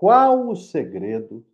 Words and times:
qual 0.00 0.48
o 0.48 0.56
segredo 0.56 1.46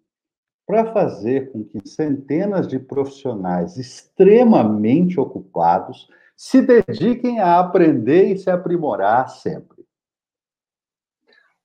para 0.64 0.92
fazer 0.92 1.50
com 1.50 1.64
que 1.64 1.80
centenas 1.84 2.68
de 2.68 2.78
profissionais 2.78 3.76
extremamente 3.76 5.18
ocupados 5.18 6.08
se 6.36 6.62
dediquem 6.62 7.40
a 7.40 7.58
aprender 7.58 8.30
e 8.30 8.38
se 8.38 8.48
aprimorar 8.48 9.30
sempre? 9.30 9.84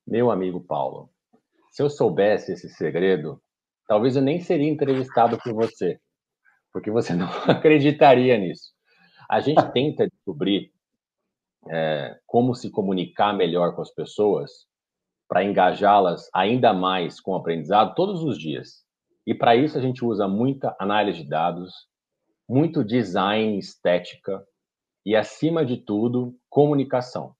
Meu 0.07 0.31
amigo 0.31 0.59
Paulo, 0.59 1.11
se 1.71 1.83
eu 1.83 1.89
soubesse 1.89 2.53
esse 2.53 2.67
segredo, 2.69 3.39
talvez 3.87 4.15
eu 4.15 4.23
nem 4.23 4.41
seria 4.41 4.67
entrevistado 4.67 5.37
por 5.37 5.53
você, 5.53 6.01
porque 6.73 6.89
você 6.89 7.13
não 7.13 7.27
acreditaria 7.47 8.39
nisso. 8.39 8.73
A 9.29 9.39
gente 9.39 9.61
tenta 9.71 10.09
descobrir 10.09 10.73
é, 11.69 12.19
como 12.25 12.55
se 12.55 12.71
comunicar 12.71 13.33
melhor 13.33 13.75
com 13.75 13.83
as 13.83 13.93
pessoas 13.93 14.70
para 15.31 15.45
engajá-las 15.45 16.29
ainda 16.33 16.73
mais 16.73 17.21
com 17.21 17.31
o 17.31 17.35
aprendizado 17.35 17.95
todos 17.95 18.21
os 18.21 18.37
dias. 18.37 18.83
E 19.25 19.33
para 19.33 19.55
isso 19.55 19.77
a 19.77 19.81
gente 19.81 20.03
usa 20.03 20.27
muita 20.27 20.75
análise 20.77 21.23
de 21.23 21.29
dados, 21.29 21.73
muito 22.49 22.83
design, 22.83 23.57
estética 23.57 24.43
e, 25.05 25.15
acima 25.15 25.63
de 25.63 25.77
tudo, 25.77 26.35
comunicação. 26.49 27.33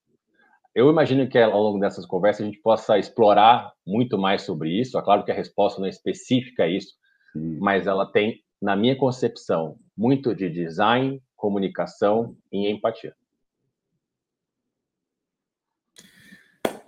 Eu 0.74 0.90
imagino 0.90 1.28
que 1.28 1.38
ao 1.38 1.62
longo 1.62 1.80
dessas 1.80 2.06
conversas 2.06 2.44
a 2.44 2.46
gente 2.46 2.62
possa 2.62 2.98
explorar 2.98 3.74
muito 3.86 4.18
mais 4.18 4.44
sobre 4.44 4.70
isso. 4.70 4.98
É 4.98 5.02
claro 5.02 5.26
que 5.26 5.32
a 5.32 5.36
resposta 5.36 5.82
não 5.82 5.86
é 5.86 5.90
específica 5.90 6.64
a 6.64 6.70
isso, 6.70 6.94
Sim. 7.34 7.58
mas 7.60 7.88
ela 7.88 8.10
tem, 8.10 8.40
na 8.62 8.74
minha 8.74 8.96
concepção, 8.96 9.76
muito 9.98 10.34
de 10.34 10.50
design, 10.50 11.22
comunicação 11.36 12.38
e 12.54 12.72
empatia. 12.72 13.14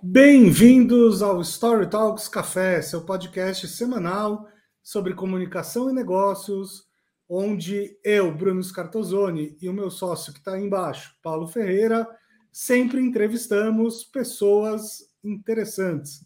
Bem-vindos 0.06 1.22
ao 1.22 1.40
Story 1.40 1.88
Talks 1.88 2.28
Café, 2.28 2.82
seu 2.82 3.06
podcast 3.06 3.66
semanal 3.66 4.46
sobre 4.82 5.14
comunicação 5.14 5.88
e 5.88 5.94
negócios, 5.94 6.86
onde 7.26 7.98
eu, 8.04 8.30
Bruno 8.30 8.62
Scartozoni, 8.62 9.56
e 9.62 9.66
o 9.66 9.72
meu 9.72 9.90
sócio 9.90 10.30
que 10.30 10.40
está 10.40 10.52
aí 10.52 10.62
embaixo, 10.62 11.16
Paulo 11.22 11.48
Ferreira, 11.48 12.06
sempre 12.52 13.00
entrevistamos 13.00 14.04
pessoas 14.04 15.10
interessantes. 15.24 16.20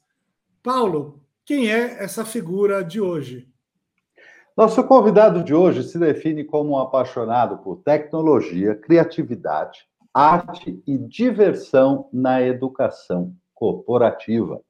Paulo, 0.60 1.22
quem 1.44 1.70
é 1.70 2.02
essa 2.02 2.24
figura 2.24 2.82
de 2.82 3.00
hoje? 3.00 3.48
Nosso 4.56 4.82
convidado 4.82 5.44
de 5.44 5.54
hoje 5.54 5.84
se 5.84 6.00
define 6.00 6.42
como 6.42 6.72
um 6.72 6.78
apaixonado 6.78 7.58
por 7.58 7.76
tecnologia, 7.76 8.74
criatividade, 8.74 9.86
arte 10.12 10.82
e 10.84 10.98
diversão 10.98 12.08
na 12.12 12.42
educação 12.42 13.36
corporativa. 13.58 14.60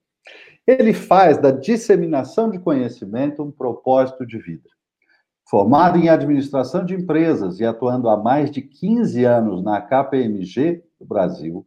Ele 0.66 0.94
faz 0.94 1.38
da 1.38 1.50
disseminação 1.50 2.50
de 2.50 2.58
conhecimento 2.58 3.42
um 3.42 3.50
propósito 3.50 4.26
de 4.26 4.38
vida. 4.38 4.68
Formado 5.48 5.98
em 5.98 6.08
administração 6.08 6.84
de 6.84 6.94
empresas 6.94 7.60
e 7.60 7.64
atuando 7.64 8.08
há 8.08 8.16
mais 8.16 8.50
de 8.50 8.62
15 8.62 9.24
anos 9.24 9.62
na 9.62 9.80
KPMG 9.80 10.82
do 10.98 11.06
Brasil, 11.06 11.66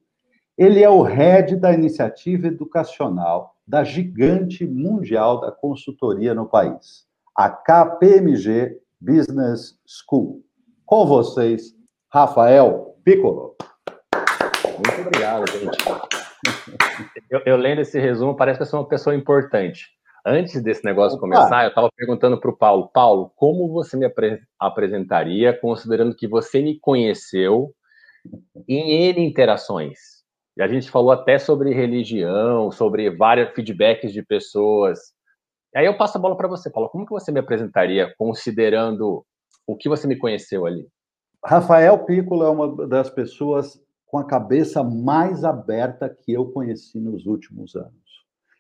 ele 0.58 0.84
é 0.84 0.90
o 0.90 1.02
head 1.02 1.56
da 1.56 1.74
iniciativa 1.74 2.48
educacional 2.48 3.56
da 3.66 3.84
gigante 3.84 4.66
mundial 4.66 5.40
da 5.40 5.52
consultoria 5.52 6.34
no 6.34 6.46
país, 6.46 7.06
a 7.36 7.50
KPMG 7.50 8.78
Business 9.00 9.80
School. 9.88 10.44
Com 10.86 11.06
vocês, 11.08 11.74
Rafael 12.12 12.96
Piccolo. 13.04 13.56
Muito 14.66 15.02
obrigado, 15.02 15.46
gente. 15.48 16.82
Eu, 17.32 17.42
eu, 17.46 17.56
lendo 17.56 17.80
esse 17.80 17.98
resumo, 17.98 18.36
parece 18.36 18.60
que 18.60 18.64
eu 18.64 18.68
sou 18.68 18.82
uma 18.82 18.88
pessoa 18.90 19.16
importante. 19.16 19.88
Antes 20.26 20.62
desse 20.62 20.84
negócio 20.84 21.18
começar, 21.18 21.64
eu 21.64 21.70
estava 21.70 21.90
perguntando 21.96 22.38
para 22.38 22.52
o 22.52 22.58
Paulo, 22.58 22.90
Paulo, 22.90 23.32
como 23.38 23.72
você 23.72 23.96
me 23.96 24.06
apre 24.06 24.40
apresentaria, 24.60 25.58
considerando 25.58 26.14
que 26.14 26.28
você 26.28 26.62
me 26.62 26.78
conheceu 26.78 27.74
em 28.68 29.10
N 29.10 29.26
interações? 29.26 29.98
E 30.58 30.62
a 30.62 30.68
gente 30.68 30.92
falou 30.92 31.12
até 31.12 31.40
sobre 31.40 31.74
religião, 31.74 32.70
sobre 32.70 33.10
vários 33.10 33.52
feedbacks 33.56 34.12
de 34.12 34.22
pessoas. 34.22 35.00
E 35.74 35.80
aí 35.80 35.86
eu 35.86 35.98
passo 35.98 36.18
a 36.18 36.22
bola 36.22 36.36
para 36.36 36.50
você, 36.50 36.70
Paulo. 36.70 36.90
Como 36.90 37.06
que 37.06 37.14
você 37.14 37.32
me 37.32 37.40
apresentaria, 37.40 38.14
considerando 38.18 39.26
o 39.66 39.78
que 39.78 39.88
você 39.88 40.06
me 40.06 40.18
conheceu 40.18 40.66
ali? 40.66 40.86
Rafael 41.44 41.98
Piccolo 42.06 42.44
é 42.44 42.50
uma 42.50 42.88
das 42.88 43.10
pessoas 43.10 43.82
com 44.12 44.18
a 44.18 44.26
cabeça 44.26 44.84
mais 44.84 45.46
aberta 45.46 46.10
que 46.10 46.34
eu 46.34 46.46
conheci 46.52 47.00
nos 47.00 47.26
últimos 47.26 47.78
anos. 47.78 47.94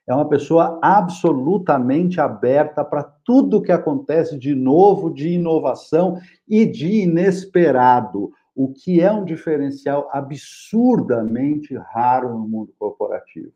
É 0.07 0.15
uma 0.15 0.27
pessoa 0.27 0.79
absolutamente 0.81 2.21
aberta 2.21 2.85
para 2.85 3.03
tudo 3.03 3.61
que 3.61 3.71
acontece 3.71 4.39
de 4.39 4.55
novo, 4.55 5.13
de 5.13 5.29
inovação 5.29 6.17
e 6.47 6.65
de 6.65 7.01
inesperado, 7.01 8.31
o 8.55 8.71
que 8.71 9.01
é 9.01 9.11
um 9.11 9.25
diferencial 9.25 10.09
absurdamente 10.13 11.75
raro 11.75 12.29
no 12.29 12.47
mundo 12.47 12.73
corporativo. 12.79 13.51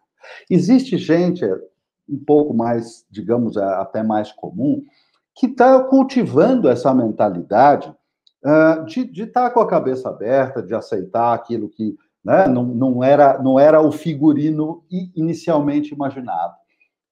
Existe 0.50 0.97
gente 0.97 1.45
um 2.07 2.19
pouco 2.23 2.53
mais, 2.53 3.05
digamos, 3.09 3.57
até 3.57 4.03
mais 4.03 4.34
comum, 4.34 4.84
que 5.34 5.47
está 5.47 5.81
cultivando 5.85 6.69
essa 6.69 6.94
mentalidade 6.94 7.94
uh, 8.45 8.85
de 8.85 9.23
estar 9.23 9.50
tá 9.50 9.50
com 9.50 9.59
a 9.59 9.67
cabeça 9.67 10.09
aberta, 10.09 10.61
de 10.61 10.75
aceitar 10.75 11.33
aquilo 11.33 11.67
que 11.67 11.95
né, 12.23 12.47
não, 12.47 12.63
não, 12.63 13.03
era, 13.03 13.41
não 13.41 13.59
era 13.59 13.81
o 13.81 13.91
figurino 13.91 14.83
inicialmente 15.16 15.94
imaginado. 15.94 16.53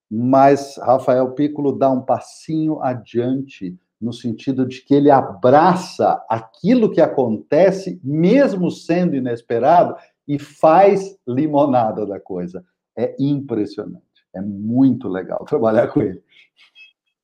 Mas 0.10 0.78
Rafael 0.78 1.32
Piccolo 1.32 1.72
dá 1.72 1.90
um 1.90 2.02
passinho 2.02 2.82
adiante 2.82 3.78
no 4.00 4.12
sentido 4.12 4.66
de 4.66 4.82
que 4.82 4.94
ele 4.94 5.10
abraça 5.10 6.24
aquilo 6.30 6.92
que 6.92 7.00
acontece, 7.00 8.00
mesmo 8.04 8.70
sendo 8.70 9.16
inesperado, 9.16 9.96
e 10.28 10.38
faz 10.38 11.18
limonada 11.28 12.06
da 12.06 12.20
coisa. 12.20 12.64
É 12.98 13.16
impressionante. 13.18 14.04
É 14.36 14.42
muito 14.42 15.08
legal 15.08 15.46
trabalhar 15.46 15.88
com 15.88 16.02
ele. 16.02 16.22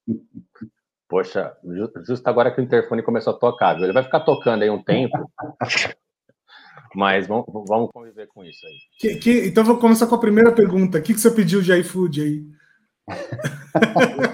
Poxa, 1.09 1.58
justo 2.06 2.28
agora 2.28 2.52
que 2.52 2.62
o 2.62 2.64
interfone 2.64 3.02
começou 3.02 3.34
a 3.34 3.40
tocar, 3.40 3.74
viu? 3.74 3.86
ele 3.86 3.94
vai 3.94 4.03
ficar 4.03 4.20
tocando 4.20 4.62
aí 4.62 4.70
um 4.70 4.84
tempo, 4.84 5.18
mas 6.96 7.25
vamos, 7.25 7.46
vamos 7.68 7.90
conviver 7.92 8.28
com 8.28 8.46
isso 8.46 8.64
aí. 8.68 8.74
Que, 9.00 9.16
que, 9.16 9.48
então 9.48 9.64
vou 9.64 9.80
começar 9.80 10.06
com 10.06 10.14
a 10.14 10.19
primeira 10.19 10.52
pergunta. 10.52 11.00
O 11.00 11.02
que, 11.02 11.16
que 11.16 11.19
você 11.19 11.31
pediu 11.31 11.64
de 11.64 11.74
iFood 11.80 12.22
aí? 12.22 12.46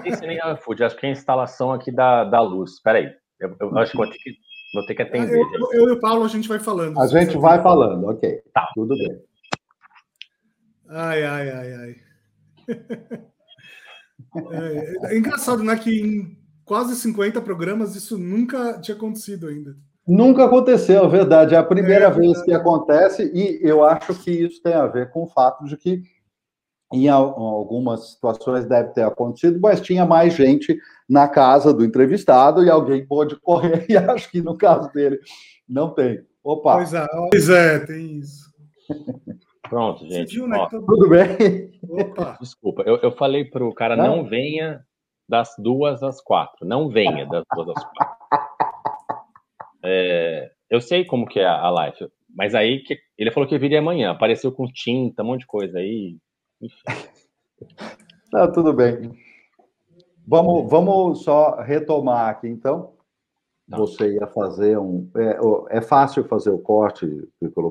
Não 0.06 0.18
sei 0.18 0.28
nem 0.28 0.54
iFood, 0.54 0.84
acho 0.84 0.98
que 0.98 1.06
é 1.06 1.10
a 1.10 1.14
instalação 1.14 1.72
aqui 1.72 1.94
da, 1.94 2.26
da 2.26 2.42
luz. 2.42 2.74
Espera 2.74 2.98
aí, 2.98 3.10
eu, 3.40 3.56
eu 3.58 3.78
acho 3.78 3.92
que 3.92 3.98
vou 3.98 4.10
ter 4.10 4.18
que, 4.18 4.34
vou 4.74 4.86
ter 4.86 4.96
que 4.96 5.02
atender. 5.02 5.34
Eu, 5.34 5.50
eu, 5.54 5.72
eu, 5.72 5.90
e 5.90 5.92
o 5.94 6.00
Paulo, 6.02 6.26
a 6.26 6.28
gente 6.28 6.50
vai 6.50 6.60
falando. 6.60 7.00
A 7.00 7.08
gente 7.08 7.38
vai 7.38 7.64
falando, 7.64 8.06
ok. 8.10 8.42
Tá. 8.54 8.70
Tudo 8.76 8.98
bem. 8.98 9.18
Ai, 10.90 11.24
ai, 11.24 11.50
ai, 11.50 11.74
ai. 11.74 11.96
É, 14.52 15.14
é 15.14 15.18
engraçado, 15.18 15.64
né, 15.64 15.78
que 15.78 16.02
em 16.02 16.45
quase 16.66 16.96
50 16.96 17.40
programas, 17.42 17.96
isso 17.96 18.18
nunca 18.18 18.80
tinha 18.82 18.98
acontecido 18.98 19.48
ainda. 19.48 19.76
Nunca 20.08 20.46
aconteceu, 20.46 21.06
é 21.06 21.08
verdade. 21.08 21.56
É 21.56 21.58
a 21.58 21.64
primeira 21.64 22.06
é, 22.06 22.12
vez 22.12 22.42
que 22.44 22.54
acontece, 22.54 23.32
e 23.34 23.60
eu 23.62 23.84
acho 23.84 24.14
que 24.24 24.32
isso 24.32 24.62
tem 24.62 24.74
a 24.74 24.86
ver 24.86 25.12
com 25.12 25.24
o 25.24 25.28
fato 25.28 25.66
de 25.66 25.78
que 25.78 26.04
em 26.94 27.10
algumas 27.10 28.12
situações 28.12 28.66
deve 28.66 28.90
ter 28.90 29.04
acontecido, 29.04 29.60
mas 29.60 29.82
tinha 29.82 30.06
mais 30.06 30.34
gente 30.34 30.78
na 31.10 31.28
casa 31.28 31.74
do 31.74 31.84
entrevistado 31.84 32.64
e 32.64 32.70
alguém 32.70 33.06
pôde 33.06 33.36
correr, 33.40 33.86
e 33.90 33.98
acho 33.98 34.30
que 34.30 34.42
no 34.42 34.58
caso 34.58 34.92
dele 34.92 35.20
não 35.68 35.90
tem. 35.90 36.24
Opa! 36.44 36.76
Pois 36.76 36.94
é, 36.94 37.08
pois 37.32 37.50
é 37.50 37.80
tem 37.80 38.20
isso. 38.20 38.54
Pronto, 39.68 40.08
gente. 40.08 40.36
Viu, 40.36 40.48
né? 40.48 40.68
Tudo 40.70 41.10
bem? 41.10 41.72
Opa. 41.90 42.38
Desculpa, 42.40 42.84
eu, 42.86 42.98
eu 42.98 43.12
falei 43.12 43.46
para 43.46 43.66
o 43.66 43.74
cara 43.74 43.96
não. 43.96 44.18
não 44.18 44.30
venha 44.30 44.86
das 45.28 45.56
duas 45.58 46.04
às 46.04 46.22
quatro. 46.22 46.66
Não 46.66 46.90
venha 46.90 47.26
das 47.30 47.44
duas 47.54 47.70
às 47.70 47.84
quatro. 47.84 48.16
É, 49.84 50.52
eu 50.70 50.82
sei 50.82 51.06
como 51.06 51.28
que 51.28 51.40
é 51.40 51.46
a 51.46 51.70
live, 51.70 52.10
mas 52.30 52.56
aí 52.56 52.80
que 52.80 53.00
ele 53.18 53.32
falou 53.32 53.48
que 53.48 53.58
viria 53.58 53.80
amanhã. 53.80 54.12
Apareceu 54.12 54.52
com 54.52 54.66
tinta, 54.66 55.24
um 55.24 55.28
monte 55.28 55.42
de 55.42 55.48
coisa 55.48 55.80
aí. 55.80 56.18
Tá, 58.32 58.52
tudo 58.52 58.74
bem. 58.74 59.12
Vamos, 60.28 60.70
vamos 60.70 61.24
só 61.24 61.62
retomar 61.62 62.30
aqui, 62.30 62.48
então. 62.48 62.96
Tá. 63.70 63.78
Você 63.78 64.14
ia 64.14 64.28
fazer 64.28 64.78
um. 64.78 65.10
É, 65.16 65.78
é, 65.78 65.82
fácil 65.82 66.24
fazer 66.26 66.52
o 66.52 66.60
corte, 66.60 67.08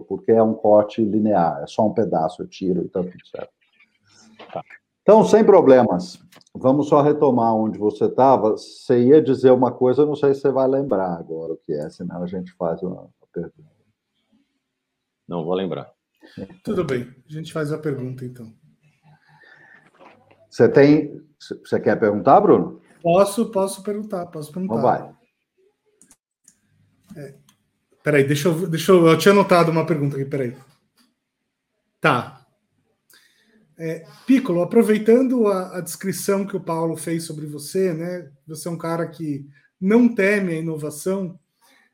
porque 0.09 0.33
é 0.33 0.43
um 0.43 0.55
corte 0.55 1.05
linear, 1.05 1.63
é 1.63 1.67
só 1.67 1.87
um 1.87 1.95
pedaço, 1.95 2.43
eu 2.43 2.49
tiro 2.49 2.83
e 2.83 2.89
tá 2.89 3.01
tudo 3.01 3.27
certo. 3.27 3.53
Tá. 4.53 4.63
Então, 5.05 5.23
sem 5.23 5.45
problemas. 5.45 6.19
Vamos 6.55 6.89
só 6.89 7.03
retomar 7.03 7.55
onde 7.55 7.79
você 7.79 8.07
estava. 8.07 8.53
Você 8.53 9.05
ia 9.05 9.21
dizer 9.21 9.51
uma 9.51 9.71
coisa, 9.71 10.07
não 10.07 10.17
sei 10.17 10.33
se 10.33 10.41
você 10.41 10.51
vai 10.51 10.67
lembrar 10.67 11.13
agora 11.13 11.53
o 11.53 11.59
que 11.59 11.75
é, 11.75 11.91
senão 11.91 12.23
a 12.23 12.27
gente 12.27 12.53
faz 12.53 12.83
uma 12.83 13.11
pergunta. 13.31 13.71
Não 15.29 15.45
vou 15.45 15.53
lembrar. 15.53 15.93
Tudo 16.65 16.85
bem, 16.85 17.15
a 17.29 17.33
gente 17.33 17.53
faz 17.53 17.71
a 17.71 17.77
pergunta 17.77 18.25
então. 18.25 18.51
Você 20.49 20.69
tem. 20.71 21.23
Você 21.39 21.79
quer 21.79 22.01
perguntar, 22.01 22.41
Bruno? 22.41 22.81
Posso, 23.03 23.51
posso 23.51 23.83
perguntar, 23.83 24.25
posso 24.27 24.51
perguntar. 24.51 24.75
Então 24.75 24.83
vai. 24.83 25.15
É, 27.17 27.35
peraí, 28.03 28.25
deixa 28.25 28.49
eu, 28.49 28.67
deixa 28.69 28.93
eu. 28.93 29.07
Eu 29.07 29.19
tinha 29.19 29.33
anotado 29.33 29.71
uma 29.71 29.85
pergunta 29.85 30.17
aqui, 30.17 30.25
peraí. 30.25 30.57
Tá. 32.01 32.44
É, 33.77 34.07
Piccolo, 34.27 34.63
aproveitando 34.63 35.49
a, 35.49 35.79
a, 35.79 35.81
descrição 35.81 36.47
que 36.47 36.57
o 36.57 36.63
Paulo 36.63 36.97
fez 36.97 37.25
sobre 37.25 37.45
você, 37.47 37.93
né? 37.93 38.31
Você 38.47 38.69
é 38.69 38.71
um 38.71 38.79
cara 38.79 39.09
que 39.09 39.45
não 39.81 40.13
teme 40.13 40.53
a 40.53 40.59
inovação. 40.59 41.39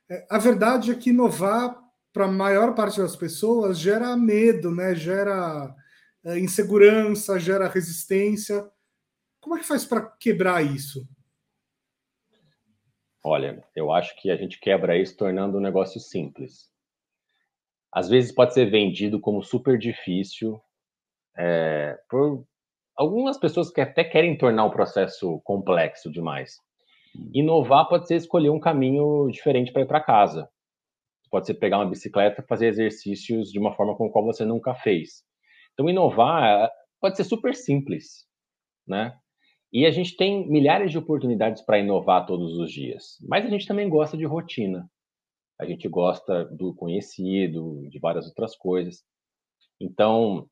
É, 0.09 0.27
a 0.29 0.39
verdade 0.39 0.91
é 0.91 0.95
que 0.95 1.11
inovar 1.11 1.81
para 2.13 2.27
a 2.27 2.31
maior 2.31 2.75
parte 2.75 3.01
das 3.01 3.17
pessoas 3.17 3.79
gera 3.79 4.15
medo, 4.15 4.75
né? 4.75 4.95
Gera 4.95 5.75
é, 6.23 6.39
insegurança, 6.39 7.39
gera 7.39 7.69
resistência. 7.69 8.69
Como 9.41 9.57
é 9.57 9.61
que 9.61 9.67
faz 9.67 9.87
para 9.87 10.03
quebrar 10.03 10.63
isso? 10.63 11.09
Olha, 13.25 13.65
eu 13.75 13.91
acho 13.91 14.15
que 14.21 14.31
a 14.31 14.37
gente 14.37 14.61
quebra 14.61 14.99
isso 14.99 15.17
tornando 15.17 15.57
o 15.57 15.61
negócio 15.61 15.99
simples. 15.99 16.71
Às 17.91 18.09
vezes 18.09 18.33
pode 18.33 18.53
ser 18.53 18.71
vendido 18.71 19.19
como 19.19 19.43
super 19.43 19.79
difícil 19.79 20.61
é, 21.41 21.99
por 22.09 22.45
algumas 22.95 23.39
pessoas 23.39 23.71
que 23.71 23.81
até 23.81 24.05
querem 24.05 24.37
tornar 24.37 24.67
o 24.67 24.71
processo 24.71 25.41
complexo 25.43 26.11
demais. 26.13 26.57
Inovar 27.33 27.89
pode 27.89 28.07
ser 28.07 28.17
escolher 28.17 28.51
um 28.51 28.61
caminho 28.61 29.29
diferente 29.31 29.73
para 29.73 29.83
ir 29.83 29.87
para 29.87 30.03
casa. 30.03 30.49
Pode 31.31 31.47
ser 31.47 31.55
pegar 31.55 31.79
uma 31.79 31.89
bicicleta, 31.89 32.45
fazer 32.47 32.67
exercícios 32.67 33.51
de 33.51 33.59
uma 33.59 33.75
forma 33.75 33.97
com 33.97 34.07
a 34.07 34.13
qual 34.13 34.25
você 34.25 34.45
nunca 34.45 34.75
fez. 34.75 35.25
Então, 35.73 35.89
inovar 35.89 36.71
pode 37.01 37.17
ser 37.17 37.25
super 37.25 37.55
simples, 37.55 38.27
né? 38.87 39.17
E 39.73 39.87
a 39.87 39.91
gente 39.91 40.17
tem 40.17 40.49
milhares 40.51 40.91
de 40.91 40.99
oportunidades 40.99 41.63
para 41.63 41.79
inovar 41.79 42.27
todos 42.27 42.59
os 42.59 42.71
dias, 42.71 43.17
mas 43.23 43.47
a 43.47 43.49
gente 43.49 43.67
também 43.67 43.89
gosta 43.89 44.17
de 44.17 44.27
rotina. 44.27 44.91
A 45.59 45.65
gente 45.65 45.89
gosta 45.89 46.45
do 46.47 46.75
conhecido, 46.75 47.89
de 47.89 47.99
várias 47.99 48.27
outras 48.27 48.57
coisas. 48.57 49.05
Então, 49.81 50.49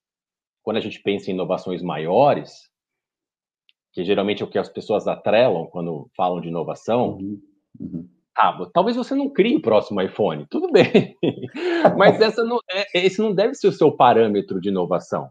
quando 0.63 0.77
a 0.77 0.81
gente 0.81 1.01
pensa 1.03 1.31
em 1.31 1.35
inovações 1.35 1.83
maiores, 1.83 2.69
que 3.93 4.05
geralmente 4.05 4.43
é 4.43 4.47
o 4.47 4.51
que 4.51 4.59
as 4.59 4.69
pessoas 4.69 5.07
atrelam 5.07 5.67
quando 5.67 6.11
falam 6.17 6.41
de 6.41 6.49
inovação, 6.49 7.17
uhum. 7.17 7.41
Uhum. 7.81 8.09
Ah, 8.37 8.57
talvez 8.73 8.97
você 8.97 9.17
não 9.17 9.29
crie 9.29 9.57
o 9.57 9.63
próximo 9.63 10.01
iPhone, 10.01 10.47
tudo 10.49 10.71
bem, 10.71 11.17
mas 11.99 12.21
essa 12.21 12.45
não, 12.45 12.59
é, 12.71 12.87
esse 12.95 13.21
não 13.21 13.35
deve 13.35 13.55
ser 13.55 13.67
o 13.67 13.73
seu 13.73 13.91
parâmetro 13.91 14.61
de 14.61 14.69
inovação. 14.69 15.29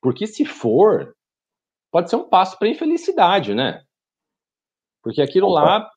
Porque 0.00 0.26
se 0.26 0.44
for, 0.44 1.14
pode 1.90 2.08
ser 2.08 2.16
um 2.16 2.28
passo 2.28 2.56
para 2.58 2.68
a 2.68 2.70
infelicidade, 2.70 3.54
né? 3.54 3.82
Porque 5.02 5.20
aquilo 5.20 5.48
lá 5.48 5.90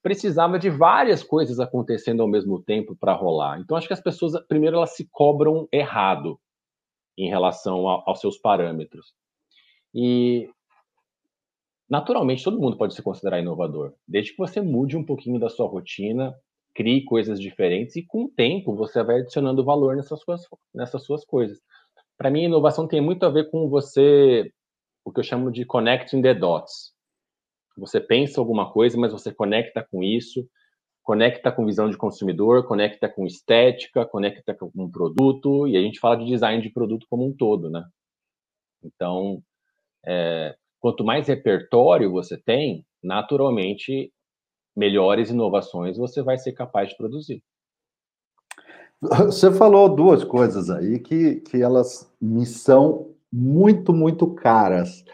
precisava 0.00 0.58
de 0.58 0.70
várias 0.70 1.24
coisas 1.24 1.58
acontecendo 1.58 2.22
ao 2.22 2.28
mesmo 2.28 2.62
tempo 2.62 2.94
para 2.94 3.12
rolar. 3.12 3.58
Então 3.58 3.76
acho 3.76 3.88
que 3.88 3.94
as 3.94 4.00
pessoas, 4.00 4.32
primeiro, 4.46 4.76
elas 4.76 4.94
se 4.94 5.08
cobram 5.10 5.66
errado 5.72 6.38
em 7.16 7.28
relação 7.28 7.88
a, 7.88 8.02
aos 8.06 8.20
seus 8.20 8.38
parâmetros. 8.38 9.14
E 9.94 10.48
naturalmente 11.88 12.44
todo 12.44 12.60
mundo 12.60 12.76
pode 12.76 12.94
se 12.94 13.02
considerar 13.02 13.40
inovador, 13.40 13.94
desde 14.06 14.32
que 14.32 14.38
você 14.38 14.60
mude 14.60 14.96
um 14.96 15.04
pouquinho 15.04 15.38
da 15.38 15.48
sua 15.48 15.66
rotina, 15.66 16.34
crie 16.74 17.04
coisas 17.04 17.40
diferentes 17.40 17.96
e 17.96 18.04
com 18.04 18.24
o 18.24 18.28
tempo 18.28 18.76
você 18.76 19.02
vai 19.02 19.20
adicionando 19.20 19.64
valor 19.64 19.96
nessas 19.96 20.20
suas, 20.20 20.42
nessas 20.74 21.02
suas 21.04 21.24
coisas. 21.24 21.58
Para 22.18 22.30
mim, 22.30 22.44
inovação 22.44 22.86
tem 22.86 23.00
muito 23.00 23.24
a 23.24 23.30
ver 23.30 23.50
com 23.50 23.68
você, 23.68 24.50
o 25.04 25.12
que 25.12 25.20
eu 25.20 25.24
chamo 25.24 25.50
de 25.50 25.64
connecting 25.64 26.20
the 26.20 26.34
dots. 26.34 26.92
Você 27.78 28.00
pensa 28.00 28.40
alguma 28.40 28.70
coisa, 28.72 28.98
mas 28.98 29.12
você 29.12 29.32
conecta 29.32 29.86
com 29.90 30.02
isso, 30.02 30.46
conecta 31.06 31.52
com 31.52 31.64
visão 31.64 31.88
de 31.88 31.96
consumidor, 31.96 32.66
conecta 32.66 33.08
com 33.08 33.24
estética, 33.24 34.04
conecta 34.04 34.52
com 34.52 34.68
um 34.74 34.90
produto, 34.90 35.68
e 35.68 35.76
a 35.76 35.80
gente 35.80 36.00
fala 36.00 36.16
de 36.16 36.26
design 36.26 36.60
de 36.60 36.68
produto 36.68 37.06
como 37.08 37.24
um 37.24 37.32
todo, 37.32 37.70
né? 37.70 37.84
Então, 38.82 39.40
é, 40.04 40.56
quanto 40.80 41.04
mais 41.04 41.28
repertório 41.28 42.10
você 42.10 42.36
tem, 42.36 42.84
naturalmente, 43.00 44.12
melhores 44.74 45.30
inovações 45.30 45.96
você 45.96 46.24
vai 46.24 46.38
ser 46.38 46.52
capaz 46.52 46.88
de 46.88 46.96
produzir. 46.96 47.40
Você 49.00 49.52
falou 49.52 49.94
duas 49.94 50.24
coisas 50.24 50.70
aí 50.70 50.98
que, 50.98 51.36
que 51.36 51.62
elas 51.62 52.12
me 52.20 52.44
são 52.44 53.14
muito, 53.32 53.92
muito 53.92 54.34
caras. 54.34 55.04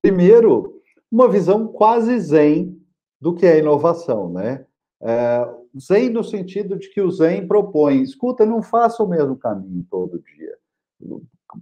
Primeiro, 0.00 0.80
uma 1.10 1.28
visão 1.28 1.66
quase 1.66 2.16
zen 2.20 2.80
do 3.20 3.34
que 3.34 3.44
é 3.44 3.58
inovação, 3.58 4.32
né? 4.32 4.64
É, 5.02 5.48
zen 5.78 6.10
no 6.10 6.22
sentido 6.22 6.78
de 6.78 6.90
que 6.90 7.00
o 7.00 7.10
Zen 7.10 7.46
propõe, 7.46 8.02
escuta, 8.02 8.44
não 8.44 8.62
faça 8.62 9.02
o 9.02 9.08
mesmo 9.08 9.36
caminho 9.36 9.84
todo 9.90 10.22
dia. 10.22 10.56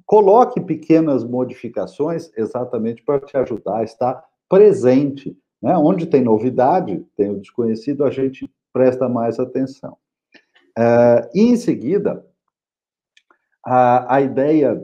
Coloque 0.05 0.61
pequenas 0.61 1.25
modificações 1.25 2.31
exatamente 2.37 3.03
para 3.03 3.21
te 3.21 3.37
ajudar 3.37 3.79
a 3.79 3.85
estar 3.85 4.25
presente. 4.49 5.37
Né? 5.63 5.77
Onde 5.77 6.07
tem 6.07 6.23
novidade, 6.23 7.05
tem 7.17 7.31
o 7.31 7.41
desconhecido, 7.41 8.05
a 8.05 8.11
gente 8.11 8.51
presta 8.73 9.09
mais 9.09 9.39
atenção. 9.39 9.97
É, 10.77 11.31
e 11.35 11.43
em 11.43 11.57
seguida, 11.57 12.25
a, 13.65 14.17
a 14.17 14.21
ideia 14.21 14.81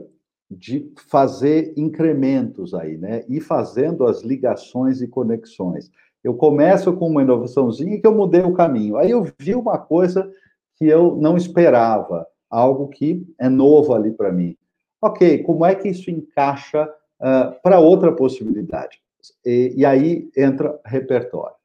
de 0.49 0.91
fazer 1.09 1.73
incrementos 1.75 2.73
aí, 2.73 2.97
né? 2.97 3.25
E 3.27 3.41
fazendo 3.41 4.05
as 4.05 4.21
ligações 4.21 5.01
e 5.01 5.07
conexões. 5.07 5.89
Eu 6.25 6.33
começo 6.33 6.91
com 6.91 7.07
uma 7.07 7.21
inovaçãozinha 7.21 8.01
que 8.01 8.07
eu 8.07 8.15
mudei 8.15 8.41
o 8.41 8.55
caminho. 8.55 8.97
Aí 8.97 9.11
eu 9.11 9.23
vi 9.37 9.53
uma 9.53 9.77
coisa 9.77 10.27
que 10.75 10.87
eu 10.87 11.15
não 11.17 11.37
esperava, 11.37 12.25
algo 12.49 12.87
que 12.87 13.23
é 13.39 13.47
novo 13.47 13.93
ali 13.93 14.11
para 14.11 14.31
mim. 14.31 14.57
Ok, 14.99 15.43
como 15.43 15.63
é 15.63 15.75
que 15.75 15.87
isso 15.87 16.09
encaixa 16.09 16.91
uh, 17.19 17.61
para 17.61 17.79
outra 17.79 18.11
possibilidade? 18.11 18.99
E, 19.45 19.75
e, 19.77 19.85
aí 19.85 20.27
entra 20.35 20.79
repertório. 20.83 21.57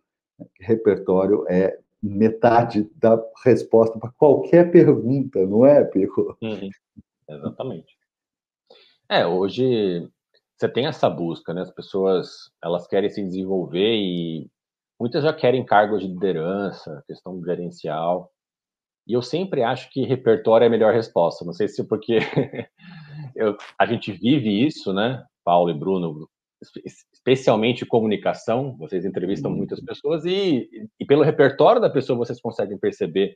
Repertório 0.60 1.46
é 1.48 1.78
metade 2.02 2.86
da 2.96 3.18
resposta 3.42 3.98
para 3.98 4.10
qualquer 4.10 4.70
pergunta, 4.70 5.42
não 5.46 5.64
é, 5.64 5.82
Pico? 5.84 6.36
Uhum. 6.42 6.68
Exatamente. 7.26 7.96
É, 9.08 9.26
hoje 9.26 10.06
você 10.60 10.68
tem 10.68 10.86
essa 10.86 11.08
busca, 11.08 11.54
né? 11.54 11.62
As 11.62 11.70
pessoas 11.70 12.50
elas 12.62 12.86
querem 12.86 13.08
se 13.08 13.22
desenvolver 13.22 13.94
e 13.94 14.46
muitas 15.00 15.24
já 15.24 15.32
querem 15.32 15.64
cargos 15.64 16.02
de 16.02 16.08
liderança, 16.08 17.02
questão 17.06 17.43
gerencial. 17.43 18.31
E 19.08 19.14
eu 19.14 19.22
sempre 19.22 19.62
acho 19.62 19.90
que 19.90 20.05
repertório 20.05 20.64
é 20.64 20.67
a 20.67 20.70
melhor 20.70 20.93
resposta. 20.93 21.46
Não 21.46 21.55
sei 21.55 21.67
se 21.67 21.81
é 21.81 21.84
porque 21.84 22.19
eu, 23.34 23.56
a 23.79 23.86
gente 23.86 24.12
vive 24.12 24.67
isso, 24.67 24.93
né? 24.93 25.24
Paulo 25.43 25.70
e 25.70 25.74
Bruno, 25.74 26.29
especialmente 27.14 27.86
comunicação. 27.86 28.76
Vocês 28.76 29.06
entrevistam 29.06 29.50
muitas 29.50 29.79
uhum. 29.79 29.86
pessoas 29.86 30.26
e, 30.26 30.69
e 31.00 31.06
pelo 31.06 31.22
repertório 31.22 31.81
da 31.81 31.88
pessoa 31.88 32.19
vocês 32.19 32.38
conseguem 32.38 32.76
perceber 32.76 33.34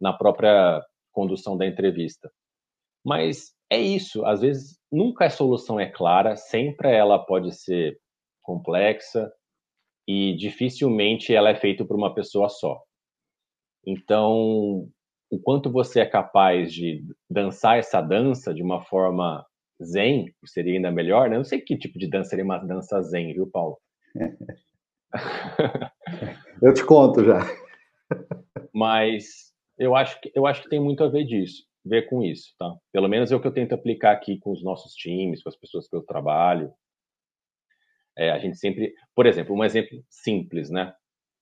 na 0.00 0.12
própria 0.12 0.80
condução 1.10 1.56
da 1.56 1.66
entrevista. 1.66 2.30
Mas 3.04 3.52
é 3.68 3.80
isso. 3.80 4.24
Às 4.24 4.40
vezes 4.40 4.78
nunca 4.94 5.26
a 5.26 5.30
solução 5.30 5.80
é 5.80 5.90
clara, 5.90 6.36
sempre 6.36 6.88
ela 6.92 7.18
pode 7.18 7.52
ser 7.52 7.98
complexa 8.40 9.32
e 10.06 10.36
dificilmente 10.36 11.34
ela 11.34 11.50
é 11.50 11.56
feita 11.56 11.84
por 11.84 11.96
uma 11.96 12.14
pessoa 12.14 12.48
só. 12.48 12.80
Então, 13.84 14.88
o 15.30 15.38
quanto 15.42 15.70
você 15.70 16.00
é 16.00 16.06
capaz 16.06 16.72
de 16.72 17.04
dançar 17.28 17.78
essa 17.78 18.00
dança 18.00 18.54
de 18.54 18.62
uma 18.62 18.82
forma 18.82 19.44
zen, 19.82 20.32
seria 20.46 20.74
ainda 20.74 20.92
melhor, 20.92 21.28
né? 21.28 21.36
Não 21.36 21.44
sei 21.44 21.60
que 21.60 21.76
tipo 21.76 21.98
de 21.98 22.08
dança 22.08 22.30
seria 22.30 22.44
uma 22.44 22.58
dança 22.58 23.02
zen, 23.02 23.32
viu, 23.34 23.50
Paulo? 23.50 23.78
Eu 26.62 26.72
te 26.72 26.84
conto 26.84 27.24
já. 27.24 27.40
Mas 28.72 29.52
eu 29.78 29.94
acho 29.96 30.20
que 30.20 30.30
eu 30.34 30.46
acho 30.46 30.62
que 30.62 30.68
tem 30.68 30.80
muito 30.80 31.02
a 31.02 31.08
ver 31.08 31.24
disso 31.24 31.64
ver 31.84 32.08
com 32.08 32.22
isso, 32.22 32.54
tá? 32.58 32.74
Pelo 32.92 33.08
menos 33.08 33.30
é 33.30 33.36
o 33.36 33.40
que 33.40 33.46
eu 33.46 33.52
tento 33.52 33.74
aplicar 33.74 34.12
aqui 34.12 34.38
com 34.38 34.52
os 34.52 34.62
nossos 34.62 34.94
times, 34.94 35.42
com 35.42 35.48
as 35.48 35.56
pessoas 35.56 35.88
que 35.88 35.94
eu 35.94 36.02
trabalho. 36.02 36.72
É, 38.16 38.30
a 38.30 38.38
gente 38.38 38.56
sempre, 38.56 38.94
por 39.14 39.26
exemplo, 39.26 39.54
um 39.54 39.64
exemplo 39.64 40.02
simples, 40.08 40.70
né? 40.70 40.94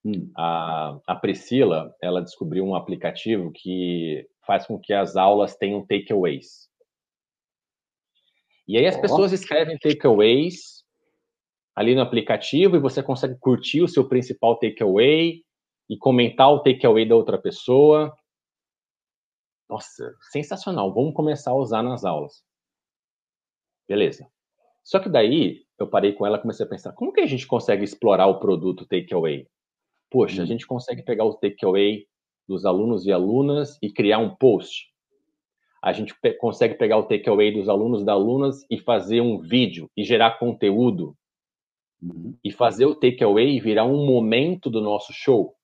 Hum. 0.05 0.31
A, 0.37 0.99
a 1.07 1.15
Priscila, 1.15 1.95
ela 2.03 2.21
descobriu 2.21 2.65
um 2.65 2.75
aplicativo 2.75 3.53
que 3.53 4.27
faz 4.45 4.67
com 4.67 4.79
que 4.79 4.93
as 4.93 5.17
aulas 5.17 5.55
tenham 5.55 5.87
takeaways. 5.87 6.69
E 8.67 8.77
aí 8.77 8.87
as 8.87 8.97
oh. 8.97 9.01
pessoas 9.01 9.33
escrevem 9.33 9.79
takeaways 9.79 10.83
ali 11.77 11.95
no 11.95 12.01
aplicativo 12.01 12.77
e 12.77 12.81
você 12.81 13.03
consegue 13.03 13.37
curtir 13.39 13.83
o 13.83 13.89
seu 13.89 14.09
principal 14.09 14.59
takeaway 14.59 15.43
e 15.89 15.97
comentar 15.97 16.51
o 16.51 16.61
takeaway 16.61 17.07
da 17.07 17.15
outra 17.15 17.41
pessoa 17.41 18.13
nossa, 19.73 20.15
sensacional, 20.31 20.93
vamos 20.93 21.15
começar 21.15 21.51
a 21.51 21.57
usar 21.57 21.83
nas 21.83 22.05
aulas. 22.05 22.45
Beleza. 23.89 24.31
Só 24.85 24.99
que 24.99 25.09
daí 25.09 25.65
eu 25.79 25.89
parei 25.89 26.13
com 26.13 26.27
ela 26.27 26.37
e 26.37 26.41
comecei 26.43 26.67
a 26.67 26.69
pensar, 26.69 26.93
como 26.93 27.13
que 27.13 27.23
a 27.23 27.27
gente 27.27 27.47
consegue 27.47 27.83
explorar 27.83 28.27
o 28.27 28.39
produto 28.39 28.87
takeaway? 28.87 29.49
Poxa, 30.11 30.43
a 30.43 30.45
hum. 30.45 30.47
gente 30.47 30.67
consegue 30.67 31.03
pegar 31.03 31.25
o 31.25 31.35
takeaway 31.35 32.07
dos 32.47 32.67
alunos 32.67 33.07
e 33.07 33.13
alunas 33.13 33.79
e 33.83 33.91
criar 33.91 34.19
um 34.19 34.35
post. 34.37 34.93
A 35.83 35.93
gente 35.93 36.15
pe 36.21 36.35
consegue 36.35 36.75
pegar 36.75 36.99
o 36.99 37.05
takeaway 37.05 37.51
dos 37.51 37.67
alunos 37.69 38.03
e 38.03 38.11
alunas 38.11 38.67
e 38.71 38.79
fazer 38.79 39.23
um 39.23 39.39
vídeo 39.39 39.91
e 39.97 40.05
gerar 40.05 40.39
conteúdo. 40.39 41.17
Uhum. 42.03 42.37
E 42.45 42.53
fazer 42.53 42.85
o 42.85 42.95
takeaway 42.95 43.59
virar 43.59 43.85
um 43.85 44.05
momento 44.05 44.69
do 44.69 44.83
nosso 44.83 45.15
show. 45.15 45.57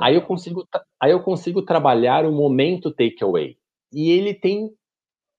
Aí 0.00 0.14
eu 0.14 0.22
consigo, 0.22 0.66
aí 1.04 1.10
eu 1.10 1.22
consigo 1.22 1.60
trabalhar 1.60 2.24
o 2.24 2.32
momento 2.32 2.90
takeaway. 2.90 3.58
E 3.92 4.10
ele 4.10 4.32
tem 4.32 4.74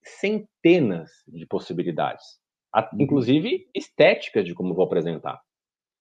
centenas 0.04 1.10
de 1.28 1.44
possibilidades, 1.48 2.40
uhum. 2.76 3.02
inclusive 3.02 3.68
estéticas 3.74 4.46
de 4.46 4.54
como 4.54 4.76
vou 4.76 4.86
apresentar. 4.86 5.42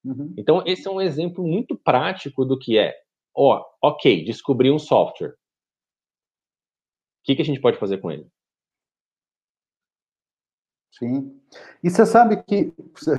Uhum. 0.05 0.35
Então, 0.37 0.63
esse 0.67 0.87
é 0.87 0.91
um 0.91 1.01
exemplo 1.01 1.43
muito 1.43 1.79
prático 1.79 2.45
do 2.45 2.59
que 2.59 2.77
é, 2.77 2.95
ó, 3.35 3.65
ok, 3.83 4.23
descobri 4.23 4.71
um 4.71 4.79
software. 4.79 5.31
O 5.31 5.35
que, 7.25 7.35
que 7.35 7.41
a 7.41 7.45
gente 7.45 7.61
pode 7.61 7.79
fazer 7.79 7.97
com 7.99 8.13
ele? 8.13 8.29
Sim. 10.93 11.41
E 11.83 11.89
você 11.89 12.05
sabe 12.05 12.43
que 12.43 12.71
você 12.95 13.17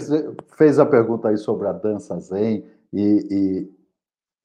fez 0.56 0.78
a 0.78 0.86
pergunta 0.86 1.30
aí 1.30 1.38
sobre 1.38 1.68
a 1.68 1.74
dança 1.74 2.20
zen 2.20 2.64
e, 2.94 3.02
e 3.32 3.75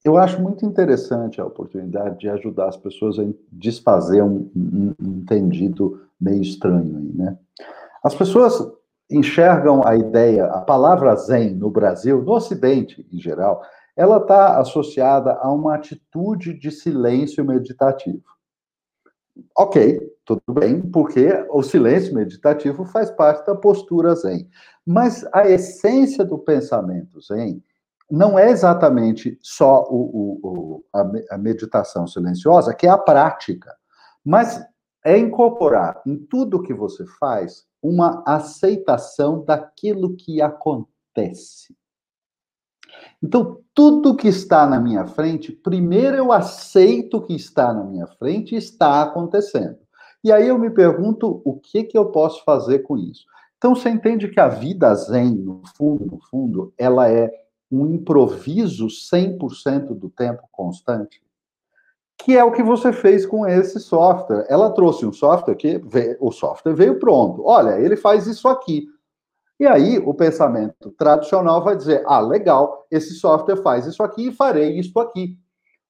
eu 0.05 0.17
acho 0.17 0.41
muito 0.41 0.65
interessante 0.65 1.41
a 1.41 1.47
oportunidade 1.47 2.19
de 2.19 2.29
ajudar 2.29 2.69
as 2.69 2.77
pessoas 2.77 3.19
a 3.19 3.25
desfazer 3.53 4.23
um, 4.23 4.51
um, 4.57 4.95
um 5.01 5.19
entendido 5.19 6.01
meio 6.21 6.43
estranho 6.43 6.97
aí, 6.97 7.13
né? 7.15 7.39
As 8.03 8.15
pessoas 8.15 8.67
enxergam 9.11 9.87
a 9.87 9.97
ideia, 9.97 10.47
a 10.47 10.61
palavra 10.61 11.15
zen 11.17 11.55
no 11.55 11.71
Brasil, 11.71 12.23
no 12.23 12.33
Ocidente 12.33 13.07
em 13.13 13.19
geral, 13.19 13.63
ela 13.97 14.19
está 14.19 14.59
associada 14.59 15.35
a 15.35 15.53
uma 15.53 15.75
atitude 15.75 16.55
de 16.55 16.71
silêncio 16.71 17.45
meditativo. 17.45 18.25
Ok, 19.57 20.01
tudo 20.25 20.43
bem, 20.49 20.81
porque 20.81 21.29
o 21.51 21.63
silêncio 21.63 22.15
meditativo 22.15 22.85
faz 22.85 23.11
parte 23.11 23.45
da 23.47 23.55
postura 23.55 24.15
zen. 24.15 24.49
Mas 24.87 25.27
a 25.33 25.49
essência 25.49 26.25
do 26.25 26.39
pensamento 26.39 27.21
zen 27.21 27.63
não 28.11 28.39
é 28.39 28.51
exatamente 28.51 29.39
só 29.41 29.85
o, 29.89 30.41
o, 30.43 30.85
a, 31.31 31.39
meditação 31.39 32.07
silenciosa, 32.07 32.75
que 32.75 32.87
é 32.87 32.91
a 32.91 32.99
prática, 32.99 33.75
mas 34.25 34.61
é 35.05 35.17
incorporar 35.17 36.03
em 36.07 36.17
tudo 36.17 36.63
que 36.63 36.75
você 36.75 37.07
faz 37.19 37.65
uma 37.83 38.23
aceitação 38.27 39.45
daquilo 39.45 40.17
que 40.17 40.43
acontece. 40.43 41.75
Então, 43.23 43.61
tudo 43.73 44.17
que 44.17 44.29
está 44.29 44.67
na 44.67 44.81
minha 44.81 45.07
frente, 45.07 45.53
primeiro 45.53 46.17
eu 46.17 46.33
aceito 46.33 47.23
que 47.23 47.35
está 47.35 47.73
na 47.73 47.85
minha 47.85 48.07
frente 48.07 48.55
e 48.55 48.59
está 48.59 49.03
acontecendo. 49.03 49.79
E 50.23 50.33
aí 50.33 50.49
eu 50.49 50.59
me 50.59 50.69
pergunto 50.69 51.41
o 51.45 51.59
que, 51.59 51.85
que 51.85 51.97
eu 51.97 52.11
posso 52.11 52.45
fazer 52.45 52.81
com 52.81 52.99
isso. 52.99 53.25
Então, 53.57 53.75
você 53.75 53.89
entende 53.89 54.29
que 54.29 54.41
a 54.41 54.49
vida 54.49 54.95
zen, 54.95 55.35
no 55.37 55.63
fundo, 55.77 56.07
no 56.07 56.19
fundo, 56.31 56.75
ela 56.77 57.09
é 57.11 57.31
um 57.71 57.87
improviso 57.87 58.89
100% 58.89 59.95
do 59.95 60.09
tempo 60.11 60.43
constante? 60.51 61.23
Que 62.19 62.37
é 62.37 62.45
o 62.45 62.53
que 62.53 62.63
você 62.63 62.93
fez 62.93 63.25
com 63.25 63.47
esse 63.47 63.81
software. 63.81 64.45
Ela 64.49 64.71
trouxe 64.71 65.07
um 65.07 65.13
software 65.13 65.55
que 65.55 65.79
veio, 65.79 66.17
o 66.21 66.31
software 66.31 66.75
veio 66.75 66.99
pronto. 66.99 67.43
Olha, 67.45 67.81
ele 67.81 67.97
faz 67.97 68.27
isso 68.27 68.49
aqui. 68.49 68.87
E 69.59 69.67
aí 69.67 69.99
o 69.99 70.15
pensamento 70.15 70.91
tradicional 70.93 71.63
vai 71.63 71.77
dizer: 71.77 72.03
"Ah, 72.07 72.21
legal, 72.21 72.87
esse 72.91 73.15
software 73.15 73.63
faz 73.63 73.87
isso 73.87 74.03
aqui 74.03 74.29
e 74.29 74.33
farei 74.33 74.79
isso 74.79 74.99
aqui". 74.99 75.37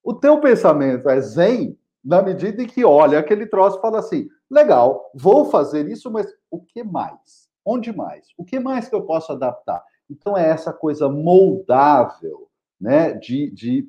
O 0.05 0.15
teu 0.15 0.41
pensamento 0.41 1.09
é 1.09 1.21
zen 1.21 1.79
na 2.05 2.23
medida 2.23 2.63
em 2.63 2.67
que 2.67 2.85
olha 2.85 3.19
aquele 3.19 3.47
troço 3.47 3.79
e 3.79 3.81
fala 3.81 4.01
assim: 4.01 4.29
"Legal, 4.51 5.11
vou 5.15 5.45
fazer 5.47 5.89
isso, 5.89 6.11
mas 6.11 6.27
o 6.51 6.61
que 6.61 6.83
mais? 6.83 7.49
Onde 7.65 7.95
mais? 7.97 8.27
O 8.39 8.45
que 8.45 8.59
mais 8.59 8.89
que 8.89 8.95
eu 8.95 9.03
posso 9.03 9.33
adaptar?" 9.33 9.83
Então, 10.11 10.37
é 10.37 10.51
essa 10.51 10.73
coisa 10.73 11.09
moldável, 11.09 12.49
né, 12.81 13.13
de, 13.13 13.51
de 13.51 13.89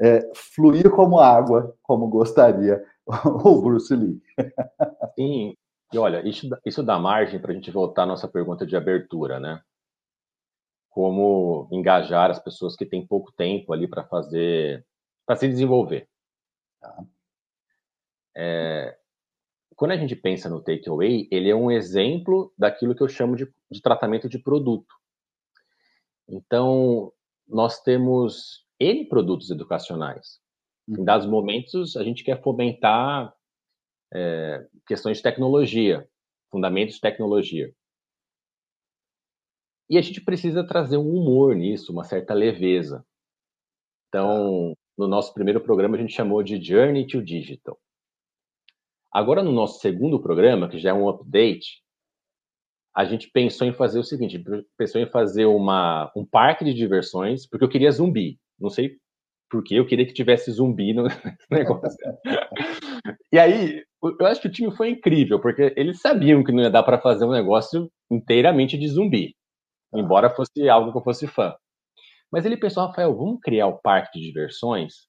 é, 0.00 0.20
fluir 0.34 0.90
como 0.90 1.18
água, 1.18 1.76
como 1.82 2.08
gostaria 2.08 2.82
o 3.44 3.60
Bruce 3.60 3.94
Lee. 3.94 4.22
Sim, 5.14 5.54
e 5.92 5.98
olha, 5.98 6.26
isso, 6.26 6.48
isso 6.64 6.82
dá 6.82 6.98
margem 6.98 7.40
para 7.40 7.52
a 7.52 7.54
gente 7.54 7.70
voltar 7.70 8.04
à 8.04 8.06
nossa 8.06 8.28
pergunta 8.28 8.66
de 8.66 8.76
abertura, 8.76 9.40
né? 9.40 9.62
Como 10.90 11.68
engajar 11.72 12.30
as 12.30 12.38
pessoas 12.38 12.76
que 12.76 12.86
têm 12.86 13.06
pouco 13.06 13.32
tempo 13.32 13.72
ali 13.72 13.88
para 13.88 14.04
fazer, 14.04 14.86
para 15.26 15.36
se 15.36 15.48
desenvolver. 15.48 16.08
Tá. 16.80 17.04
É, 18.36 18.98
quando 19.74 19.92
a 19.92 19.96
gente 19.96 20.14
pensa 20.14 20.48
no 20.48 20.60
takeaway, 20.60 21.28
ele 21.30 21.48
é 21.48 21.54
um 21.54 21.70
exemplo 21.70 22.52
daquilo 22.58 22.94
que 22.94 23.02
eu 23.02 23.08
chamo 23.08 23.36
de, 23.36 23.48
de 23.70 23.80
tratamento 23.80 24.28
de 24.28 24.38
produto. 24.38 24.94
Então, 26.28 27.12
nós 27.46 27.80
temos 27.82 28.66
N 28.78 29.06
produtos 29.06 29.50
educacionais. 29.50 30.40
Em 30.88 30.98
uhum. 30.98 31.04
dados 31.04 31.26
momentos, 31.26 31.96
a 31.96 32.04
gente 32.04 32.22
quer 32.22 32.42
fomentar 32.42 33.34
é, 34.12 34.66
questões 34.86 35.18
de 35.18 35.22
tecnologia, 35.22 36.08
fundamentos 36.50 36.96
de 36.96 37.00
tecnologia. 37.00 37.72
E 39.90 39.96
a 39.96 40.02
gente 40.02 40.20
precisa 40.20 40.66
trazer 40.66 40.98
um 40.98 41.08
humor 41.08 41.56
nisso, 41.56 41.92
uma 41.92 42.04
certa 42.04 42.34
leveza. 42.34 43.04
Então, 44.08 44.74
no 44.96 45.08
nosso 45.08 45.32
primeiro 45.32 45.60
programa, 45.60 45.96
a 45.96 46.00
gente 46.00 46.12
chamou 46.12 46.42
de 46.42 46.62
Journey 46.62 47.06
to 47.06 47.22
Digital. 47.22 47.78
Agora, 49.10 49.42
no 49.42 49.52
nosso 49.52 49.80
segundo 49.80 50.20
programa, 50.20 50.68
que 50.68 50.78
já 50.78 50.90
é 50.90 50.92
um 50.92 51.08
update, 51.08 51.82
a 52.98 53.04
gente 53.04 53.30
pensou 53.30 53.64
em 53.64 53.72
fazer 53.72 54.00
o 54.00 54.02
seguinte, 54.02 54.42
pensou 54.76 55.00
em 55.00 55.08
fazer 55.08 55.46
uma, 55.46 56.10
um 56.16 56.26
parque 56.26 56.64
de 56.64 56.74
diversões, 56.74 57.46
porque 57.46 57.64
eu 57.64 57.68
queria 57.68 57.92
zumbi. 57.92 58.40
Não 58.58 58.68
sei 58.68 58.96
por 59.48 59.62
que 59.62 59.76
eu 59.76 59.86
queria 59.86 60.04
que 60.04 60.12
tivesse 60.12 60.50
zumbi 60.50 60.92
no 60.92 61.04
negócio. 61.48 61.96
e 63.32 63.38
aí, 63.38 63.84
eu 64.02 64.26
acho 64.26 64.40
que 64.40 64.48
o 64.48 64.50
time 64.50 64.76
foi 64.76 64.90
incrível, 64.90 65.38
porque 65.38 65.72
eles 65.76 66.00
sabiam 66.00 66.42
que 66.42 66.50
não 66.50 66.64
ia 66.64 66.70
dar 66.70 66.82
para 66.82 67.00
fazer 67.00 67.24
um 67.24 67.30
negócio 67.30 67.88
inteiramente 68.10 68.76
de 68.76 68.88
zumbi, 68.88 69.36
embora 69.94 70.28
fosse 70.28 70.68
algo 70.68 70.90
que 70.90 70.98
eu 70.98 71.04
fosse 71.04 71.28
fã. 71.28 71.54
Mas 72.32 72.44
ele 72.44 72.56
pensou, 72.56 72.84
Rafael, 72.84 73.16
vamos 73.16 73.38
criar 73.40 73.68
o 73.68 73.78
parque 73.78 74.18
de 74.18 74.26
diversões? 74.26 75.06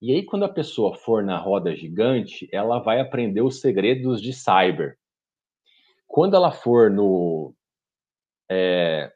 E 0.00 0.12
aí, 0.12 0.24
quando 0.24 0.44
a 0.44 0.52
pessoa 0.52 0.94
for 0.94 1.24
na 1.24 1.36
roda 1.36 1.74
gigante, 1.74 2.48
ela 2.52 2.78
vai 2.78 3.00
aprender 3.00 3.42
os 3.42 3.60
segredos 3.60 4.22
de 4.22 4.32
cyber. 4.32 4.96
Quando 6.06 6.36
ela 6.36 6.52
for 6.52 6.90
no 6.90 7.54
é, 8.50 9.12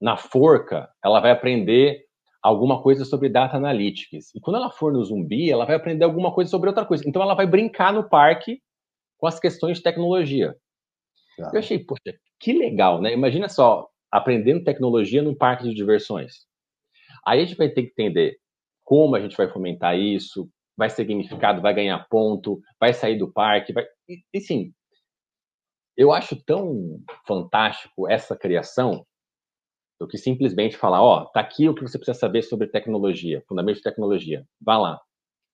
na 0.00 0.16
forca, 0.16 0.90
ela 1.02 1.20
vai 1.20 1.30
aprender 1.30 2.04
alguma 2.42 2.82
coisa 2.82 3.04
sobre 3.04 3.30
data 3.30 3.56
analytics. 3.56 4.34
E 4.34 4.40
quando 4.40 4.56
ela 4.56 4.70
for 4.70 4.92
no 4.92 5.02
zumbi, 5.02 5.50
ela 5.50 5.64
vai 5.64 5.76
aprender 5.76 6.04
alguma 6.04 6.32
coisa 6.32 6.50
sobre 6.50 6.68
outra 6.68 6.84
coisa. 6.84 7.08
Então 7.08 7.22
ela 7.22 7.34
vai 7.34 7.46
brincar 7.46 7.92
no 7.92 8.06
parque 8.06 8.60
com 9.16 9.26
as 9.26 9.40
questões 9.40 9.78
de 9.78 9.82
tecnologia. 9.82 10.54
Tá. 11.38 11.50
Eu 11.52 11.58
achei, 11.58 11.78
poxa, 11.78 12.14
que 12.38 12.52
legal, 12.52 13.00
né? 13.00 13.12
Imagina 13.12 13.48
só, 13.48 13.88
aprendendo 14.10 14.62
tecnologia 14.62 15.22
num 15.22 15.34
parque 15.34 15.64
de 15.64 15.74
diversões. 15.74 16.46
Aí 17.26 17.40
a 17.40 17.44
gente 17.44 17.56
vai 17.56 17.70
ter 17.70 17.84
que 17.84 17.90
entender 17.92 18.36
como 18.84 19.16
a 19.16 19.20
gente 19.20 19.36
vai 19.36 19.48
fomentar 19.48 19.98
isso, 19.98 20.48
vai 20.76 20.90
ser 20.90 21.04
gamificado, 21.06 21.62
vai 21.62 21.72
ganhar 21.72 22.06
ponto, 22.10 22.60
vai 22.78 22.92
sair 22.92 23.16
do 23.16 23.32
parque, 23.32 23.72
vai... 23.72 23.84
E, 24.06 24.22
e 24.34 24.40
sim, 24.40 24.72
eu 25.96 26.12
acho 26.12 26.36
tão 26.44 27.00
fantástico 27.26 28.08
essa 28.08 28.36
criação 28.36 29.06
do 30.00 30.08
que 30.08 30.18
simplesmente 30.18 30.76
falar, 30.76 31.02
ó, 31.02 31.22
oh, 31.22 31.26
tá 31.26 31.40
aqui 31.40 31.68
o 31.68 31.74
que 31.74 31.82
você 31.82 31.98
precisa 31.98 32.18
saber 32.18 32.42
sobre 32.42 32.66
tecnologia, 32.66 33.42
fundamentos 33.48 33.80
de 33.80 33.84
tecnologia, 33.84 34.44
vá 34.60 34.76
lá. 34.76 35.00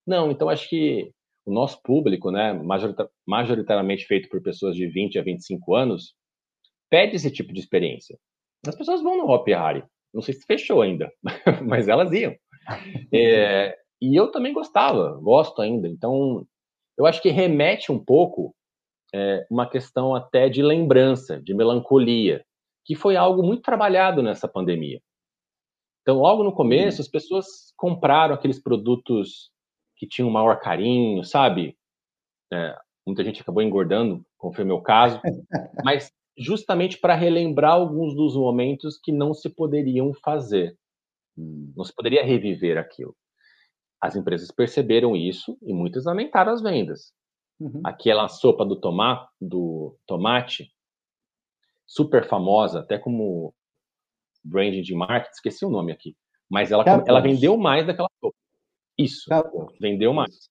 Não, 0.07 0.31
então 0.31 0.49
acho 0.49 0.69
que 0.69 1.13
o 1.45 1.53
nosso 1.53 1.81
público, 1.83 2.31
né, 2.31 2.59
majoritariamente 3.27 4.07
feito 4.07 4.29
por 4.29 4.43
pessoas 4.43 4.75
de 4.75 4.87
20 4.87 5.19
a 5.19 5.23
25 5.23 5.75
anos, 5.75 6.15
pede 6.89 7.17
esse 7.17 7.31
tipo 7.31 7.53
de 7.53 7.61
experiência. 7.61 8.19
As 8.67 8.75
pessoas 8.75 9.03
vão 9.03 9.19
no 9.19 9.31
Hopi 9.31 9.53
Hari, 9.53 9.85
não 10.13 10.23
sei 10.23 10.35
se 10.35 10.45
fechou 10.47 10.83
ainda, 10.83 11.13
mas 11.67 11.89
elas 11.89 12.13
iam. 12.13 12.35
É, 13.13 13.77
e 14.01 14.19
eu 14.19 14.31
também 14.31 14.53
gostava, 14.53 15.19
gosto 15.21 15.61
ainda. 15.61 15.89
Então, 15.89 16.47
eu 16.99 17.07
acho 17.07 17.21
que 17.23 17.31
remete 17.31 17.93
um 17.93 18.03
pouco 18.03 18.55
é, 19.15 19.47
uma 19.51 19.69
questão 19.69 20.15
até 20.15 20.49
de 20.49 20.63
lembrança, 20.63 21.41
de 21.41 21.55
melancolia, 21.55 22.45
que 22.85 22.95
foi 22.95 23.17
algo 23.17 23.43
muito 23.43 23.63
trabalhado 23.63 24.23
nessa 24.23 24.49
pandemia. 24.49 25.01
Então, 26.03 26.19
logo 26.19 26.43
no 26.43 26.53
começo, 26.53 27.01
as 27.01 27.09
pessoas 27.09 27.73
compraram 27.77 28.35
aqueles 28.35 28.61
produtos 28.61 29.51
que 29.97 30.07
tinham 30.07 30.31
maior 30.31 30.59
carinho, 30.59 31.23
sabe? 31.25 31.77
É, 32.53 32.77
muita 33.07 33.23
gente 33.23 33.43
acabou 33.43 33.63
engordando, 33.63 34.25
como 34.39 34.55
foi 34.55 34.65
o 34.65 34.67
meu 34.67 34.81
caso, 34.81 35.21
mas 35.85 36.11
justamente 36.37 36.99
para 36.99 37.15
relembrar 37.15 37.73
alguns 37.73 38.15
dos 38.15 38.35
momentos 38.35 38.99
que 38.99 39.13
não 39.13 39.35
se 39.35 39.51
poderiam 39.51 40.15
fazer. 40.15 40.77
Hum. 41.37 41.73
Não 41.77 41.85
se 41.85 41.95
poderia 41.95 42.25
reviver 42.25 42.79
aquilo. 42.79 43.15
As 44.01 44.17
empresas 44.17 44.51
perceberam 44.51 45.15
isso 45.15 45.59
e 45.61 45.75
muitas 45.75 46.07
aumentaram 46.07 46.53
as 46.53 46.63
vendas. 46.63 47.13
Uhum. 47.61 47.83
Aquela 47.85 48.27
sopa 48.29 48.65
do 48.65 48.75
tomate, 48.75 49.29
do 49.41 49.95
tomate, 50.07 50.73
super 51.87 52.27
famosa, 52.27 52.81
até 52.81 52.99
como 52.99 53.55
brand 54.43 54.75
de 54.75 54.95
marketing, 54.95 55.35
esqueci 55.35 55.65
o 55.65 55.71
nome 55.71 55.93
aqui, 55.93 56.17
mas 56.49 56.73
ela, 56.73 56.85
ela 57.07 57.21
vendeu 57.21 57.57
mais 57.59 57.87
daquela 57.87 58.09
sopa. 58.19 58.37
Isso, 58.97 59.29
vendeu 59.81 60.13
mais. 60.13 60.49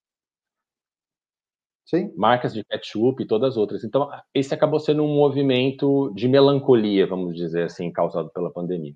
Sim. 1.85 2.13
Marcas 2.15 2.53
de 2.53 2.63
ketchup 2.63 3.23
e 3.23 3.27
todas 3.27 3.53
as 3.53 3.57
outras. 3.57 3.83
Então, 3.83 4.07
esse 4.31 4.53
acabou 4.53 4.79
sendo 4.79 5.03
um 5.03 5.15
movimento 5.15 6.13
de 6.13 6.27
melancolia, 6.27 7.07
vamos 7.07 7.35
dizer 7.35 7.63
assim, 7.63 7.91
causado 7.91 8.29
pela 8.29 8.51
pandemia. 8.51 8.93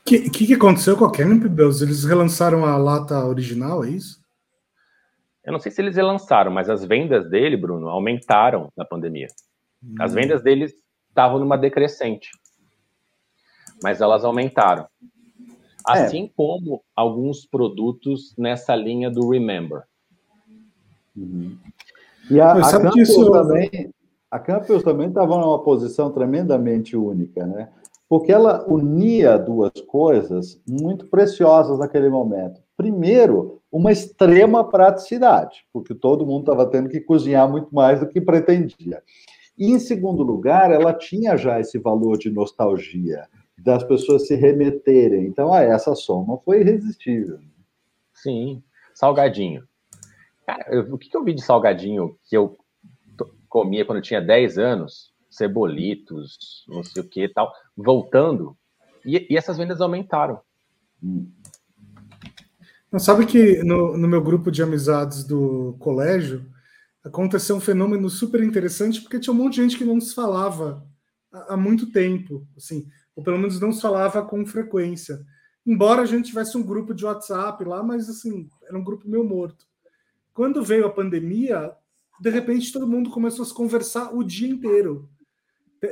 O 0.00 0.04
que, 0.06 0.30
que, 0.30 0.54
aconteceu 0.54 0.96
com 0.96 1.04
a 1.04 1.12
Canopy 1.12 1.48
Bells? 1.48 1.82
Eles 1.82 2.04
relançaram 2.04 2.64
a 2.64 2.78
lata 2.78 3.22
original, 3.26 3.84
é 3.84 3.90
isso? 3.90 4.24
Eu 5.46 5.52
não 5.52 5.60
sei 5.60 5.70
se 5.70 5.80
eles 5.80 5.94
relançaram, 5.94 6.50
mas 6.50 6.68
as 6.68 6.84
vendas 6.84 7.30
dele, 7.30 7.56
Bruno, 7.56 7.88
aumentaram 7.88 8.72
na 8.76 8.84
pandemia. 8.84 9.28
Hum. 9.82 9.94
As 10.00 10.12
vendas 10.12 10.42
deles 10.42 10.74
estavam 11.08 11.38
numa 11.38 11.56
decrescente, 11.56 12.30
mas 13.80 14.00
elas 14.00 14.24
aumentaram. 14.24 14.88
É. 15.88 15.92
Assim 15.92 16.24
é. 16.24 16.30
como 16.36 16.82
alguns 16.96 17.46
produtos 17.46 18.34
nessa 18.36 18.74
linha 18.74 19.08
do 19.08 19.30
Remember. 19.30 19.84
Uhum. 21.16 21.56
E 22.28 22.40
a, 22.40 22.52
a 22.54 22.70
Campos 22.72 23.14
também, 23.30 23.94
a 24.28 24.38
Campos 24.40 24.82
também 24.82 25.08
estava 25.08 25.38
numa 25.38 25.62
posição 25.62 26.10
tremendamente 26.10 26.96
única, 26.96 27.46
né? 27.46 27.68
Porque 28.08 28.32
ela 28.32 28.64
unia 28.68 29.38
duas 29.38 29.72
coisas 29.86 30.60
muito 30.68 31.06
preciosas 31.06 31.78
naquele 31.78 32.08
momento. 32.08 32.60
Primeiro, 32.76 33.62
uma 33.76 33.92
extrema 33.92 34.64
praticidade, 34.64 35.66
porque 35.70 35.94
todo 35.94 36.24
mundo 36.24 36.40
estava 36.40 36.64
tendo 36.64 36.88
que 36.88 36.98
cozinhar 36.98 37.46
muito 37.46 37.74
mais 37.74 38.00
do 38.00 38.08
que 38.08 38.22
pretendia. 38.22 39.02
E, 39.58 39.70
em 39.70 39.78
segundo 39.78 40.22
lugar, 40.22 40.70
ela 40.70 40.94
tinha 40.94 41.36
já 41.36 41.60
esse 41.60 41.78
valor 41.78 42.16
de 42.16 42.30
nostalgia, 42.30 43.28
das 43.58 43.84
pessoas 43.84 44.26
se 44.26 44.34
remeterem. 44.34 45.26
Então, 45.26 45.52
ah, 45.52 45.62
essa 45.62 45.94
soma 45.94 46.38
foi 46.38 46.60
irresistível. 46.60 47.38
Sim, 48.14 48.62
salgadinho. 48.94 49.68
Cara, 50.46 50.64
eu, 50.70 50.94
o 50.94 50.96
que, 50.96 51.10
que 51.10 51.16
eu 51.16 51.24
vi 51.24 51.34
de 51.34 51.42
salgadinho 51.42 52.18
que 52.24 52.34
eu 52.34 52.56
comia 53.46 53.84
quando 53.84 53.98
eu 53.98 54.02
tinha 54.02 54.22
10 54.22 54.56
anos? 54.56 55.14
Cebolitos, 55.28 56.64
não 56.66 56.82
sei 56.82 57.02
o 57.02 57.06
que 57.06 57.24
e 57.24 57.28
tal, 57.28 57.52
voltando. 57.76 58.56
E, 59.04 59.26
e 59.28 59.36
essas 59.36 59.58
vendas 59.58 59.82
aumentaram. 59.82 60.40
Hum. 61.02 61.30
Não 62.90 63.00
sabe 63.00 63.26
que 63.26 63.62
no, 63.64 63.96
no 63.96 64.08
meu 64.08 64.22
grupo 64.22 64.50
de 64.50 64.62
amizades 64.62 65.24
do 65.24 65.76
colégio 65.78 66.46
aconteceu 67.04 67.56
um 67.56 67.60
fenômeno 67.60 68.08
super 68.08 68.42
interessante 68.42 69.00
porque 69.00 69.18
tinha 69.18 69.32
um 69.32 69.36
monte 69.36 69.54
de 69.54 69.62
gente 69.62 69.78
que 69.78 69.84
não 69.84 70.00
se 70.00 70.14
falava 70.14 70.86
há, 71.32 71.54
há 71.54 71.56
muito 71.56 71.90
tempo, 71.90 72.46
assim, 72.56 72.88
ou 73.14 73.22
pelo 73.22 73.38
menos 73.38 73.60
não 73.60 73.72
se 73.72 73.80
falava 73.80 74.22
com 74.22 74.46
frequência. 74.46 75.20
Embora 75.64 76.02
a 76.02 76.06
gente 76.06 76.28
tivesse 76.28 76.56
um 76.56 76.62
grupo 76.62 76.94
de 76.94 77.04
WhatsApp 77.04 77.64
lá, 77.64 77.82
mas 77.82 78.08
assim, 78.08 78.48
era 78.64 78.78
um 78.78 78.84
grupo 78.84 79.08
meio 79.08 79.24
morto. 79.24 79.66
Quando 80.32 80.62
veio 80.62 80.86
a 80.86 80.92
pandemia, 80.92 81.72
de 82.20 82.30
repente 82.30 82.72
todo 82.72 82.86
mundo 82.86 83.10
começou 83.10 83.42
a 83.42 83.46
se 83.46 83.54
conversar 83.54 84.14
o 84.14 84.22
dia 84.22 84.48
inteiro. 84.48 85.08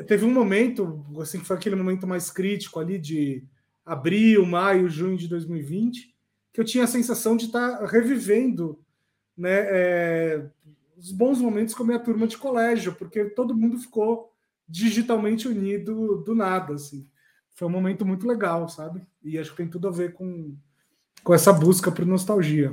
Teve 0.06 0.24
um 0.24 0.32
momento, 0.32 1.04
assim, 1.20 1.40
que 1.40 1.46
foi 1.46 1.56
aquele 1.56 1.76
momento 1.76 2.06
mais 2.06 2.30
crítico 2.30 2.78
ali 2.78 2.98
de 2.98 3.44
abril, 3.84 4.46
maio, 4.46 4.88
junho 4.88 5.16
de 5.16 5.28
2020, 5.28 6.13
que 6.54 6.60
eu 6.60 6.64
tinha 6.64 6.84
a 6.84 6.86
sensação 6.86 7.36
de 7.36 7.46
estar 7.46 7.78
tá 7.78 7.86
revivendo 7.86 8.78
né, 9.36 9.50
é, 9.50 10.46
os 10.96 11.10
bons 11.10 11.40
momentos 11.40 11.74
com 11.74 11.82
a 11.82 11.86
minha 11.86 11.98
turma 11.98 12.28
de 12.28 12.38
colégio, 12.38 12.94
porque 12.94 13.24
todo 13.24 13.56
mundo 13.56 13.76
ficou 13.76 14.32
digitalmente 14.66 15.48
unido 15.48 16.22
do 16.24 16.32
nada, 16.32 16.74
assim. 16.74 17.08
Foi 17.56 17.66
um 17.66 17.72
momento 17.72 18.06
muito 18.06 18.26
legal, 18.26 18.68
sabe? 18.68 19.04
E 19.20 19.36
acho 19.36 19.50
que 19.50 19.56
tem 19.56 19.68
tudo 19.68 19.88
a 19.88 19.90
ver 19.90 20.14
com, 20.14 20.56
com 21.24 21.34
essa 21.34 21.52
busca 21.52 21.90
por 21.90 22.06
nostalgia. 22.06 22.72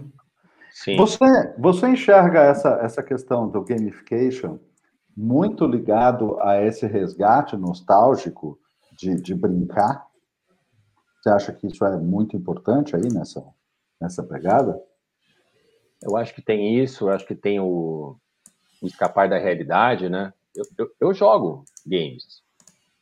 Sim. 0.72 0.96
Você, 0.98 1.26
você 1.58 1.88
enxerga 1.88 2.40
essa, 2.40 2.80
essa 2.84 3.02
questão 3.02 3.50
do 3.50 3.64
gamification 3.64 4.60
muito 5.18 5.66
ligado 5.66 6.40
a 6.40 6.62
esse 6.64 6.86
resgate 6.86 7.58
nostálgico 7.58 8.60
de, 8.96 9.20
de 9.20 9.34
brincar? 9.34 10.06
Você 11.20 11.30
acha 11.30 11.52
que 11.52 11.66
isso 11.66 11.84
é 11.84 11.98
muito 11.98 12.38
importante 12.38 12.96
aí 12.96 13.12
nessa, 13.12 13.44
nessa 14.02 14.24
pegada? 14.24 14.82
Eu 16.02 16.18
acho 16.18 16.34
que 16.34 16.42
tem 16.42 16.82
isso, 16.82 17.06
eu 17.06 17.14
acho 17.14 17.26
que 17.26 17.36
tem 17.36 17.60
o, 17.60 18.18
o 18.82 18.88
escapar 18.88 19.30
da 19.30 19.38
realidade, 19.38 20.10
né? 20.10 20.34
Eu, 20.56 20.66
eu, 20.78 20.92
eu 21.00 21.14
jogo 21.14 21.64
games 21.86 22.42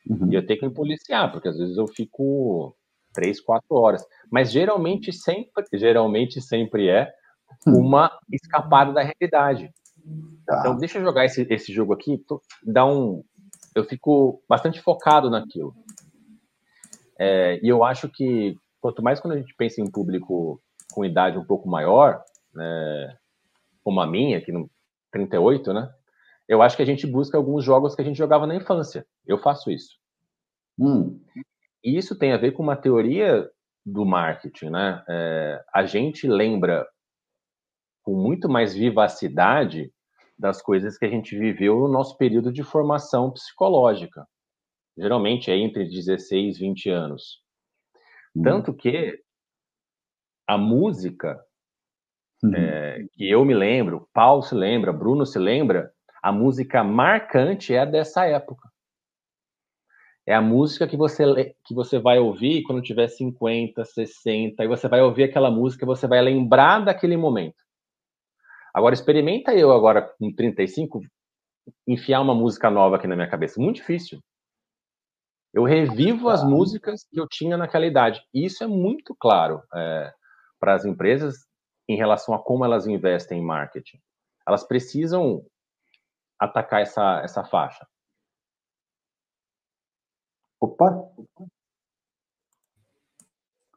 uhum. 0.08 0.30
e 0.30 0.34
eu 0.34 0.46
tenho 0.46 0.60
que 0.60 0.66
me 0.68 0.74
policiar, 0.74 1.32
porque 1.32 1.48
às 1.48 1.56
vezes 1.56 1.76
eu 1.76 1.88
fico 1.88 2.76
três, 3.12 3.40
quatro 3.40 3.74
horas. 3.74 4.04
Mas 4.30 4.52
geralmente 4.52 5.12
sempre, 5.12 5.64
geralmente 5.72 6.40
sempre 6.40 6.88
é 6.88 7.10
Hum. 7.66 7.78
uma 7.78 8.10
escapada 8.32 8.92
da 8.92 9.02
realidade. 9.02 9.72
Tá. 10.46 10.60
Então, 10.60 10.76
deixa 10.76 10.98
eu 10.98 11.02
jogar 11.02 11.24
esse, 11.24 11.46
esse 11.50 11.72
jogo 11.72 11.92
aqui, 11.92 12.18
tô, 12.26 12.40
dá 12.62 12.86
um. 12.86 13.22
Eu 13.74 13.84
fico 13.84 14.42
bastante 14.48 14.80
focado 14.80 15.30
naquilo. 15.30 15.74
É, 17.18 17.60
e 17.62 17.68
eu 17.68 17.84
acho 17.84 18.08
que 18.08 18.56
quanto 18.80 19.02
mais 19.02 19.20
quando 19.20 19.34
a 19.34 19.36
gente 19.36 19.54
pensa 19.56 19.80
em 19.80 19.90
público 19.90 20.60
com 20.90 21.04
idade 21.04 21.38
um 21.38 21.44
pouco 21.44 21.68
maior, 21.68 22.22
né, 22.54 23.16
como 23.82 24.00
a 24.00 24.06
minha, 24.06 24.40
que 24.40 24.52
no 24.52 24.70
38, 25.12 25.72
né? 25.72 25.92
Eu 26.48 26.62
acho 26.62 26.76
que 26.76 26.82
a 26.82 26.86
gente 26.86 27.06
busca 27.06 27.36
alguns 27.36 27.64
jogos 27.64 27.94
que 27.94 28.02
a 28.02 28.04
gente 28.04 28.16
jogava 28.16 28.46
na 28.46 28.56
infância. 28.56 29.06
Eu 29.26 29.38
faço 29.38 29.70
isso. 29.70 29.96
Hum. 30.78 31.20
E 31.84 31.96
isso 31.96 32.18
tem 32.18 32.32
a 32.32 32.36
ver 32.36 32.52
com 32.52 32.62
uma 32.62 32.76
teoria 32.76 33.48
do 33.84 34.04
marketing, 34.04 34.70
né? 34.70 35.04
É, 35.08 35.64
a 35.72 35.84
gente 35.84 36.26
lembra 36.26 36.86
com 38.02 38.14
muito 38.14 38.48
mais 38.48 38.74
vivacidade 38.74 39.92
das 40.38 40.60
coisas 40.62 40.96
que 40.96 41.04
a 41.04 41.08
gente 41.08 41.38
viveu 41.38 41.80
no 41.80 41.88
nosso 41.88 42.16
período 42.16 42.52
de 42.52 42.62
formação 42.62 43.30
psicológica. 43.30 44.26
Geralmente 44.96 45.50
é 45.50 45.56
entre 45.56 45.84
16 45.84 46.56
e 46.56 46.60
20 46.60 46.90
anos. 46.90 47.42
Uhum. 48.34 48.42
Tanto 48.42 48.74
que 48.74 49.22
a 50.50 50.58
música, 50.58 51.40
uhum. 52.42 52.52
é, 52.52 53.06
que 53.12 53.30
eu 53.30 53.44
me 53.44 53.54
lembro, 53.54 54.08
Paulo 54.12 54.42
se 54.42 54.52
lembra, 54.52 54.92
Bruno 54.92 55.24
se 55.24 55.38
lembra, 55.38 55.92
a 56.20 56.32
música 56.32 56.82
marcante 56.82 57.72
é 57.72 57.86
dessa 57.86 58.26
época. 58.26 58.68
É 60.26 60.34
a 60.34 60.42
música 60.42 60.88
que 60.88 60.96
você, 60.96 61.54
que 61.64 61.72
você 61.72 62.00
vai 62.00 62.18
ouvir 62.18 62.64
quando 62.64 62.82
tiver 62.82 63.06
50, 63.06 63.84
60, 63.84 64.64
e 64.64 64.66
você 64.66 64.88
vai 64.88 65.00
ouvir 65.00 65.22
aquela 65.22 65.52
música, 65.52 65.86
você 65.86 66.08
vai 66.08 66.20
lembrar 66.20 66.80
daquele 66.80 67.16
momento. 67.16 67.62
Agora, 68.74 68.92
experimenta 68.92 69.54
eu 69.54 69.70
agora, 69.70 70.02
com 70.02 70.34
35, 70.34 71.00
enfiar 71.86 72.20
uma 72.20 72.34
música 72.34 72.68
nova 72.68 72.96
aqui 72.96 73.06
na 73.06 73.14
minha 73.14 73.30
cabeça. 73.30 73.60
Muito 73.60 73.76
difícil. 73.76 74.20
Eu 75.54 75.62
revivo 75.62 76.28
as 76.28 76.42
músicas 76.42 77.04
que 77.08 77.20
eu 77.20 77.28
tinha 77.28 77.56
naquela 77.56 77.86
idade. 77.86 78.20
E 78.34 78.44
isso 78.44 78.64
é 78.64 78.66
muito 78.66 79.16
claro 79.16 79.62
é, 79.74 80.12
para 80.60 80.74
as 80.74 80.84
empresas 80.84 81.48
em 81.88 81.96
relação 81.96 82.34
a 82.34 82.42
como 82.42 82.64
elas 82.64 82.86
investem 82.86 83.40
em 83.40 83.44
marketing. 83.44 83.98
Elas 84.46 84.62
precisam 84.62 85.44
atacar 86.38 86.82
essa, 86.82 87.20
essa 87.22 87.42
faixa. 87.42 87.86
Opa! 90.60 91.10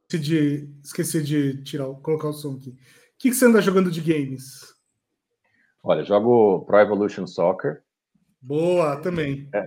Esqueci 0.03 0.19
de, 0.19 0.79
esqueci 0.83 1.23
de 1.23 1.63
tirar, 1.63 1.91
colocar 2.01 2.27
o 2.27 2.33
som 2.33 2.55
aqui. 2.55 2.69
O 2.69 2.75
que, 3.17 3.29
que 3.29 3.33
você 3.33 3.45
anda 3.45 3.61
jogando 3.61 3.89
de 3.89 4.01
games? 4.01 4.73
Olha, 5.81 6.03
jogo 6.03 6.65
Pro 6.65 6.79
Evolution 6.79 7.25
Soccer. 7.25 7.83
Boa, 8.39 9.01
também. 9.01 9.49
É. 9.55 9.65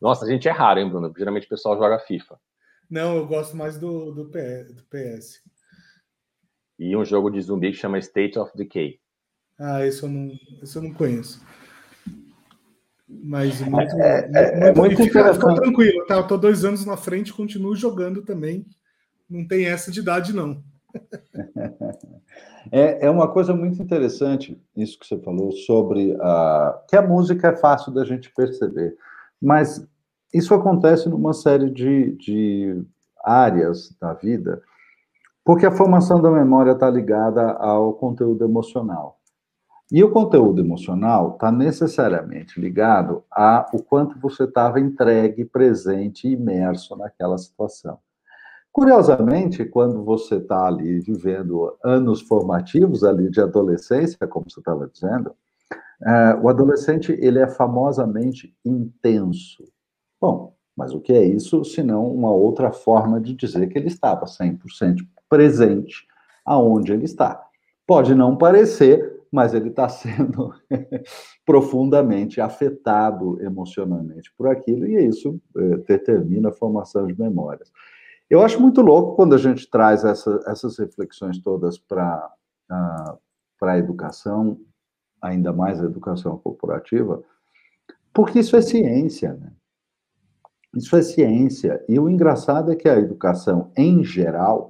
Nossa, 0.00 0.24
a 0.24 0.28
gente 0.28 0.48
é 0.48 0.50
raro, 0.50 0.80
hein, 0.80 0.88
Bruno? 0.88 1.12
Geralmente 1.16 1.46
o 1.46 1.50
pessoal 1.50 1.76
joga 1.76 1.98
FIFA. 1.98 2.40
Não, 2.88 3.16
eu 3.16 3.26
gosto 3.26 3.56
mais 3.56 3.78
do, 3.78 4.12
do, 4.12 4.24
do 4.24 4.84
PS. 4.84 5.42
E 6.80 6.96
um 6.96 7.04
jogo 7.04 7.30
de 7.30 7.42
zumbi 7.42 7.70
que 7.72 7.76
chama 7.76 7.98
State 7.98 8.38
of 8.38 8.56
Decay. 8.56 8.98
Ah, 9.58 9.86
esse 9.86 10.02
eu 10.02 10.08
não, 10.08 10.32
esse 10.62 10.76
eu 10.76 10.82
não 10.82 10.94
conheço. 10.94 11.44
Mas 13.06 13.60
muito, 13.60 13.92
é, 14.00 14.22
muito, 14.22 14.36
é, 14.36 14.68
é 14.68 14.74
muito 14.74 14.96
fica, 14.96 15.34
fica, 15.34 15.54
tranquilo, 15.54 16.06
tá? 16.06 16.16
Eu 16.16 16.26
tô 16.26 16.38
dois 16.38 16.64
anos 16.64 16.86
na 16.86 16.96
frente, 16.96 17.34
continuo 17.34 17.76
jogando 17.76 18.22
também. 18.22 18.64
Não 19.28 19.46
tem 19.46 19.66
essa 19.66 19.90
de 19.92 20.00
idade, 20.00 20.32
não. 20.32 20.62
É, 22.70 23.06
é 23.06 23.10
uma 23.10 23.26
coisa 23.26 23.54
muito 23.54 23.82
interessante 23.82 24.60
isso 24.76 24.98
que 24.98 25.06
você 25.06 25.18
falou 25.18 25.50
sobre 25.50 26.14
a, 26.20 26.84
que 26.86 26.94
a 26.94 27.00
música 27.00 27.48
é 27.48 27.56
fácil 27.56 27.90
da 27.90 28.04
gente 28.04 28.30
perceber, 28.34 28.94
mas 29.40 29.88
isso 30.32 30.52
acontece 30.52 31.08
numa 31.08 31.32
série 31.32 31.70
de, 31.70 32.12
de 32.16 32.84
áreas 33.24 33.96
da 33.98 34.12
vida, 34.12 34.62
porque 35.50 35.66
a 35.66 35.72
formação 35.72 36.22
da 36.22 36.30
memória 36.30 36.70
está 36.70 36.88
ligada 36.88 37.50
ao 37.54 37.94
conteúdo 37.94 38.44
emocional. 38.44 39.18
E 39.90 40.00
o 40.04 40.12
conteúdo 40.12 40.60
emocional 40.60 41.32
está 41.32 41.50
necessariamente 41.50 42.60
ligado 42.60 43.24
a 43.28 43.68
o 43.74 43.82
quanto 43.82 44.16
você 44.20 44.44
estava 44.44 44.78
entregue, 44.78 45.44
presente, 45.44 46.28
imerso 46.28 46.94
naquela 46.94 47.36
situação. 47.36 47.98
Curiosamente, 48.70 49.64
quando 49.64 50.04
você 50.04 50.36
está 50.36 50.68
ali 50.68 51.00
vivendo 51.00 51.76
anos 51.82 52.20
formativos 52.20 53.02
ali 53.02 53.28
de 53.28 53.40
adolescência, 53.40 54.28
como 54.28 54.48
você 54.48 54.60
estava 54.60 54.86
dizendo, 54.86 55.34
é, 56.00 56.38
o 56.40 56.48
adolescente 56.48 57.10
ele 57.20 57.40
é 57.40 57.48
famosamente 57.48 58.56
intenso. 58.64 59.64
Bom, 60.20 60.54
mas 60.76 60.94
o 60.94 61.00
que 61.00 61.12
é 61.12 61.24
isso, 61.24 61.64
senão 61.64 62.06
uma 62.06 62.30
outra 62.30 62.70
forma 62.70 63.20
de 63.20 63.34
dizer 63.34 63.66
que 63.66 63.76
ele 63.76 63.88
estava 63.88 64.26
100% 64.26 64.98
presente 65.30 66.06
aonde 66.44 66.92
ele 66.92 67.04
está. 67.04 67.42
Pode 67.86 68.14
não 68.14 68.36
parecer, 68.36 69.18
mas 69.32 69.54
ele 69.54 69.68
está 69.68 69.88
sendo 69.88 70.52
profundamente 71.46 72.40
afetado 72.40 73.40
emocionalmente 73.42 74.32
por 74.36 74.48
aquilo, 74.48 74.86
e 74.86 75.06
isso 75.06 75.40
é, 75.56 75.76
determina 75.78 76.50
a 76.50 76.52
formação 76.52 77.06
de 77.06 77.18
memórias. 77.18 77.72
Eu 78.28 78.42
acho 78.42 78.60
muito 78.60 78.80
louco 78.80 79.16
quando 79.16 79.34
a 79.34 79.38
gente 79.38 79.68
traz 79.68 80.04
essa, 80.04 80.40
essas 80.46 80.78
reflexões 80.78 81.38
todas 81.38 81.78
para 81.78 82.30
a 83.62 83.78
educação, 83.78 84.60
ainda 85.20 85.52
mais 85.52 85.80
a 85.80 85.84
educação 85.84 86.38
corporativa, 86.38 87.22
porque 88.12 88.40
isso 88.40 88.56
é 88.56 88.62
ciência, 88.62 89.34
né? 89.34 89.52
Isso 90.74 90.94
é 90.94 91.02
ciência. 91.02 91.84
E 91.88 91.98
o 91.98 92.08
engraçado 92.08 92.70
é 92.70 92.76
que 92.76 92.88
a 92.88 92.96
educação, 92.98 93.72
em 93.76 94.04
geral, 94.04 94.69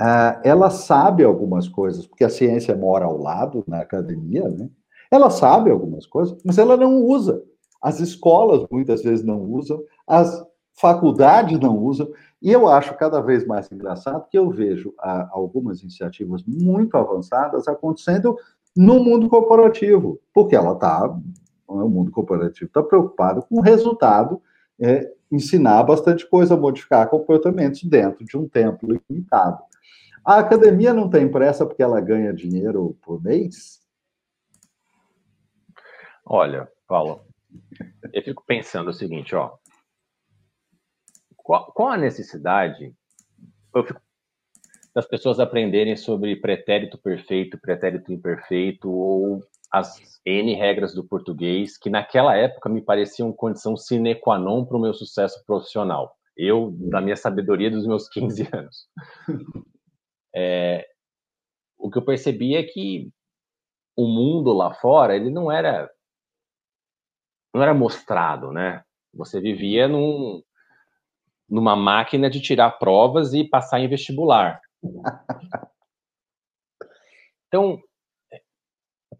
uh, 0.00 0.40
ela 0.42 0.70
sabe 0.70 1.22
algumas 1.22 1.68
coisas, 1.68 2.06
porque 2.06 2.24
a 2.24 2.30
ciência 2.30 2.74
mora 2.74 3.04
ao 3.04 3.18
lado 3.18 3.62
na 3.68 3.80
academia, 3.80 4.48
né? 4.48 4.68
Ela 5.10 5.28
sabe 5.28 5.70
algumas 5.70 6.06
coisas, 6.06 6.38
mas 6.44 6.56
ela 6.56 6.76
não 6.76 7.02
usa. 7.04 7.42
As 7.82 8.00
escolas 8.00 8.66
muitas 8.70 9.02
vezes 9.02 9.24
não 9.24 9.42
usam, 9.42 9.82
as 10.06 10.42
faculdades 10.72 11.58
não 11.58 11.76
usam. 11.78 12.08
E 12.40 12.50
eu 12.50 12.68
acho 12.68 12.96
cada 12.96 13.20
vez 13.20 13.46
mais 13.46 13.70
engraçado 13.70 14.26
que 14.30 14.38
eu 14.38 14.48
vejo 14.50 14.94
a, 14.98 15.28
algumas 15.32 15.82
iniciativas 15.82 16.42
muito 16.46 16.96
avançadas 16.96 17.68
acontecendo 17.68 18.36
no 18.76 19.02
mundo 19.02 19.28
corporativo, 19.28 20.20
porque 20.32 20.54
ela 20.54 20.72
está, 20.72 21.12
o 21.66 21.88
mundo 21.88 22.10
corporativo 22.10 22.66
está 22.66 22.82
preocupado 22.82 23.42
com 23.42 23.58
o 23.58 23.62
resultado, 23.62 24.40
é, 24.78 25.12
ensinar 25.30 25.82
bastante 25.82 26.28
coisa, 26.28 26.56
modificar 26.56 27.08
comportamentos 27.08 27.82
dentro 27.82 28.24
de 28.24 28.36
um 28.38 28.48
tempo 28.48 28.86
limitado. 28.86 29.58
A 30.24 30.38
academia 30.38 30.92
não 30.92 31.08
tem 31.08 31.30
pressa 31.30 31.66
porque 31.66 31.82
ela 31.82 32.00
ganha 32.00 32.32
dinheiro 32.32 32.96
por 33.02 33.22
mês? 33.22 33.80
Olha, 36.24 36.70
Paulo, 36.86 37.24
eu 38.12 38.22
fico 38.22 38.44
pensando 38.46 38.90
o 38.90 38.92
seguinte, 38.92 39.34
ó, 39.34 39.56
qual, 41.36 41.72
qual 41.72 41.88
a 41.88 41.96
necessidade 41.96 42.94
fico, 43.72 44.00
das 44.94 45.06
pessoas 45.06 45.40
aprenderem 45.40 45.96
sobre 45.96 46.36
pretérito 46.36 46.98
perfeito, 46.98 47.58
pretérito 47.58 48.12
imperfeito 48.12 48.90
ou 48.90 49.40
as 49.72 50.20
N 50.26 50.54
regras 50.54 50.94
do 50.94 51.04
português, 51.04 51.78
que 51.78 51.88
naquela 51.88 52.36
época 52.36 52.68
me 52.68 52.82
pareciam 52.82 53.32
condição 53.32 53.76
sine 53.76 54.14
qua 54.14 54.38
non 54.38 54.64
para 54.64 54.76
o 54.76 54.80
meu 54.80 54.92
sucesso 54.92 55.42
profissional. 55.46 56.16
Eu, 56.36 56.70
da 56.72 57.00
minha 57.00 57.16
sabedoria 57.16 57.70
dos 57.70 57.86
meus 57.86 58.08
15 58.08 58.48
anos. 58.52 58.88
É, 60.34 60.88
o 61.78 61.90
que 61.90 61.98
eu 61.98 62.04
percebi 62.04 62.56
é 62.56 62.62
que 62.62 63.10
o 63.96 64.06
mundo 64.06 64.52
lá 64.52 64.72
fora, 64.74 65.16
ele 65.16 65.30
não 65.30 65.50
era 65.50 65.90
não 67.52 67.62
era 67.62 67.74
mostrado, 67.74 68.52
né? 68.52 68.84
Você 69.12 69.40
vivia 69.40 69.88
num, 69.88 70.40
numa 71.48 71.74
máquina 71.74 72.30
de 72.30 72.40
tirar 72.40 72.70
provas 72.72 73.34
e 73.34 73.42
passar 73.44 73.80
em 73.80 73.88
vestibular. 73.88 74.60
Então, 77.52 77.82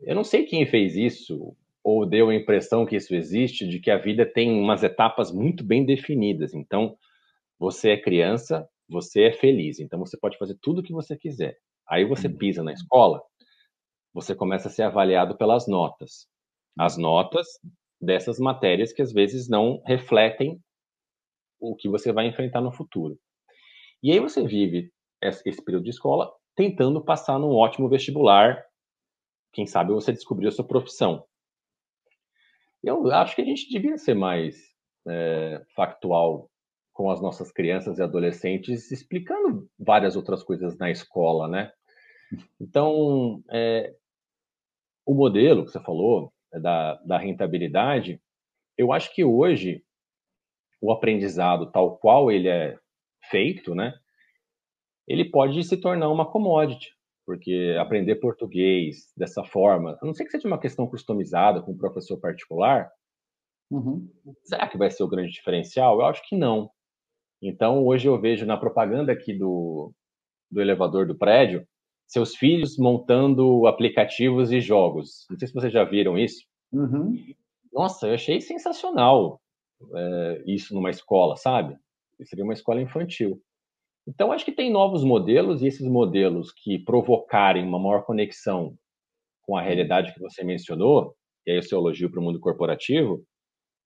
eu 0.03 0.15
não 0.15 0.23
sei 0.23 0.45
quem 0.45 0.65
fez 0.65 0.95
isso 0.95 1.57
ou 1.83 2.07
deu 2.07 2.29
a 2.29 2.35
impressão 2.35 2.87
que 2.87 2.95
isso 2.95 3.13
existe, 3.13 3.67
de 3.67 3.81
que 3.81 3.91
a 3.91 3.99
vida 3.99 4.25
tem 4.25 4.53
umas 4.53 4.85
etapas 4.85 5.33
muito 5.33 5.65
bem 5.65 5.85
definidas. 5.85 6.55
Então, 6.55 6.97
você 7.59 7.91
é 7.91 8.01
criança, 8.01 8.69
você 8.91 9.25
é 9.25 9.33
feliz, 9.33 9.79
então 9.79 9.99
você 9.99 10.19
pode 10.19 10.37
fazer 10.37 10.59
tudo 10.61 10.81
o 10.81 10.83
que 10.83 10.93
você 10.93 11.17
quiser. 11.17 11.57
Aí 11.89 12.05
você 12.05 12.27
uhum. 12.27 12.37
pisa 12.37 12.63
na 12.63 12.73
escola, 12.73 13.23
você 14.13 14.35
começa 14.35 14.69
a 14.69 14.71
ser 14.71 14.83
avaliado 14.83 15.37
pelas 15.37 15.67
notas. 15.67 16.29
As 16.79 16.97
notas 16.97 17.47
dessas 18.01 18.39
matérias 18.39 18.93
que 18.93 19.03
às 19.03 19.13
vezes 19.13 19.49
não 19.49 19.83
refletem 19.87 20.61
o 21.61 21.77
que 21.77 21.89
você 21.89 22.13
vai 22.13 22.27
enfrentar 22.27 22.61
no 22.61 22.73
futuro. 22.73 23.19
E 24.03 24.11
aí 24.11 24.19
você 24.19 24.43
vive 24.47 24.91
esse 25.23 25.63
período 25.63 25.85
de 25.85 25.91
escola 25.91 26.33
tentando 26.57 27.05
passar 27.05 27.39
num 27.39 27.55
ótimo 27.55 27.89
vestibular. 27.89 28.65
Quem 29.53 29.67
sabe 29.67 29.93
você 29.93 30.13
descobrir 30.13 30.49
a 30.49 30.51
sua 30.51 30.67
profissão. 30.67 31.25
Eu 32.83 33.11
acho 33.13 33.37
que 33.37 33.43
a 33.43 33.45
gente 33.45 33.69
devia 33.69 33.99
ser 33.99 34.15
mais 34.15 34.57
é, 35.07 35.63
factual 35.75 36.51
com 37.01 37.11
as 37.11 37.23
nossas 37.23 37.51
crianças 37.51 37.99
e 37.99 38.03
adolescentes, 38.03 38.91
explicando 38.91 39.67
várias 39.79 40.17
outras 40.17 40.43
coisas 40.43 40.77
na 40.77 40.91
escola, 40.91 41.49
né? 41.49 41.73
Então, 42.61 43.43
é, 43.51 43.95
o 45.07 45.15
modelo 45.15 45.65
que 45.65 45.71
você 45.71 45.81
falou 45.81 46.31
é, 46.53 46.61
da, 46.61 46.97
da 46.97 47.17
rentabilidade, 47.17 48.21
eu 48.77 48.93
acho 48.93 49.15
que 49.15 49.25
hoje 49.25 49.83
o 50.79 50.93
aprendizado 50.93 51.73
tal 51.73 51.97
qual 51.97 52.31
ele 52.31 52.49
é 52.49 52.79
feito, 53.31 53.75
né, 53.75 53.95
ele 55.09 55.25
pode 55.25 55.65
se 55.65 55.79
tornar 55.79 56.11
uma 56.11 56.31
commodity, 56.31 56.95
porque 57.25 57.77
aprender 57.81 58.17
português 58.17 59.11
dessa 59.17 59.43
forma, 59.43 59.99
a 60.03 60.05
não 60.05 60.13
sei 60.13 60.27
que 60.27 60.33
seja 60.33 60.47
uma 60.47 60.61
questão 60.61 60.87
customizada 60.87 61.63
com 61.63 61.73
um 61.73 61.79
professor 61.79 62.21
particular, 62.21 62.91
uhum. 63.71 64.07
será 64.45 64.69
que 64.69 64.77
vai 64.77 64.91
ser 64.91 65.03
o 65.03 65.09
grande 65.09 65.33
diferencial? 65.33 65.99
Eu 65.99 66.05
acho 66.05 66.23
que 66.29 66.37
não. 66.37 66.71
Então, 67.43 67.85
hoje 67.85 68.09
eu 68.09 68.21
vejo 68.21 68.45
na 68.45 68.57
propaganda 68.57 69.13
aqui 69.13 69.33
do, 69.33 69.93
do 70.51 70.61
elevador 70.61 71.07
do 71.07 71.17
prédio, 71.17 71.67
seus 72.07 72.35
filhos 72.35 72.77
montando 72.77 73.67
aplicativos 73.67 74.53
e 74.53 74.61
jogos. 74.61 75.27
Não 75.31 75.39
sei 75.39 75.49
se 75.49 75.55
vocês 75.55 75.73
já 75.73 75.85
viram 75.85 76.19
isso. 76.19 76.45
Uhum. 76.73 77.15
Nossa, 77.73 78.09
eu 78.09 78.15
achei 78.15 78.41
sensacional 78.41 79.41
é, 79.95 80.43
isso 80.47 80.75
numa 80.75 80.91
escola, 80.91 81.37
sabe? 81.37 81.77
Seria 82.25 82.45
uma 82.45 82.53
escola 82.53 82.83
infantil. 82.83 83.41
Então, 84.07 84.33
acho 84.33 84.45
que 84.45 84.53
tem 84.53 84.71
novos 84.71 85.05
modelos, 85.05 85.63
e 85.63 85.67
esses 85.67 85.87
modelos 85.87 86.53
que 86.53 86.79
provocarem 86.79 87.65
uma 87.65 87.79
maior 87.79 88.05
conexão 88.05 88.77
com 89.43 89.57
a 89.57 89.63
realidade 89.63 90.13
que 90.13 90.21
você 90.21 90.43
mencionou, 90.43 91.15
e 91.47 91.53
aí 91.53 91.59
o 91.59 91.63
seu 91.63 91.79
elogio 91.79 92.11
para 92.11 92.21
o 92.21 92.23
mundo 92.23 92.41
corporativo, 92.41 93.25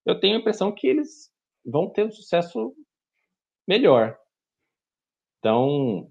eu 0.06 0.18
tenho 0.18 0.36
a 0.36 0.40
impressão 0.40 0.72
que 0.72 0.86
eles 0.86 1.30
vão 1.64 1.90
ter 1.90 2.04
um 2.04 2.10
sucesso 2.10 2.74
melhor. 3.66 4.18
Então, 5.38 6.10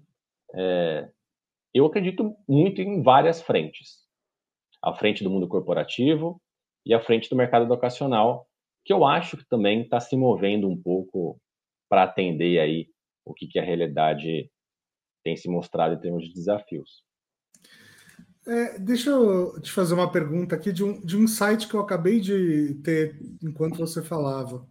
é, 0.54 1.10
eu 1.72 1.86
acredito 1.86 2.36
muito 2.48 2.80
em 2.80 3.02
várias 3.02 3.42
frentes. 3.42 4.04
A 4.82 4.94
frente 4.94 5.24
do 5.24 5.30
mundo 5.30 5.48
corporativo 5.48 6.40
e 6.86 6.94
a 6.94 7.00
frente 7.00 7.28
do 7.28 7.36
mercado 7.36 7.64
educacional, 7.64 8.46
que 8.84 8.92
eu 8.92 9.04
acho 9.04 9.36
que 9.36 9.48
também 9.48 9.82
está 9.82 9.98
se 9.98 10.16
movendo 10.16 10.68
um 10.68 10.80
pouco 10.80 11.40
para 11.88 12.04
atender 12.04 12.60
aí 12.60 12.88
o 13.24 13.32
que, 13.32 13.46
que 13.46 13.58
a 13.58 13.64
realidade 13.64 14.50
tem 15.24 15.36
se 15.36 15.48
mostrado 15.48 15.94
em 15.94 16.00
termos 16.00 16.24
de 16.24 16.34
desafios. 16.34 17.02
É, 18.46 18.78
deixa 18.78 19.08
eu 19.08 19.58
te 19.60 19.72
fazer 19.72 19.94
uma 19.94 20.12
pergunta 20.12 20.54
aqui 20.54 20.70
de 20.70 20.84
um, 20.84 21.00
de 21.00 21.16
um 21.16 21.26
site 21.26 21.66
que 21.66 21.74
eu 21.74 21.80
acabei 21.80 22.20
de 22.20 22.74
ter 22.82 23.18
enquanto 23.42 23.78
você 23.78 24.02
falava. 24.02 24.68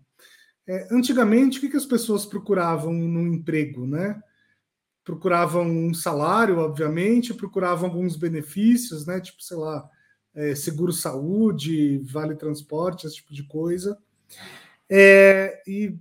É, 0.67 0.87
antigamente, 0.91 1.57
o 1.57 1.61
que, 1.61 1.69
que 1.69 1.77
as 1.77 1.85
pessoas 1.85 2.25
procuravam 2.25 2.93
no 2.93 3.27
emprego, 3.27 3.85
né? 3.85 4.21
Procuravam 5.03 5.67
um 5.67 5.93
salário, 5.93 6.59
obviamente, 6.59 7.33
procuravam 7.33 7.89
alguns 7.89 8.15
benefícios, 8.15 9.05
né? 9.05 9.19
Tipo, 9.19 9.43
sei 9.43 9.57
lá, 9.57 9.89
é, 10.33 10.55
seguro-saúde, 10.55 11.99
vale-transporte, 11.99 13.05
esse 13.05 13.17
tipo 13.17 13.33
de 13.33 13.43
coisa. 13.43 13.97
É, 14.89 15.61
e, 15.67 15.97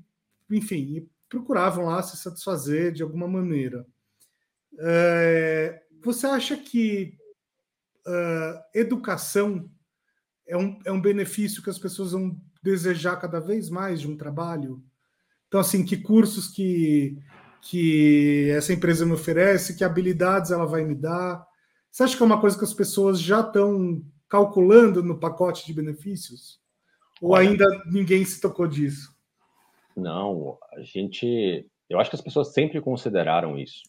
enfim, 0.51 0.96
e 0.96 1.09
procuravam 1.29 1.87
lá 1.87 2.03
se 2.03 2.16
satisfazer 2.16 2.92
de 2.92 3.03
alguma 3.03 3.27
maneira. 3.27 3.87
É, 4.79 5.83
você 6.03 6.27
acha 6.27 6.57
que 6.57 7.16
uh, 8.07 8.61
educação 8.75 9.70
é 10.46 10.57
um, 10.57 10.79
é 10.85 10.92
um 10.92 11.01
benefício 11.01 11.62
que 11.62 11.70
as 11.70 11.79
pessoas 11.79 12.12
vão 12.12 12.37
desejar 12.62 13.16
cada 13.16 13.40
vez 13.40 13.68
mais 13.68 14.01
de 14.01 14.09
um 14.09 14.16
trabalho? 14.16 14.83
Então, 15.48 15.61
assim, 15.61 15.85
que 15.85 15.96
cursos 15.96 16.48
que, 16.48 17.18
que 17.61 18.51
essa 18.51 18.72
empresa 18.72 19.05
me 19.05 19.12
oferece, 19.12 19.77
que 19.77 19.85
habilidades 19.85 20.51
ela 20.51 20.64
vai 20.64 20.85
me 20.85 20.94
dar? 20.94 21.46
Você 21.90 22.05
acha 22.05 22.16
que 22.16 22.22
é 22.22 22.27
uma 22.27 22.40
coisa 22.40 22.57
que 22.57 22.64
as 22.64 22.72
pessoas 22.72 23.20
já 23.20 23.40
estão 23.40 24.03
calculando 24.29 25.03
no 25.03 25.20
pacote 25.20 25.66
de 25.66 25.75
benefícios? 25.75 26.59
Ou 27.20 27.37
ainda 27.37 27.66
ninguém 27.87 28.25
se 28.25 28.40
tocou 28.40 28.66
disso? 28.66 29.14
Não, 29.96 30.59
a 30.72 30.81
gente. 30.81 31.68
Eu 31.88 32.01
acho 32.01 32.09
que 32.09 32.16
as 32.16 32.22
pessoas 32.22 32.53
sempre 32.53 32.81
consideraram 32.81 33.59
isso. 33.59 33.83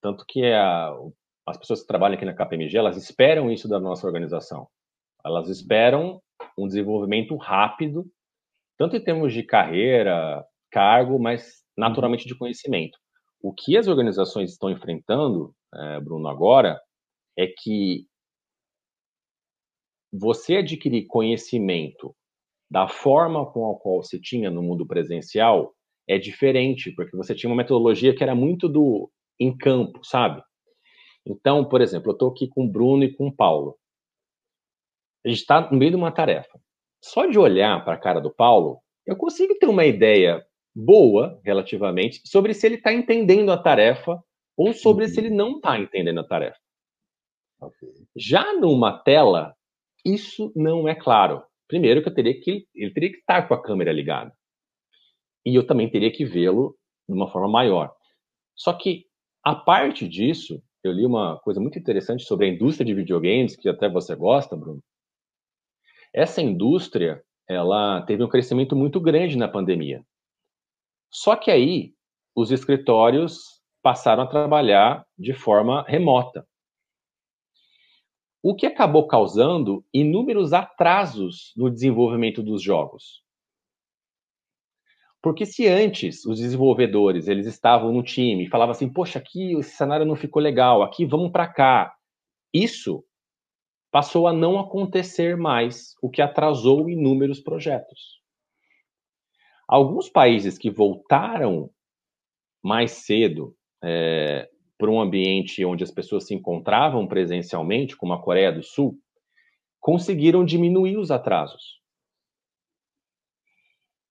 Tanto 0.00 0.24
que 0.26 0.44
a, 0.44 0.94
as 1.44 1.58
pessoas 1.58 1.80
que 1.80 1.86
trabalham 1.86 2.14
aqui 2.14 2.24
na 2.24 2.34
KPMG, 2.34 2.76
elas 2.78 2.96
esperam 2.96 3.50
isso 3.50 3.68
da 3.68 3.80
nossa 3.80 4.06
organização. 4.06 4.68
Elas 5.24 5.48
esperam 5.48 6.22
um 6.58 6.66
desenvolvimento 6.66 7.36
rápido, 7.36 8.06
tanto 8.76 8.96
em 8.96 9.02
termos 9.02 9.32
de 9.32 9.42
carreira, 9.42 10.44
cargo, 10.70 11.18
mas 11.18 11.62
naturalmente 11.76 12.26
de 12.26 12.36
conhecimento. 12.36 12.98
O 13.40 13.52
que 13.52 13.76
as 13.76 13.86
organizações 13.86 14.50
estão 14.50 14.70
enfrentando, 14.70 15.54
é, 15.74 16.00
Bruno, 16.00 16.28
agora, 16.28 16.80
é 17.36 17.46
que 17.46 18.06
você 20.12 20.56
adquirir 20.56 21.06
conhecimento 21.06 22.14
da 22.70 22.88
forma 22.88 23.46
com 23.50 23.70
a 23.70 23.78
qual 23.78 24.02
você 24.02 24.18
tinha 24.20 24.50
no 24.50 24.62
mundo 24.62 24.86
presencial 24.86 25.74
é 26.08 26.18
diferente, 26.18 26.90
porque 26.92 27.16
você 27.16 27.34
tinha 27.34 27.48
uma 27.48 27.56
metodologia 27.56 28.14
que 28.14 28.22
era 28.22 28.34
muito 28.34 28.68
do 28.68 29.10
em 29.38 29.56
campo, 29.56 30.00
sabe? 30.04 30.42
Então, 31.24 31.64
por 31.64 31.80
exemplo, 31.80 32.10
eu 32.10 32.14
estou 32.14 32.30
aqui 32.30 32.48
com 32.48 32.64
o 32.64 32.68
Bruno 32.68 33.04
e 33.04 33.12
com 33.12 33.28
o 33.28 33.34
Paulo. 33.34 33.76
A 35.28 35.30
gente 35.30 35.40
está 35.40 35.70
no 35.70 35.76
meio 35.76 35.90
de 35.90 35.96
uma 35.98 36.10
tarefa. 36.10 36.58
Só 37.04 37.26
de 37.26 37.38
olhar 37.38 37.84
para 37.84 37.96
a 37.96 38.00
cara 38.00 38.18
do 38.18 38.32
Paulo, 38.32 38.80
eu 39.06 39.14
consigo 39.14 39.54
ter 39.58 39.66
uma 39.66 39.84
ideia 39.84 40.42
boa, 40.74 41.38
relativamente, 41.44 42.22
sobre 42.24 42.54
se 42.54 42.66
ele 42.66 42.76
está 42.76 42.94
entendendo 42.94 43.52
a 43.52 43.58
tarefa 43.58 44.18
ou 44.56 44.72
sobre 44.72 45.04
uhum. 45.04 45.10
se 45.10 45.20
ele 45.20 45.28
não 45.28 45.56
está 45.56 45.78
entendendo 45.78 46.20
a 46.20 46.24
tarefa. 46.24 46.56
Okay. 47.60 47.90
Já 48.16 48.54
numa 48.54 49.00
tela, 49.00 49.54
isso 50.02 50.50
não 50.56 50.88
é 50.88 50.94
claro. 50.94 51.44
Primeiro 51.68 52.00
que 52.00 52.08
eu 52.08 52.14
teria 52.14 52.40
que 52.40 52.66
ele 52.74 52.94
teria 52.94 53.12
que 53.12 53.18
estar 53.18 53.46
com 53.46 53.52
a 53.52 53.62
câmera 53.62 53.92
ligada. 53.92 54.32
E 55.44 55.54
eu 55.54 55.66
também 55.66 55.90
teria 55.90 56.10
que 56.10 56.24
vê-lo 56.24 56.74
de 57.06 57.14
uma 57.14 57.30
forma 57.30 57.48
maior. 57.48 57.94
Só 58.56 58.72
que 58.72 59.04
a 59.44 59.54
parte 59.54 60.08
disso, 60.08 60.62
eu 60.82 60.90
li 60.90 61.04
uma 61.04 61.38
coisa 61.40 61.60
muito 61.60 61.78
interessante 61.78 62.24
sobre 62.24 62.46
a 62.46 62.48
indústria 62.48 62.86
de 62.86 62.94
videogames, 62.94 63.56
que 63.56 63.68
até 63.68 63.90
você 63.90 64.16
gosta, 64.16 64.56
Bruno. 64.56 64.82
Essa 66.12 66.40
indústria, 66.40 67.22
ela 67.48 68.02
teve 68.02 68.22
um 68.22 68.28
crescimento 68.28 68.74
muito 68.74 69.00
grande 69.00 69.36
na 69.36 69.48
pandemia. 69.48 70.04
Só 71.10 71.36
que 71.36 71.50
aí, 71.50 71.94
os 72.34 72.50
escritórios 72.50 73.62
passaram 73.82 74.22
a 74.22 74.26
trabalhar 74.26 75.06
de 75.18 75.32
forma 75.32 75.82
remota. 75.86 76.46
O 78.42 78.54
que 78.54 78.66
acabou 78.66 79.06
causando 79.06 79.84
inúmeros 79.92 80.52
atrasos 80.52 81.52
no 81.56 81.70
desenvolvimento 81.70 82.42
dos 82.42 82.62
jogos. 82.62 83.22
Porque 85.20 85.44
se 85.44 85.66
antes 85.66 86.24
os 86.24 86.38
desenvolvedores 86.38 87.26
eles 87.26 87.46
estavam 87.46 87.92
no 87.92 88.02
time 88.02 88.48
falavam 88.48 88.70
assim, 88.70 88.88
poxa, 88.88 89.18
aqui 89.18 89.54
esse 89.58 89.76
cenário 89.76 90.06
não 90.06 90.14
ficou 90.14 90.40
legal, 90.40 90.82
aqui 90.82 91.04
vamos 91.04 91.32
para 91.32 91.48
cá. 91.48 91.92
Isso 92.54 93.04
passou 93.90 94.26
a 94.26 94.32
não 94.32 94.58
acontecer 94.58 95.36
mais, 95.36 95.94
o 96.02 96.10
que 96.10 96.20
atrasou 96.20 96.88
inúmeros 96.88 97.40
projetos. 97.40 98.18
Alguns 99.66 100.08
países 100.08 100.58
que 100.58 100.70
voltaram 100.70 101.70
mais 102.62 102.92
cedo 102.92 103.54
é, 103.82 104.48
para 104.76 104.90
um 104.90 105.00
ambiente 105.00 105.64
onde 105.64 105.84
as 105.84 105.90
pessoas 105.90 106.26
se 106.26 106.34
encontravam 106.34 107.06
presencialmente, 107.06 107.96
como 107.96 108.12
a 108.12 108.22
Coreia 108.22 108.52
do 108.52 108.62
Sul, 108.62 108.98
conseguiram 109.80 110.44
diminuir 110.44 110.96
os 110.96 111.10
atrasos. 111.10 111.78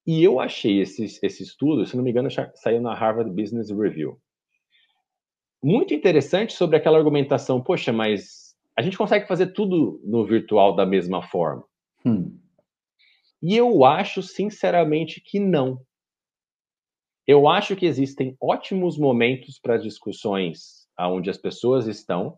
E 0.05 0.23
eu 0.23 0.39
achei 0.39 0.79
esse, 0.79 1.03
esse 1.21 1.43
estudo, 1.43 1.85
se 1.85 1.97
não 1.97 2.03
me 2.03 2.11
engano, 2.11 2.29
saiu 2.55 2.81
na 2.81 2.93
Harvard 2.93 3.29
Business 3.29 3.69
Review. 3.69 4.17
Muito 5.61 5.93
interessante 5.93 6.53
sobre 6.53 6.77
aquela 6.77 6.97
argumentação, 6.97 7.61
poxa, 7.61 7.91
mas 7.91 8.46
a 8.77 8.81
gente 8.83 8.97
consegue 8.97 9.27
fazer 9.27 9.47
tudo 9.47 9.99
no 10.03 10.23
virtual 10.23 10.75
da 10.75 10.85
mesma 10.85 11.23
forma. 11.23 11.65
Hum. 12.05 12.39
E 13.41 13.55
eu 13.57 13.83
acho, 13.83 14.21
sinceramente, 14.21 15.19
que 15.19 15.39
não. 15.39 15.81
Eu 17.25 17.47
acho 17.47 17.75
que 17.75 17.87
existem 17.87 18.37
ótimos 18.39 18.97
momentos 18.97 19.59
para 19.59 19.77
discussões 19.77 20.87
onde 20.99 21.29
as 21.29 21.37
pessoas 21.37 21.87
estão 21.87 22.37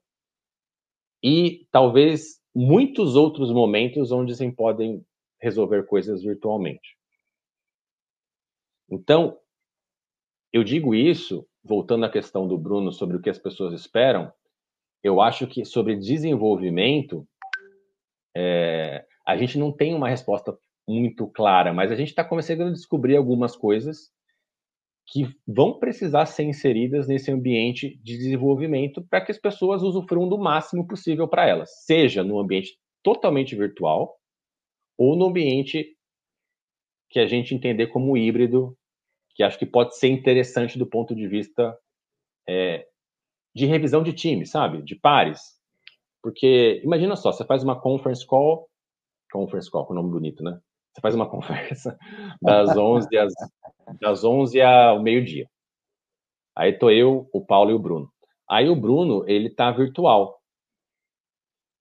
e 1.21 1.67
talvez 1.71 2.39
muitos 2.55 3.15
outros 3.15 3.51
momentos 3.51 4.11
onde 4.11 4.35
se 4.35 4.51
podem 4.51 5.05
resolver 5.41 5.85
coisas 5.85 6.23
virtualmente. 6.23 6.97
Então, 8.89 9.37
eu 10.51 10.63
digo 10.63 10.95
isso, 10.95 11.47
voltando 11.63 12.05
à 12.05 12.09
questão 12.09 12.47
do 12.47 12.57
Bruno 12.57 12.91
sobre 12.91 13.15
o 13.17 13.21
que 13.21 13.29
as 13.29 13.37
pessoas 13.37 13.73
esperam, 13.73 14.33
eu 15.03 15.21
acho 15.21 15.47
que 15.47 15.65
sobre 15.65 15.95
desenvolvimento, 15.95 17.27
é, 18.35 19.05
a 19.25 19.37
gente 19.37 19.57
não 19.57 19.71
tem 19.71 19.93
uma 19.93 20.09
resposta 20.09 20.57
muito 20.87 21.27
clara, 21.27 21.71
mas 21.73 21.91
a 21.91 21.95
gente 21.95 22.09
está 22.09 22.23
começando 22.23 22.63
a 22.63 22.71
descobrir 22.71 23.15
algumas 23.15 23.55
coisas 23.55 24.11
que 25.11 25.27
vão 25.47 25.79
precisar 25.79 26.25
ser 26.25 26.43
inseridas 26.43 27.07
nesse 27.07 27.31
ambiente 27.31 27.99
de 28.03 28.17
desenvolvimento 28.17 29.01
para 29.09 29.21
que 29.21 29.31
as 29.31 29.39
pessoas 29.39 29.81
usufruam 29.81 30.29
do 30.29 30.37
máximo 30.37 30.87
possível 30.87 31.27
para 31.27 31.47
elas, 31.47 31.83
seja 31.85 32.23
no 32.23 32.39
ambiente 32.39 32.77
totalmente 33.03 33.55
virtual 33.55 34.15
ou 34.97 35.15
no 35.15 35.27
ambiente 35.27 35.95
que 37.09 37.19
a 37.19 37.25
gente 37.25 37.55
entender 37.55 37.87
como 37.87 38.15
híbrido, 38.15 38.77
que 39.33 39.41
acho 39.41 39.57
que 39.57 39.65
pode 39.65 39.97
ser 39.97 40.09
interessante 40.09 40.77
do 40.77 40.85
ponto 40.85 41.15
de 41.15 41.27
vista 41.27 41.75
é, 42.47 42.85
de 43.59 43.65
revisão 43.65 44.01
de 44.01 44.13
time, 44.13 44.45
sabe? 44.45 44.81
De 44.81 44.95
pares. 44.95 45.59
Porque, 46.23 46.81
imagina 46.83 47.15
só, 47.15 47.31
você 47.31 47.45
faz 47.45 47.63
uma 47.63 47.79
conference 47.79 48.25
call, 48.25 48.69
conference 49.31 49.69
call, 49.69 49.85
com 49.85 49.93
nome 49.93 50.09
bonito, 50.09 50.41
né? 50.43 50.59
Você 50.93 51.01
faz 51.01 51.13
uma 51.13 51.27
conversa 51.29 51.97
das 52.41 52.75
11 52.75 53.17
às, 53.17 53.33
das 53.99 54.23
11 54.23 54.61
ao 54.61 55.01
meio-dia. 55.01 55.47
Aí 56.55 56.73
tô 56.73 56.89
eu, 56.89 57.29
o 57.33 57.45
Paulo 57.45 57.71
e 57.71 57.73
o 57.73 57.79
Bruno. 57.79 58.11
Aí 58.49 58.69
o 58.69 58.75
Bruno, 58.75 59.23
ele 59.27 59.49
tá 59.49 59.71
virtual. 59.71 60.41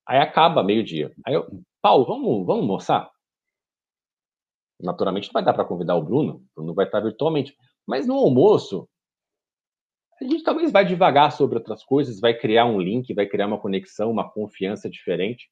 Aí 0.07 0.19
acaba 0.19 0.63
meio-dia. 0.63 1.13
Aí 1.25 1.35
eu, 1.35 1.47
Paulo, 1.81 2.05
vamos, 2.05 2.47
vamos 2.47 2.63
almoçar? 2.63 3.11
Naturalmente 4.81 5.29
não 5.29 5.33
vai 5.33 5.45
dar 5.45 5.55
para 5.55 5.65
convidar 5.65 5.97
o 5.97 6.03
Bruno, 6.03 6.35
o 6.35 6.43
Bruno 6.57 6.75
vai 6.75 6.87
estar 6.87 7.01
virtualmente. 7.01 7.57
Mas 7.87 8.07
no 8.07 8.15
almoço, 8.15 8.89
a 10.21 10.25
gente 10.25 10.43
talvez 10.43 10.73
vai 10.73 10.85
devagar 10.85 11.33
sobre 11.33 11.59
outras 11.59 11.85
coisas, 11.85 12.21
vai 12.21 12.37
criar 12.37 12.67
um 12.67 12.81
link, 12.81 13.13
vai 13.15 13.27
criar 13.27 13.47
uma 13.47 13.61
conexão, 13.61 14.11
uma 14.11 14.29
confiança 14.29 14.89
diferente. 14.89 15.49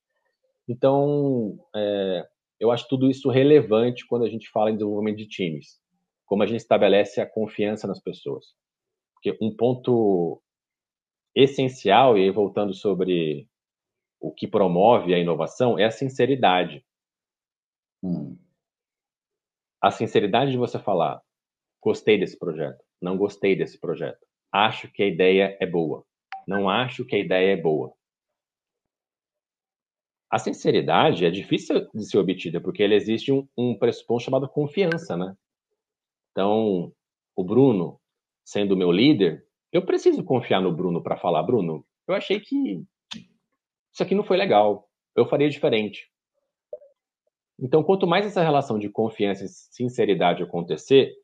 Então, 0.69 1.59
é, 1.75 2.27
eu 2.59 2.71
acho 2.71 2.89
tudo 2.89 3.11
isso 3.11 3.29
relevante 3.31 4.07
quando 4.07 4.25
a 4.25 4.29
gente 4.29 4.49
fala 4.51 4.71
em 4.71 4.75
desenvolvimento 4.75 5.19
de 5.19 5.29
times. 5.29 5.81
Como 6.25 6.43
a 6.43 6.47
gente 6.47 6.61
estabelece 6.61 7.21
a 7.21 7.27
confiança 7.27 7.87
nas 7.87 8.01
pessoas. 8.01 8.47
Porque 9.15 9.37
um 9.41 9.55
ponto 9.55 10.43
essencial, 11.35 12.19
e 12.19 12.23
aí 12.23 12.31
voltando 12.31 12.75
sobre 12.75 13.49
o 14.21 14.33
que 14.33 14.49
promove 14.49 15.15
a 15.15 15.19
inovação, 15.19 15.79
é 15.79 15.85
a 15.85 15.91
sinceridade. 15.91 16.85
Hum 18.03 18.37
a 19.87 19.91
sinceridade 19.91 20.51
de 20.51 20.59
você 20.59 20.79
falar: 20.79 21.23
gostei 21.81 22.19
desse 22.19 22.39
projeto, 22.39 22.83
não 23.01 23.17
gostei 23.17 23.57
desse 23.57 23.79
projeto, 23.79 24.26
acho 24.64 24.90
que 24.92 25.03
a 25.03 25.07
ideia 25.07 25.57
é 25.61 25.66
boa, 25.66 26.05
não 26.47 26.69
acho 26.69 27.05
que 27.05 27.16
a 27.16 27.19
ideia 27.19 27.53
é 27.53 27.57
boa. 27.57 27.92
A 30.31 30.38
sinceridade 30.38 31.25
é 31.25 31.31
difícil 31.31 31.88
de 31.95 32.05
ser 32.05 32.19
obtida 32.19 32.61
porque 32.61 32.83
ele 32.83 32.95
existe 32.95 33.33
um, 33.33 33.47
um 33.57 33.79
pressuposto 33.79 34.25
chamado 34.27 34.49
confiança, 34.49 35.16
né? 35.16 35.37
Então, 36.33 36.92
o 37.35 37.45
Bruno, 37.45 38.01
sendo 38.45 38.77
meu 38.77 38.90
líder, 38.90 39.47
eu 39.73 39.85
preciso 39.85 40.25
confiar 40.25 40.61
no 40.61 40.75
Bruno 40.75 41.03
para 41.03 41.16
falar, 41.16 41.42
Bruno, 41.42 41.87
eu 42.09 42.14
achei 42.14 42.40
que 42.40 42.85
isso 43.92 44.03
aqui 44.03 44.14
não 44.14 44.25
foi 44.25 44.37
legal, 44.37 44.88
eu 45.14 45.27
faria 45.27 45.49
diferente. 45.49 46.11
Então, 47.59 47.83
quanto 47.83 48.07
mais 48.07 48.27
essa 48.27 48.42
relação 48.42 48.79
de 48.79 48.90
confiança 48.90 49.45
e 49.45 49.49
sinceridade 49.49 50.42
acontecer, 50.42 51.14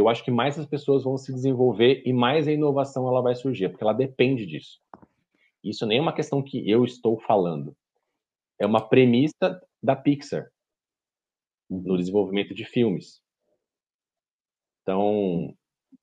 eu 0.00 0.08
acho 0.08 0.24
que 0.24 0.30
mais 0.30 0.58
as 0.58 0.66
pessoas 0.66 1.04
vão 1.04 1.16
se 1.16 1.32
desenvolver 1.32 2.02
e 2.04 2.12
mais 2.12 2.48
a 2.48 2.52
inovação 2.52 3.06
ela 3.06 3.22
vai 3.22 3.34
surgir, 3.34 3.68
porque 3.68 3.84
ela 3.84 3.92
depende 3.92 4.46
disso. 4.46 4.80
Isso 5.62 5.86
nem 5.86 5.98
é 5.98 6.00
uma 6.00 6.14
questão 6.14 6.42
que 6.42 6.68
eu 6.68 6.84
estou 6.84 7.20
falando. 7.20 7.76
É 8.58 8.66
uma 8.66 8.88
premissa 8.88 9.60
da 9.82 9.94
Pixar 9.94 10.50
no 11.68 11.96
desenvolvimento 11.96 12.54
de 12.54 12.64
filmes. 12.64 13.22
Então, 14.82 15.54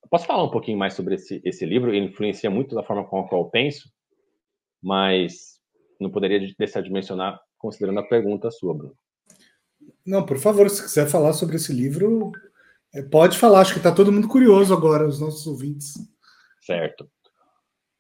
posso 0.10 0.26
falar 0.26 0.44
um 0.44 0.52
pouquinho 0.52 0.78
mais 0.78 0.94
sobre 0.94 1.16
esse, 1.16 1.42
esse 1.44 1.66
livro? 1.66 1.94
Ele 1.94 2.06
influencia 2.06 2.50
muito 2.50 2.76
da 2.76 2.84
forma 2.84 3.06
com 3.06 3.20
a 3.20 3.28
qual 3.28 3.44
eu 3.44 3.50
penso, 3.50 3.92
mas 4.82 5.60
não 6.00 6.10
poderia 6.10 6.40
deixar 6.58 6.82
de 6.82 6.92
mencionar 6.92 7.40
considerando 7.58 8.00
a 8.00 8.08
pergunta 8.08 8.52
sua, 8.52 8.74
Bruno. 8.74 8.96
Não, 10.06 10.26
por 10.26 10.38
favor, 10.38 10.70
se 10.70 10.84
quiser 10.84 11.08
falar 11.08 11.34
sobre 11.34 11.56
esse 11.56 11.74
livro, 11.74 12.32
pode 13.12 13.38
falar. 13.38 13.62
Acho 13.62 13.73
que 13.73 13.80
está 13.80 13.93
todo 13.93 14.12
mundo 14.12 14.28
curioso 14.28 14.73
agora, 14.73 15.08
os 15.08 15.19
nossos 15.19 15.45
ouvintes. 15.47 15.93
Certo. 16.62 17.10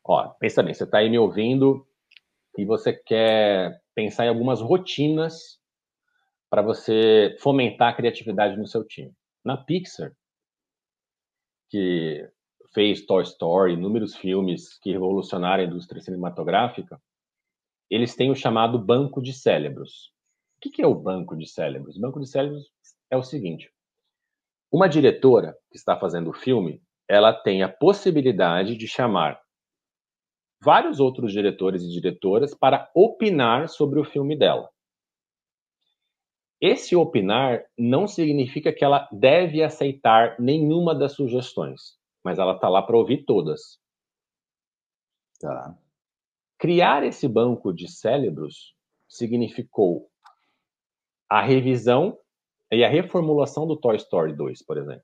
Ó, 0.03 0.27
pensa 0.39 0.63
bem, 0.63 0.73
você 0.73 0.83
está 0.83 0.99
aí 0.99 1.09
me 1.09 1.19
ouvindo 1.19 1.85
e 2.57 2.65
você 2.65 2.93
quer 2.93 3.81
pensar 3.93 4.25
em 4.25 4.29
algumas 4.29 4.61
rotinas 4.61 5.59
para 6.49 6.61
você 6.61 7.35
fomentar 7.39 7.89
a 7.89 7.95
criatividade 7.95 8.57
no 8.57 8.67
seu 8.67 8.85
time. 8.85 9.13
Na 9.43 9.57
Pixar, 9.57 10.13
que 11.69 12.27
fez 12.73 13.05
Toy 13.05 13.23
Story, 13.23 13.73
inúmeros 13.73 14.15
filmes 14.15 14.77
que 14.79 14.91
revolucionaram 14.91 15.63
a 15.63 15.67
indústria 15.67 16.01
cinematográfica, 16.01 17.01
eles 17.89 18.15
têm 18.15 18.31
o 18.31 18.35
chamado 18.35 18.79
banco 18.79 19.21
de 19.21 19.33
cérebros. 19.33 20.11
O 20.57 20.69
que 20.69 20.81
é 20.81 20.87
o 20.87 20.95
banco 20.95 21.35
de 21.35 21.47
cérebros? 21.47 21.97
O 21.97 22.01
banco 22.01 22.19
de 22.19 22.27
cérebros 22.27 22.71
é 23.09 23.17
o 23.17 23.23
seguinte: 23.23 23.71
uma 24.71 24.87
diretora 24.87 25.57
que 25.71 25.77
está 25.77 25.97
fazendo 25.97 26.29
o 26.29 26.33
filme, 26.33 26.81
ela 27.07 27.33
tem 27.33 27.63
a 27.63 27.69
possibilidade 27.69 28.75
de 28.75 28.87
chamar 28.87 29.41
vários 30.61 30.99
outros 30.99 31.31
diretores 31.31 31.83
e 31.83 31.89
diretoras 31.89 32.53
para 32.53 32.89
opinar 32.93 33.69
sobre 33.69 33.99
o 33.99 34.03
filme 34.03 34.37
dela. 34.37 34.69
Esse 36.59 36.95
opinar 36.95 37.63
não 37.77 38.07
significa 38.07 38.73
que 38.73 38.83
ela 38.83 39.07
deve 39.11 39.61
aceitar 39.61 40.35
nenhuma 40.39 40.95
das 40.95 41.13
sugestões, 41.13 41.97
mas 42.23 42.39
ela 42.39 42.55
está 42.55 42.67
lá 42.67 42.81
para 42.81 42.97
ouvir 42.97 43.25
todas. 43.25 43.79
Tá. 45.39 45.77
Criar 46.57 47.03
esse 47.03 47.27
banco 47.27 47.71
de 47.71 47.87
cérebros 47.87 48.75
significou 49.07 50.09
a 51.29 51.41
revisão 51.41 52.17
e 52.71 52.83
a 52.83 52.89
reformulação 52.89 53.65
do 53.65 53.77
Toy 53.77 53.95
Story 53.95 54.33
2, 54.33 54.63
por 54.63 54.77
exemplo. 54.77 55.03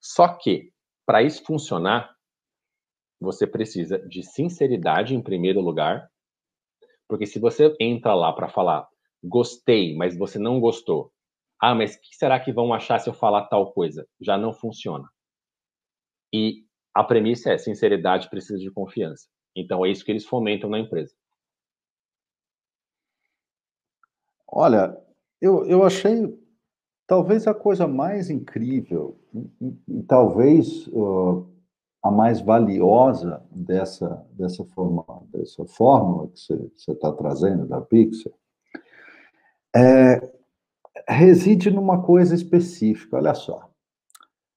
Só 0.00 0.28
que, 0.28 0.72
para 1.04 1.22
isso 1.22 1.44
funcionar, 1.44 2.14
você 3.20 3.46
precisa 3.46 3.98
de 4.08 4.22
sinceridade 4.22 5.14
em 5.14 5.22
primeiro 5.22 5.60
lugar, 5.60 6.10
porque 7.06 7.26
se 7.26 7.38
você 7.38 7.76
entra 7.78 8.14
lá 8.14 8.32
para 8.32 8.48
falar 8.48 8.88
gostei, 9.22 9.94
mas 9.94 10.16
você 10.16 10.38
não 10.38 10.58
gostou, 10.58 11.12
ah, 11.60 11.74
mas 11.74 11.94
o 11.94 12.00
que 12.00 12.16
será 12.16 12.40
que 12.40 12.52
vão 12.52 12.72
achar 12.72 12.98
se 12.98 13.08
eu 13.08 13.14
falar 13.14 13.46
tal 13.46 13.72
coisa? 13.72 14.08
Já 14.18 14.38
não 14.38 14.52
funciona. 14.52 15.06
E 16.32 16.64
a 16.94 17.04
premissa 17.04 17.52
é 17.52 17.58
sinceridade 17.58 18.30
precisa 18.30 18.58
de 18.58 18.70
confiança. 18.70 19.28
Então 19.54 19.84
é 19.84 19.90
isso 19.90 20.04
que 20.04 20.10
eles 20.10 20.24
fomentam 20.24 20.70
na 20.70 20.78
empresa. 20.78 21.14
Olha, 24.48 24.96
eu, 25.40 25.64
eu 25.66 25.84
achei 25.84 26.38
talvez 27.06 27.46
a 27.46 27.54
coisa 27.54 27.86
mais 27.86 28.30
incrível 28.30 29.18
e, 29.34 29.74
e 29.88 30.02
talvez 30.04 30.86
uh, 30.88 31.46
a 32.02 32.10
mais 32.10 32.40
valiosa 32.40 33.42
dessa, 33.50 34.26
dessa, 34.32 34.64
forma, 34.64 35.04
dessa 35.32 35.64
fórmula 35.66 36.28
que 36.28 36.40
você 36.40 36.92
está 36.92 37.12
trazendo 37.12 37.66
da 37.66 37.80
Pixar 37.80 38.32
é, 39.74 40.20
reside 41.08 41.70
numa 41.70 42.02
coisa 42.02 42.34
específica. 42.34 43.16
Olha 43.16 43.34
só. 43.34 43.70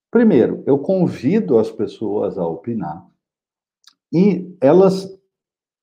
Primeiro, 0.10 0.64
eu 0.66 0.78
convido 0.78 1.58
as 1.58 1.72
pessoas 1.72 2.38
a 2.38 2.48
opinar 2.48 3.06
e 4.12 4.56
elas, 4.62 5.12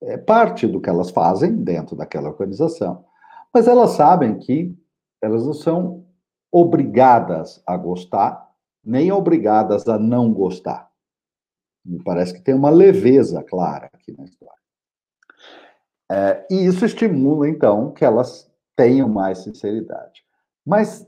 é 0.03 0.17
parte 0.17 0.67
do 0.67 0.81
que 0.81 0.89
elas 0.89 1.11
fazem 1.11 1.57
dentro 1.57 1.97
daquela 1.97 2.29
organização, 2.29 3.05
mas 3.53 3.67
elas 3.67 3.91
sabem 3.91 4.39
que 4.39 4.73
elas 5.23 5.45
não 5.45 5.53
são 5.53 6.07
obrigadas 6.51 7.63
a 7.67 7.77
gostar, 7.77 8.51
nem 8.85 9.13
obrigadas 9.13 9.89
a 9.89 9.99
não 9.99 10.33
gostar. 10.33 10.91
Me 11.85 12.03
parece 12.03 12.35
que 12.35 12.41
tem 12.41 12.55
uma 12.55 12.71
leveza 12.71 13.43
clara 13.43 13.91
aqui 13.93 14.13
na 14.17 14.25
história. 14.25 14.61
É, 16.11 16.47
e 16.51 16.67
isso 16.67 16.85
estimula, 16.85 17.49
então, 17.49 17.93
que 17.93 18.05
elas 18.05 18.51
tenham 18.75 19.09
mais 19.09 19.39
sinceridade. 19.39 20.25
Mas 20.67 21.07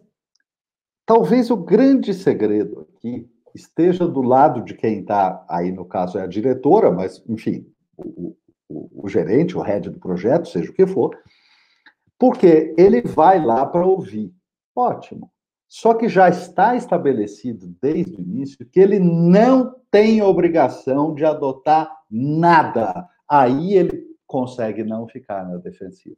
talvez 1.04 1.50
o 1.50 1.56
grande 1.56 2.14
segredo 2.14 2.86
aqui 2.96 3.28
esteja 3.54 4.06
do 4.06 4.22
lado 4.22 4.62
de 4.62 4.74
quem 4.74 5.00
está, 5.00 5.44
aí 5.48 5.72
no 5.72 5.84
caso 5.84 6.18
é 6.18 6.22
a 6.22 6.26
diretora, 6.26 6.90
mas, 6.90 7.22
enfim, 7.28 7.66
o, 7.96 8.36
o, 8.68 9.04
o 9.04 9.08
gerente, 9.08 9.56
o 9.56 9.60
head 9.60 9.90
do 9.90 9.98
projeto, 9.98 10.48
seja 10.48 10.70
o 10.70 10.74
que 10.74 10.86
for, 10.86 11.18
porque 12.22 12.72
ele 12.78 13.00
vai 13.00 13.44
lá 13.44 13.66
para 13.66 13.84
ouvir. 13.84 14.32
Ótimo. 14.76 15.28
Só 15.66 15.92
que 15.92 16.08
já 16.08 16.28
está 16.28 16.76
estabelecido 16.76 17.74
desde 17.82 18.14
o 18.14 18.20
início 18.20 18.64
que 18.64 18.78
ele 18.78 19.00
não 19.00 19.74
tem 19.90 20.22
obrigação 20.22 21.16
de 21.16 21.24
adotar 21.24 21.92
nada. 22.08 23.08
Aí 23.28 23.74
ele 23.74 24.06
consegue 24.24 24.84
não 24.84 25.08
ficar 25.08 25.44
na 25.48 25.56
defensiva. 25.56 26.16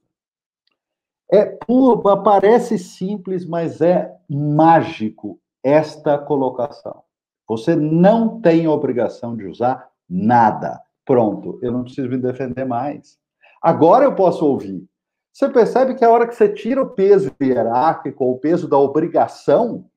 É 1.32 1.46
puro, 1.46 2.02
parece 2.22 2.78
simples, 2.78 3.48
mas 3.48 3.80
é 3.80 4.14
mágico 4.28 5.40
esta 5.62 6.18
colocação. 6.18 7.02
Você 7.48 7.74
não 7.74 8.42
tem 8.42 8.68
obrigação 8.68 9.34
de 9.34 9.46
usar 9.46 9.88
nada. 10.06 10.82
Pronto, 11.02 11.58
eu 11.62 11.72
não 11.72 11.82
preciso 11.82 12.10
me 12.10 12.18
defender 12.18 12.66
mais. 12.66 13.18
Agora 13.62 14.04
eu 14.04 14.14
posso 14.14 14.44
ouvir. 14.44 14.86
Você 15.34 15.48
percebe 15.48 15.96
que 15.96 16.04
a 16.04 16.10
hora 16.10 16.28
que 16.28 16.34
você 16.36 16.48
tira 16.48 16.80
o 16.80 16.90
peso 16.90 17.34
hierárquico, 17.42 18.24
o 18.24 18.38
peso 18.38 18.68
da 18.68 18.78
obrigação, 18.78 19.90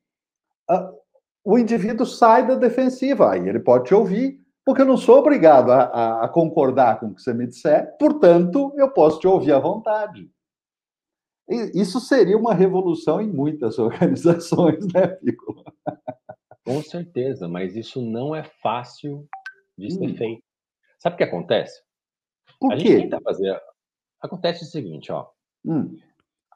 o 1.46 1.60
indivíduo 1.60 2.08
sai 2.08 2.48
da 2.48 2.56
defensiva. 2.56 3.32
Aí 3.32 3.48
ele 3.48 3.60
pode 3.60 3.86
te 3.86 3.94
ouvir, 3.94 4.42
porque 4.66 4.82
eu 4.82 4.86
não 4.86 4.98
sou 4.98 5.20
obrigado 5.20 5.72
a, 5.72 6.24
a 6.24 6.28
concordar 6.28 7.00
com 7.00 7.08
o 7.08 7.14
que 7.14 7.22
você 7.22 7.36
me 7.36 7.46
disser, 7.46 7.96
portanto, 8.00 8.74
eu 8.78 8.92
posso 8.92 9.20
te 9.20 9.28
ouvir 9.28 9.52
à 9.52 9.60
vontade. 9.60 10.28
Isso 11.48 12.00
seria 12.00 12.36
uma 12.36 12.56
revolução 12.56 13.22
em 13.22 13.32
muitas 13.32 13.78
organizações, 13.80 14.92
né, 14.92 15.06
Pico? 15.06 15.64
Com 16.66 16.82
certeza, 16.82 17.48
mas 17.48 17.76
isso 17.76 18.02
não 18.02 18.36
é 18.36 18.44
fácil 18.44 19.28
de 19.78 19.94
ser 19.94 20.10
hum. 20.10 20.18
feito. 20.18 20.44
Sabe 20.98 21.14
o 21.14 21.18
que 21.18 21.24
acontece? 21.24 21.80
Por 22.60 22.74
a 22.74 22.76
quê? 22.76 22.88
gente 22.88 23.02
tenta 23.04 23.22
fazer. 23.22 23.62
Acontece 24.22 24.64
o 24.64 24.68
seguinte, 24.68 25.12
ó. 25.12 25.28
Hum. 25.66 25.98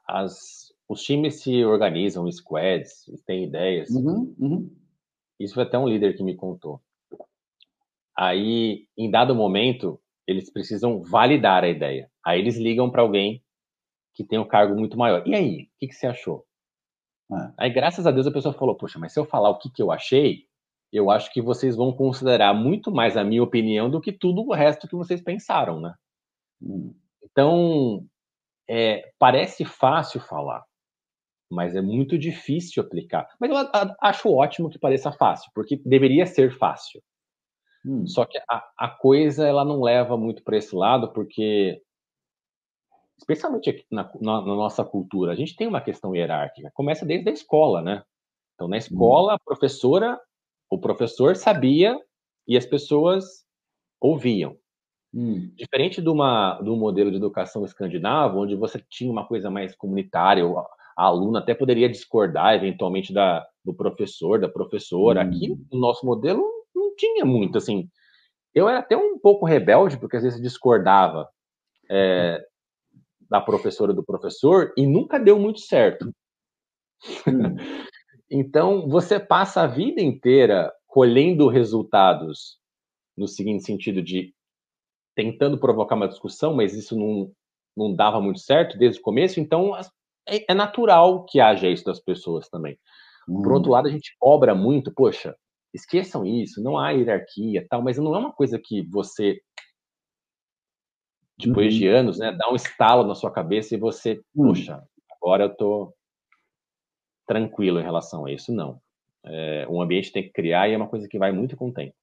As, 0.06 0.72
os 0.88 1.02
times 1.02 1.42
se 1.42 1.64
organizam, 1.64 2.30
squads, 2.30 3.04
têm 3.26 3.44
ideias. 3.44 3.90
Uhum, 3.90 4.34
uhum. 4.38 4.76
Isso 5.38 5.54
foi 5.54 5.62
até 5.62 5.78
um 5.78 5.88
líder 5.88 6.16
que 6.16 6.22
me 6.22 6.36
contou. 6.36 6.80
Aí, 8.16 8.86
em 8.96 9.10
dado 9.10 9.34
momento, 9.34 10.00
eles 10.26 10.50
precisam 10.52 11.02
validar 11.02 11.64
a 11.64 11.68
ideia. 11.68 12.10
Aí 12.24 12.38
eles 12.40 12.56
ligam 12.56 12.90
para 12.90 13.02
alguém 13.02 13.42
que 14.14 14.24
tem 14.24 14.38
um 14.38 14.46
cargo 14.46 14.74
muito 14.74 14.98
maior. 14.98 15.26
E 15.26 15.34
aí, 15.34 15.62
o 15.62 15.68
que, 15.78 15.88
que 15.88 15.94
você 15.94 16.06
achou? 16.06 16.44
É. 17.32 17.52
Aí, 17.58 17.70
graças 17.70 18.06
a 18.06 18.10
Deus, 18.10 18.26
a 18.26 18.32
pessoa 18.32 18.54
falou: 18.54 18.76
Poxa, 18.76 18.98
mas 18.98 19.12
se 19.12 19.18
eu 19.18 19.24
falar 19.24 19.50
o 19.50 19.58
que, 19.58 19.70
que 19.70 19.82
eu 19.82 19.90
achei, 19.90 20.46
eu 20.92 21.10
acho 21.10 21.32
que 21.32 21.40
vocês 21.40 21.74
vão 21.74 21.92
considerar 21.92 22.54
muito 22.54 22.92
mais 22.92 23.16
a 23.16 23.24
minha 23.24 23.42
opinião 23.42 23.90
do 23.90 24.00
que 24.00 24.12
tudo 24.12 24.42
o 24.42 24.52
resto 24.52 24.86
que 24.86 24.94
vocês 24.94 25.22
pensaram, 25.22 25.80
né? 25.80 25.94
Hum. 26.60 26.94
Então, 27.24 28.04
é, 28.68 29.12
parece 29.18 29.64
fácil 29.64 30.20
falar, 30.20 30.64
mas 31.50 31.76
é 31.76 31.80
muito 31.80 32.18
difícil 32.18 32.82
aplicar. 32.82 33.28
Mas 33.38 33.50
eu 33.50 33.56
acho 34.00 34.32
ótimo 34.32 34.70
que 34.70 34.78
pareça 34.78 35.12
fácil, 35.12 35.50
porque 35.54 35.80
deveria 35.84 36.26
ser 36.26 36.56
fácil. 36.56 37.02
Hum. 37.84 38.06
Só 38.06 38.24
que 38.24 38.38
a, 38.48 38.64
a, 38.78 38.88
coisa 38.88 39.46
ela 39.46 39.64
não 39.64 39.82
leva 39.82 40.16
muito 40.16 40.42
para 40.44 40.56
esse 40.56 40.74
lado, 40.74 41.12
porque 41.12 41.82
especialmente 43.18 43.86
na, 43.90 44.10
na, 44.20 44.40
na, 44.40 44.54
nossa 44.54 44.84
cultura, 44.84 45.32
a 45.32 45.34
gente 45.34 45.56
tem 45.56 45.66
uma 45.66 45.80
questão 45.80 46.14
hierárquica. 46.14 46.70
Começa 46.74 47.04
desde 47.04 47.28
a 47.28 47.32
escola, 47.32 47.82
né? 47.82 48.02
Então, 48.54 48.68
na 48.68 48.76
escola, 48.76 49.34
a 49.34 49.38
professora, 49.38 50.20
o 50.70 50.78
professor 50.78 51.34
sabia 51.36 51.98
e 52.46 52.56
as 52.56 52.66
pessoas 52.66 53.44
ouviam. 54.00 54.56
Hum. 55.14 55.52
Diferente 55.56 56.00
de, 56.00 56.08
uma, 56.08 56.54
do 56.60 56.74
modelo 56.74 57.10
de 57.10 57.18
educação 57.18 57.64
escandinavo, 57.64 58.40
onde 58.40 58.56
você 58.56 58.82
tinha 58.88 59.10
uma 59.10 59.26
coisa 59.26 59.50
mais 59.50 59.74
comunitária, 59.74 60.44
a 60.96 61.04
aluna 61.04 61.40
até 61.40 61.54
poderia 61.54 61.88
discordar 61.88 62.54
eventualmente 62.54 63.12
da, 63.12 63.46
do 63.64 63.74
professor, 63.74 64.40
da 64.40 64.48
professora. 64.48 65.22
Hum. 65.22 65.28
Aqui, 65.28 65.48
no 65.70 65.78
nosso 65.78 66.06
modelo, 66.06 66.42
não 66.74 66.94
tinha 66.96 67.24
muito, 67.24 67.58
assim. 67.58 67.88
Eu 68.54 68.68
era 68.68 68.78
até 68.78 68.96
um 68.96 69.18
pouco 69.18 69.46
rebelde, 69.46 69.98
porque 69.98 70.16
às 70.16 70.22
vezes 70.22 70.40
discordava 70.40 71.28
é, 71.90 72.42
da 73.28 73.40
professora 73.40 73.92
do 73.92 74.04
professor 74.04 74.72
e 74.76 74.86
nunca 74.86 75.18
deu 75.18 75.38
muito 75.38 75.60
certo. 75.60 76.10
Hum. 77.26 77.56
então, 78.30 78.88
você 78.88 79.20
passa 79.20 79.62
a 79.62 79.66
vida 79.66 80.00
inteira 80.00 80.72
colhendo 80.86 81.48
resultados 81.48 82.58
no 83.16 83.28
seguinte 83.28 83.64
sentido 83.64 84.02
de 84.02 84.34
tentando 85.14 85.58
provocar 85.58 85.94
uma 85.94 86.08
discussão, 86.08 86.54
mas 86.54 86.74
isso 86.74 86.96
não, 86.96 87.30
não 87.76 87.94
dava 87.94 88.20
muito 88.20 88.40
certo 88.40 88.78
desde 88.78 89.00
o 89.00 89.02
começo, 89.02 89.40
então 89.40 89.76
é, 90.28 90.44
é 90.48 90.54
natural 90.54 91.24
que 91.24 91.40
haja 91.40 91.68
isso 91.68 91.84
das 91.84 92.00
pessoas 92.00 92.48
também. 92.48 92.78
Hum. 93.28 93.42
Por 93.42 93.52
outro 93.52 93.70
hum. 93.70 93.74
lado, 93.74 93.88
a 93.88 93.90
gente 93.90 94.14
cobra 94.18 94.54
muito, 94.54 94.92
poxa, 94.94 95.36
esqueçam 95.74 96.24
isso, 96.24 96.62
não 96.62 96.78
há 96.78 96.90
hierarquia, 96.90 97.66
tal, 97.68 97.82
mas 97.82 97.98
não 97.98 98.14
é 98.14 98.18
uma 98.18 98.32
coisa 98.32 98.60
que 98.62 98.82
você 98.82 99.40
depois 101.38 101.72
uhum. 101.72 101.80
de 101.80 101.88
anos, 101.88 102.18
né, 102.18 102.30
dá 102.30 102.50
um 102.50 102.54
estalo 102.54 103.04
na 103.04 103.14
sua 103.14 103.30
cabeça 103.30 103.74
e 103.74 103.78
você, 103.78 104.20
hum. 104.34 104.48
poxa, 104.48 104.82
agora 105.10 105.44
eu 105.44 105.56
tô 105.56 105.94
tranquilo 107.26 107.80
em 107.80 107.82
relação 107.82 108.26
a 108.26 108.32
isso, 108.32 108.52
não. 108.52 108.80
É, 109.24 109.66
um 109.68 109.80
ambiente 109.80 110.12
tem 110.12 110.22
que 110.22 110.30
criar 110.30 110.68
e 110.68 110.74
é 110.74 110.76
uma 110.76 110.88
coisa 110.88 111.08
que 111.08 111.18
vai 111.18 111.32
muito 111.32 111.56
com 111.56 111.68
o 111.68 111.72
tempo. 111.72 111.94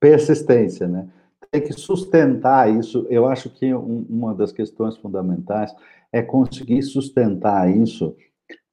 Persistência, 0.00 0.86
né? 0.86 1.08
Tem 1.50 1.62
que 1.62 1.72
sustentar 1.72 2.70
isso. 2.70 3.06
Eu 3.08 3.26
acho 3.26 3.50
que 3.50 3.74
um, 3.74 4.04
uma 4.08 4.34
das 4.34 4.52
questões 4.52 4.96
fundamentais 4.96 5.74
é 6.12 6.22
conseguir 6.22 6.82
sustentar 6.82 7.70
isso 7.70 8.16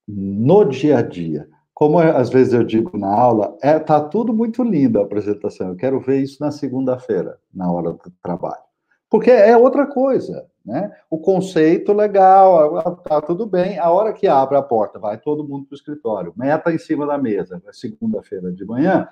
no 0.07 0.65
dia 0.65 0.99
a 0.99 1.01
dia. 1.01 1.47
Como 1.73 1.99
às 1.99 2.29
vezes 2.29 2.53
eu 2.53 2.63
digo 2.63 2.97
na 2.97 3.13
aula, 3.13 3.57
é 3.61 3.77
tá 3.77 3.99
tudo 3.99 4.33
muito 4.33 4.63
lindo 4.63 4.99
a 4.99 5.03
apresentação. 5.03 5.69
Eu 5.69 5.75
quero 5.75 5.99
ver 5.99 6.21
isso 6.21 6.37
na 6.41 6.51
segunda-feira, 6.51 7.37
na 7.53 7.69
hora 7.69 7.91
do 7.91 8.13
trabalho. 8.23 8.63
Porque 9.09 9.29
é 9.29 9.55
outra 9.57 9.85
coisa, 9.85 10.45
né? 10.65 10.91
O 11.09 11.19
conceito 11.19 11.93
legal, 11.93 12.95
tá 13.03 13.21
tudo 13.21 13.45
bem. 13.45 13.77
A 13.77 13.91
hora 13.91 14.13
que 14.13 14.27
abre 14.27 14.57
a 14.57 14.61
porta, 14.61 14.97
vai 14.97 15.17
todo 15.17 15.47
mundo 15.47 15.65
para 15.65 15.73
o 15.73 15.77
escritório, 15.77 16.33
meta 16.35 16.71
em 16.73 16.77
cima 16.77 17.05
da 17.05 17.17
mesa, 17.17 17.61
segunda-feira 17.71 18.51
de 18.51 18.65
manhã, 18.65 19.07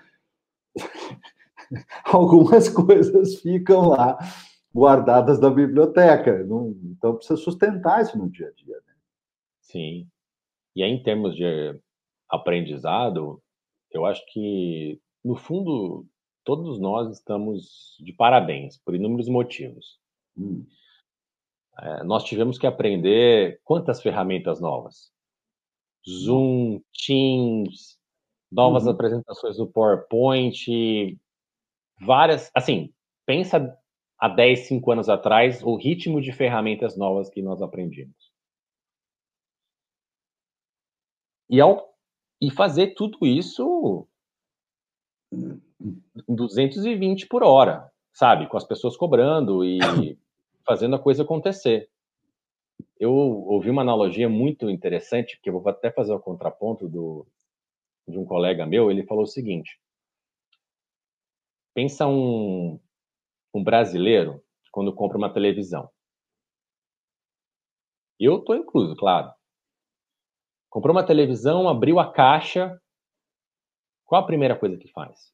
algumas 2.06 2.70
coisas 2.70 3.42
ficam 3.42 3.90
lá 3.90 4.18
guardadas 4.74 5.40
na 5.40 5.50
biblioteca. 5.50 6.46
então 6.84 7.16
precisa 7.16 7.38
sustentar 7.38 8.02
isso 8.02 8.18
no 8.18 8.30
dia 8.30 8.48
a 8.48 8.52
dia. 8.52 8.76
Né? 8.76 8.94
Sim. 9.62 10.08
E 10.76 10.84
aí, 10.84 10.90
em 10.90 11.04
termos 11.04 11.36
de 11.36 11.80
aprendizado, 12.28 13.42
eu 13.92 14.06
acho 14.06 14.24
que, 14.32 15.00
no 15.24 15.36
fundo, 15.36 16.08
todos 16.44 16.80
nós 16.80 17.12
estamos 17.16 17.96
de 18.00 18.12
parabéns 18.12 18.78
por 18.78 18.96
inúmeros 18.96 19.30
motivos. 19.30 20.00
Hum. 20.36 20.66
É, 21.80 22.04
nós 22.04 22.24
tivemos 22.24 22.58
que 22.58 22.68
aprender 22.68 23.60
quantas 23.64 24.02
ferramentas 24.02 24.60
novas? 24.60 25.12
Zoom, 26.08 26.82
Teams, 27.06 27.98
novas 28.52 28.84
uhum. 28.84 28.92
apresentações 28.92 29.58
do 29.58 29.68
PowerPoint, 29.68 31.18
várias. 32.00 32.52
Assim, 32.54 32.94
pensa 33.26 33.78
há 34.20 34.30
10, 34.30 34.68
5 34.68 34.92
anos 34.92 35.10
atrás 35.10 35.62
o 35.64 35.76
ritmo 35.76 36.22
de 36.22 36.32
ferramentas 36.32 36.98
novas 36.98 37.30
que 37.30 37.42
nós 37.42 37.62
aprendemos. 37.62 38.32
E, 41.50 41.60
ao, 41.60 41.94
e 42.42 42.50
fazer 42.50 42.94
tudo 42.96 43.26
isso 43.26 44.08
220 46.28 47.28
por 47.28 47.44
hora, 47.44 47.92
sabe? 48.12 48.48
Com 48.48 48.58
as 48.58 48.64
pessoas 48.64 48.96
cobrando 48.96 49.64
e 49.66 49.80
fazendo 50.66 50.96
a 50.96 51.00
coisa 51.00 51.24
acontecer. 51.24 51.90
Eu 53.00 53.14
ouvi 53.14 53.70
uma 53.70 53.82
analogia 53.82 54.30
muito 54.30 54.70
interessante, 54.70 55.40
que 55.42 55.50
eu 55.50 55.60
vou 55.60 55.70
até 55.70 55.92
fazer 55.92 56.14
o 56.14 56.20
contraponto 56.20 56.88
do, 56.88 57.28
de 58.08 58.18
um 58.18 58.26
colega 58.26 58.66
meu. 58.66 58.90
Ele 58.90 59.04
falou 59.04 59.24
o 59.24 59.28
seguinte: 59.28 59.80
pensa 61.74 62.08
um, 62.08 62.80
um 63.54 63.64
brasileiro 63.64 64.42
quando 64.72 64.94
compra 64.94 65.18
uma 65.18 65.34
televisão. 65.34 65.90
Eu 68.20 68.38
estou 68.38 68.56
incluso, 68.56 68.96
claro. 68.96 69.32
Comprou 70.70 70.96
uma 70.96 71.06
televisão, 71.06 71.68
abriu 71.68 72.00
a 72.00 72.12
caixa. 72.12 72.80
Qual 74.06 74.22
a 74.22 74.26
primeira 74.26 74.58
coisa 74.58 74.78
que 74.78 74.88
faz? 74.92 75.32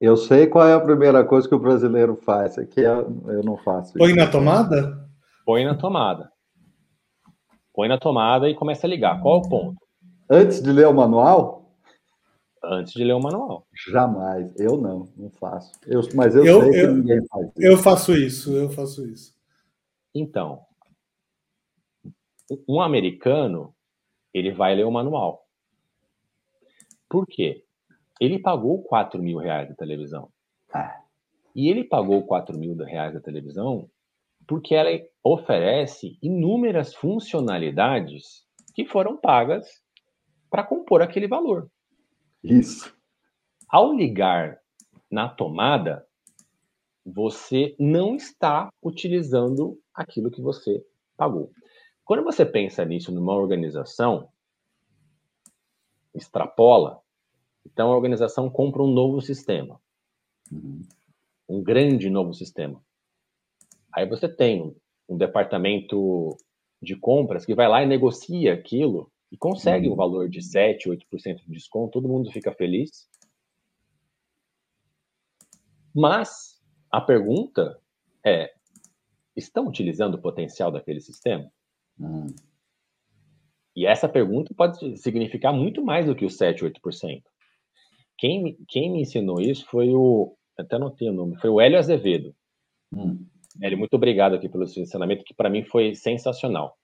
Eu 0.00 0.16
sei 0.16 0.48
qual 0.48 0.66
é 0.66 0.74
a 0.74 0.80
primeira 0.80 1.24
coisa 1.24 1.48
que 1.48 1.54
o 1.54 1.60
brasileiro 1.60 2.16
faz, 2.16 2.58
é 2.58 2.66
que 2.66 2.80
eu, 2.80 3.08
não 3.44 3.56
faço. 3.56 3.94
Põe 3.94 4.14
na 4.14 4.28
tomada? 4.28 5.08
Põe 5.44 5.64
na 5.64 5.76
tomada. 5.76 6.32
Põe 7.72 7.88
na 7.88 7.98
tomada 7.98 8.48
e 8.48 8.54
começa 8.54 8.86
a 8.86 8.90
ligar. 8.90 9.20
Qual 9.22 9.36
é 9.36 9.38
o 9.38 9.48
ponto? 9.48 9.76
Antes 10.28 10.60
de 10.60 10.72
ler 10.72 10.88
o 10.88 10.92
manual? 10.92 11.61
Antes 12.64 12.92
de 12.92 13.02
ler 13.02 13.14
o 13.14 13.20
manual. 13.20 13.66
Jamais. 13.88 14.54
Eu 14.58 14.76
não, 14.76 15.08
não 15.16 15.30
faço. 15.30 15.72
Eu, 15.86 16.00
mas 16.14 16.36
eu, 16.36 16.44
eu 16.44 16.60
sei 16.60 16.84
eu, 16.84 16.88
que 16.88 16.92
ninguém 16.94 17.26
faz 17.26 17.46
isso. 17.46 17.62
Eu 17.62 17.76
faço 17.78 18.12
isso, 18.14 18.56
eu 18.56 18.70
faço 18.70 19.06
isso. 19.06 19.34
Então, 20.14 20.64
um 22.68 22.80
americano, 22.80 23.74
ele 24.32 24.52
vai 24.52 24.74
ler 24.74 24.84
o 24.84 24.90
manual. 24.90 25.46
Por 27.08 27.26
quê? 27.26 27.64
Ele 28.20 28.38
pagou 28.38 28.82
4 28.82 29.20
mil 29.22 29.38
reais 29.38 29.68
da 29.68 29.74
televisão. 29.74 30.30
Ah. 30.72 31.02
E 31.54 31.68
ele 31.68 31.84
pagou 31.84 32.22
4 32.22 32.56
mil 32.56 32.76
reais 32.76 33.12
da 33.12 33.20
televisão 33.20 33.90
porque 34.46 34.74
ela 34.74 34.90
oferece 35.22 36.18
inúmeras 36.22 36.94
funcionalidades 36.94 38.44
que 38.74 38.84
foram 38.84 39.16
pagas 39.16 39.66
para 40.50 40.64
compor 40.64 41.02
aquele 41.02 41.28
valor. 41.28 41.70
Isso. 42.42 42.94
Ao 43.68 43.92
ligar 43.92 44.60
na 45.10 45.28
tomada, 45.28 46.06
você 47.04 47.74
não 47.78 48.16
está 48.16 48.72
utilizando 48.82 49.78
aquilo 49.94 50.30
que 50.30 50.40
você 50.40 50.84
pagou. 51.16 51.50
Quando 52.04 52.24
você 52.24 52.44
pensa 52.44 52.84
nisso 52.84 53.12
numa 53.12 53.34
organização, 53.34 54.28
extrapola, 56.14 57.00
então 57.64 57.90
a 57.90 57.96
organização 57.96 58.50
compra 58.50 58.82
um 58.82 58.92
novo 58.92 59.20
sistema. 59.20 59.80
Um 61.48 61.62
grande 61.62 62.10
novo 62.10 62.34
sistema. 62.34 62.82
Aí 63.92 64.06
você 64.06 64.28
tem 64.28 64.62
um, 64.62 64.74
um 65.08 65.16
departamento 65.16 66.36
de 66.80 66.96
compras 66.96 67.44
que 67.44 67.54
vai 67.54 67.68
lá 67.68 67.82
e 67.82 67.86
negocia 67.86 68.52
aquilo 68.52 69.10
e 69.32 69.36
consegue 69.38 69.88
um 69.88 69.96
valor 69.96 70.28
de 70.28 70.42
7, 70.42 70.90
8% 70.90 71.36
de 71.36 71.50
desconto, 71.50 71.92
todo 71.92 72.08
mundo 72.08 72.30
fica 72.30 72.52
feliz. 72.52 73.08
Mas 75.94 76.62
a 76.90 77.00
pergunta 77.00 77.80
é: 78.24 78.52
estão 79.34 79.66
utilizando 79.66 80.16
o 80.16 80.20
potencial 80.20 80.70
daquele 80.70 81.00
sistema? 81.00 81.50
Hum. 81.98 82.26
E 83.74 83.86
essa 83.86 84.06
pergunta 84.06 84.52
pode 84.54 84.98
significar 84.98 85.50
muito 85.50 85.82
mais 85.82 86.04
do 86.04 86.14
que 86.14 86.26
os 86.26 86.36
7, 86.36 86.62
8%. 86.62 87.22
Quem, 88.18 88.58
quem 88.68 88.92
me 88.92 89.00
ensinou 89.00 89.40
isso 89.40 89.64
foi 89.66 89.88
o. 89.94 90.36
Até 90.58 90.78
não 90.78 90.90
tenho 90.90 91.12
o 91.12 91.16
nome, 91.16 91.40
foi 91.40 91.48
o 91.48 91.58
Hélio 91.58 91.78
Azevedo. 91.78 92.36
Hum. 92.92 93.26
Hélio, 93.62 93.78
muito 93.78 93.94
obrigado 93.94 94.34
aqui 94.34 94.46
pelo 94.46 94.66
seu 94.66 94.82
ensinamento, 94.82 95.24
que 95.24 95.32
para 95.32 95.48
mim 95.48 95.64
foi 95.64 95.94
sensacional. 95.94 96.76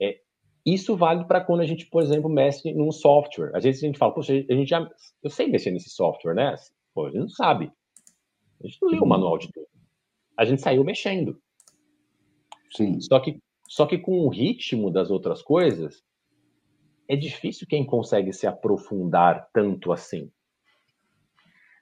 É, 0.00 0.20
isso 0.66 0.96
vale 0.96 1.24
para 1.24 1.40
quando 1.40 1.60
a 1.60 1.64
gente, 1.64 1.86
por 1.86 2.02
exemplo, 2.02 2.28
mexe 2.28 2.74
num 2.74 2.90
software. 2.90 3.52
Às 3.54 3.62
vezes 3.62 3.82
a 3.82 3.86
gente 3.86 3.98
fala, 3.98 4.12
poxa, 4.12 4.32
a 4.32 4.52
gente 4.52 4.68
já. 4.68 4.90
Eu 5.22 5.30
sei 5.30 5.46
mexer 5.46 5.70
nesse 5.70 5.90
software, 5.90 6.34
né? 6.34 6.56
Pô, 6.92 7.06
a 7.06 7.10
gente 7.10 7.20
não 7.20 7.28
sabe. 7.28 7.70
A 8.60 8.66
gente 8.66 8.78
não 8.82 8.90
leu 8.90 9.02
o 9.02 9.06
manual 9.06 9.38
de 9.38 9.52
tudo. 9.52 9.66
A 10.36 10.44
gente 10.44 10.60
saiu 10.60 10.82
mexendo. 10.82 11.40
Sim. 12.74 13.00
Só 13.00 13.20
que, 13.20 13.38
só 13.68 13.86
que 13.86 13.96
com 13.96 14.26
o 14.26 14.28
ritmo 14.28 14.90
das 14.90 15.08
outras 15.08 15.40
coisas, 15.40 16.02
é 17.08 17.14
difícil 17.14 17.66
quem 17.68 17.86
consegue 17.86 18.32
se 18.32 18.46
aprofundar 18.46 19.48
tanto 19.52 19.92
assim. 19.92 20.30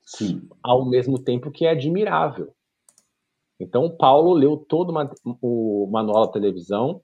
Sim. 0.05 0.47
Ao 0.63 0.85
mesmo 0.85 1.19
tempo 1.19 1.51
que 1.51 1.65
é 1.65 1.71
admirável. 1.71 2.55
Então, 3.59 3.97
Paulo 3.97 4.35
leu 4.35 4.59
todo 4.59 4.93
o 5.41 5.89
manual 5.91 6.27
da 6.27 6.33
televisão. 6.33 7.01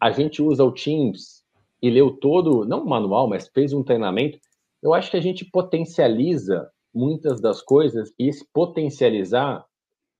A 0.00 0.10
gente 0.10 0.40
usa 0.42 0.64
o 0.64 0.72
Teams 0.72 1.44
e 1.82 1.90
leu 1.90 2.10
todo, 2.12 2.64
não 2.64 2.84
o 2.84 2.88
manual, 2.88 3.28
mas 3.28 3.48
fez 3.48 3.72
um 3.72 3.82
treinamento. 3.82 4.38
Eu 4.82 4.94
acho 4.94 5.10
que 5.10 5.16
a 5.16 5.20
gente 5.20 5.44
potencializa 5.44 6.70
muitas 6.94 7.40
das 7.40 7.60
coisas 7.60 8.12
e 8.18 8.28
esse 8.28 8.46
potencializar 8.52 9.66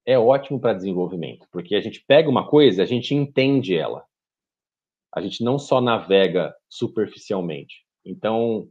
é 0.04 0.18
ótimo 0.18 0.58
para 0.60 0.74
desenvolvimento, 0.74 1.46
porque 1.52 1.74
a 1.74 1.80
gente 1.80 2.04
pega 2.06 2.30
uma 2.30 2.46
coisa, 2.48 2.82
a 2.82 2.86
gente 2.86 3.14
entende 3.14 3.76
ela. 3.76 4.04
a 5.12 5.20
gente 5.20 5.42
não 5.42 5.58
só 5.58 5.80
navega 5.80 6.54
superficialmente. 6.68 7.84
Então, 8.04 8.68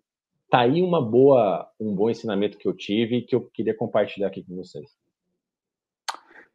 tá 0.50 0.62
aí 0.62 0.82
uma 0.82 1.02
boa, 1.02 1.70
um 1.80 1.94
bom 1.94 2.10
ensinamento 2.10 2.58
que 2.58 2.68
eu 2.68 2.74
tive 2.74 3.18
e 3.18 3.22
que 3.22 3.36
eu 3.36 3.42
queria 3.42 3.76
compartilhar 3.76 4.28
aqui 4.28 4.44
com 4.44 4.56
vocês. 4.56 4.90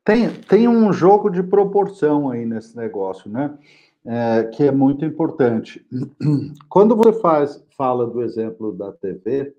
Tem, 0.05 0.33
tem 0.43 0.67
um 0.67 0.93
jogo 0.93 1.31
de 1.31 1.43
proporção 1.43 2.31
aí 2.31 2.45
nesse 2.45 2.77
negócio, 2.77 3.31
né? 3.31 3.57
É, 4.05 4.45
que 4.45 4.65
é 4.65 4.73
muito 4.73 5.05
importante. 5.05 5.87
Quando 6.69 6.97
você 6.97 7.13
faz, 7.21 7.63
fala 7.77 8.07
do 8.07 8.23
exemplo 8.23 8.73
da 8.73 8.93
TV, 8.93 9.55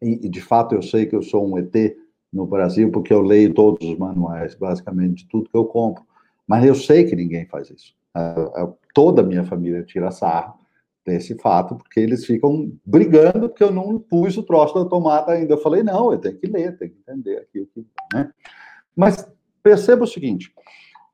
e, 0.00 0.26
e 0.26 0.28
de 0.28 0.40
fato 0.40 0.74
eu 0.74 0.82
sei 0.82 1.06
que 1.06 1.16
eu 1.16 1.22
sou 1.22 1.46
um 1.46 1.58
ET 1.58 1.96
no 2.32 2.46
Brasil, 2.46 2.90
porque 2.92 3.12
eu 3.12 3.20
leio 3.20 3.52
todos 3.54 3.88
os 3.88 3.98
manuais, 3.98 4.54
basicamente, 4.54 5.24
de 5.24 5.28
tudo 5.28 5.50
que 5.50 5.56
eu 5.56 5.64
compro, 5.64 6.04
mas 6.46 6.64
eu 6.64 6.74
sei 6.74 7.04
que 7.04 7.16
ninguém 7.16 7.46
faz 7.46 7.70
isso. 7.70 7.94
Toda 8.94 9.22
a 9.22 9.24
minha 9.24 9.44
família 9.44 9.82
tira 9.82 10.10
sarro 10.10 10.58
desse 11.04 11.34
fato, 11.36 11.74
porque 11.74 12.00
eles 12.00 12.24
ficam 12.24 12.70
brigando 12.84 13.48
porque 13.48 13.64
eu 13.64 13.70
não 13.70 13.98
pus 13.98 14.36
o 14.36 14.42
troço 14.42 14.74
da 14.74 14.88
tomada 14.88 15.32
ainda. 15.32 15.54
Eu 15.54 15.58
falei, 15.58 15.82
não, 15.82 16.12
eu 16.12 16.18
tenho 16.18 16.36
que 16.36 16.46
ler, 16.46 16.76
tenho 16.76 16.90
que 16.90 17.00
entender 17.00 17.38
aquilo 17.38 17.66
que. 17.74 17.84
Né? 18.12 18.30
Mas 18.94 19.26
perceba 19.62 20.04
o 20.04 20.06
seguinte: 20.06 20.52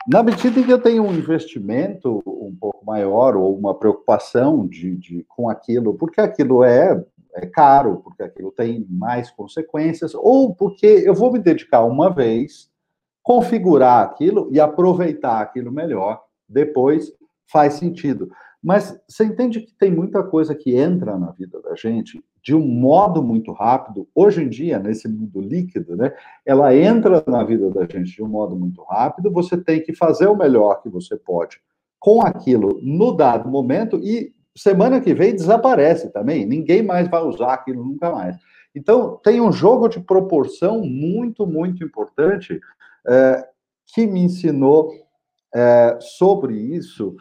na 0.07 0.23
medida 0.23 0.61
em 0.61 0.65
que 0.65 0.71
eu 0.73 0.81
tenho 0.81 1.03
um 1.03 1.15
investimento 1.15 2.23
um 2.27 2.55
pouco 2.55 2.85
maior 2.85 3.37
ou 3.37 3.57
uma 3.57 3.75
preocupação 3.75 4.67
de, 4.67 4.97
de 4.97 5.25
com 5.29 5.49
aquilo, 5.49 5.95
porque 5.95 6.21
aquilo 6.21 6.63
é, 6.63 7.03
é 7.35 7.47
caro, 7.47 8.01
porque 8.05 8.23
aquilo 8.23 8.53
tem 8.53 8.87
mais 8.91 9.31
consequências, 9.31 10.15
ou 10.15 10.55
porque 10.55 10.87
eu 10.87 11.15
vou 11.15 11.33
me 11.33 11.39
dedicar 11.39 11.85
uma 11.85 12.11
vez, 12.11 12.71
configurar 13.23 14.05
aquilo 14.05 14.49
e 14.53 14.61
aproveitar 14.61 15.41
aquilo 15.41 15.73
melhor, 15.73 16.23
depois 16.47 17.11
faz 17.51 17.75
sentido. 17.75 18.31
Mas 18.65 18.99
você 19.07 19.27
entende 19.27 19.61
que 19.61 19.75
tem 19.75 19.91
muita 19.91 20.23
coisa 20.23 20.55
que 20.55 20.75
entra 20.75 21.19
na 21.19 21.33
vida 21.33 21.61
da 21.61 21.75
gente 21.75 22.25
de 22.43 22.55
um 22.55 22.67
modo 22.67 23.23
muito 23.23 23.53
rápido. 23.53 24.09
Hoje 24.15 24.43
em 24.43 24.49
dia, 24.49 24.79
nesse 24.79 25.07
mundo 25.07 25.39
líquido, 25.39 25.95
né, 25.95 26.15
ela 26.47 26.75
entra 26.75 27.23
na 27.27 27.45
vida 27.45 27.69
da 27.69 27.83
gente 27.83 28.17
de 28.17 28.23
um 28.23 28.29
modo 28.29 28.57
muito 28.57 28.83
rápido. 28.85 29.31
Você 29.33 29.59
tem 29.59 29.83
que 29.83 29.95
fazer 29.95 30.29
o 30.29 30.37
melhor 30.37 30.81
que 30.83 30.89
você 30.89 31.15
pode 31.15 31.61
com 32.01 32.23
aquilo 32.23 32.81
no 32.83 33.12
dado 33.12 33.51
momento 33.51 34.01
e 34.03 34.35
semana 34.57 34.99
que 34.99 35.12
vem 35.12 35.35
desaparece 35.35 36.11
também. 36.11 36.47
Ninguém 36.47 36.83
mais 36.83 37.07
vai 37.07 37.23
usar 37.23 37.53
aquilo 37.53 37.85
nunca 37.85 38.11
mais. 38.11 38.35
Então, 38.75 39.21
tem 39.23 39.43
um 39.43 39.53
jogo 39.53 39.89
de 39.89 40.01
proporção 40.01 40.81
muito, 40.81 41.47
muito 41.47 41.85
importante 41.85 42.59
é, 43.07 43.47
que 43.95 44.07
me 44.07 44.23
ensinou 44.23 44.91
é, 45.55 45.99
sobre 46.01 46.55
isso 46.55 47.15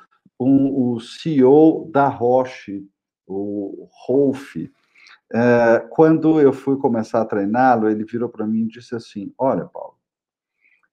um, 0.43 0.93
o 0.93 0.99
CEO 0.99 1.89
da 1.91 2.07
Roche, 2.07 2.85
o 3.27 3.87
Rolf, 4.05 4.55
é, 5.33 5.79
quando 5.89 6.39
eu 6.39 6.53
fui 6.53 6.77
começar 6.77 7.21
a 7.21 7.25
treiná-lo, 7.25 7.89
ele 7.89 8.03
virou 8.03 8.29
para 8.29 8.45
mim 8.45 8.63
e 8.63 8.67
disse 8.67 8.95
assim: 8.95 9.33
Olha, 9.37 9.65
Paulo, 9.65 9.95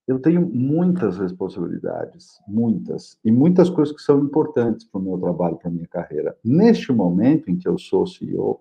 eu 0.08 0.18
tenho 0.18 0.48
muitas 0.48 1.18
responsabilidades, 1.18 2.40
muitas, 2.48 3.18
e 3.24 3.30
muitas 3.30 3.68
coisas 3.68 3.94
que 3.94 4.02
são 4.02 4.18
importantes 4.20 4.84
para 4.84 4.98
o 4.98 5.04
meu 5.04 5.18
trabalho, 5.18 5.56
para 5.56 5.68
a 5.68 5.72
minha 5.72 5.86
carreira. 5.86 6.36
Neste 6.42 6.92
momento 6.92 7.50
em 7.50 7.56
que 7.56 7.68
eu 7.68 7.78
sou 7.78 8.06
CEO, 8.06 8.60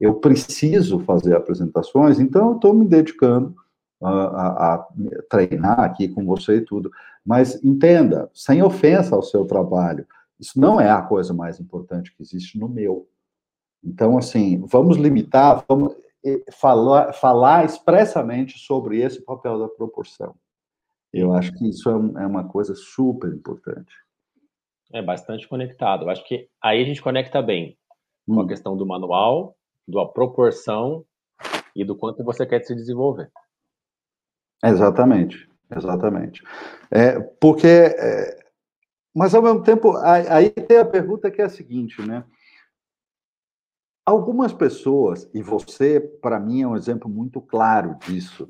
eu 0.00 0.14
preciso 0.14 1.00
fazer 1.00 1.34
apresentações, 1.34 2.20
então 2.20 2.50
eu 2.50 2.54
estou 2.56 2.72
me 2.72 2.86
dedicando 2.86 3.54
a, 4.00 4.10
a, 4.10 4.74
a, 4.74 4.88
treinar 5.28 5.80
aqui 5.80 6.08
com 6.08 6.24
você 6.24 6.56
e 6.56 6.60
tudo. 6.60 6.90
Mas 7.24 7.62
entenda, 7.64 8.30
sem 8.32 8.62
ofensa 8.62 9.16
ao 9.16 9.22
seu 9.22 9.44
trabalho, 9.44 10.06
isso 10.38 10.60
não 10.60 10.80
é 10.80 10.90
a 10.90 11.02
coisa 11.02 11.32
mais 11.32 11.60
importante 11.60 12.14
que 12.14 12.22
existe 12.22 12.58
no 12.58 12.68
meu. 12.68 13.08
Então, 13.82 14.18
assim, 14.18 14.64
vamos 14.66 14.96
limitar, 14.96 15.64
vamos 15.68 15.94
falar, 16.52 17.12
falar 17.12 17.64
expressamente 17.64 18.58
sobre 18.58 19.00
esse 19.00 19.24
papel 19.24 19.58
da 19.58 19.68
proporção. 19.68 20.34
Eu 21.12 21.32
acho 21.32 21.52
que 21.52 21.68
isso 21.68 21.88
é, 21.88 21.92
é 21.92 22.26
uma 22.26 22.44
coisa 22.48 22.74
super 22.74 23.32
importante. 23.32 23.94
É 24.92 25.02
bastante 25.02 25.48
conectado. 25.48 26.04
Eu 26.04 26.10
acho 26.10 26.26
que 26.26 26.48
aí 26.62 26.82
a 26.82 26.84
gente 26.84 27.02
conecta 27.02 27.40
bem 27.40 27.76
com 28.26 28.40
a 28.40 28.44
hum. 28.44 28.46
questão 28.46 28.76
do 28.76 28.86
manual, 28.86 29.56
da 29.86 30.04
proporção 30.04 31.04
e 31.74 31.84
do 31.84 31.96
quanto 31.96 32.24
você 32.24 32.44
quer 32.44 32.62
se 32.64 32.74
desenvolver. 32.74 33.30
Exatamente, 34.64 35.48
exatamente. 35.70 36.42
É, 36.90 37.20
porque 37.20 37.66
é, 37.66 38.45
mas, 39.16 39.34
ao 39.34 39.40
mesmo 39.40 39.62
tempo, 39.62 39.96
aí 39.96 40.50
tem 40.50 40.76
a 40.76 40.84
pergunta 40.84 41.30
que 41.30 41.40
é 41.40 41.46
a 41.46 41.48
seguinte, 41.48 42.02
né? 42.06 42.22
Algumas 44.04 44.52
pessoas, 44.52 45.26
e 45.32 45.40
você, 45.40 45.98
para 45.98 46.38
mim, 46.38 46.60
é 46.60 46.68
um 46.68 46.76
exemplo 46.76 47.08
muito 47.08 47.40
claro 47.40 47.96
disso, 48.06 48.46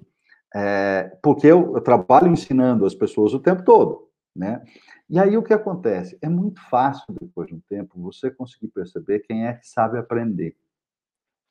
é, 0.53 1.17
porque 1.23 1.47
eu, 1.47 1.77
eu, 1.77 1.81
trabalho 1.81 2.33
ensinando 2.33 2.85
as 2.85 2.97
pessoas 2.97 3.33
o 3.33 3.39
tempo 3.39 3.63
todo, 3.65 4.09
né? 4.35 4.61
E 5.09 5.21
aí 5.21 5.37
o 5.37 5.43
que 5.45 5.55
acontece? 5.55 6.19
É 6.21 6.29
muito 6.29 6.61
fácil, 6.69 7.15
depois 7.21 7.47
de 7.47 7.55
um 7.55 7.61
tempo, 7.69 8.03
você 8.03 8.29
conseguir 8.29 8.67
perceber 8.67 9.21
quem 9.21 9.47
é 9.47 9.53
que 9.53 9.69
sabe 9.69 9.99
aprender. 9.99 10.57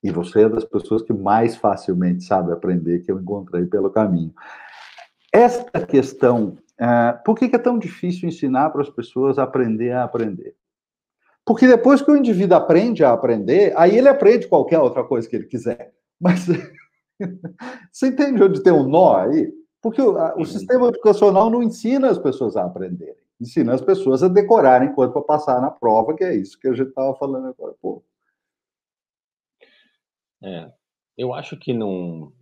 E 0.04 0.12
você 0.12 0.44
é 0.44 0.50
das 0.50 0.66
pessoas 0.66 1.02
que 1.02 1.14
mais 1.14 1.56
facilmente 1.56 2.26
sabe 2.26 2.52
aprender 2.52 3.00
que 3.00 3.10
eu 3.10 3.18
encontrei 3.18 3.66
pelo 3.66 3.90
caminho. 3.90 4.34
Esta 5.32 5.86
questão 5.86 6.58
é, 6.80 7.14
por 7.26 7.36
que, 7.38 7.48
que 7.48 7.56
é 7.56 7.60
tão 7.60 7.80
difícil 7.80 8.28
ensinar 8.28 8.70
para 8.70 8.82
as 8.82 8.90
pessoas 8.90 9.40
a 9.40 9.44
aprender 9.44 9.92
a 9.92 10.04
aprender? 10.04 10.56
Porque 11.46 11.68
depois 11.68 12.02
que 12.02 12.12
o 12.12 12.18
indivíduo 12.18 12.58
aprende 12.58 13.04
a 13.04 13.14
aprender, 13.14 13.74
aí 13.78 13.98
ele 13.98 14.10
aprende 14.10 14.48
qualquer 14.48 14.80
outra 14.80 15.04
coisa 15.04 15.30
que 15.30 15.36
ele 15.36 15.46
quiser. 15.46 15.94
Mas 16.20 16.48
você 17.92 18.08
entende 18.08 18.44
onde 18.44 18.64
tem 18.64 18.74
um 18.74 18.88
nó 18.88 19.18
aí? 19.18 19.54
Porque 19.82 20.02
o, 20.02 20.16
o 20.16 20.38
uhum. 20.40 20.46
sistema 20.46 20.88
educacional 20.88 21.50
não 21.50 21.62
ensina 21.62 22.10
as 22.10 22.18
pessoas 22.18 22.58
a 22.58 22.66
aprenderem, 22.66 23.16
ensina 23.40 23.74
as 23.74 23.82
pessoas 23.82 24.24
a 24.24 24.28
decorarem 24.28 24.90
enquanto 24.90 25.14
para 25.14 25.22
passar 25.22 25.62
na 25.62 25.70
prova, 25.70 26.16
que 26.16 26.24
é 26.24 26.36
isso 26.36 26.60
que 26.60 26.68
a 26.68 26.74
gente 26.74 26.90
estava 26.90 27.16
falando 27.16 27.48
agora 27.48 27.76
pô. 27.80 28.04
É, 30.44 30.72
eu 31.16 31.34
acho 31.34 31.58
que 31.58 31.74
não, 31.74 32.34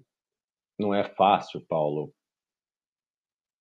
não 0.80 0.94
é 0.94 1.04
fácil, 1.04 1.62
Paulo, 1.68 2.14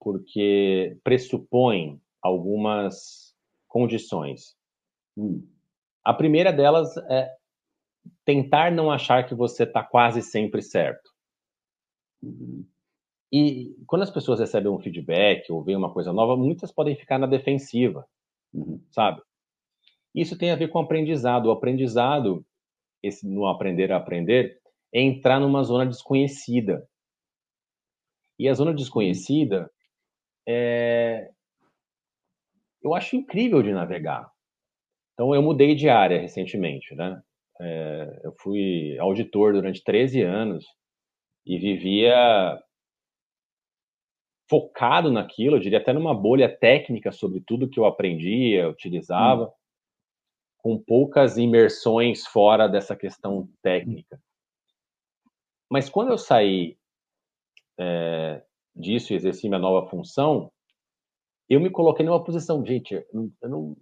porque 0.03 0.99
pressupõe 1.05 2.01
algumas 2.21 3.35
condições. 3.69 4.57
Hum. 5.17 5.47
A 6.05 6.13
primeira 6.13 6.53
delas 6.53 6.97
é 7.09 7.31
tentar 8.25 8.73
não 8.73 8.91
achar 8.91 9.27
que 9.27 9.35
você 9.35 9.63
está 9.63 9.83
quase 9.83 10.21
sempre 10.21 10.61
certo. 10.61 11.11
Uhum. 12.23 12.67
E 13.33 13.77
quando 13.87 14.03
as 14.03 14.11
pessoas 14.11 14.41
recebem 14.41 14.71
um 14.71 14.81
feedback 14.81 15.51
ou 15.51 15.63
veem 15.63 15.79
uma 15.79 15.93
coisa 15.93 16.13
nova, 16.13 16.37
muitas 16.37 16.73
podem 16.73 16.97
ficar 16.97 17.19
na 17.19 17.27
defensiva, 17.27 18.05
uhum. 18.53 18.83
sabe? 18.91 19.23
Isso 20.15 20.37
tem 20.37 20.51
a 20.51 20.57
ver 20.57 20.69
com 20.69 20.79
o 20.79 20.83
aprendizado. 20.83 21.47
O 21.47 21.53
aprendizado, 21.53 22.45
esse 23.03 23.27
no 23.27 23.47
aprender 23.47 23.93
a 23.93 23.97
aprender, 23.97 24.61
é 24.93 25.01
entrar 25.01 25.41
numa 25.41 25.63
zona 25.63 25.87
desconhecida. 25.87 26.87
E 28.39 28.49
a 28.49 28.55
zona 28.55 28.75
desconhecida 28.75 29.71
é, 30.47 31.31
eu 32.83 32.95
acho 32.95 33.17
incrível 33.17 33.63
de 33.63 33.73
navegar. 33.73 34.31
Então, 35.15 35.35
eu 35.35 35.43
mudei 35.43 35.75
de 35.75 35.89
área 35.89 36.21
recentemente, 36.21 36.95
né? 36.95 37.23
É, 37.61 38.21
eu 38.25 38.35
fui 38.41 38.99
auditor 38.99 39.53
durante 39.53 39.85
13 39.85 40.23
anos 40.23 40.67
e 41.47 41.59
vivia 41.59 42.61
focado 44.49 45.11
naquilo, 45.11 45.57
eu 45.57 45.61
diria 45.61 45.79
até 45.79 45.93
numa 45.93 46.15
bolha 46.15 46.49
técnica 46.49 47.11
sobre 47.13 47.41
tudo 47.41 47.69
que 47.69 47.79
eu 47.79 47.87
aprendia, 47.87 48.69
utilizava, 48.69 49.45
hum. 49.45 49.53
com 50.59 50.79
poucas 50.79 51.39
imersões 51.39 52.27
fora 52.27 52.69
dessa 52.69 52.95
questão 52.97 53.49
técnica. 53.63 54.21
Mas 55.71 55.89
quando 55.89 56.11
eu 56.11 56.19
saí 56.19 56.77
é, 57.79 58.43
disso 58.75 59.13
e 59.13 59.17
exerci 59.17 59.49
minha 59.49 59.61
nova 59.61 59.89
função, 59.89 60.51
eu 61.49 61.61
me 61.61 61.71
coloquei 61.71 62.05
numa 62.05 62.23
posição, 62.23 62.65
gente, 62.65 62.95
eu 62.95 63.31
não, 63.43 63.77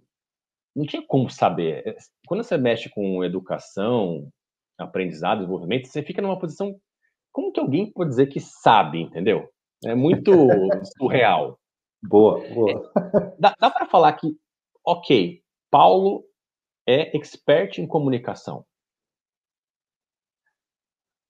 não 0.75 0.85
tinha 0.85 1.05
como 1.07 1.29
saber. 1.29 1.87
É, 1.87 1.95
quando 2.27 2.43
você 2.43 2.57
mexe 2.57 2.89
com 2.89 3.23
educação, 3.23 4.29
aprendizado, 4.77 5.39
desenvolvimento, 5.39 5.87
você 5.87 6.03
fica 6.03 6.21
numa 6.21 6.39
posição. 6.39 6.75
Como 7.31 7.51
que 7.51 7.59
alguém 7.59 7.91
pode 7.91 8.09
dizer 8.09 8.27
que 8.27 8.39
sabe, 8.39 9.01
entendeu? 9.01 9.49
É 9.85 9.95
muito 9.95 10.31
surreal. 10.97 11.57
Boa, 12.03 12.39
boa. 12.53 12.91
É, 12.95 13.35
dá, 13.39 13.55
dá 13.59 13.69
para 13.69 13.85
falar 13.85 14.13
que, 14.13 14.35
ok, 14.85 15.41
Paulo 15.69 16.25
é 16.85 17.15
expert 17.15 17.77
em 17.77 17.87
comunicação. 17.87 18.65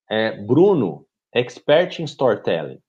É, 0.10 0.42
Bruno, 0.42 1.06
expert 1.34 2.00
em 2.00 2.06
storytelling. 2.06 2.82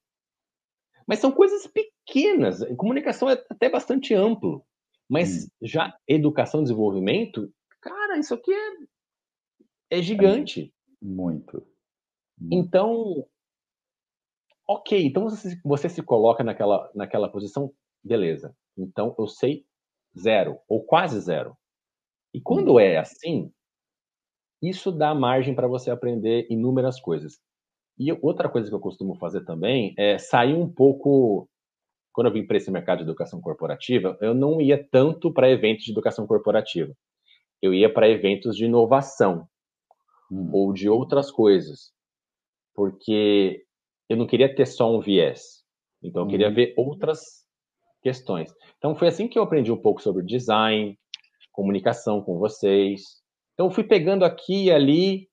Mas 1.06 1.18
são 1.18 1.32
coisas 1.32 1.66
pequenas. 1.66 2.64
Comunicação 2.76 3.28
é 3.28 3.34
até 3.50 3.68
bastante 3.68 4.14
amplo. 4.14 4.64
Mas 5.08 5.44
hum. 5.44 5.48
já 5.62 5.96
educação 6.08 6.60
e 6.60 6.64
desenvolvimento, 6.64 7.52
cara, 7.80 8.18
isso 8.18 8.34
aqui 8.34 8.52
é, 8.52 9.98
é 9.98 10.02
gigante. 10.02 10.72
Muito. 11.00 11.66
Então, 12.50 13.26
ok, 14.66 15.04
então 15.04 15.24
você, 15.24 15.60
você 15.64 15.88
se 15.88 16.02
coloca 16.02 16.42
naquela, 16.42 16.90
naquela 16.94 17.28
posição, 17.28 17.72
beleza. 18.02 18.56
Então 18.76 19.14
eu 19.18 19.26
sei 19.26 19.66
zero, 20.18 20.58
ou 20.68 20.82
quase 20.82 21.20
zero. 21.20 21.56
E 22.32 22.40
quando 22.40 22.80
é 22.80 22.96
assim, 22.96 23.52
isso 24.62 24.90
dá 24.90 25.14
margem 25.14 25.54
para 25.54 25.68
você 25.68 25.90
aprender 25.90 26.46
inúmeras 26.48 27.00
coisas. 27.00 27.40
E 27.98 28.12
outra 28.22 28.48
coisa 28.48 28.68
que 28.68 28.74
eu 28.74 28.80
costumo 28.80 29.14
fazer 29.16 29.44
também 29.44 29.94
é 29.98 30.18
sair 30.18 30.54
um 30.54 30.68
pouco. 30.68 31.48
Quando 32.12 32.26
eu 32.26 32.32
vim 32.32 32.46
para 32.46 32.56
esse 32.56 32.70
mercado 32.70 32.98
de 32.98 33.04
educação 33.04 33.40
corporativa, 33.40 34.18
eu 34.20 34.34
não 34.34 34.60
ia 34.60 34.86
tanto 34.90 35.32
para 35.32 35.50
eventos 35.50 35.84
de 35.84 35.92
educação 35.92 36.26
corporativa. 36.26 36.92
Eu 37.60 37.72
ia 37.72 37.92
para 37.92 38.08
eventos 38.08 38.56
de 38.56 38.66
inovação 38.66 39.46
hum. 40.30 40.50
ou 40.52 40.72
de 40.72 40.88
outras 40.88 41.30
coisas. 41.30 41.92
Porque 42.74 43.64
eu 44.08 44.16
não 44.16 44.26
queria 44.26 44.54
ter 44.54 44.66
só 44.66 44.94
um 44.94 45.00
viés. 45.00 45.62
Então, 46.02 46.22
eu 46.22 46.28
queria 46.28 46.48
hum. 46.48 46.54
ver 46.54 46.74
outras 46.76 47.20
questões. 48.02 48.52
Então, 48.76 48.94
foi 48.94 49.08
assim 49.08 49.28
que 49.28 49.38
eu 49.38 49.42
aprendi 49.42 49.70
um 49.70 49.80
pouco 49.80 50.02
sobre 50.02 50.24
design, 50.24 50.98
comunicação 51.52 52.20
com 52.20 52.38
vocês. 52.38 53.22
Então, 53.54 53.70
fui 53.70 53.84
pegando 53.84 54.24
aqui 54.24 54.64
e 54.64 54.70
ali 54.70 55.28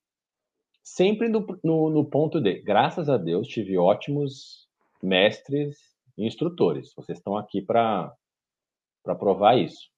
sempre 0.82 1.28
no, 1.28 1.46
no, 1.62 1.90
no 1.90 2.04
ponto 2.04 2.40
de, 2.40 2.60
graças 2.60 3.08
a 3.08 3.16
Deus, 3.16 3.46
tive 3.46 3.76
ótimos 3.78 4.68
mestres 5.02 5.78
e 6.16 6.26
instrutores. 6.26 6.92
Vocês 6.94 7.18
estão 7.18 7.36
aqui 7.36 7.62
para 7.62 8.14
provar 9.04 9.58
isso. 9.58 9.90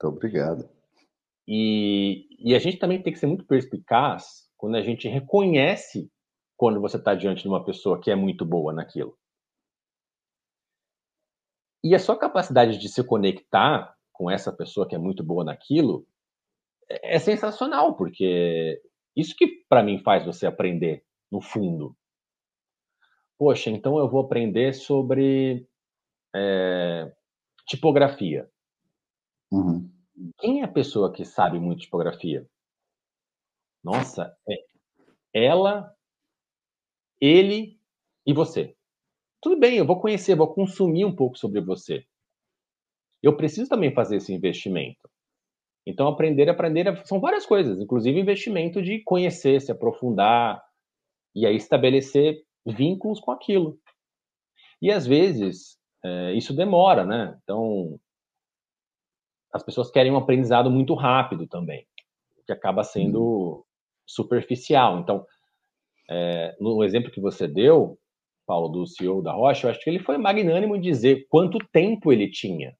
Muito 0.00 0.16
obrigado. 0.16 0.68
E, 1.46 2.28
e 2.38 2.54
a 2.54 2.58
gente 2.58 2.78
também 2.78 3.02
tem 3.02 3.12
que 3.12 3.18
ser 3.18 3.26
muito 3.26 3.46
perspicaz 3.46 4.48
quando 4.56 4.76
a 4.76 4.82
gente 4.82 5.08
reconhece 5.08 6.10
quando 6.56 6.80
você 6.80 6.96
está 6.96 7.14
diante 7.14 7.42
de 7.42 7.48
uma 7.48 7.64
pessoa 7.64 8.00
que 8.00 8.10
é 8.10 8.16
muito 8.16 8.44
boa 8.44 8.72
naquilo. 8.72 9.16
E 11.82 11.94
a 11.94 11.98
sua 11.98 12.18
capacidade 12.18 12.76
de 12.76 12.88
se 12.88 13.02
conectar 13.04 13.96
com 14.12 14.28
essa 14.28 14.52
pessoa 14.52 14.86
que 14.86 14.96
é 14.96 14.98
muito 14.98 15.22
boa 15.22 15.44
naquilo 15.44 16.04
é, 16.90 17.14
é 17.14 17.18
sensacional, 17.20 17.96
porque 17.96 18.82
isso 19.18 19.34
que 19.36 19.64
para 19.68 19.82
mim 19.82 19.98
faz 19.98 20.24
você 20.24 20.46
aprender, 20.46 21.04
no 21.30 21.40
fundo. 21.40 21.96
Poxa, 23.36 23.70
então 23.70 23.98
eu 23.98 24.08
vou 24.08 24.20
aprender 24.20 24.72
sobre 24.72 25.66
é, 26.34 27.12
tipografia. 27.66 28.48
Uhum. 29.50 29.90
Quem 30.38 30.60
é 30.60 30.64
a 30.64 30.72
pessoa 30.72 31.12
que 31.12 31.24
sabe 31.24 31.58
muito 31.58 31.80
tipografia? 31.80 32.48
Nossa, 33.82 34.36
é 34.48 34.56
ela, 35.32 35.94
ele 37.20 37.80
e 38.26 38.32
você. 38.32 38.76
Tudo 39.40 39.58
bem, 39.58 39.78
eu 39.78 39.86
vou 39.86 40.00
conhecer, 40.00 40.34
vou 40.34 40.52
consumir 40.52 41.04
um 41.04 41.14
pouco 41.14 41.38
sobre 41.38 41.60
você. 41.60 42.04
Eu 43.22 43.36
preciso 43.36 43.68
também 43.68 43.94
fazer 43.94 44.16
esse 44.16 44.32
investimento. 44.32 45.08
Então, 45.88 46.06
aprender, 46.06 46.50
aprender 46.50 47.02
são 47.06 47.18
várias 47.18 47.46
coisas, 47.46 47.80
inclusive 47.80 48.20
investimento 48.20 48.82
de 48.82 49.02
conhecer, 49.04 49.58
se 49.58 49.72
aprofundar 49.72 50.62
e 51.34 51.46
aí 51.46 51.56
estabelecer 51.56 52.42
vínculos 52.66 53.18
com 53.18 53.30
aquilo. 53.30 53.80
E 54.82 54.92
às 54.92 55.06
vezes 55.06 55.78
é, 56.04 56.34
isso 56.34 56.54
demora, 56.54 57.06
né? 57.06 57.38
Então, 57.42 57.98
as 59.50 59.62
pessoas 59.62 59.90
querem 59.90 60.12
um 60.12 60.18
aprendizado 60.18 60.70
muito 60.70 60.92
rápido 60.92 61.46
também, 61.46 61.86
que 62.44 62.52
acaba 62.52 62.84
sendo 62.84 63.64
superficial. 64.06 64.98
Então, 64.98 65.24
é, 66.10 66.54
no 66.60 66.84
exemplo 66.84 67.10
que 67.10 67.20
você 67.20 67.48
deu, 67.48 67.98
Paulo, 68.46 68.68
do 68.68 68.86
CEO 68.86 69.22
da 69.22 69.32
Rocha, 69.32 69.66
eu 69.66 69.70
acho 69.70 69.80
que 69.80 69.88
ele 69.88 70.00
foi 70.00 70.18
magnânimo 70.18 70.76
em 70.76 70.80
dizer 70.82 71.26
quanto 71.30 71.58
tempo 71.72 72.12
ele 72.12 72.30
tinha 72.30 72.76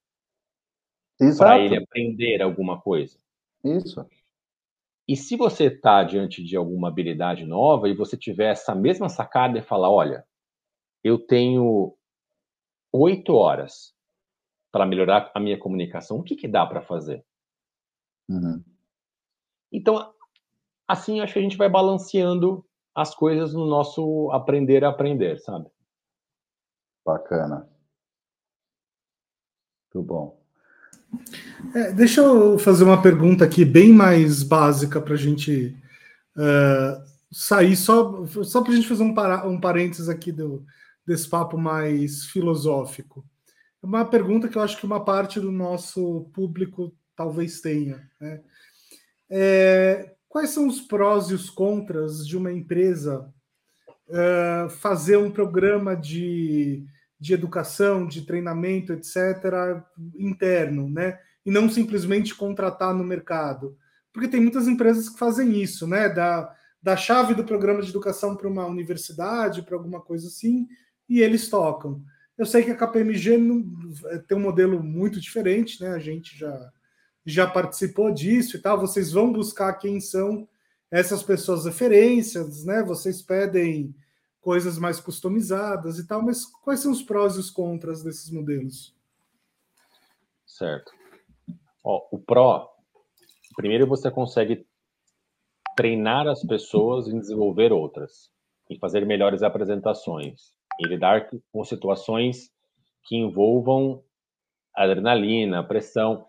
para 1.36 1.58
ele 1.58 1.76
aprender 1.76 2.40
alguma 2.42 2.80
coisa. 2.80 3.18
Isso. 3.64 4.06
E 5.06 5.16
se 5.16 5.36
você 5.36 5.64
está 5.64 6.04
diante 6.04 6.44
de 6.44 6.56
alguma 6.56 6.88
habilidade 6.88 7.44
nova 7.46 7.88
e 7.88 7.94
você 7.94 8.16
tiver 8.16 8.50
essa 8.52 8.74
mesma 8.74 9.08
sacada 9.08 9.58
e 9.58 9.62
falar, 9.62 9.90
olha, 9.90 10.24
eu 11.02 11.18
tenho 11.18 11.96
oito 12.92 13.34
horas 13.34 13.94
para 14.70 14.84
melhorar 14.84 15.30
a 15.34 15.40
minha 15.40 15.58
comunicação, 15.58 16.18
o 16.18 16.22
que, 16.22 16.36
que 16.36 16.46
dá 16.46 16.66
para 16.66 16.82
fazer? 16.82 17.24
Uhum. 18.28 18.62
Então, 19.72 20.12
assim, 20.86 21.20
acho 21.20 21.32
que 21.32 21.38
a 21.38 21.42
gente 21.42 21.56
vai 21.56 21.70
balanceando 21.70 22.64
as 22.94 23.14
coisas 23.14 23.54
no 23.54 23.66
nosso 23.66 24.30
aprender 24.30 24.84
a 24.84 24.90
aprender, 24.90 25.38
sabe? 25.38 25.70
Bacana. 27.04 27.66
Muito 29.94 30.06
bom. 30.06 30.37
É, 31.74 31.92
deixa 31.92 32.20
eu 32.20 32.58
fazer 32.58 32.84
uma 32.84 33.00
pergunta 33.00 33.44
aqui 33.44 33.64
bem 33.64 33.92
mais 33.92 34.42
básica 34.42 35.00
para 35.00 35.14
a 35.14 35.18
gente 35.18 35.76
uh, 36.36 37.04
sair, 37.30 37.76
só, 37.76 38.24
só 38.44 38.62
para 38.62 38.72
a 38.72 38.76
gente 38.76 38.88
fazer 38.88 39.02
um, 39.02 39.14
para, 39.14 39.46
um 39.46 39.60
parênteses 39.60 40.08
aqui 40.08 40.32
do, 40.32 40.64
desse 41.06 41.28
papo 41.28 41.58
mais 41.58 42.26
filosófico. 42.26 43.24
É 43.82 43.86
uma 43.86 44.04
pergunta 44.04 44.48
que 44.48 44.56
eu 44.56 44.62
acho 44.62 44.76
que 44.78 44.86
uma 44.86 45.04
parte 45.04 45.40
do 45.40 45.52
nosso 45.52 46.28
público 46.32 46.92
talvez 47.14 47.60
tenha. 47.60 48.08
Né? 48.20 48.40
É, 49.30 50.14
quais 50.28 50.50
são 50.50 50.66
os 50.66 50.80
prós 50.80 51.30
e 51.30 51.34
os 51.34 51.50
contras 51.50 52.26
de 52.26 52.36
uma 52.36 52.52
empresa 52.52 53.32
uh, 54.08 54.70
fazer 54.70 55.16
um 55.16 55.30
programa 55.30 55.96
de 55.96 56.84
de 57.18 57.34
educação, 57.34 58.06
de 58.06 58.22
treinamento, 58.22 58.92
etc., 58.92 59.82
interno, 60.16 60.88
né? 60.88 61.18
E 61.44 61.50
não 61.50 61.68
simplesmente 61.68 62.34
contratar 62.34 62.94
no 62.94 63.02
mercado. 63.02 63.76
Porque 64.12 64.28
tem 64.28 64.40
muitas 64.40 64.68
empresas 64.68 65.08
que 65.08 65.18
fazem 65.18 65.60
isso, 65.60 65.86
né? 65.86 66.08
Da, 66.08 66.54
da 66.82 66.96
chave 66.96 67.34
do 67.34 67.44
programa 67.44 67.82
de 67.82 67.90
educação 67.90 68.36
para 68.36 68.48
uma 68.48 68.66
universidade, 68.66 69.62
para 69.62 69.76
alguma 69.76 70.00
coisa 70.00 70.28
assim, 70.28 70.68
e 71.08 71.20
eles 71.20 71.48
tocam. 71.48 72.02
Eu 72.36 72.46
sei 72.46 72.62
que 72.62 72.70
a 72.70 72.76
KPMG 72.76 73.36
não, 73.36 73.64
é, 74.06 74.18
tem 74.18 74.36
um 74.36 74.40
modelo 74.40 74.80
muito 74.82 75.20
diferente, 75.20 75.82
né? 75.82 75.90
A 75.90 75.98
gente 75.98 76.38
já, 76.38 76.70
já 77.26 77.46
participou 77.48 78.12
disso 78.12 78.56
e 78.56 78.60
tal. 78.60 78.78
Vocês 78.78 79.10
vão 79.10 79.32
buscar 79.32 79.72
quem 79.74 80.00
são 80.00 80.48
essas 80.88 81.22
pessoas 81.22 81.64
referências, 81.64 82.64
né? 82.64 82.82
Vocês 82.82 83.20
pedem 83.20 83.92
coisas 84.40 84.78
mais 84.78 85.00
customizadas 85.00 85.98
e 85.98 86.06
tal, 86.06 86.22
mas 86.22 86.46
quais 86.46 86.80
são 86.80 86.92
os 86.92 87.02
prós 87.02 87.36
e 87.36 87.40
os 87.40 87.50
contras 87.50 88.02
desses 88.02 88.30
modelos? 88.30 88.94
Certo. 90.46 90.92
Ó, 91.84 92.06
o 92.10 92.18
pró, 92.18 92.70
primeiro 93.56 93.86
você 93.86 94.10
consegue 94.10 94.66
treinar 95.76 96.26
as 96.26 96.42
pessoas 96.42 97.08
em 97.08 97.18
desenvolver 97.18 97.72
outras, 97.72 98.30
em 98.68 98.78
fazer 98.78 99.06
melhores 99.06 99.42
apresentações, 99.42 100.52
em 100.80 100.88
lidar 100.88 101.28
com 101.52 101.64
situações 101.64 102.50
que 103.04 103.16
envolvam 103.16 104.02
adrenalina, 104.74 105.62
pressão, 105.62 106.26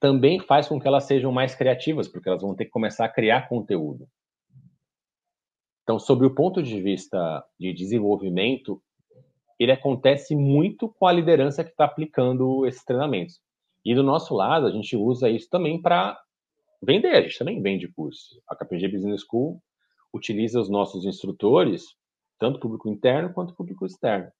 também 0.00 0.40
faz 0.40 0.68
com 0.68 0.80
que 0.80 0.86
elas 0.86 1.04
sejam 1.04 1.32
mais 1.32 1.54
criativas, 1.54 2.08
porque 2.08 2.28
elas 2.28 2.42
vão 2.42 2.54
ter 2.54 2.66
que 2.66 2.70
começar 2.70 3.04
a 3.04 3.08
criar 3.08 3.48
conteúdo. 3.48 4.08
Então, 5.84 5.98
sobre 5.98 6.26
o 6.26 6.34
ponto 6.34 6.62
de 6.62 6.80
vista 6.80 7.44
de 7.60 7.72
desenvolvimento, 7.72 8.82
ele 9.60 9.70
acontece 9.70 10.34
muito 10.34 10.88
com 10.88 11.06
a 11.06 11.12
liderança 11.12 11.62
que 11.62 11.70
está 11.70 11.84
aplicando 11.84 12.66
esses 12.66 12.82
treinamentos. 12.82 13.38
E 13.84 13.94
do 13.94 14.02
nosso 14.02 14.34
lado, 14.34 14.66
a 14.66 14.70
gente 14.70 14.96
usa 14.96 15.28
isso 15.28 15.48
também 15.50 15.80
para 15.80 16.18
vender, 16.82 17.14
a 17.14 17.20
gente 17.20 17.38
também 17.38 17.60
vende 17.60 17.86
curso. 17.86 18.40
A 18.48 18.56
KPG 18.56 18.88
Business 18.88 19.22
School 19.28 19.62
utiliza 20.12 20.58
os 20.58 20.70
nossos 20.70 21.04
instrutores, 21.04 21.84
tanto 22.38 22.58
público 22.58 22.88
interno 22.88 23.32
quanto 23.34 23.54
público 23.54 23.84
externo. 23.84 24.32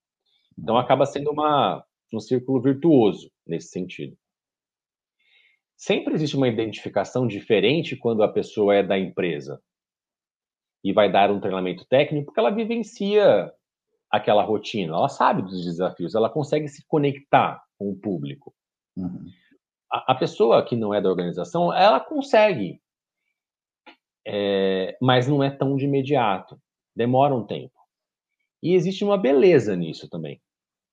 Então, 0.59 0.79
acaba 0.79 1.05
sendo 1.05 1.31
uma, 1.31 1.85
um 2.11 2.21
círculo 2.21 2.61
virtuoso 2.63 3.31
nesse 3.47 3.69
sentido. 3.69 4.17
Sempre 5.77 6.15
existe 6.15 6.37
uma 6.37 6.49
identificação 6.49 7.27
diferente 7.27 7.97
quando 7.97 8.23
a 8.23 8.33
pessoa 8.33 8.75
é 8.75 8.83
da 8.83 8.99
empresa 8.99 9.61
e 10.85 10.93
vai 10.93 11.11
dar 11.11 11.31
um 11.31 11.41
treinamento 11.41 11.87
técnico, 11.87 12.27
porque 12.27 12.39
ela 12.39 12.51
vivencia 12.51 13.51
aquela 14.11 14.45
rotina, 14.45 14.95
ela 14.95 15.09
sabe 15.09 15.43
dos 15.43 15.65
desafios, 15.65 16.15
ela 16.15 16.29
consegue 16.29 16.69
se 16.69 16.87
conectar 16.87 17.65
com 17.79 17.91
o 17.91 17.97
público. 17.97 18.55
Uhum. 18.97 19.27
A, 19.91 20.13
a, 20.13 20.15
pessoa 20.15 20.65
que 20.65 20.77
não 20.77 20.93
é 20.93 21.01
da 21.01 21.09
organização, 21.09 21.73
ela 21.73 21.99
consegue, 21.99 22.81
é, 24.27 24.97
mas 25.01 25.27
não 25.27 25.43
é 25.43 25.51
tão 25.51 25.75
de 25.77 25.87
imediato, 25.87 26.61
demora 26.95 27.35
um 27.35 27.47
tempo. 27.47 27.75
E 28.63 28.75
existe 28.75 29.05
uma 29.05 29.19
beleza 29.19 29.75
nisso 29.75 30.09
também, 30.09 30.41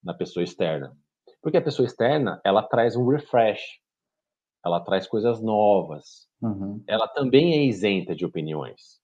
na 0.03 0.13
pessoa 0.13 0.43
externa. 0.43 0.97
Porque 1.41 1.57
a 1.57 1.61
pessoa 1.61 1.85
externa, 1.85 2.39
ela 2.45 2.63
traz 2.63 2.95
um 2.95 3.07
refresh, 3.07 3.79
ela 4.65 4.79
traz 4.79 5.07
coisas 5.07 5.41
novas, 5.41 6.27
uhum. 6.41 6.83
ela 6.87 7.07
também 7.07 7.53
é 7.53 7.63
isenta 7.65 8.15
de 8.15 8.25
opiniões, 8.25 9.00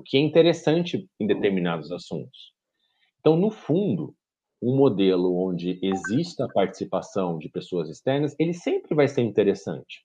o 0.00 0.02
que 0.02 0.16
é 0.16 0.20
interessante 0.20 1.06
em 1.20 1.26
determinados 1.26 1.92
assuntos. 1.92 2.54
Então, 3.20 3.36
no 3.36 3.50
fundo, 3.50 4.14
um 4.62 4.74
modelo 4.74 5.36
onde 5.36 5.78
exista 5.82 6.46
a 6.46 6.48
participação 6.48 7.38
de 7.38 7.50
pessoas 7.50 7.90
externas, 7.90 8.34
ele 8.38 8.54
sempre 8.54 8.94
vai 8.94 9.06
ser 9.06 9.20
interessante. 9.20 10.04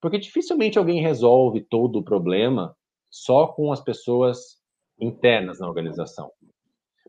Porque 0.00 0.18
dificilmente 0.18 0.78
alguém 0.78 1.02
resolve 1.02 1.60
todo 1.60 1.98
o 1.98 2.04
problema 2.04 2.76
só 3.10 3.48
com 3.48 3.72
as 3.72 3.80
pessoas 3.80 4.60
internas 5.00 5.58
na 5.58 5.68
organização. 5.68 6.30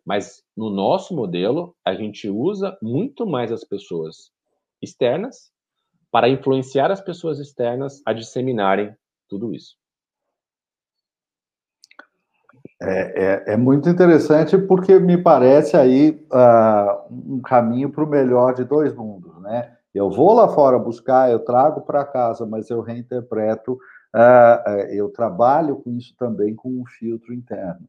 Mas 0.03 0.43
no 0.57 0.71
nosso 0.71 1.15
modelo, 1.15 1.75
a 1.85 1.93
gente 1.93 2.27
usa 2.27 2.75
muito 2.81 3.25
mais 3.25 3.51
as 3.51 3.63
pessoas 3.63 4.31
externas 4.81 5.51
para 6.11 6.27
influenciar 6.27 6.91
as 6.91 7.01
pessoas 7.01 7.39
externas 7.39 8.01
a 8.05 8.13
disseminarem 8.13 8.93
tudo 9.29 9.53
isso. 9.53 9.75
É, 12.85 13.43
é, 13.49 13.53
é 13.53 13.57
muito 13.57 13.87
interessante 13.87 14.57
porque 14.57 14.99
me 14.99 15.17
parece 15.17 15.77
aí 15.77 16.21
uh, 16.31 17.07
um 17.09 17.41
caminho 17.41 17.89
para 17.89 18.03
o 18.03 18.09
melhor 18.09 18.53
de 18.53 18.65
dois 18.65 18.93
mundos, 18.93 19.41
né? 19.41 19.77
Eu 19.93 20.09
vou 20.11 20.33
lá 20.33 20.49
fora 20.49 20.77
buscar, 20.77 21.31
eu 21.31 21.39
trago 21.39 21.81
para 21.81 22.03
casa, 22.03 22.45
mas 22.45 22.69
eu 22.69 22.81
reinterpreto, 22.81 23.73
uh, 23.73 24.69
eu 24.89 25.07
trabalho 25.09 25.77
com 25.77 25.91
isso 25.91 26.13
também 26.17 26.53
com 26.53 26.81
um 26.81 26.85
filtro 26.85 27.33
interno. 27.33 27.87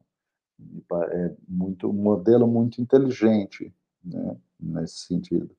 É 1.11 1.31
muito, 1.45 1.89
um 1.89 1.93
modelo 1.93 2.47
muito 2.47 2.81
inteligente, 2.81 3.73
né? 4.01 4.37
Nesse 4.57 4.99
sentido, 4.99 5.53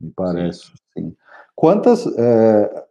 me 0.00 0.12
parece, 0.12 0.66
sim. 0.66 0.74
sim. 0.94 1.16
Quantas, 1.56 2.06
é, 2.16 2.86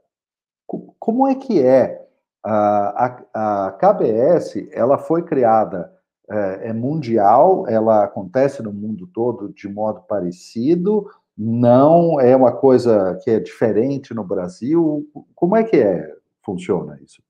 como 0.99 1.29
é 1.29 1.35
que 1.35 1.61
é 1.61 2.00
a, 2.43 3.23
a, 3.33 3.67
a 3.67 3.71
KBS? 3.71 4.69
Ela 4.71 4.97
foi 4.97 5.23
criada 5.23 5.91
é, 6.29 6.69
é 6.69 6.73
mundial, 6.73 7.67
ela 7.67 8.03
acontece 8.03 8.63
no 8.63 8.71
mundo 8.71 9.07
todo 9.07 9.53
de 9.53 9.67
modo 9.67 10.01
parecido, 10.01 11.09
não 11.37 12.19
é 12.19 12.35
uma 12.35 12.55
coisa 12.55 13.19
que 13.23 13.31
é 13.31 13.39
diferente 13.39 14.13
no 14.13 14.23
Brasil. 14.23 15.05
Como 15.35 15.55
é 15.55 15.63
que 15.63 15.77
é 15.77 16.15
funciona 16.43 16.99
isso? 17.01 17.21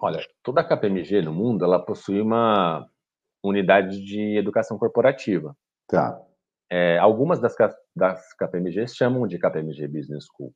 Olha, 0.00 0.20
toda 0.42 0.60
a 0.60 0.64
KPMG 0.64 1.22
no 1.22 1.32
mundo 1.32 1.64
ela 1.64 1.78
possui 1.78 2.20
uma 2.20 2.88
unidade 3.42 4.04
de 4.04 4.36
educação 4.36 4.78
corporativa. 4.78 5.56
Tá. 5.86 6.20
É, 6.70 6.98
algumas 6.98 7.38
das, 7.38 7.54
das 7.94 8.32
KPMGs 8.34 8.96
chamam 8.96 9.26
de 9.26 9.38
KPMG 9.38 9.86
Business 9.86 10.26
School. 10.26 10.52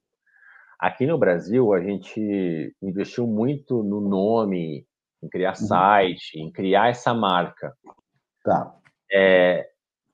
Aqui 0.81 1.07
no 1.07 1.19
Brasil, 1.19 1.75
a 1.75 1.81
gente 1.83 2.75
investiu 2.81 3.27
muito 3.27 3.83
no 3.83 4.01
nome, 4.01 4.87
em 5.23 5.29
criar 5.29 5.51
uhum. 5.51 5.67
site, 5.67 6.41
em 6.41 6.51
criar 6.51 6.89
essa 6.89 7.13
marca. 7.13 7.77
Tá. 8.43 8.75
É, 9.13 9.69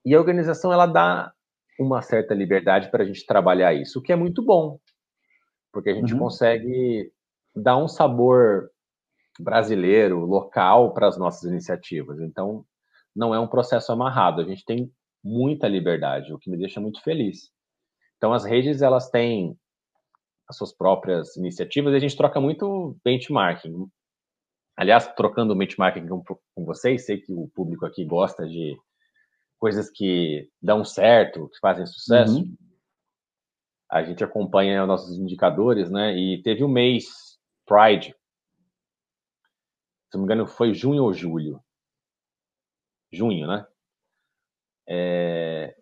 e 0.04 0.12
a 0.12 0.18
organização 0.18 0.72
ela 0.72 0.86
dá 0.86 1.32
uma 1.78 2.02
certa 2.02 2.34
liberdade 2.34 2.90
para 2.90 3.04
a 3.04 3.06
gente 3.06 3.24
trabalhar 3.24 3.74
isso, 3.74 4.00
o 4.00 4.02
que 4.02 4.12
é 4.12 4.16
muito 4.16 4.42
bom, 4.42 4.80
porque 5.72 5.90
a 5.90 5.94
gente 5.94 6.14
uhum. 6.14 6.18
consegue 6.18 7.12
dar 7.54 7.76
um 7.76 7.86
sabor 7.86 8.68
brasileiro, 9.38 10.24
local 10.24 10.92
para 10.94 11.06
as 11.06 11.16
nossas 11.16 11.48
iniciativas. 11.48 12.18
Então, 12.18 12.64
não 13.14 13.32
é 13.32 13.38
um 13.38 13.46
processo 13.46 13.92
amarrado, 13.92 14.40
a 14.40 14.44
gente 14.44 14.64
tem 14.64 14.90
muita 15.22 15.68
liberdade, 15.68 16.32
o 16.32 16.38
que 16.40 16.50
me 16.50 16.56
deixa 16.56 16.80
muito 16.80 17.00
feliz. 17.02 17.52
Então, 18.16 18.32
as 18.32 18.44
redes, 18.44 18.82
elas 18.82 19.10
têm 19.10 19.56
as 20.48 20.56
suas 20.56 20.72
próprias 20.72 21.36
iniciativas 21.36 21.92
e 21.92 21.96
a 21.96 22.00
gente 22.00 22.16
troca 22.16 22.40
muito 22.40 22.96
benchmarking. 23.04 23.90
Aliás, 24.76 25.06
trocando 25.14 25.56
benchmarking 25.56 26.06
com, 26.06 26.22
com 26.22 26.64
vocês, 26.64 27.06
sei 27.06 27.20
que 27.20 27.32
o 27.32 27.48
público 27.54 27.86
aqui 27.86 28.04
gosta 28.04 28.46
de 28.46 28.76
coisas 29.58 29.90
que 29.90 30.48
dão 30.62 30.84
certo, 30.84 31.48
que 31.48 31.58
fazem 31.58 31.86
sucesso. 31.86 32.40
Uhum. 32.40 32.56
A 33.90 34.02
gente 34.02 34.22
acompanha 34.22 34.82
os 34.82 34.88
nossos 34.88 35.16
indicadores, 35.16 35.90
né? 35.90 36.16
E 36.16 36.42
teve 36.42 36.62
o 36.62 36.66
um 36.66 36.70
mês 36.70 37.38
Pride, 37.64 38.14
se 40.10 40.16
não 40.16 40.20
me 40.20 40.24
engano, 40.24 40.46
foi 40.46 40.72
junho 40.72 41.02
ou 41.02 41.12
julho. 41.12 41.60
Junho, 43.12 43.46
né? 43.46 43.66
É... 44.88 45.76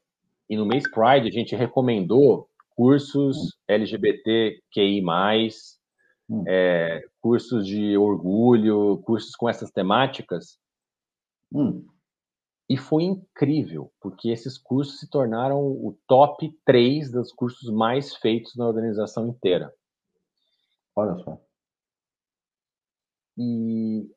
E 0.48 0.56
no 0.56 0.66
mês 0.66 0.84
Pride 0.90 1.28
a 1.28 1.30
gente 1.30 1.54
recomendou 1.54 2.48
cursos 2.75 3.57
LGBTQI+, 3.68 5.03
hum. 6.29 6.45
é, 6.47 7.03
cursos 7.20 7.66
de 7.66 7.97
orgulho, 7.97 9.03
cursos 9.05 9.35
com 9.37 9.49
essas 9.49 9.70
temáticas. 9.70 10.59
Hum. 11.53 11.87
E 12.68 12.77
foi 12.77 13.03
incrível, 13.03 13.93
porque 14.01 14.31
esses 14.31 14.57
cursos 14.57 14.99
se 14.99 15.09
tornaram 15.09 15.61
o 15.61 15.99
top 16.07 16.51
3 16.64 17.11
dos 17.11 17.31
cursos 17.31 17.70
mais 17.70 18.16
feitos 18.16 18.57
na 18.57 18.66
organização 18.66 19.29
inteira. 19.29 19.72
Olha 20.97 21.16
só. 21.22 21.39
E 23.37 24.09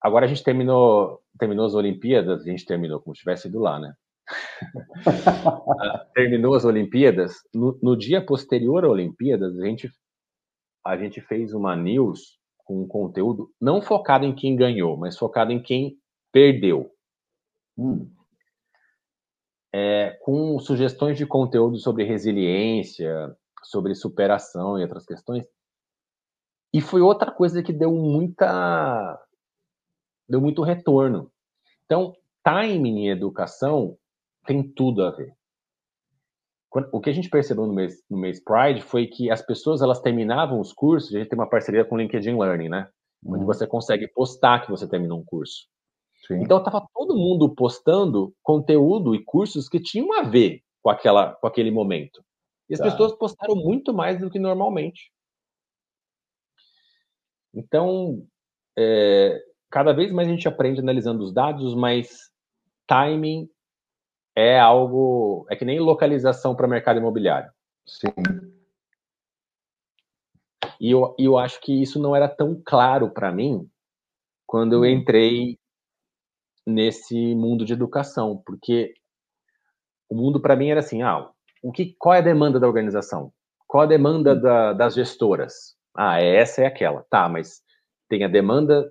agora 0.00 0.26
a 0.26 0.28
gente 0.28 0.44
terminou, 0.44 1.22
terminou 1.38 1.64
as 1.64 1.74
Olimpíadas, 1.74 2.42
a 2.42 2.44
gente 2.44 2.66
terminou 2.66 3.00
como 3.00 3.14
se 3.14 3.20
tivesse 3.20 3.48
ido 3.48 3.60
lá, 3.60 3.78
né? 3.78 3.94
Terminou 6.14 6.54
as 6.54 6.64
Olimpíadas. 6.64 7.34
No, 7.54 7.78
no, 7.82 7.96
dia 7.96 8.24
posterior 8.24 8.84
às 8.84 8.90
Olimpíadas, 8.90 9.58
a 9.58 9.64
gente, 9.64 9.90
a 10.84 10.96
gente 10.96 11.20
fez 11.20 11.52
uma 11.52 11.76
news 11.76 12.38
com 12.64 12.82
um 12.82 12.88
conteúdo 12.88 13.52
não 13.60 13.80
focado 13.80 14.24
em 14.24 14.34
quem 14.34 14.56
ganhou, 14.56 14.96
mas 14.96 15.16
focado 15.16 15.52
em 15.52 15.62
quem 15.62 15.96
perdeu. 16.32 16.90
Hum. 17.78 18.10
É, 19.72 20.18
com 20.22 20.58
sugestões 20.58 21.16
de 21.16 21.26
conteúdo 21.26 21.76
sobre 21.78 22.04
resiliência, 22.04 23.36
sobre 23.62 23.94
superação 23.94 24.78
e 24.78 24.82
outras 24.82 25.04
questões. 25.04 25.46
E 26.72 26.80
foi 26.80 27.00
outra 27.00 27.30
coisa 27.30 27.62
que 27.62 27.72
deu 27.72 27.92
muita 27.92 29.22
deu 30.28 30.40
muito 30.40 30.62
retorno. 30.62 31.30
Então, 31.84 32.16
timing 32.42 33.06
em 33.06 33.08
educação 33.10 33.96
tem 34.46 34.62
tudo 34.62 35.04
a 35.04 35.10
ver. 35.10 35.34
O 36.92 37.00
que 37.00 37.08
a 37.08 37.12
gente 37.12 37.30
percebeu 37.30 37.66
no 37.66 37.72
mês, 37.72 38.02
no 38.10 38.18
mês 38.18 38.42
Pride 38.42 38.82
foi 38.82 39.06
que 39.06 39.30
as 39.30 39.40
pessoas 39.40 39.80
elas 39.80 40.00
terminavam 40.00 40.60
os 40.60 40.72
cursos, 40.72 41.14
a 41.14 41.18
gente 41.18 41.30
tem 41.30 41.38
uma 41.38 41.48
parceria 41.48 41.84
com 41.84 41.94
o 41.94 41.98
LinkedIn 41.98 42.36
Learning, 42.36 42.68
né? 42.68 42.88
Onde 43.24 43.40
uhum. 43.40 43.46
você 43.46 43.66
consegue 43.66 44.06
postar 44.08 44.60
que 44.60 44.70
você 44.70 44.86
terminou 44.86 45.18
um 45.18 45.24
curso. 45.24 45.66
Sim. 46.26 46.42
Então 46.42 46.58
estava 46.58 46.86
todo 46.92 47.16
mundo 47.16 47.54
postando 47.54 48.34
conteúdo 48.42 49.14
e 49.14 49.24
cursos 49.24 49.68
que 49.68 49.80
tinham 49.80 50.12
a 50.18 50.22
ver 50.22 50.60
com, 50.82 50.90
aquela, 50.90 51.34
com 51.36 51.46
aquele 51.46 51.70
momento. 51.70 52.22
E 52.68 52.74
as 52.74 52.80
tá. 52.80 52.84
pessoas 52.90 53.12
postaram 53.12 53.54
muito 53.54 53.94
mais 53.94 54.20
do 54.20 54.30
que 54.30 54.38
normalmente. 54.38 55.10
Então, 57.54 58.22
é, 58.76 59.40
cada 59.70 59.92
vez 59.92 60.12
mais 60.12 60.28
a 60.28 60.30
gente 60.30 60.46
aprende 60.46 60.80
analisando 60.80 61.24
os 61.24 61.32
dados, 61.32 61.74
mas 61.74 62.30
timing 62.86 63.48
é 64.36 64.60
algo. 64.60 65.46
É 65.50 65.56
que 65.56 65.64
nem 65.64 65.80
localização 65.80 66.54
para 66.54 66.68
mercado 66.68 66.98
imobiliário. 66.98 67.50
Sim. 67.86 68.12
E 70.78 70.90
eu, 70.90 71.14
eu 71.18 71.38
acho 71.38 71.58
que 71.60 71.82
isso 71.82 71.98
não 71.98 72.14
era 72.14 72.28
tão 72.28 72.60
claro 72.64 73.10
para 73.10 73.32
mim 73.32 73.66
quando 74.46 74.74
eu 74.74 74.80
hum. 74.80 74.86
entrei 74.86 75.58
nesse 76.66 77.34
mundo 77.34 77.64
de 77.64 77.72
educação, 77.72 78.42
porque 78.44 78.92
o 80.08 80.14
mundo 80.14 80.40
para 80.40 80.56
mim 80.56 80.68
era 80.68 80.80
assim, 80.80 81.02
ah, 81.02 81.30
o 81.62 81.72
que, 81.72 81.94
qual 81.98 82.14
é 82.14 82.18
a 82.18 82.22
demanda 82.22 82.60
da 82.60 82.66
organização? 82.66 83.32
Qual 83.66 83.84
a 83.84 83.86
demanda 83.86 84.34
hum. 84.34 84.40
da, 84.40 84.72
das 84.72 84.94
gestoras? 84.94 85.76
Ah, 85.96 86.20
é 86.20 86.36
essa 86.36 86.62
é 86.62 86.66
aquela. 86.66 87.04
Tá, 87.08 87.28
mas 87.28 87.62
tem 88.08 88.22
a 88.22 88.28
demanda 88.28 88.88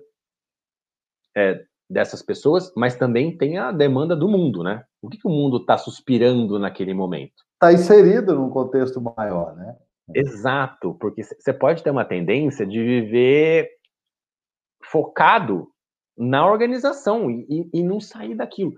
é, 1.36 1.64
dessas 1.88 2.22
pessoas, 2.22 2.72
mas 2.76 2.96
também 2.96 3.36
tem 3.36 3.58
a 3.58 3.70
demanda 3.70 4.16
do 4.16 4.28
mundo, 4.28 4.62
né? 4.62 4.84
O 5.06 5.08
que, 5.08 5.18
que 5.18 5.28
o 5.28 5.30
mundo 5.30 5.58
está 5.58 5.78
suspirando 5.78 6.58
naquele 6.58 6.92
momento? 6.92 7.44
Está 7.54 7.72
inserido 7.72 8.34
num 8.34 8.50
contexto 8.50 9.00
maior, 9.00 9.54
né? 9.54 9.76
Exato, 10.14 10.94
porque 10.94 11.22
você 11.22 11.52
pode 11.52 11.82
ter 11.82 11.90
uma 11.90 12.04
tendência 12.04 12.66
de 12.66 12.78
viver 12.82 13.70
focado 14.82 15.68
na 16.16 16.48
organização 16.50 17.30
e, 17.30 17.68
e 17.72 17.82
não 17.82 18.00
sair 18.00 18.34
daquilo. 18.34 18.74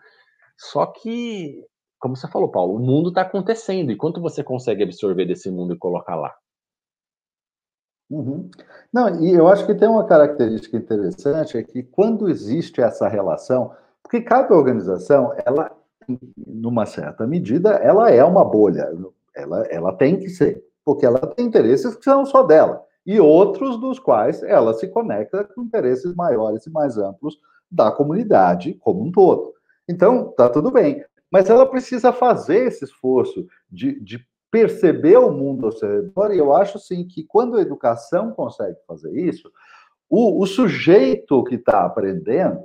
Só 0.56 0.86
que, 0.86 1.64
como 1.98 2.16
você 2.16 2.28
falou, 2.28 2.50
Paulo, 2.50 2.74
o 2.74 2.78
mundo 2.78 3.10
está 3.10 3.22
acontecendo. 3.22 3.92
E 3.92 3.96
quanto 3.96 4.20
você 4.20 4.42
consegue 4.42 4.82
absorver 4.82 5.24
desse 5.24 5.50
mundo 5.50 5.74
e 5.74 5.78
colocar 5.78 6.16
lá? 6.16 6.34
Uhum. 8.10 8.50
Não, 8.92 9.22
e 9.22 9.32
eu 9.32 9.48
acho 9.48 9.66
que 9.66 9.74
tem 9.74 9.88
uma 9.88 10.06
característica 10.06 10.76
interessante, 10.76 11.58
é 11.58 11.62
que 11.62 11.82
quando 11.82 12.28
existe 12.28 12.80
essa 12.80 13.06
relação, 13.06 13.74
porque 14.02 14.22
cada 14.22 14.54
organização, 14.54 15.34
ela, 15.44 15.77
numa 16.36 16.86
certa 16.86 17.26
medida, 17.26 17.70
ela 17.76 18.10
é 18.10 18.24
uma 18.24 18.44
bolha, 18.44 18.90
ela, 19.34 19.62
ela 19.70 19.92
tem 19.92 20.18
que 20.18 20.28
ser, 20.28 20.64
porque 20.84 21.04
ela 21.04 21.18
tem 21.18 21.46
interesses 21.46 21.94
que 21.94 22.04
são 22.04 22.24
só 22.24 22.42
dela, 22.42 22.82
e 23.04 23.20
outros 23.20 23.78
dos 23.78 23.98
quais 23.98 24.42
ela 24.42 24.74
se 24.74 24.88
conecta 24.88 25.44
com 25.44 25.62
interesses 25.62 26.14
maiores 26.14 26.66
e 26.66 26.70
mais 26.70 26.98
amplos 26.98 27.38
da 27.70 27.90
comunidade 27.90 28.74
como 28.74 29.02
um 29.02 29.12
todo. 29.12 29.54
Então, 29.88 30.32
tá 30.36 30.48
tudo 30.48 30.70
bem. 30.70 31.04
Mas 31.30 31.48
ela 31.48 31.66
precisa 31.66 32.12
fazer 32.12 32.66
esse 32.66 32.84
esforço 32.84 33.46
de, 33.70 34.00
de 34.00 34.26
perceber 34.50 35.18
o 35.18 35.30
mundo 35.30 35.66
ao 35.66 35.72
seu 35.72 35.88
redor, 35.88 36.32
e 36.32 36.38
eu 36.38 36.54
acho 36.54 36.78
sim 36.78 37.06
que 37.06 37.22
quando 37.24 37.56
a 37.56 37.60
educação 37.60 38.32
consegue 38.32 38.78
fazer 38.86 39.12
isso, 39.12 39.50
o, 40.08 40.42
o 40.42 40.46
sujeito 40.46 41.44
que 41.44 41.56
está 41.56 41.84
aprendendo, 41.84 42.64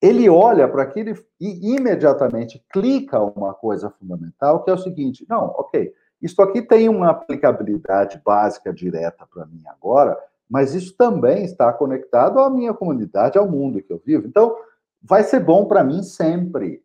ele 0.00 0.28
olha 0.28 0.68
para 0.68 0.82
aquilo 0.82 1.16
e 1.40 1.74
imediatamente 1.74 2.62
clica 2.70 3.20
uma 3.20 3.54
coisa 3.54 3.90
fundamental, 3.90 4.62
que 4.62 4.70
é 4.70 4.74
o 4.74 4.78
seguinte: 4.78 5.26
não, 5.28 5.46
ok, 5.56 5.92
isso 6.20 6.40
aqui 6.42 6.62
tem 6.62 6.88
uma 6.88 7.10
aplicabilidade 7.10 8.20
básica 8.24 8.72
direta 8.72 9.26
para 9.32 9.46
mim 9.46 9.62
agora, 9.66 10.18
mas 10.48 10.74
isso 10.74 10.94
também 10.96 11.44
está 11.44 11.72
conectado 11.72 12.38
à 12.38 12.48
minha 12.50 12.72
comunidade, 12.72 13.38
ao 13.38 13.48
mundo 13.48 13.82
que 13.82 13.92
eu 13.92 14.00
vivo. 14.04 14.26
Então, 14.26 14.56
vai 15.02 15.22
ser 15.22 15.40
bom 15.40 15.66
para 15.66 15.82
mim 15.82 16.02
sempre. 16.02 16.82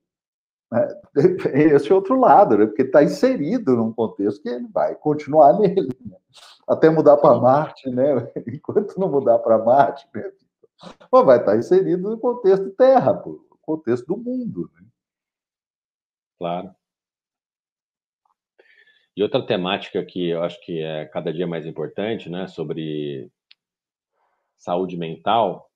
Né? 0.72 0.88
Esse 1.76 1.92
outro 1.94 2.20
lado, 2.20 2.58
né? 2.58 2.66
porque 2.66 2.84
está 2.84 3.04
inserido 3.04 3.76
num 3.76 3.92
contexto 3.92 4.42
que 4.42 4.50
ele 4.50 4.68
vai 4.74 4.96
continuar 4.96 5.60
nele, 5.60 5.96
né? 6.06 6.18
até 6.68 6.90
mudar 6.90 7.18
para 7.18 7.40
Marte, 7.40 7.90
né? 7.90 8.32
Enquanto 8.48 8.98
não 8.98 9.10
mudar 9.10 9.40
para 9.40 9.58
Marte, 9.58 10.08
né? 10.14 10.32
Mas 11.12 11.26
vai 11.26 11.40
estar 11.40 11.58
inserido 11.58 12.10
no 12.10 12.20
contexto 12.20 12.72
Terra, 12.72 13.14
no 13.14 13.58
contexto 13.62 14.06
do 14.06 14.18
mundo. 14.18 14.70
Né? 14.74 14.88
Claro. 16.38 16.76
E 19.16 19.22
outra 19.22 19.46
temática 19.46 20.04
que 20.06 20.30
eu 20.30 20.42
acho 20.42 20.60
que 20.62 20.82
é 20.82 21.06
cada 21.06 21.34
dia 21.34 21.46
mais 21.46 21.66
importante, 21.66 22.30
né, 22.30 22.48
sobre 22.48 23.30
saúde 24.58 24.96
mental, 24.96 25.70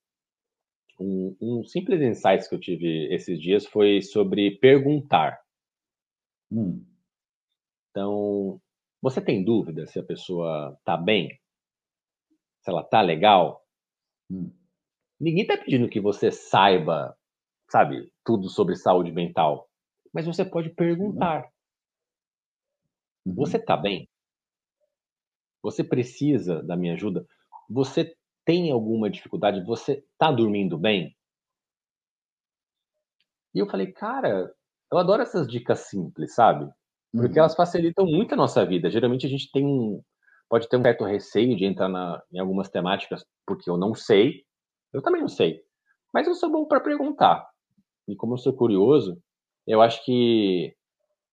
um, 0.99 1.35
um, 1.41 1.63
simples 1.65 2.01
insight 2.01 2.47
que 2.47 2.55
eu 2.55 2.59
tive 2.59 3.13
esses 3.13 3.39
dias 3.39 3.65
foi 3.65 4.01
sobre 4.01 4.57
perguntar. 4.57 5.39
Hum. 6.49 6.85
Então, 7.91 8.61
você 9.01 9.21
tem 9.21 9.43
dúvida 9.43 9.85
se 9.85 9.99
a 9.99 10.03
pessoa 10.03 10.79
tá 10.85 10.95
bem? 10.95 11.29
Se 12.61 12.71
ela 12.71 12.83
tá 12.83 13.01
legal? 13.01 13.65
Hum. 14.31 14.51
Ninguém 15.19 15.45
tá 15.45 15.57
pedindo 15.57 15.89
que 15.89 15.99
você 15.99 16.31
saiba, 16.31 17.15
sabe, 17.69 18.11
tudo 18.23 18.49
sobre 18.49 18.75
saúde 18.75 19.11
mental. 19.11 19.69
Mas 20.13 20.25
você 20.25 20.45
pode 20.45 20.69
perguntar. 20.69 21.49
Uhum. 23.25 23.35
Você 23.35 23.57
tá 23.57 23.75
bem? 23.75 24.07
Você 25.61 25.83
precisa 25.83 26.61
da 26.61 26.75
minha 26.75 26.93
ajuda? 26.93 27.25
Você 27.69 28.15
tem 28.45 28.71
alguma 28.71 29.09
dificuldade? 29.09 29.65
Você 29.65 30.05
tá 30.17 30.31
dormindo 30.31 30.77
bem? 30.77 31.15
E 33.53 33.59
eu 33.59 33.67
falei, 33.67 33.91
cara, 33.91 34.53
eu 34.91 34.97
adoro 34.97 35.23
essas 35.23 35.47
dicas 35.47 35.79
simples, 35.79 36.35
sabe? 36.35 36.69
Porque 37.11 37.33
uhum. 37.33 37.39
elas 37.39 37.55
facilitam 37.55 38.05
muito 38.05 38.33
a 38.33 38.37
nossa 38.37 38.65
vida. 38.65 38.91
Geralmente 38.91 39.25
a 39.25 39.29
gente 39.29 39.49
tem 39.51 39.65
um, 39.65 40.01
pode 40.49 40.69
ter 40.69 40.77
um 40.77 40.81
certo 40.83 41.03
receio 41.03 41.55
de 41.57 41.65
entrar 41.65 41.89
na, 41.89 42.21
em 42.31 42.39
algumas 42.39 42.69
temáticas 42.69 43.25
porque 43.45 43.69
eu 43.69 43.77
não 43.77 43.95
sei. 43.95 44.44
Eu 44.95 45.01
também 45.01 45.21
não 45.21 45.27
sei. 45.27 45.61
Mas 46.13 46.25
eu 46.25 46.33
sou 46.33 46.49
bom 46.49 46.65
para 46.65 46.79
perguntar. 46.79 47.45
E 48.07 48.15
como 48.15 48.33
eu 48.33 48.37
sou 48.37 48.55
curioso, 48.55 49.21
eu 49.67 49.81
acho 49.81 50.03
que 50.05 50.73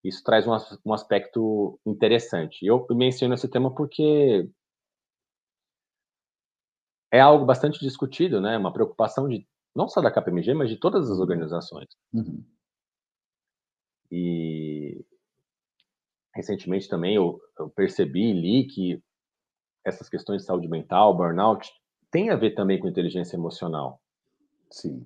isso 0.03 0.23
traz 0.25 0.47
um, 0.49 0.53
um 0.85 0.93
aspecto 0.93 1.79
interessante. 1.87 2.67
Eu 2.67 2.85
menciono 2.91 3.35
esse 3.35 3.49
tema 3.49 3.73
porque 3.73 4.51
é 7.13 7.21
algo 7.21 7.45
bastante 7.45 7.79
discutido, 7.79 8.41
né? 8.41 8.59
Uma 8.59 8.73
preocupação 8.73 9.29
de 9.29 9.47
não 9.77 9.89
só 9.89 10.01
da 10.01 10.11
KPMG, 10.11 10.55
mas 10.55 10.69
de 10.69 10.77
todas 10.77 11.09
as 11.09 11.19
organizações. 11.19 11.89
Uhum. 12.13 12.45
E 14.11 15.07
recentemente 16.35 16.89
também 16.89 17.15
eu, 17.15 17.41
eu 17.59 17.71
percebi 17.71 18.31
e 18.31 18.33
li 18.33 18.67
que 18.67 19.03
essas 19.85 20.09
questões 20.09 20.43
de 20.43 20.47
saúde 20.47 20.69
mental, 20.69 21.17
burnout, 21.17 21.71
tem 22.13 22.31
a 22.31 22.37
ver 22.37 22.55
também 22.55 22.79
com 22.79 22.87
inteligência 22.87 23.37
emocional. 23.37 24.01
Sim. 24.71 25.05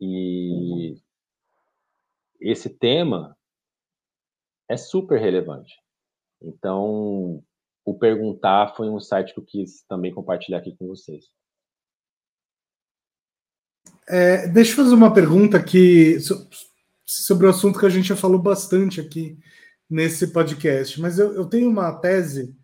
E 0.00 0.92
uhum. 0.92 1.00
esse 2.40 2.70
tema 2.70 3.36
é 4.68 4.76
super 4.76 5.20
relevante. 5.20 5.74
Então, 6.40 7.42
o 7.84 7.98
perguntar 7.98 8.74
foi 8.76 8.88
um 8.88 9.00
site 9.00 9.34
que 9.34 9.40
eu 9.40 9.44
quis 9.44 9.82
também 9.88 10.14
compartilhar 10.14 10.58
aqui 10.58 10.76
com 10.76 10.86
vocês. 10.86 11.26
É, 14.08 14.46
deixa 14.46 14.72
eu 14.72 14.76
fazer 14.76 14.94
uma 14.94 15.12
pergunta 15.12 15.56
aqui 15.56 16.18
sobre 17.04 17.46
o 17.46 17.50
assunto 17.50 17.78
que 17.78 17.86
a 17.86 17.90
gente 17.90 18.08
já 18.08 18.16
falou 18.16 18.40
bastante 18.40 19.00
aqui 19.00 19.38
nesse 19.90 20.32
podcast, 20.32 21.00
mas 21.00 21.18
eu, 21.18 21.34
eu 21.34 21.46
tenho 21.46 21.68
uma 21.68 21.92
tese 21.92 22.56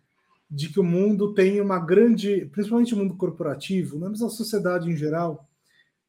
de 0.49 0.69
que 0.69 0.79
o 0.79 0.83
mundo 0.83 1.33
tem 1.33 1.59
uma 1.59 1.79
grande, 1.79 2.45
principalmente 2.51 2.93
o 2.93 2.97
mundo 2.97 3.15
corporativo, 3.15 3.99
mas 3.99 4.21
a 4.21 4.29
sociedade 4.29 4.89
em 4.89 4.95
geral, 4.95 5.47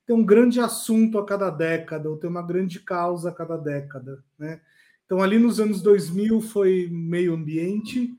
tem 0.07 0.15
um 0.15 0.25
grande 0.25 0.61
assunto 0.61 1.19
a 1.19 1.27
cada 1.27 1.51
década, 1.51 2.09
ou 2.09 2.17
tem 2.17 2.31
uma 2.31 2.43
grande 2.43 2.81
causa 2.81 3.31
a 3.31 3.33
cada 3.33 3.57
década, 3.57 4.23
né? 4.39 4.61
Então, 5.05 5.23
ali 5.23 5.39
nos 5.39 5.61
anos 5.61 5.81
2000 5.83 6.41
foi 6.41 6.89
meio 6.91 7.35
ambiente, 7.35 8.13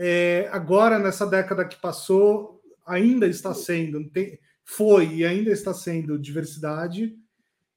é, 0.00 0.48
agora, 0.52 0.96
nessa 0.96 1.26
década 1.26 1.64
que 1.64 1.80
passou, 1.80 2.62
ainda 2.86 3.26
está 3.26 3.52
sendo, 3.52 4.08
tem, 4.10 4.38
foi 4.64 5.12
e 5.12 5.24
ainda 5.24 5.50
está 5.50 5.74
sendo 5.74 6.16
diversidade. 6.16 7.16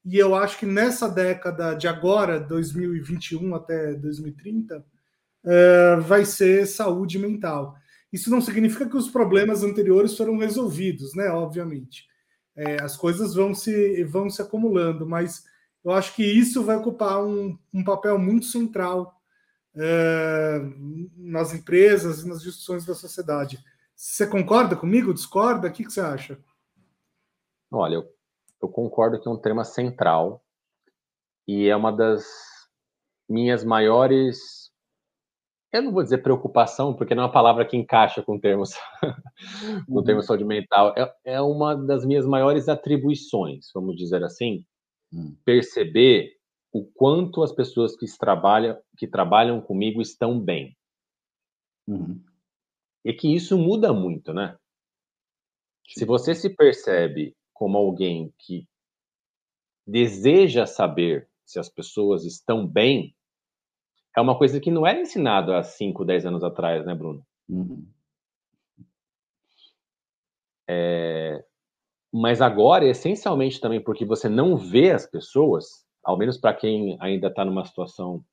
E 0.06 0.18
eu 0.18 0.36
acho 0.36 0.60
que 0.60 0.68
nessa 0.68 1.10
década 1.10 1.74
de 1.74 1.88
agora, 1.88 2.40
2021 2.40 3.56
até 3.56 3.96
2030, 3.96 4.86
é, 5.46 5.96
vai 5.98 6.26
ser 6.26 6.66
saúde 6.66 7.18
mental. 7.20 7.76
Isso 8.12 8.30
não 8.30 8.42
significa 8.42 8.90
que 8.90 8.98
os 8.98 9.10
problemas 9.10 9.64
anteriores 9.64 10.18
foram 10.18 10.38
resolvidos, 10.38 11.16
né? 11.16 11.30
Obviamente. 11.30 12.06
É, 12.56 12.82
as 12.82 12.98
coisas 12.98 13.34
vão 13.34 13.54
se, 13.54 14.04
vão 14.04 14.30
se 14.30 14.42
acumulando, 14.42 15.08
mas 15.08 15.44
eu 15.84 15.92
acho 15.92 16.14
que 16.16 16.24
isso 16.24 16.64
vai 16.64 16.76
ocupar 16.76 17.24
um, 17.24 17.58
um 17.74 17.84
papel 17.84 18.20
muito 18.20 18.46
central 18.46 19.16
é, 19.76 20.60
nas 21.16 21.54
empresas 21.54 22.22
e 22.22 22.28
nas 22.28 22.42
discussões 22.42 22.86
da 22.86 22.94
sociedade. 22.94 23.64
Você 23.96 24.28
concorda 24.28 24.76
comigo? 24.76 25.14
Discorda? 25.14 25.68
O 25.68 25.72
que, 25.72 25.86
que 25.86 25.94
você 25.94 26.02
acha? 26.02 26.38
Olha, 27.72 27.96
eu, 27.96 28.14
eu 28.62 28.68
concordo 28.68 29.20
que 29.20 29.28
é 29.28 29.32
um 29.32 29.38
tema 29.38 29.64
central 29.64 30.44
e 31.48 31.68
é 31.68 31.76
uma 31.76 31.92
das 31.92 32.26
minhas 33.30 33.64
maiores. 33.64 34.61
Eu 35.72 35.82
não 35.82 35.92
vou 35.94 36.04
dizer 36.04 36.18
preocupação, 36.18 36.94
porque 36.94 37.16
não 37.16 37.24
é 37.24 37.26
uma 37.28 37.32
palavra 37.32 37.66
que 37.66 37.78
encaixa 37.78 38.22
com 38.22 38.38
termos 38.38 38.72
com 39.88 39.96
uhum. 39.96 40.04
termo 40.04 40.22
saúde 40.22 40.44
mental. 40.44 40.94
É, 40.98 41.14
é 41.36 41.42
uma 41.42 41.76
das 41.76 42.06
minhas 42.06 42.26
maiores 42.26 42.68
atribuições, 42.68 43.68
vamos 43.74 43.96
dizer 43.96 44.22
assim, 44.24 44.66
hum. 45.14 45.36
perceber 45.46 46.38
o 46.74 46.86
quanto 46.86 47.42
as 47.42 47.54
pessoas 47.54 47.96
que 47.96 48.06
trabalham, 48.18 48.78
que 48.98 49.08
trabalham 49.08 49.62
comigo 49.62 50.02
estão 50.02 50.40
bem. 50.40 50.76
Uhum. 51.88 52.22
E 53.04 53.14
que 53.14 53.34
isso 53.34 53.58
muda 53.58 53.94
muito, 53.94 54.34
né? 54.34 54.58
Sim. 55.88 56.02
Se 56.02 56.06
você 56.06 56.36
se 56.36 56.50
percebe 56.56 57.36
como 57.54 57.78
alguém 57.78 58.34
que 58.40 58.68
deseja 59.86 60.66
saber 60.66 61.30
se 61.46 61.60
as 61.60 61.68
pessoas 61.68 62.26
estão 62.26 62.66
bem, 62.66 63.14
é 64.16 64.22
uma 64.22 64.38
coisa 64.38 64.60
que 64.60 64.72
não 64.72 64.86
era 64.86 65.00
ensinado 65.00 65.54
há 65.54 65.64
5, 65.64 66.04
10 66.04 66.26
anos 66.26 66.44
atrás, 66.44 66.86
né, 66.86 66.94
Bruno? 66.94 67.26
Uhum. 67.50 67.86
É... 70.68 71.44
Mas 72.14 72.42
agora, 72.42 72.86
essencialmente 72.86 73.60
também 73.60 73.82
porque 73.82 74.06
você 74.06 74.28
não 74.28 74.58
vê 74.58 74.92
as 74.92 75.06
pessoas, 75.06 75.86
ao 76.04 76.18
menos 76.18 76.38
para 76.38 76.54
quem 76.54 76.98
ainda 77.00 77.28
está 77.28 77.46
numa 77.46 77.66
situação 77.66 78.24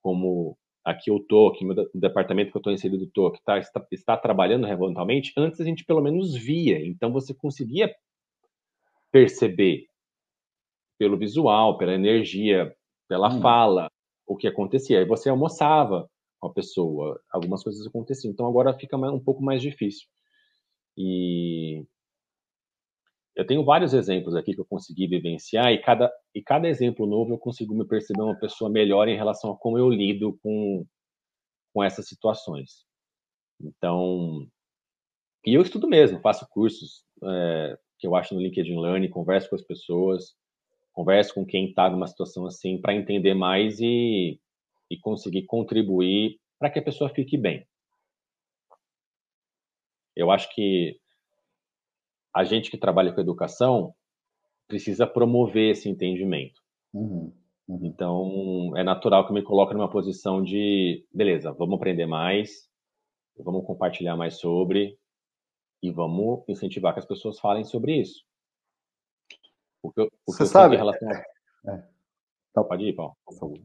como 0.00 0.56
aqui 0.84 1.10
eu 1.10 1.20
tô, 1.28 1.52
que 1.52 1.64
o 1.64 1.88
departamento 1.94 2.50
que 2.50 2.56
eu 2.56 2.60
estou 2.60 2.72
inserido 2.72 3.08
tô, 3.12 3.30
que 3.30 3.42
tá, 3.44 3.58
está, 3.58 3.84
está 3.90 4.16
trabalhando 4.16 4.66
remotamente, 4.66 5.32
antes 5.36 5.60
a 5.60 5.64
gente 5.64 5.84
pelo 5.84 6.00
menos 6.00 6.34
via, 6.34 6.84
então 6.84 7.12
você 7.12 7.32
conseguia 7.32 7.94
perceber 9.10 9.86
pelo 10.98 11.16
visual, 11.16 11.78
pela 11.78 11.94
energia, 11.94 12.74
pela 13.08 13.28
hum. 13.28 13.40
fala, 13.40 13.91
o 14.32 14.36
que 14.36 14.46
acontecia. 14.46 14.98
Aí 14.98 15.04
você 15.06 15.28
almoçava 15.28 16.08
com 16.40 16.48
a 16.48 16.52
pessoa, 16.52 17.20
algumas 17.30 17.62
coisas 17.62 17.86
aconteciam. 17.86 18.32
Então 18.32 18.46
agora 18.46 18.76
fica 18.78 18.96
um 18.96 19.20
pouco 19.20 19.42
mais 19.42 19.62
difícil. 19.62 20.08
E 20.96 21.84
eu 23.34 23.46
tenho 23.46 23.64
vários 23.64 23.94
exemplos 23.94 24.34
aqui 24.34 24.54
que 24.54 24.60
eu 24.60 24.66
consegui 24.66 25.06
vivenciar 25.06 25.72
e 25.72 25.80
cada, 25.80 26.12
e 26.34 26.42
cada 26.42 26.68
exemplo 26.68 27.06
novo 27.06 27.32
eu 27.32 27.38
consigo 27.38 27.74
me 27.74 27.86
perceber 27.86 28.22
uma 28.22 28.38
pessoa 28.38 28.70
melhor 28.70 29.08
em 29.08 29.16
relação 29.16 29.52
a 29.52 29.56
como 29.56 29.78
eu 29.78 29.88
lido 29.88 30.38
com, 30.42 30.84
com 31.72 31.82
essas 31.82 32.06
situações. 32.08 32.84
Então, 33.60 34.46
e 35.46 35.54
eu 35.54 35.62
estudo 35.62 35.88
mesmo, 35.88 36.20
faço 36.20 36.46
cursos 36.50 37.04
é, 37.24 37.78
que 37.98 38.06
eu 38.06 38.14
acho 38.14 38.34
no 38.34 38.40
LinkedIn 38.40 38.78
Learning, 38.78 39.08
converso 39.08 39.48
com 39.48 39.56
as 39.56 39.62
pessoas, 39.62 40.34
converso 40.92 41.34
com 41.34 41.44
quem 41.44 41.68
está 41.68 41.88
numa 41.88 42.06
situação 42.06 42.46
assim 42.46 42.80
para 42.80 42.94
entender 42.94 43.34
mais 43.34 43.80
e, 43.80 44.38
e 44.90 44.98
conseguir 44.98 45.42
contribuir 45.44 46.38
para 46.58 46.70
que 46.70 46.78
a 46.78 46.82
pessoa 46.82 47.10
fique 47.10 47.36
bem. 47.36 47.66
Eu 50.14 50.30
acho 50.30 50.54
que 50.54 51.00
a 52.34 52.44
gente 52.44 52.70
que 52.70 52.78
trabalha 52.78 53.12
com 53.12 53.20
educação 53.20 53.94
precisa 54.68 55.06
promover 55.06 55.72
esse 55.72 55.88
entendimento. 55.88 56.60
Uhum, 56.92 57.32
uhum. 57.68 57.80
Então, 57.82 58.72
é 58.76 58.82
natural 58.82 59.24
que 59.24 59.32
eu 59.32 59.34
me 59.34 59.42
coloque 59.42 59.74
numa 59.74 59.90
posição 59.90 60.42
de, 60.42 61.04
beleza, 61.12 61.52
vamos 61.52 61.76
aprender 61.76 62.06
mais, 62.06 62.70
vamos 63.38 63.66
compartilhar 63.66 64.16
mais 64.16 64.34
sobre 64.38 64.98
e 65.82 65.90
vamos 65.90 66.44
incentivar 66.48 66.92
que 66.92 67.00
as 67.00 67.06
pessoas 67.06 67.40
falem 67.40 67.64
sobre 67.64 67.96
isso. 67.96 68.24
O 69.82 69.90
que, 69.90 70.00
o 70.00 70.06
que 70.06 70.12
Você 70.26 70.46
sabe? 70.46 70.76
Relação... 70.76 71.10
É, 71.10 71.24
é. 71.66 71.82
Então, 72.50 72.64
Pode 72.64 72.84
ir, 72.84 72.92
Paulo. 72.94 73.16
Por 73.24 73.34
favor. 73.34 73.58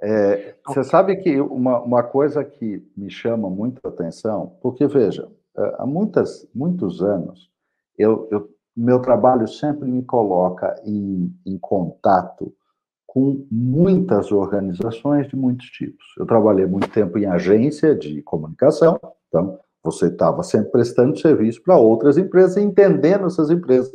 É, 0.00 0.54
você 0.64 0.84
sabe 0.84 1.16
que 1.16 1.40
uma, 1.40 1.80
uma 1.80 2.02
coisa 2.04 2.44
que 2.44 2.88
me 2.96 3.10
chama 3.10 3.50
muito 3.50 3.80
a 3.84 3.88
atenção, 3.88 4.56
porque, 4.62 4.86
veja, 4.86 5.28
é, 5.56 5.74
há 5.78 5.86
muitas, 5.86 6.48
muitos 6.54 7.02
anos, 7.02 7.50
eu, 7.96 8.28
eu, 8.30 8.48
meu 8.76 9.02
trabalho 9.02 9.48
sempre 9.48 9.88
me 9.88 10.04
coloca 10.04 10.80
em, 10.84 11.34
em 11.44 11.58
contato 11.58 12.54
com 13.04 13.44
muitas 13.50 14.30
organizações 14.30 15.26
de 15.26 15.34
muitos 15.34 15.66
tipos. 15.66 16.04
Eu 16.16 16.26
trabalhei 16.26 16.66
muito 16.66 16.88
tempo 16.90 17.18
em 17.18 17.26
agência 17.26 17.94
de 17.94 18.22
comunicação, 18.22 19.00
então 19.26 19.58
você 19.82 20.06
estava 20.06 20.44
sempre 20.44 20.70
prestando 20.70 21.18
serviço 21.18 21.60
para 21.62 21.76
outras 21.76 22.16
empresas, 22.16 22.56
entendendo 22.56 23.26
essas 23.26 23.50
empresas 23.50 23.90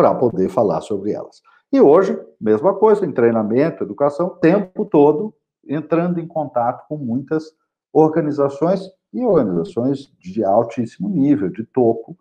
para 0.00 0.14
poder 0.14 0.48
falar 0.48 0.80
sobre 0.80 1.12
elas. 1.12 1.42
E 1.70 1.78
hoje, 1.78 2.18
mesma 2.40 2.74
coisa, 2.74 3.04
em 3.04 3.12
treinamento, 3.12 3.84
educação, 3.84 4.28
o 4.28 4.36
tempo 4.36 4.86
todo 4.86 5.34
entrando 5.62 6.18
em 6.18 6.26
contato 6.26 6.88
com 6.88 6.96
muitas 6.96 7.44
organizações 7.92 8.80
e 9.12 9.22
organizações 9.22 10.10
de 10.18 10.42
altíssimo 10.42 11.06
nível, 11.10 11.50
de 11.50 11.64
topo. 11.66 12.16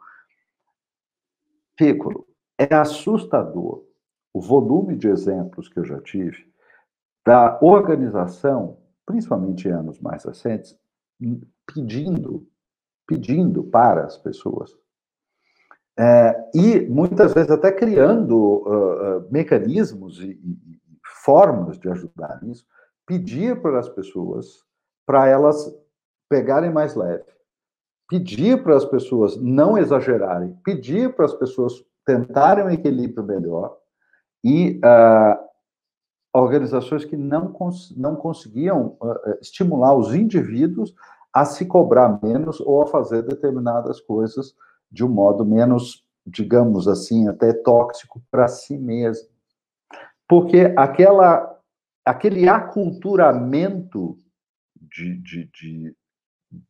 Piccolo, 1.77 2.27
é 2.57 2.75
assustador 2.75 3.85
o 4.33 4.41
volume 4.41 4.97
de 4.97 5.07
exemplos 5.07 5.69
que 5.69 5.79
eu 5.79 5.85
já 5.85 6.01
tive 6.01 6.51
da 7.25 7.57
organização, 7.61 8.77
principalmente 9.05 9.69
em 9.69 9.71
anos 9.71 10.01
mais 10.01 10.25
recentes, 10.25 10.77
pedindo, 11.65 12.45
pedindo 13.07 13.63
para 13.63 14.03
as 14.03 14.17
pessoas 14.17 14.69
é, 16.01 16.49
e 16.55 16.79
muitas 16.87 17.33
vezes 17.33 17.51
até 17.51 17.73
criando 17.73 18.37
uh, 18.37 19.17
uh, 19.17 19.27
mecanismos 19.29 20.17
e, 20.21 20.29
e, 20.29 20.79
formas 21.25 21.77
de 21.77 21.89
ajudar 21.89 22.41
nisso, 22.41 22.65
pedir 23.05 23.61
para 23.61 23.79
as 23.79 23.89
pessoas 23.89 24.63
para 25.05 25.27
elas 25.27 25.75
pegarem 26.29 26.71
mais 26.71 26.95
leve, 26.95 27.25
pedir 28.07 28.63
para 28.63 28.77
as 28.77 28.85
pessoas 28.85 29.35
não 29.41 29.77
exagerarem, 29.77 30.57
pedir 30.63 31.13
para 31.13 31.25
as 31.25 31.33
pessoas 31.33 31.83
tentarem 32.05 32.63
um 32.63 32.69
equilíbrio 32.69 33.25
melhor 33.25 33.75
e 34.41 34.79
uh, 34.79 35.37
organizações 36.33 37.03
que 37.03 37.17
não, 37.17 37.51
cons 37.51 37.93
não 37.97 38.15
conseguiam 38.15 38.95
estimular 39.41 39.93
os 39.97 40.15
indivíduos 40.15 40.95
a 41.33 41.43
se 41.43 41.65
cobrar 41.65 42.19
menos 42.23 42.61
ou 42.61 42.83
a 42.83 42.87
fazer 42.87 43.23
determinadas 43.23 43.99
coisas 43.99 44.55
de 44.91 45.03
um 45.03 45.09
modo 45.09 45.45
menos, 45.45 46.03
digamos 46.25 46.87
assim, 46.87 47.27
até 47.27 47.53
tóxico 47.53 48.21
para 48.31 48.47
si 48.47 48.77
mesmo. 48.77 49.29
Porque 50.27 50.73
aquela, 50.77 51.59
aquele 52.05 52.47
aculturamento 52.47 54.17
de, 54.81 55.17
de, 55.17 55.45
de 55.45 55.95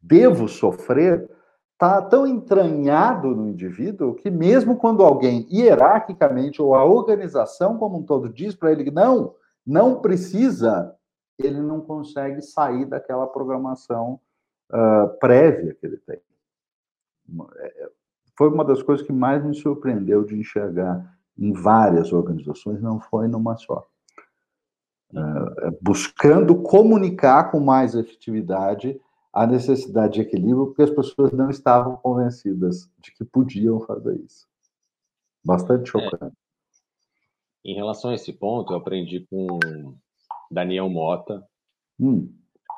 devo 0.01 0.47
sofrer 0.47 1.29
está 1.73 2.01
tão 2.01 2.27
entranhado 2.27 3.33
no 3.33 3.47
indivíduo 3.47 4.13
que 4.13 4.29
mesmo 4.29 4.77
quando 4.77 5.03
alguém 5.03 5.47
hierarquicamente 5.49 6.61
ou 6.61 6.75
a 6.75 6.83
organização 6.83 7.77
como 7.77 7.99
um 7.99 8.03
todo 8.03 8.27
diz 8.27 8.53
para 8.53 8.71
ele 8.73 8.83
que 8.83 8.91
não, 8.91 9.33
não 9.65 10.01
precisa, 10.01 10.93
ele 11.37 11.61
não 11.61 11.79
consegue 11.79 12.41
sair 12.41 12.85
daquela 12.85 13.25
programação 13.27 14.19
uh, 14.71 15.17
prévia 15.19 15.73
que 15.73 15.85
ele 15.85 15.97
tem. 15.97 16.19
É, 18.39 18.43
foi 18.43 18.47
uma 18.47 18.63
das 18.63 18.81
coisas 18.81 19.05
que 19.05 19.11
mais 19.11 19.43
me 19.43 19.53
surpreendeu 19.53 20.23
de 20.23 20.35
enxergar 20.35 21.17
em 21.37 21.51
várias 21.51 22.13
organizações, 22.13 22.81
não 22.81 22.99
foi 22.99 23.27
numa 23.27 23.57
só. 23.57 23.85
Uh, 25.11 25.77
buscando 25.81 26.61
comunicar 26.61 27.51
com 27.51 27.59
mais 27.59 27.95
efetividade 27.95 28.99
a 29.33 29.45
necessidade 29.45 30.13
de 30.13 30.21
equilíbrio, 30.21 30.67
porque 30.67 30.83
as 30.83 30.89
pessoas 30.89 31.31
não 31.31 31.49
estavam 31.49 31.97
convencidas 31.97 32.89
de 32.99 33.11
que 33.11 33.25
podiam 33.25 33.79
fazer 33.81 34.17
isso. 34.19 34.47
Bastante 35.43 35.83
é. 35.83 35.85
chocante. 35.91 36.25
É. 36.25 37.71
Em 37.71 37.75
relação 37.75 38.11
a 38.11 38.15
esse 38.15 38.31
ponto, 38.31 38.71
eu 38.71 38.77
aprendi 38.77 39.27
com 39.29 39.47
Daniel 40.49 40.89
Mota, 40.89 41.45
hum. 41.99 42.31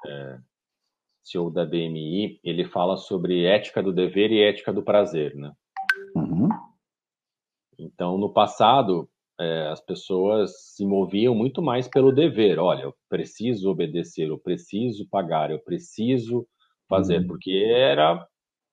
é, 0.05 0.39
CEO 1.23 1.49
da 1.51 1.65
DMI, 1.65 2.39
ele 2.43 2.65
fala 2.65 2.97
sobre 2.97 3.45
ética 3.45 3.81
do 3.81 3.93
dever 3.93 4.31
e 4.31 4.41
ética 4.41 4.73
do 4.73 4.83
prazer, 4.83 5.35
né? 5.35 5.51
Uhum. 6.15 6.49
Então, 7.77 8.17
no 8.17 8.31
passado, 8.31 9.09
é, 9.39 9.67
as 9.69 9.81
pessoas 9.81 10.51
se 10.75 10.85
moviam 10.85 11.33
muito 11.33 11.61
mais 11.61 11.87
pelo 11.87 12.11
dever. 12.11 12.59
Olha, 12.59 12.83
eu 12.83 12.95
preciso 13.09 13.69
obedecer, 13.69 14.27
eu 14.27 14.37
preciso 14.37 15.07
pagar, 15.09 15.51
eu 15.51 15.59
preciso 15.59 16.47
fazer, 16.87 17.21
uhum. 17.21 17.27
porque 17.27 17.51
era 17.51 18.27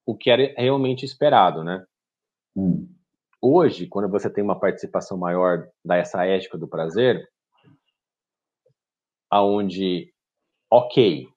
o 0.04 0.16
que 0.16 0.30
era 0.30 0.54
realmente 0.56 1.04
esperado, 1.04 1.62
né? 1.62 1.84
Uhum. 2.56 2.88
Hoje, 3.40 3.86
quando 3.86 4.10
você 4.10 4.28
tem 4.28 4.42
uma 4.42 4.58
participação 4.58 5.16
maior 5.16 5.68
dessa 5.84 6.26
ética 6.26 6.58
do 6.58 6.66
prazer, 6.66 7.26
aonde, 9.30 10.12
ok, 10.70 11.28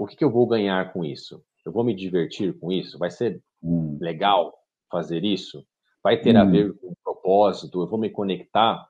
o 0.00 0.06
que, 0.06 0.16
que, 0.16 0.24
eu 0.24 0.30
vou 0.30 0.46
ganhar 0.46 0.92
com 0.94 1.04
isso? 1.04 1.44
Eu 1.64 1.70
vou 1.70 1.84
me 1.84 1.94
divertir 1.94 2.58
com 2.58 2.72
isso? 2.72 2.98
Vai 2.98 3.10
ser 3.10 3.42
hum. 3.62 3.98
legal 4.00 4.58
fazer 4.90 5.24
isso? 5.24 5.62
Vai 6.02 6.18
ter 6.18 6.34
hum. 6.34 6.40
a 6.40 6.44
ver 6.44 6.72
com 6.78 6.88
o 6.88 6.96
propósito? 7.04 7.82
Eu 7.82 7.86
vou 7.86 7.98
me 7.98 8.08
conectar? 8.08 8.88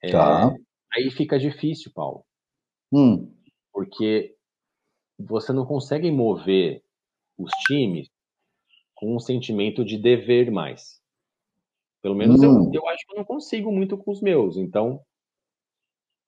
É, 0.00 0.12
tá. 0.12 0.54
Aí 0.94 1.10
fica 1.10 1.36
difícil, 1.38 1.90
Paulo. 1.92 2.24
Hum. 2.92 3.34
Porque 3.72 4.36
você 5.18 5.52
não 5.52 5.66
consegue 5.66 6.08
mover 6.08 6.84
os 7.36 7.50
times 7.66 8.08
com 8.94 9.16
um 9.16 9.18
sentimento 9.18 9.84
de 9.84 9.98
dever 9.98 10.52
mais. 10.52 11.02
Pelo 12.00 12.14
menos 12.14 12.40
eu, 12.40 12.50
hum. 12.50 12.70
eu 12.72 12.88
acho 12.88 13.04
que 13.04 13.12
eu 13.12 13.16
não 13.16 13.24
consigo 13.24 13.72
muito 13.72 13.98
com 13.98 14.12
os 14.12 14.20
meus. 14.20 14.56
Então, 14.56 15.00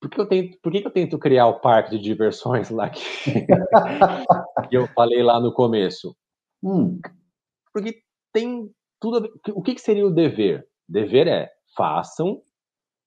por 0.08 0.10
que 0.10 0.20
eu 0.20 0.26
tento, 0.26 0.58
por 0.60 0.72
que, 0.72 0.86
eu 0.86 0.90
tento 0.90 1.18
criar 1.18 1.46
o 1.46 1.60
parque 1.60 1.90
de 1.90 1.98
diversões 1.98 2.70
lá 2.70 2.88
que, 2.90 3.00
que 4.68 4.76
eu 4.76 4.86
falei 4.88 5.22
lá 5.22 5.40
no 5.40 5.52
começo? 5.52 6.16
Hum. 6.62 7.00
Porque 7.72 8.02
tem 8.32 8.70
tudo 9.00 9.16
a 9.16 9.20
ver. 9.20 9.32
O 9.52 9.62
que, 9.62 9.74
que 9.74 9.80
seria 9.80 10.06
o 10.06 10.10
dever? 10.10 10.66
Dever 10.88 11.26
é 11.26 11.50
façam 11.76 12.40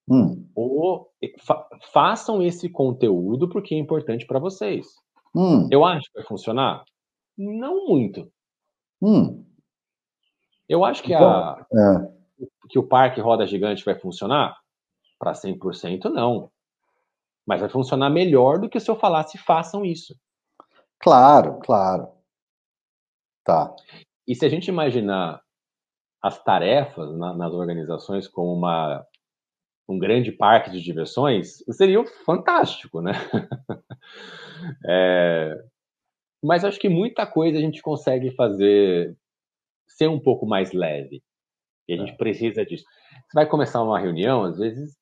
hum. 0.10 0.48
ou 0.54 1.10
fa, 1.40 1.68
façam 1.92 2.42
esse 2.42 2.70
conteúdo 2.70 3.50
porque 3.50 3.74
é 3.74 3.78
importante 3.78 4.26
para 4.26 4.40
vocês. 4.40 4.88
Hum. 5.36 5.68
Eu 5.72 5.86
acho 5.86 6.08
que 6.12 6.20
vai 6.20 6.24
funcionar? 6.24 6.84
Não 7.38 7.88
muito. 7.88 8.32
Hum. 9.02 9.46
Eu 10.68 10.84
acho 10.84 11.02
que, 11.02 11.14
a, 11.14 11.66
é. 11.74 12.46
que 12.70 12.78
o 12.78 12.88
parque 12.88 13.22
roda 13.22 13.48
gigante 13.48 13.84
vai 13.84 13.96
funcionar 13.96 14.56
para 15.18 15.32
100% 15.32 16.06
não. 16.12 16.52
Mas 17.50 17.62
vai 17.62 17.70
funcionar 17.70 18.12
melhor 18.12 18.60
do 18.60 18.70
que 18.70 18.80
se 18.80 18.92
eu 18.92 18.96
falasse 18.96 19.36
façam 19.40 19.84
isso. 19.84 20.16
Claro, 21.00 21.58
claro. 21.64 22.08
Tá. 23.44 23.76
E 24.28 24.36
se 24.36 24.46
a 24.46 24.50
gente 24.50 24.68
imaginar 24.68 25.42
as 26.22 26.44
tarefas 26.44 27.12
na, 27.18 27.34
nas 27.34 27.52
organizações 27.52 28.28
como 28.28 28.54
uma, 28.54 29.04
um 29.90 29.98
grande 29.98 30.32
parque 30.32 30.70
de 30.70 30.80
diversões, 30.80 31.64
seria 31.72 32.06
fantástico, 32.24 33.02
né? 33.02 33.14
é, 34.86 35.56
mas 36.44 36.64
acho 36.64 36.80
que 36.80 36.88
muita 36.88 37.26
coisa 37.26 37.58
a 37.58 37.62
gente 37.62 37.82
consegue 37.82 38.30
fazer 38.36 39.18
ser 39.88 40.08
um 40.08 40.20
pouco 40.20 40.46
mais 40.46 40.72
leve. 40.72 41.24
E 41.88 41.96
a 41.96 41.98
gente 41.98 42.12
é. 42.12 42.16
precisa 42.16 42.64
disso. 42.64 42.86
Você 43.28 43.34
vai 43.34 43.48
começar 43.48 43.82
uma 43.82 44.00
reunião, 44.00 44.44
às 44.44 44.60
vezes 44.60 44.99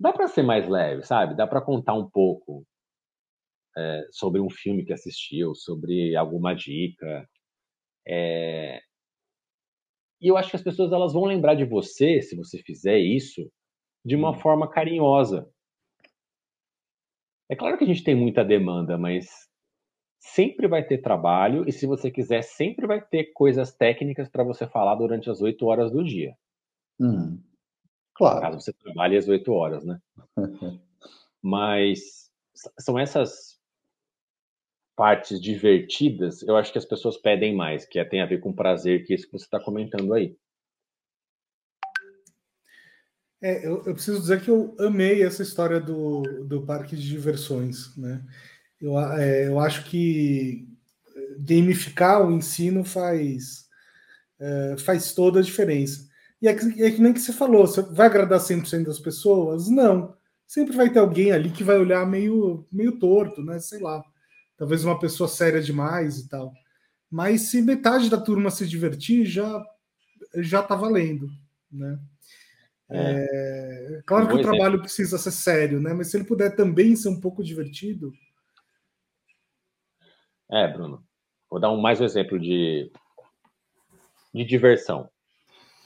dá 0.00 0.12
para 0.12 0.26
ser 0.28 0.42
mais 0.42 0.66
leve, 0.68 1.02
sabe? 1.04 1.36
Dá 1.36 1.46
para 1.46 1.60
contar 1.60 1.94
um 1.94 2.08
pouco. 2.08 2.66
é, 3.76 4.08
sobre 4.10 4.40
um 4.40 4.50
filme 4.50 4.84
que 4.84 4.92
assistiu, 4.92 5.54
sobre 5.54 6.16
alguma 6.16 6.54
dica. 6.54 7.28
É... 8.06 8.80
E 10.20 10.28
eu 10.28 10.36
acho 10.36 10.50
que 10.50 10.56
as 10.56 10.62
pessoas 10.62 10.92
elas 10.92 11.12
vão 11.12 11.24
lembrar 11.24 11.54
de 11.54 11.64
você, 11.64 12.20
se 12.20 12.36
você 12.36 12.58
fizer 12.58 12.98
isso, 12.98 13.50
de 14.04 14.16
uma 14.16 14.30
hum. 14.30 14.40
forma 14.40 14.68
carinhosa. 14.68 15.48
É 17.48 17.56
claro 17.56 17.78
que 17.78 17.84
a 17.84 17.86
gente 17.86 18.04
tem 18.04 18.14
muita 18.14 18.44
demanda, 18.44 18.98
mas 18.98 19.28
sempre 20.20 20.68
vai 20.68 20.86
ter 20.86 20.98
trabalho 20.98 21.64
e 21.68 21.72
se 21.72 21.86
você 21.86 22.10
quiser, 22.10 22.42
sempre 22.42 22.86
vai 22.86 23.00
ter 23.00 23.32
coisas 23.32 23.72
técnicas 23.74 24.28
para 24.28 24.44
você 24.44 24.66
falar 24.66 24.94
durante 24.96 25.30
as 25.30 25.40
oito 25.40 25.66
horas 25.66 25.90
do 25.90 26.04
dia. 26.04 26.36
Hum, 27.00 27.40
claro. 28.20 28.40
Caso 28.42 28.60
você 28.60 28.72
trabalhe 28.72 29.16
as 29.16 29.28
oito 29.28 29.52
horas, 29.52 29.84
né? 29.84 29.98
Mas 31.42 32.30
são 32.78 32.98
essas 32.98 33.58
partes 34.94 35.40
divertidas, 35.40 36.42
eu 36.42 36.56
acho 36.56 36.70
que 36.70 36.76
as 36.76 36.84
pessoas 36.84 37.16
pedem 37.16 37.56
mais, 37.56 37.86
que 37.86 37.98
é, 37.98 38.04
tem 38.04 38.20
a 38.20 38.26
ver 38.26 38.40
com 38.40 38.52
prazer, 38.52 39.06
que 39.06 39.14
é 39.14 39.16
isso 39.16 39.24
que 39.24 39.32
você 39.32 39.46
está 39.46 39.58
comentando 39.58 40.12
aí. 40.12 40.36
É, 43.42 43.66
eu, 43.66 43.82
eu, 43.86 43.94
preciso 43.94 44.20
dizer 44.20 44.42
que 44.42 44.50
eu 44.50 44.76
amei 44.78 45.22
essa 45.22 45.42
história 45.42 45.80
do, 45.80 46.44
do 46.44 46.66
parque 46.66 46.94
de 46.94 47.08
diversões, 47.08 47.96
né? 47.96 48.22
Eu, 48.78 49.00
é, 49.00 49.48
eu 49.48 49.58
acho 49.58 49.88
que 49.88 50.68
gamificar 51.38 52.26
o 52.26 52.32
ensino 52.32 52.84
faz, 52.84 53.66
é, 54.38 54.76
faz 54.76 55.14
toda 55.14 55.40
a 55.40 55.42
diferença. 55.42 56.09
E 56.40 56.48
é 56.48 56.54
que, 56.54 56.82
é 56.82 56.90
que 56.90 57.00
nem 57.00 57.12
que 57.12 57.20
você 57.20 57.32
falou, 57.32 57.66
você 57.66 57.82
vai 57.82 58.06
agradar 58.06 58.40
100% 58.40 58.84
das 58.84 58.98
pessoas? 58.98 59.68
Não. 59.68 60.14
Sempre 60.46 60.76
vai 60.76 60.90
ter 60.90 60.98
alguém 60.98 61.32
ali 61.32 61.50
que 61.50 61.62
vai 61.62 61.78
olhar 61.78 62.04
meio, 62.06 62.66
meio 62.72 62.98
torto, 62.98 63.42
né? 63.42 63.58
Sei 63.58 63.80
lá. 63.80 64.02
Talvez 64.56 64.84
uma 64.84 64.98
pessoa 64.98 65.28
séria 65.28 65.62
demais 65.62 66.18
e 66.18 66.28
tal. 66.28 66.52
Mas 67.10 67.50
se 67.50 67.60
metade 67.60 68.08
da 68.08 68.20
turma 68.20 68.50
se 68.50 68.66
divertir, 68.66 69.24
já 69.24 69.64
já 70.36 70.62
tá 70.62 70.76
valendo, 70.76 71.28
né? 71.70 71.98
É. 72.88 73.98
É, 73.98 74.02
claro 74.06 74.28
que 74.28 74.34
o 74.34 74.42
trabalho 74.42 74.80
precisa 74.80 75.18
ser 75.18 75.32
sério, 75.32 75.80
né? 75.80 75.92
Mas 75.92 76.08
se 76.08 76.16
ele 76.16 76.24
puder 76.24 76.54
também 76.54 76.94
ser 76.94 77.08
um 77.08 77.20
pouco 77.20 77.42
divertido, 77.42 78.12
é, 80.50 80.66
Bruno. 80.66 81.04
Vou 81.48 81.60
dar 81.60 81.70
um, 81.70 81.80
mais 81.80 82.00
um 82.00 82.04
exemplo 82.04 82.38
de, 82.38 82.90
de 84.34 84.44
diversão. 84.44 85.08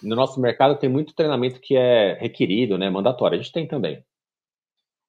No 0.05 0.15
nosso 0.15 0.41
mercado 0.41 0.79
tem 0.79 0.89
muito 0.89 1.15
treinamento 1.15 1.61
que 1.61 1.77
é 1.77 2.15
requerido, 2.15 2.79
né, 2.79 2.91
mandatório. 2.91 3.39
A 3.39 3.43
gente 3.43 3.53
tem 3.53 3.67
também. 3.67 4.05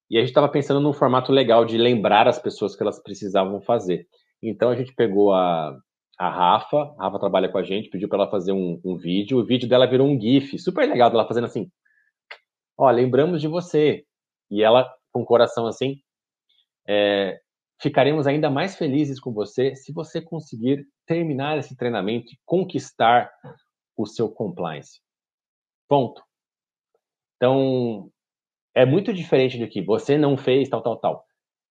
E 0.09 0.17
a 0.17 0.21
gente 0.21 0.29
estava 0.29 0.49
pensando 0.49 0.79
num 0.79 0.93
formato 0.93 1.31
legal 1.31 1.65
de 1.65 1.77
lembrar 1.77 2.27
as 2.27 2.39
pessoas 2.39 2.75
que 2.75 2.83
elas 2.83 3.01
precisavam 3.01 3.61
fazer. 3.61 4.07
Então 4.41 4.69
a 4.69 4.75
gente 4.75 4.93
pegou 4.93 5.33
a, 5.33 5.75
a 6.17 6.29
Rafa, 6.29 6.93
a 6.97 7.05
Rafa 7.05 7.19
trabalha 7.19 7.49
com 7.49 7.57
a 7.57 7.63
gente, 7.63 7.89
pediu 7.89 8.07
para 8.07 8.19
ela 8.23 8.31
fazer 8.31 8.51
um, 8.51 8.79
um, 8.85 8.95
vídeo. 8.95 9.39
O 9.39 9.45
vídeo 9.45 9.67
dela 9.67 9.87
virou 9.87 10.07
um 10.07 10.19
GIF, 10.19 10.57
super 10.59 10.87
legal, 10.87 11.09
dela 11.09 11.27
fazendo 11.27 11.45
assim: 11.45 11.69
Ó, 12.77 12.89
lembramos 12.89 13.41
de 13.41 13.47
você. 13.47 14.03
E 14.51 14.61
ela, 14.61 14.87
com 15.11 15.21
o 15.21 15.25
coração 15.25 15.65
assim, 15.65 15.95
é, 16.87 17.39
Ficaremos 17.81 18.25
ainda 18.25 18.49
mais 18.49 18.75
felizes 18.75 19.19
com 19.19 19.33
você 19.33 19.75
se 19.75 19.91
você 19.91 20.21
conseguir 20.21 20.87
terminar 21.05 21.57
esse 21.57 21.75
treinamento 21.75 22.31
e 22.31 22.39
conquistar 22.45 23.29
o 23.97 24.05
seu 24.05 24.29
compliance. 24.29 24.99
Ponto. 25.87 26.23
Então, 27.37 28.11
é 28.73 28.85
muito 28.85 29.13
diferente 29.13 29.57
do 29.57 29.67
que 29.67 29.81
você 29.81 30.17
não 30.17 30.37
fez, 30.37 30.69
tal, 30.69 30.81
tal, 30.81 30.97
tal. 30.99 31.25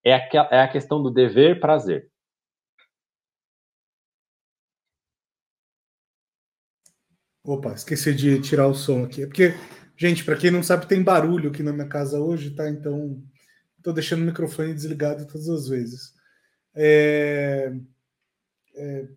É 0.05 0.15
a, 0.15 0.49
é 0.51 0.61
a 0.63 0.69
questão 0.69 1.03
do 1.03 1.11
dever 1.11 1.61
prazer. 1.61 2.11
Opa, 7.47 7.75
esqueci 7.75 8.15
de 8.15 8.41
tirar 8.41 8.69
o 8.69 8.75
som 8.75 9.05
aqui. 9.05 9.23
É 9.23 9.27
porque, 9.27 9.55
gente, 9.97 10.25
para 10.25 10.37
quem 10.37 10.51
não 10.51 10.63
sabe, 10.63 10.87
tem 10.87 11.03
barulho 11.03 11.51
aqui 11.51 11.63
na 11.63 11.73
minha 11.73 11.89
casa 11.89 12.19
hoje, 12.21 12.55
tá? 12.55 12.69
Então, 12.71 13.23
Estou 13.85 13.93
deixando 13.93 14.23
o 14.23 14.25
microfone 14.25 14.73
desligado 14.73 15.27
todas 15.27 15.47
as 15.47 15.69
vezes. 15.69 16.15
É, 16.75 17.71
é, 18.75 19.09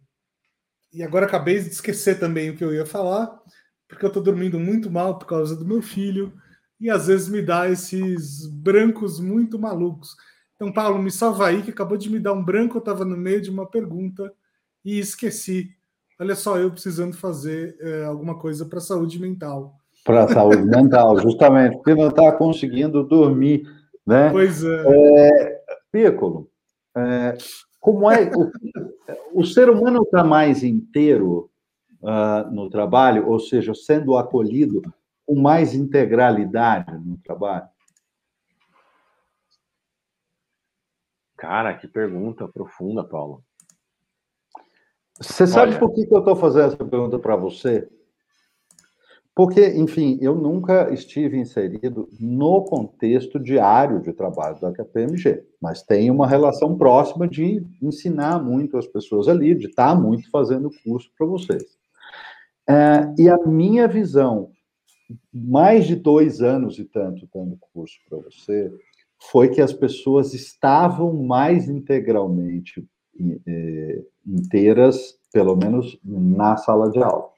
e 0.93 1.03
agora 1.03 1.25
acabei 1.25 1.59
de 1.59 1.69
esquecer 1.69 2.19
também 2.19 2.49
o 2.49 2.55
que 2.55 2.63
eu 2.63 2.73
ia 2.73 2.85
falar, 2.85 3.39
porque 3.87 4.05
eu 4.05 4.09
estou 4.09 4.23
dormindo 4.23 4.59
muito 4.59 4.89
mal 4.89 5.17
por 5.17 5.27
causa 5.27 5.55
do 5.55 5.65
meu 5.65 5.81
filho 5.81 6.33
e 6.79 6.89
às 6.89 7.07
vezes 7.07 7.29
me 7.29 7.41
dá 7.41 7.69
esses 7.69 8.45
brancos 8.47 9.19
muito 9.19 9.59
malucos. 9.59 10.15
Então, 10.55 10.71
Paulo, 10.71 11.01
me 11.01 11.11
salva 11.11 11.47
aí, 11.47 11.61
que 11.61 11.69
acabou 11.69 11.97
de 11.97 12.09
me 12.09 12.19
dar 12.19 12.33
um 12.33 12.43
branco, 12.43 12.77
eu 12.77 12.79
estava 12.79 13.05
no 13.05 13.15
meio 13.15 13.41
de 13.41 13.49
uma 13.49 13.65
pergunta 13.65 14.31
e 14.83 14.99
esqueci. 14.99 15.69
Olha 16.19 16.35
só, 16.35 16.57
eu 16.57 16.71
precisando 16.71 17.15
fazer 17.15 17.77
é, 17.79 18.05
alguma 18.05 18.39
coisa 18.39 18.65
para 18.65 18.79
a 18.79 18.81
saúde 18.81 19.19
mental. 19.19 19.75
Para 20.03 20.23
a 20.23 20.27
saúde 20.27 20.63
mental, 20.65 21.19
justamente, 21.19 21.75
porque 21.75 21.93
não 21.93 22.09
está 22.09 22.31
conseguindo 22.31 23.03
dormir. 23.03 23.67
Né? 24.05 24.31
Pois 24.31 24.63
é. 24.63 24.83
é 24.87 25.61
Piccolo, 25.91 26.49
é, 26.95 27.37
como 27.87 28.11
é. 28.11 28.29
O, 28.35 29.41
o 29.41 29.45
ser 29.45 29.69
humano 29.69 30.03
está 30.03 30.21
mais 30.21 30.61
inteiro 30.61 31.49
uh, 32.01 32.51
no 32.51 32.69
trabalho, 32.69 33.29
ou 33.29 33.39
seja, 33.39 33.73
sendo 33.73 34.17
acolhido 34.17 34.81
com 35.25 35.39
mais 35.39 35.73
integralidade 35.73 36.91
no 36.97 37.17
trabalho? 37.19 37.69
Cara, 41.37 41.77
que 41.77 41.87
pergunta 41.87 42.45
profunda, 42.45 43.05
Paulo. 43.05 43.41
Você 45.21 45.47
sabe 45.47 45.71
Olha... 45.71 45.79
por 45.79 45.93
que, 45.93 46.05
que 46.05 46.13
eu 46.13 46.19
estou 46.19 46.35
fazendo 46.35 46.73
essa 46.73 46.85
pergunta 46.85 47.17
para 47.17 47.37
você? 47.37 47.89
Porque, 49.37 49.67
enfim, 49.75 50.17
eu 50.19 50.33
nunca 50.33 50.91
estive 50.91 51.37
inserido 51.37 52.09
no 52.19 52.63
contexto 52.63 53.39
diário 53.39 54.01
de 54.01 54.11
trabalho 54.11 54.59
da 54.59 54.71
KPMG, 54.71 55.43
mas 55.61 55.83
tenho 55.83 56.11
uma 56.11 56.25
relação 56.25 56.75
próxima 56.75 57.27
de 57.27 57.63
ensinar 57.79 58.43
muito 58.43 58.79
as 58.79 58.87
pessoas 58.87 59.27
ali, 59.27 59.53
de 59.53 59.67
estar 59.67 59.93
muito 59.93 60.27
fazendo 60.31 60.71
curso 60.83 61.11
para 61.15 61.27
vocês. 61.27 61.77
É, 62.67 63.13
e 63.15 63.29
a 63.29 63.37
minha 63.45 63.87
visão, 63.87 64.49
mais 65.31 65.85
de 65.85 65.95
dois 65.95 66.41
anos 66.41 66.79
e 66.79 66.83
tanto 66.83 67.29
dando 67.31 67.59
curso 67.71 67.95
para 68.09 68.17
você, 68.17 68.73
foi 69.21 69.49
que 69.49 69.61
as 69.61 69.71
pessoas 69.71 70.33
estavam 70.33 71.13
mais 71.13 71.69
integralmente 71.69 72.83
é, 73.45 74.01
inteiras, 74.25 75.15
pelo 75.31 75.55
menos 75.55 75.95
na 76.03 76.57
sala 76.57 76.89
de 76.89 77.03
aula. 77.03 77.36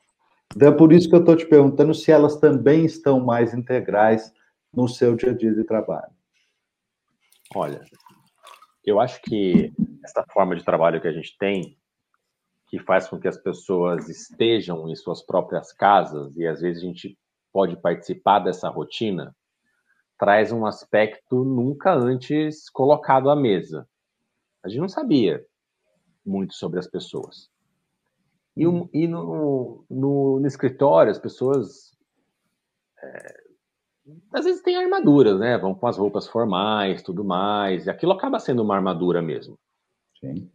Então 0.56 0.68
é 0.68 0.72
por 0.72 0.92
isso 0.92 1.08
que 1.08 1.16
eu 1.16 1.20
estou 1.20 1.36
te 1.36 1.46
perguntando 1.46 1.94
se 1.94 2.12
elas 2.12 2.38
também 2.38 2.86
estão 2.86 3.20
mais 3.20 3.54
integrais 3.54 4.34
no 4.74 4.88
seu 4.88 5.16
dia 5.16 5.32
a 5.32 5.36
dia 5.36 5.54
de 5.54 5.64
trabalho. 5.64 6.12
Olha, 7.56 7.84
eu 8.84 9.00
acho 9.00 9.22
que 9.22 9.72
essa 10.04 10.24
forma 10.32 10.56
de 10.56 10.64
trabalho 10.64 11.02
que 11.02 11.08
a 11.08 11.12
gente 11.12 11.38
tem, 11.38 11.78
que 12.68 12.80
faz 12.80 13.08
com 13.08 13.20
que 13.20 13.28
as 13.28 13.38
pessoas 13.38 14.08
estejam 14.10 14.88
em 14.90 14.96
suas 14.96 15.24
próprias 15.24 15.72
casas 15.72 16.36
e 16.38 16.46
às 16.46 16.62
vezes 16.62 16.84
a 16.84 16.86
gente 16.86 17.18
pode 17.52 17.76
participar 17.78 18.40
dessa 18.40 18.70
rotina, 18.70 19.36
traz 20.18 20.52
um 20.52 20.66
aspecto 20.66 21.44
nunca 21.44 21.94
antes 21.94 22.70
colocado 22.70 23.30
à 23.30 23.36
mesa. 23.36 23.88
A 24.64 24.70
gente 24.70 24.82
não 24.82 24.90
sabia 24.90 25.44
muito 26.26 26.54
sobre 26.54 26.80
as 26.80 26.88
pessoas. 26.88 27.50
E, 28.60 28.68
um, 28.68 28.90
e 28.94 29.08
no, 29.08 29.86
no, 29.90 30.40
no, 30.42 30.46
escritório, 30.46 31.10
as 31.10 31.18
pessoas 31.18 31.98
é, 33.02 33.34
às 34.34 34.44
vezes 34.44 34.62
têm 34.62 34.76
armaduras, 34.76 35.40
né? 35.40 35.58
Vão 35.58 35.74
com 35.74 35.88
as 35.88 35.98
roupas 35.98 36.28
formais, 36.28 37.02
tudo 37.02 37.24
mais. 37.24 37.86
E 37.86 37.90
aquilo 37.90 38.12
acaba 38.12 38.38
sendo 38.38 38.62
uma 38.62 38.76
armadura 38.76 39.22
mesmo. 39.22 39.58
Sim. 40.20 40.52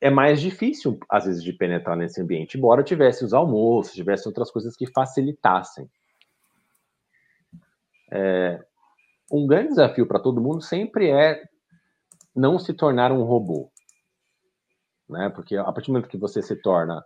É 0.00 0.10
mais 0.10 0.40
difícil, 0.40 0.98
às 1.08 1.26
vezes, 1.26 1.44
de 1.44 1.52
penetrar 1.52 1.96
nesse 1.96 2.20
ambiente, 2.20 2.58
embora 2.58 2.82
tivesse 2.82 3.24
os 3.24 3.32
almoços, 3.32 3.94
tivesse 3.94 4.26
outras 4.26 4.50
coisas 4.50 4.76
que 4.76 4.86
facilitassem. 4.88 5.88
É, 8.10 8.60
um 9.30 9.46
grande 9.46 9.68
desafio 9.68 10.08
para 10.08 10.18
todo 10.18 10.40
mundo 10.40 10.60
sempre 10.60 11.08
é 11.08 11.40
não 12.34 12.58
se 12.58 12.74
tornar 12.74 13.12
um 13.12 13.22
robô 13.22 13.70
né? 15.08 15.30
Porque 15.30 15.56
a 15.56 15.64
partir 15.64 15.86
do 15.86 15.94
momento 15.94 16.08
que 16.08 16.16
você 16.16 16.42
se 16.42 16.56
torna 16.56 17.04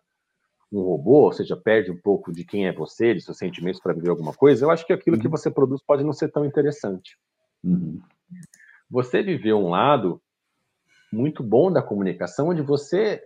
um 0.73 0.81
robô, 0.81 1.24
ou 1.24 1.33
seja, 1.33 1.57
perde 1.57 1.91
um 1.91 2.01
pouco 2.01 2.33
de 2.33 2.45
quem 2.45 2.66
é 2.66 2.73
você, 2.73 3.15
de 3.15 3.20
seus 3.20 3.37
sentimentos 3.37 3.81
para 3.81 3.93
viver 3.93 4.09
alguma 4.09 4.33
coisa, 4.33 4.65
eu 4.65 4.70
acho 4.70 4.87
que 4.87 4.93
aquilo 4.93 5.16
uhum. 5.16 5.23
que 5.23 5.29
você 5.29 5.51
produz 5.51 5.83
pode 5.83 6.03
não 6.03 6.12
ser 6.12 6.31
tão 6.31 6.47
interessante. 6.47 7.19
Uhum. 7.62 8.01
Você 8.91 9.23
viveu 9.23 9.59
um 9.59 9.69
lado 9.69 10.20
muito 11.12 11.43
bom 11.43 11.70
da 11.70 11.83
comunicação, 11.83 12.49
onde 12.49 12.62
você 12.62 13.23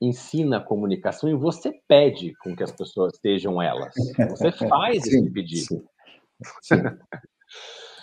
ensina 0.00 0.58
a 0.58 0.60
comunicação 0.60 1.30
e 1.30 1.34
você 1.34 1.72
pede 1.86 2.34
com 2.42 2.56
que 2.56 2.64
as 2.64 2.72
pessoas 2.72 3.16
sejam 3.20 3.62
elas. 3.62 3.94
Você 4.30 4.50
faz 4.68 5.04
sim, 5.04 5.20
esse 5.20 5.30
pedido. 5.30 5.66
Sim. 5.66 5.86
Sim. 6.62 6.82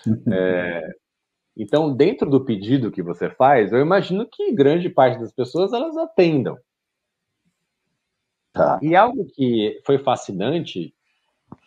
é, 0.31 0.89
Então, 1.55 1.93
dentro 1.93 2.30
do 2.30 2.45
pedido 2.45 2.91
que 2.91 3.01
você 3.01 3.30
faz, 3.30 3.71
eu 3.71 3.80
imagino 3.80 4.26
que 4.26 4.53
grande 4.53 4.89
parte 4.89 5.19
das 5.19 5.31
pessoas 5.31 5.73
elas 5.73 5.97
atendam. 5.97 6.57
Tá. 8.53 8.80
E 8.81 8.95
algo 8.95 9.26
que 9.26 9.81
foi 9.85 9.99
fascinante 9.99 10.93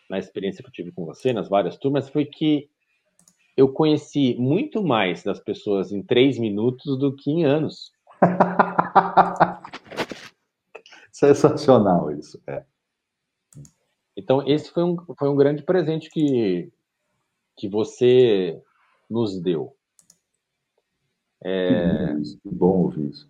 na 0.09 0.17
experiência 0.17 0.63
que 0.63 0.69
eu 0.69 0.73
tive 0.73 0.91
com 0.91 1.05
você, 1.05 1.31
nas 1.31 1.47
várias 1.47 1.77
turmas, 1.77 2.09
foi 2.09 2.25
que 2.25 2.69
eu 3.55 3.71
conheci 3.71 4.35
muito 4.39 4.83
mais 4.83 5.23
das 5.23 5.39
pessoas 5.39 5.91
em 5.91 6.01
três 6.01 6.39
minutos 6.39 6.97
do 6.97 7.15
que 7.15 7.31
em 7.31 7.45
anos. 7.45 7.91
Sensacional 11.11 12.11
isso. 12.11 12.41
É. 12.47 12.63
Então, 14.15 14.47
esse 14.47 14.71
foi 14.71 14.83
um, 14.83 14.95
foi 15.17 15.29
um 15.29 15.35
grande 15.35 15.63
presente 15.63 16.09
que, 16.09 16.71
que 17.55 17.67
você 17.67 18.61
nos 19.13 19.39
deu. 19.39 19.75
É... 21.43 22.15
Que 22.41 22.49
bom 22.49 22.83
ouvir 22.83 23.09
isso. 23.09 23.29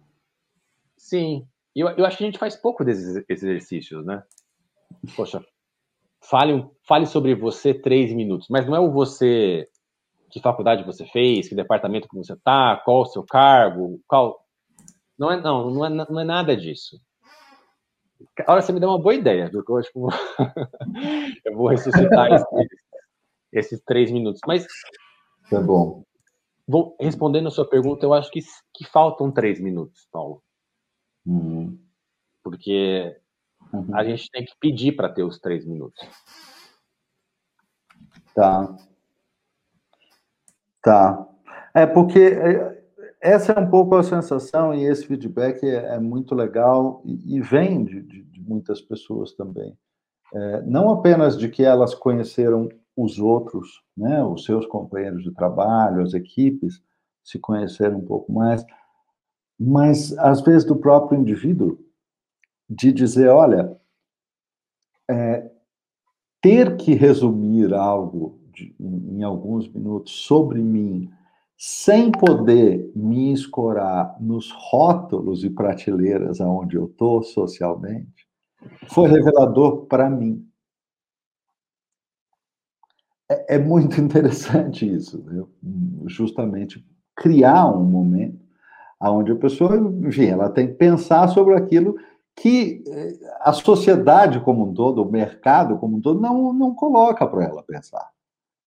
Sim. 0.98 1.46
Eu, 1.76 1.90
eu 1.90 2.06
acho 2.06 2.18
que 2.18 2.24
a 2.24 2.28
gente 2.28 2.40
faz 2.40 2.56
pouco 2.56 2.86
desses 2.86 3.24
exercícios, 3.28 4.06
né? 4.06 4.24
Poxa, 5.16 5.44
fale, 6.22 6.66
fale 6.88 7.06
sobre 7.06 7.36
você 7.36 7.74
três 7.74 8.14
minutos, 8.14 8.48
mas 8.50 8.66
não 8.66 8.76
é 8.76 8.80
o 8.80 8.92
você 8.92 9.68
que 10.30 10.40
faculdade 10.40 10.84
você 10.84 11.06
fez, 11.06 11.50
que 11.50 11.56
departamento 11.56 12.08
que 12.08 12.18
você 12.18 12.34
está, 12.34 12.82
qual 12.84 13.02
o 13.02 13.06
seu 13.06 13.24
cargo, 13.24 14.00
qual. 14.08 14.44
Não 15.18 15.32
é, 15.32 15.40
não, 15.40 15.70
não 15.70 15.86
é, 15.86 15.90
não 15.90 16.20
é 16.20 16.24
nada 16.24 16.56
disso. 16.56 17.00
Olha, 18.48 18.62
você 18.62 18.72
me 18.72 18.80
deu 18.80 18.90
uma 18.90 19.02
boa 19.02 19.14
ideia, 19.14 19.50
viu? 19.50 19.64
Eu 19.68 19.78
acho 19.78 19.92
que 19.92 20.00
eu 21.46 21.56
vou 21.56 21.68
ressuscitar 21.68 22.32
esses, 22.32 22.48
esses, 23.52 23.82
três 23.84 24.12
minutos. 24.12 24.42
Mas. 24.48 24.66
Tá 25.54 25.62
bom. 25.62 26.04
Vou 26.68 26.96
respondendo 27.00 27.48
a 27.48 27.52
sua 27.52 27.70
pergunta, 27.70 28.06
eu 28.06 28.14
acho 28.14 28.32
que, 28.32 28.40
que 28.74 28.86
faltam 28.86 29.32
três 29.32 29.60
minutos, 29.60 30.08
Paulo. 30.12 30.42
Uhum. 31.26 31.78
Porque 32.44 33.16
uhum. 33.72 33.96
a 33.96 34.04
gente 34.04 34.32
tem 34.32 34.44
que 34.44 34.54
pedir 34.60 34.94
para 34.94 35.10
ter 35.10 35.24
os 35.24 35.40
três 35.40 35.66
minutos. 35.66 36.00
Tá. 38.34 38.76
Tá. 40.82 41.28
É 41.74 41.86
porque 41.86 42.20
é, 42.20 42.84
essa 43.22 43.54
é 43.54 43.60
um 43.60 43.70
pouco 43.70 43.96
a 43.96 44.04
sensação, 44.04 44.74
e 44.74 44.86
esse 44.86 45.06
feedback 45.06 45.64
é, 45.64 45.96
é 45.96 46.00
muito 46.00 46.34
legal 46.34 47.02
e, 47.06 47.38
e 47.38 47.42
vem 47.42 47.86
de, 47.86 48.02
de, 48.02 48.24
de, 48.24 48.42
muitas 48.42 48.82
pessoas 48.82 49.34
também. 49.34 49.78
É, 50.34 50.62
não 50.64 50.92
apenas 50.92 51.38
de 51.38 51.48
que 51.48 51.64
elas 51.64 51.94
conheceram 51.94 52.70
os 52.96 53.20
outros, 53.20 53.84
né, 53.96 54.24
os 54.24 54.46
seus 54.46 54.66
companheiros 54.66 55.24
de 55.24 55.32
trabalho, 55.32 56.02
as 56.02 56.14
equipes, 56.14 56.82
se 57.24 57.40
conheceram 57.40 57.98
um 57.98 58.06
pouco 58.06 58.32
mais, 58.32 58.66
mas 59.60 60.18
às 60.18 60.42
vezes 60.42 60.66
do 60.66 60.76
próprio 60.76 61.20
indivíduo, 61.20 61.80
de 62.70 62.92
dizer: 62.92 63.30
olha, 63.30 63.78
é, 65.10 65.50
ter 66.42 66.76
que 66.78 66.94
resumir 66.94 67.74
algo 67.74 68.40
de, 68.54 68.76
em, 68.80 69.20
em 69.20 69.24
alguns 69.24 69.68
minutos 69.68 70.14
sobre 70.14 70.62
mim 70.62 71.10
sem 71.66 72.12
poder 72.12 72.92
me 72.94 73.32
escorar 73.32 74.18
nos 74.20 74.52
rótulos 74.52 75.46
e 75.46 75.50
prateleiras 75.50 76.42
aonde 76.42 76.76
eu 76.76 76.88
estou 76.88 77.24
socialmente, 77.24 78.28
foi 78.88 79.08
revelador 79.08 79.86
para 79.86 80.10
mim. 80.10 80.46
É, 83.30 83.56
é, 83.56 83.60
muito 83.60 84.00
interessante 84.02 84.92
isso, 84.92 85.24
né? 85.24 85.44
justamente 86.08 86.86
criar 87.16 87.68
um 87.68 87.84
momento 87.84 88.44
onde 89.02 89.32
a 89.32 89.36
pessoa, 89.36 89.76
enfim, 89.76 90.28
ela 90.28 90.50
tem 90.50 90.68
que 90.68 90.74
pensar 90.76 91.28
sobre 91.28 91.56
aquilo 91.56 91.96
que 92.36 92.84
eh, 92.88 93.20
a 93.42 93.52
sociedade 93.52 94.40
como 94.40 94.66
um 94.66 94.74
todo, 94.74 95.04
o 95.04 95.12
mercado 95.12 95.78
como 95.78 95.98
um 95.98 96.02
todo, 96.02 96.22
não, 96.22 96.54
não 96.54 96.74
coloca 96.74 97.28
para 97.28 97.44
ela 97.44 97.64
pensar. 97.64 98.10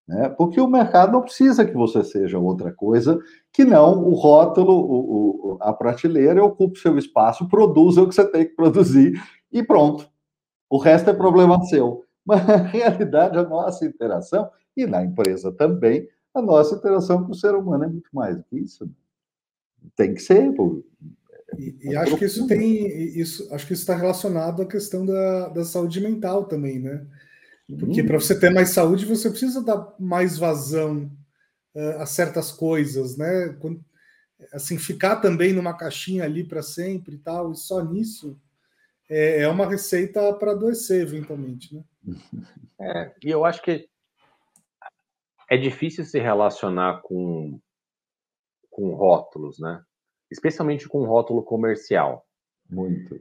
Né? 0.07 0.29
Porque 0.29 0.61
o 0.61 0.69
mercado 0.69 1.13
não 1.13 1.23
precisa 1.23 1.65
que 1.65 1.75
você 1.75 2.05
seja 2.05 2.39
outra 2.39 2.73
coisa 2.73 3.19
que 3.53 3.65
não 3.65 4.05
o 4.05 4.15
rótulo, 4.15 4.73
o, 4.73 5.55
o, 5.55 5.59
a 5.61 5.73
prateleira, 5.73 6.45
ocupe 6.45 6.79
seu 6.79 6.97
espaço, 6.97 7.49
produza 7.49 8.03
o 8.03 8.09
que 8.09 8.15
você 8.15 8.31
tem 8.31 8.45
que 8.45 8.55
produzir 8.55 9.21
e 9.51 9.63
pronto. 9.63 10.09
O 10.71 10.79
resto 10.79 11.11
é 11.11 11.13
problema 11.13 11.63
seu. 11.65 12.05
Mas, 12.27 12.45
na 12.47 12.57
realidade, 12.57 13.39
a 13.39 13.45
nossa 13.45 13.87
interação, 13.87 14.51
e 14.77 14.87
na 14.87 15.03
empresa 15.03 15.53
também, 15.53 16.09
a 16.35 16.43
nossa 16.43 16.75
interação 16.75 17.25
com 17.25 17.33
o 17.33 17.35
ser 17.35 17.55
humano 17.55 17.85
é 17.85 17.89
muito 17.89 18.11
mais 18.13 18.37
do 18.37 18.43
que 18.45 18.59
isso. 18.59 18.91
Tem 19.95 20.13
que 20.13 20.21
ser. 20.21 20.53
E, 21.57 21.77
e 21.81 21.97
acho 21.97 22.17
que 22.19 22.25
isso 22.25 22.47
tem. 22.47 22.87
Isso, 23.19 23.49
acho 23.55 23.67
que 23.67 23.73
isso 23.73 23.83
está 23.83 23.95
relacionado 23.95 24.61
à 24.61 24.67
questão 24.67 25.07
da, 25.07 25.49
da 25.49 25.65
saúde 25.65 26.01
mental 26.01 26.45
também, 26.45 26.81
né? 26.81 27.07
Porque 27.79 28.03
para 28.03 28.19
você 28.19 28.39
ter 28.39 28.51
mais 28.51 28.71
saúde, 28.71 29.07
você 29.07 29.31
precisa 29.31 29.63
dar 29.63 29.95
mais 29.99 30.37
vazão 30.39 31.11
uh, 31.75 32.01
a 32.01 32.07
certas 32.07 32.53
coisas, 32.53 33.17
né? 33.17 33.49
Quando, 33.61 33.83
assim, 34.53 34.79
ficar 34.79 35.17
também 35.17 35.53
numa 35.53 35.77
caixinha 35.77 36.25
ali 36.25 36.45
para 36.45 36.63
sempre 36.63 37.17
e 37.17 37.19
tal, 37.19 37.53
e 37.53 37.57
só 37.57 37.83
nisso 37.83 38.39
é, 39.09 39.43
é 39.43 39.49
uma 39.49 39.67
receita 39.67 40.33
para 40.35 40.53
adoecer, 40.53 41.03
eventualmente, 41.03 41.75
né? 41.75 41.83
É, 42.79 43.15
e 43.25 43.31
eu 43.31 43.47
acho 43.47 43.63
que 43.63 43.89
é 45.49 45.57
difícil 45.57 46.05
se 46.05 46.19
relacionar 46.19 47.01
com, 47.01 47.59
com 48.69 48.95
rótulos, 48.95 49.59
né? 49.59 49.83
Especialmente 50.31 50.87
com 50.87 51.07
rótulo 51.07 51.43
comercial. 51.43 52.27
Muito 52.69 53.19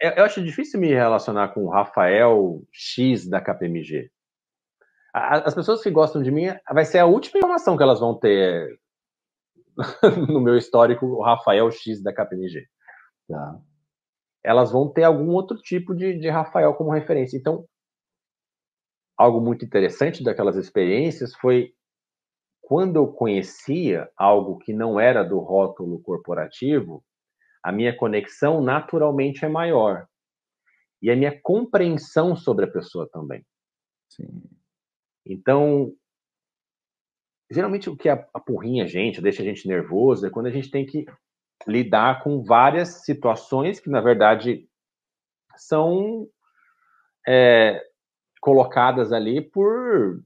eu 0.00 0.24
acho 0.24 0.42
difícil 0.42 0.78
me 0.80 0.88
relacionar 0.88 1.48
com 1.48 1.64
o 1.64 1.70
Rafael 1.70 2.62
X 2.72 3.26
da 3.26 3.40
KPMG. 3.40 4.10
As 5.12 5.54
pessoas 5.54 5.80
que 5.80 5.90
gostam 5.90 6.22
de 6.22 6.30
mim, 6.30 6.46
vai 6.72 6.84
ser 6.84 6.98
a 6.98 7.06
última 7.06 7.38
informação 7.38 7.76
que 7.76 7.82
elas 7.82 8.00
vão 8.00 8.18
ter 8.18 8.78
no 10.28 10.40
meu 10.40 10.56
histórico, 10.56 11.06
o 11.06 11.22
Rafael 11.22 11.70
X 11.70 12.02
da 12.02 12.12
KPMG. 12.12 12.66
Tá. 13.28 13.60
Elas 14.44 14.70
vão 14.70 14.92
ter 14.92 15.04
algum 15.04 15.30
outro 15.30 15.56
tipo 15.56 15.94
de, 15.94 16.18
de 16.18 16.28
Rafael 16.28 16.74
como 16.74 16.92
referência. 16.92 17.36
Então, 17.36 17.66
algo 19.16 19.40
muito 19.40 19.64
interessante 19.64 20.22
daquelas 20.22 20.56
experiências 20.56 21.34
foi 21.34 21.72
quando 22.60 22.96
eu 22.96 23.08
conhecia 23.08 24.10
algo 24.16 24.58
que 24.58 24.72
não 24.72 24.98
era 24.98 25.22
do 25.22 25.38
rótulo 25.38 26.00
corporativo, 26.02 27.04
a 27.62 27.70
minha 27.70 27.96
conexão 27.96 28.62
naturalmente 28.62 29.44
é 29.44 29.48
maior. 29.48 30.06
E 31.00 31.10
a 31.10 31.16
minha 31.16 31.38
compreensão 31.42 32.34
sobre 32.34 32.64
a 32.64 32.70
pessoa 32.70 33.08
também. 33.10 33.44
Sim. 34.08 34.42
Então, 35.26 35.94
geralmente 37.50 37.90
o 37.90 37.96
que 37.96 38.08
apurrinha 38.08 38.84
a 38.84 38.86
gente, 38.86 39.20
deixa 39.20 39.42
a 39.42 39.44
gente 39.44 39.68
nervoso, 39.68 40.26
é 40.26 40.30
quando 40.30 40.46
a 40.46 40.50
gente 40.50 40.70
tem 40.70 40.86
que 40.86 41.04
lidar 41.66 42.22
com 42.22 42.42
várias 42.42 43.04
situações 43.04 43.80
que, 43.80 43.88
na 43.88 44.00
verdade, 44.00 44.68
são 45.56 46.28
é, 47.26 47.82
colocadas 48.40 49.12
ali 49.12 49.40
por, 49.40 50.20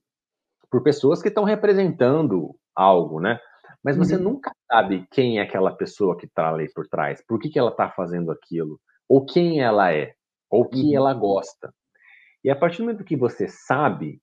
por 0.71 0.83
pessoas 0.83 1.23
que 1.23 1.29
estão 1.29 1.45
representando 1.45 2.55
algo, 2.75 3.21
né? 3.21 3.41
Mas 3.83 3.97
você 3.97 4.17
uhum. 4.17 4.23
nunca 4.23 4.53
sabe 4.71 5.07
quem 5.11 5.39
é 5.39 5.43
aquela 5.43 5.73
pessoa 5.73 6.17
que 6.17 6.27
está 6.27 6.51
ali 6.51 6.71
por 6.73 6.87
trás, 6.89 7.25
por 7.27 7.39
que, 7.39 7.49
que 7.49 7.59
ela 7.59 7.71
está 7.71 7.91
fazendo 7.91 8.33
aquilo, 8.33 8.81
ou 9.09 9.25
quem 9.25 9.61
ela 9.61 9.93
é, 9.93 10.15
ou 10.51 10.63
o 10.63 10.69
que 10.69 10.83
uhum. 10.83 10.97
ela 10.97 11.15
gosta. 11.15 11.73
E 12.43 12.51
a 12.51 12.57
partir 12.57 12.79
do 12.79 12.85
momento 12.85 13.05
que 13.05 13.17
você 13.17 13.49
sabe, 13.49 14.21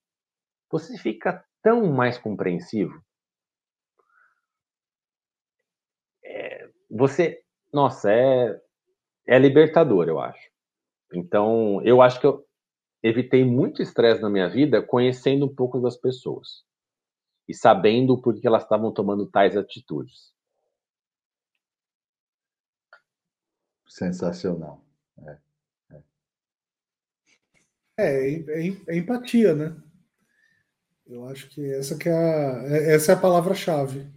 você 0.70 0.96
fica 0.98 1.44
tão 1.62 1.92
mais 1.92 2.18
compreensivo. 2.18 3.00
É, 6.24 6.68
você, 6.96 7.42
nossa, 7.72 8.10
é, 8.10 8.60
é 9.26 9.38
libertador, 9.38 10.08
eu 10.08 10.18
acho. 10.18 10.50
Então, 11.12 11.80
eu 11.82 12.02
acho 12.02 12.20
que 12.20 12.26
eu 12.26 12.46
evitei 13.02 13.44
muito 13.44 13.82
estresse 13.82 14.20
na 14.20 14.30
minha 14.30 14.48
vida 14.48 14.82
conhecendo 14.82 15.46
um 15.46 15.54
pouco 15.54 15.80
das 15.80 15.96
pessoas 15.96 16.64
e 17.48 17.54
sabendo 17.54 18.20
por 18.20 18.38
que 18.38 18.46
elas 18.46 18.62
estavam 18.62 18.92
tomando 18.92 19.26
tais 19.26 19.56
atitudes. 19.56 20.34
Sensacional. 23.86 24.84
É, 25.18 25.38
é. 25.90 26.02
é, 27.98 28.66
é, 28.68 28.76
é 28.88 28.96
empatia, 28.96 29.54
né? 29.54 29.76
Eu 31.06 31.24
acho 31.26 31.48
que 31.48 31.64
essa 31.72 31.96
que 31.96 32.08
é 32.08 32.12
a, 32.12 32.64
é, 32.66 32.94
essa 32.94 33.12
é 33.12 33.14
a 33.14 33.20
palavra-chave. 33.20 34.10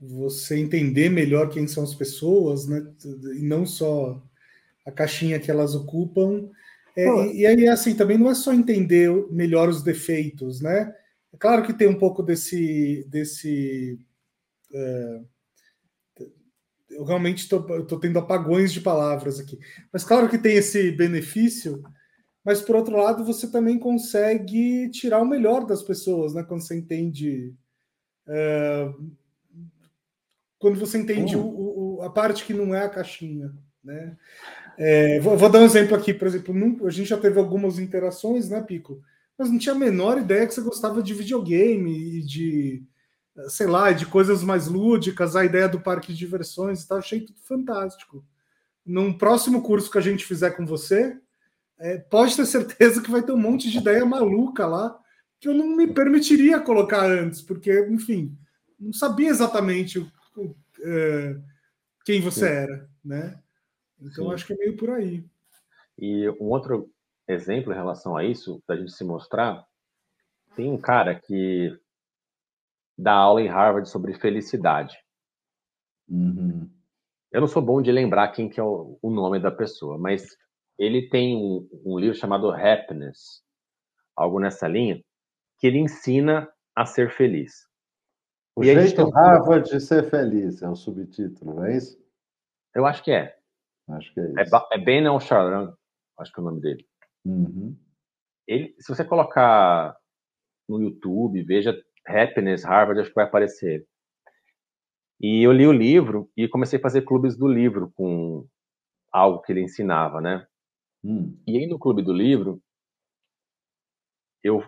Você 0.00 0.58
entender 0.58 1.08
melhor 1.08 1.48
quem 1.48 1.66
são 1.66 1.82
as 1.82 1.94
pessoas, 1.94 2.66
né? 2.66 2.86
E 3.36 3.42
não 3.42 3.64
só 3.64 4.22
a 4.84 4.92
caixinha 4.92 5.40
que 5.40 5.50
elas 5.50 5.74
ocupam. 5.74 6.50
É, 6.94 7.06
e, 7.26 7.40
e 7.40 7.46
aí, 7.46 7.68
assim, 7.68 7.94
também 7.94 8.18
não 8.18 8.30
é 8.30 8.34
só 8.34 8.52
entender 8.52 9.10
melhor 9.30 9.68
os 9.68 9.82
defeitos, 9.82 10.60
né? 10.60 10.94
É 11.32 11.36
claro 11.38 11.62
que 11.62 11.72
tem 11.72 11.88
um 11.88 11.98
pouco 11.98 12.22
desse, 12.22 13.06
desse 13.08 13.98
É, 14.72 15.20
eu 16.90 17.04
realmente 17.04 17.42
estou 17.42 17.98
tendo 18.00 18.18
apagões 18.18 18.72
de 18.72 18.80
palavras 18.80 19.38
aqui. 19.40 19.58
Mas 19.92 20.04
claro 20.04 20.28
que 20.28 20.38
tem 20.38 20.56
esse 20.56 20.90
benefício, 20.92 21.82
mas 22.44 22.62
por 22.62 22.76
outro 22.76 22.96
lado, 22.96 23.24
você 23.24 23.50
também 23.50 23.78
consegue 23.78 24.88
tirar 24.90 25.20
o 25.20 25.26
melhor 25.26 25.66
das 25.66 25.82
pessoas, 25.82 26.34
né? 26.34 26.42
Quando 26.44 26.62
você 26.62 26.76
entende. 26.76 27.54
É, 28.28 28.92
quando 30.58 30.78
você 30.78 30.98
entende 30.98 31.36
o, 31.36 31.42
o, 31.98 32.02
a 32.02 32.10
parte 32.10 32.44
que 32.44 32.54
não 32.54 32.74
é 32.74 32.84
a 32.84 32.88
caixinha, 32.88 33.52
né? 33.82 34.16
É, 34.78 35.20
vou, 35.20 35.36
vou, 35.36 35.48
dar 35.48 35.60
um 35.60 35.64
exemplo 35.64 35.96
aqui, 35.96 36.12
por 36.12 36.26
exemplo, 36.26 36.86
a 36.86 36.90
gente 36.90 37.08
já 37.08 37.16
teve 37.16 37.38
algumas 37.38 37.78
interações, 37.78 38.50
né, 38.50 38.60
Pico? 38.60 39.00
Mas 39.38 39.50
não 39.50 39.58
tinha 39.58 39.74
a 39.74 39.78
menor 39.78 40.18
ideia 40.18 40.46
que 40.46 40.52
você 40.52 40.60
gostava 40.60 41.02
de 41.02 41.14
videogame 41.14 42.18
e 42.18 42.22
de 42.22 42.86
sei 43.48 43.66
lá, 43.66 43.92
de 43.92 44.06
coisas 44.06 44.42
mais 44.42 44.66
lúdicas, 44.66 45.36
a 45.36 45.44
ideia 45.44 45.68
do 45.68 45.80
parque 45.80 46.12
de 46.12 46.18
diversões 46.18 46.82
e 46.82 46.88
tal, 46.88 46.98
achei 46.98 47.20
tudo 47.20 47.38
fantástico. 47.42 48.24
Num 48.84 49.12
próximo 49.12 49.62
curso 49.62 49.90
que 49.90 49.98
a 49.98 50.02
gente 50.02 50.24
fizer 50.24 50.50
com 50.52 50.64
você, 50.64 51.16
é, 51.78 51.98
pode 51.98 52.34
ter 52.36 52.46
certeza 52.46 53.02
que 53.02 53.10
vai 53.10 53.22
ter 53.22 53.32
um 53.32 53.38
monte 53.38 53.70
de 53.70 53.78
ideia 53.78 54.04
maluca 54.04 54.66
lá 54.66 54.98
que 55.38 55.48
eu 55.48 55.54
não 55.54 55.76
me 55.76 55.86
permitiria 55.86 56.58
colocar 56.58 57.04
antes, 57.04 57.42
porque, 57.42 57.86
enfim, 57.90 58.34
não 58.80 58.92
sabia 58.92 59.28
exatamente 59.28 60.10
é, 60.80 61.36
quem 62.04 62.20
você 62.20 62.46
Sim. 62.46 62.52
era, 62.52 62.90
né? 63.04 63.42
Então 64.00 64.26
Sim. 64.26 64.34
acho 64.34 64.46
que 64.46 64.52
é 64.52 64.56
meio 64.56 64.76
por 64.76 64.90
aí. 64.90 65.24
E 65.98 66.28
um 66.40 66.50
outro 66.50 66.90
exemplo 67.28 67.72
em 67.72 67.76
relação 67.76 68.16
a 68.16 68.24
isso, 68.24 68.62
da 68.66 68.76
gente 68.76 68.92
se 68.92 69.04
mostrar, 69.04 69.66
tem 70.54 70.70
um 70.70 70.78
cara 70.78 71.14
que 71.14 71.78
dá 72.96 73.12
aula 73.12 73.42
em 73.42 73.48
Harvard 73.48 73.88
sobre 73.88 74.14
felicidade. 74.14 74.96
Uhum. 76.08 76.70
Eu 77.30 77.40
não 77.40 77.48
sou 77.48 77.60
bom 77.60 77.82
de 77.82 77.90
lembrar 77.92 78.28
quem 78.28 78.48
que 78.48 78.60
é 78.60 78.62
o, 78.62 78.98
o 79.02 79.10
nome 79.10 79.38
da 79.38 79.50
pessoa, 79.50 79.98
mas 79.98 80.36
ele 80.78 81.08
tem 81.08 81.36
um, 81.36 81.68
um, 81.84 81.98
livro 81.98 82.16
chamado 82.16 82.50
Happiness, 82.50 83.42
algo 84.14 84.38
nessa 84.38 84.68
linha, 84.68 85.02
que 85.58 85.66
ele 85.66 85.78
ensina 85.78 86.48
a 86.74 86.86
ser 86.86 87.10
feliz. 87.10 87.66
O 88.56 88.64
e 88.64 88.74
jeito. 88.74 89.10
Harvard 89.10 89.68
de 89.68 89.78
ser 89.80 90.08
feliz 90.08 90.62
é 90.62 90.68
o 90.68 90.74
subtítulo, 90.74 91.56
não 91.56 91.66
é 91.66 91.76
isso? 91.76 92.02
Eu 92.74 92.86
acho 92.86 93.04
que 93.04 93.12
é. 93.12 93.36
Acho 93.90 94.12
que 94.14 94.20
é 94.20 94.42
isso. 94.42 94.56
É, 94.56 94.60
é 94.72 94.78
Ben 94.78 95.06
Al-Sharan, 95.06 95.76
acho 96.18 96.32
que 96.32 96.40
é 96.40 96.42
o 96.42 96.46
nome 96.46 96.60
dele. 96.62 96.86
Uhum. 97.24 97.76
Ele, 98.48 98.74
se 98.78 98.88
você 98.88 99.04
colocar 99.04 99.96
no 100.66 100.80
YouTube, 100.80 101.42
veja 101.42 101.78
Happiness, 102.06 102.64
Harvard, 102.64 103.00
acho 103.00 103.10
que 103.10 103.16
vai 103.16 103.26
aparecer. 103.26 103.86
E 105.20 105.42
eu 105.42 105.52
li 105.52 105.66
o 105.66 105.72
livro 105.72 106.30
e 106.36 106.48
comecei 106.48 106.78
a 106.78 106.82
fazer 106.82 107.02
clubes 107.02 107.36
do 107.36 107.48
livro 107.48 107.92
com 107.94 108.46
algo 109.12 109.42
que 109.42 109.52
ele 109.52 109.62
ensinava, 109.62 110.20
né? 110.20 110.46
Hum. 111.04 111.38
E 111.46 111.58
aí 111.58 111.66
no 111.66 111.78
clube 111.78 112.02
do 112.02 112.12
livro, 112.12 112.62
eu 114.42 114.62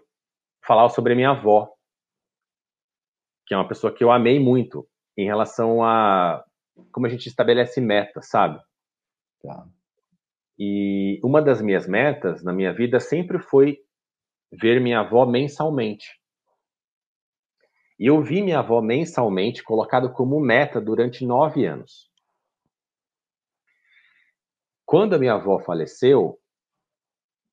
falava 0.65 0.89
sobre 0.89 1.13
a 1.13 1.17
minha 1.17 1.31
avó, 1.31 1.73
que 3.49 3.55
é 3.55 3.57
uma 3.57 3.67
pessoa 3.67 3.93
que 3.93 4.05
eu 4.05 4.13
amei 4.13 4.39
muito 4.39 4.87
em 5.17 5.25
relação 5.25 5.83
a 5.83 6.45
como 6.93 7.07
a 7.07 7.09
gente 7.09 7.27
estabelece 7.27 7.81
metas, 7.81 8.29
sabe? 8.29 8.61
Tá. 9.43 9.67
E 10.57 11.19
uma 11.25 11.41
das 11.41 11.61
minhas 11.61 11.89
metas 11.89 12.45
na 12.45 12.53
minha 12.53 12.73
vida 12.73 13.01
sempre 13.01 13.41
foi 13.41 13.79
ver 14.53 14.81
minha 14.81 15.01
avó 15.01 15.25
mensalmente. 15.27 16.07
E 17.99 18.07
eu 18.07 18.23
vi 18.23 18.43
minha 18.43 18.61
avó 18.61 18.81
mensalmente 18.81 19.63
colocado 19.63 20.13
como 20.13 20.39
meta 20.39 20.81
durante 20.81 21.27
nove 21.27 21.65
anos. 21.65 22.09
Quando 24.85 25.15
a 25.15 25.19
minha 25.19 25.35
avó 25.35 25.59
faleceu, 25.59 26.39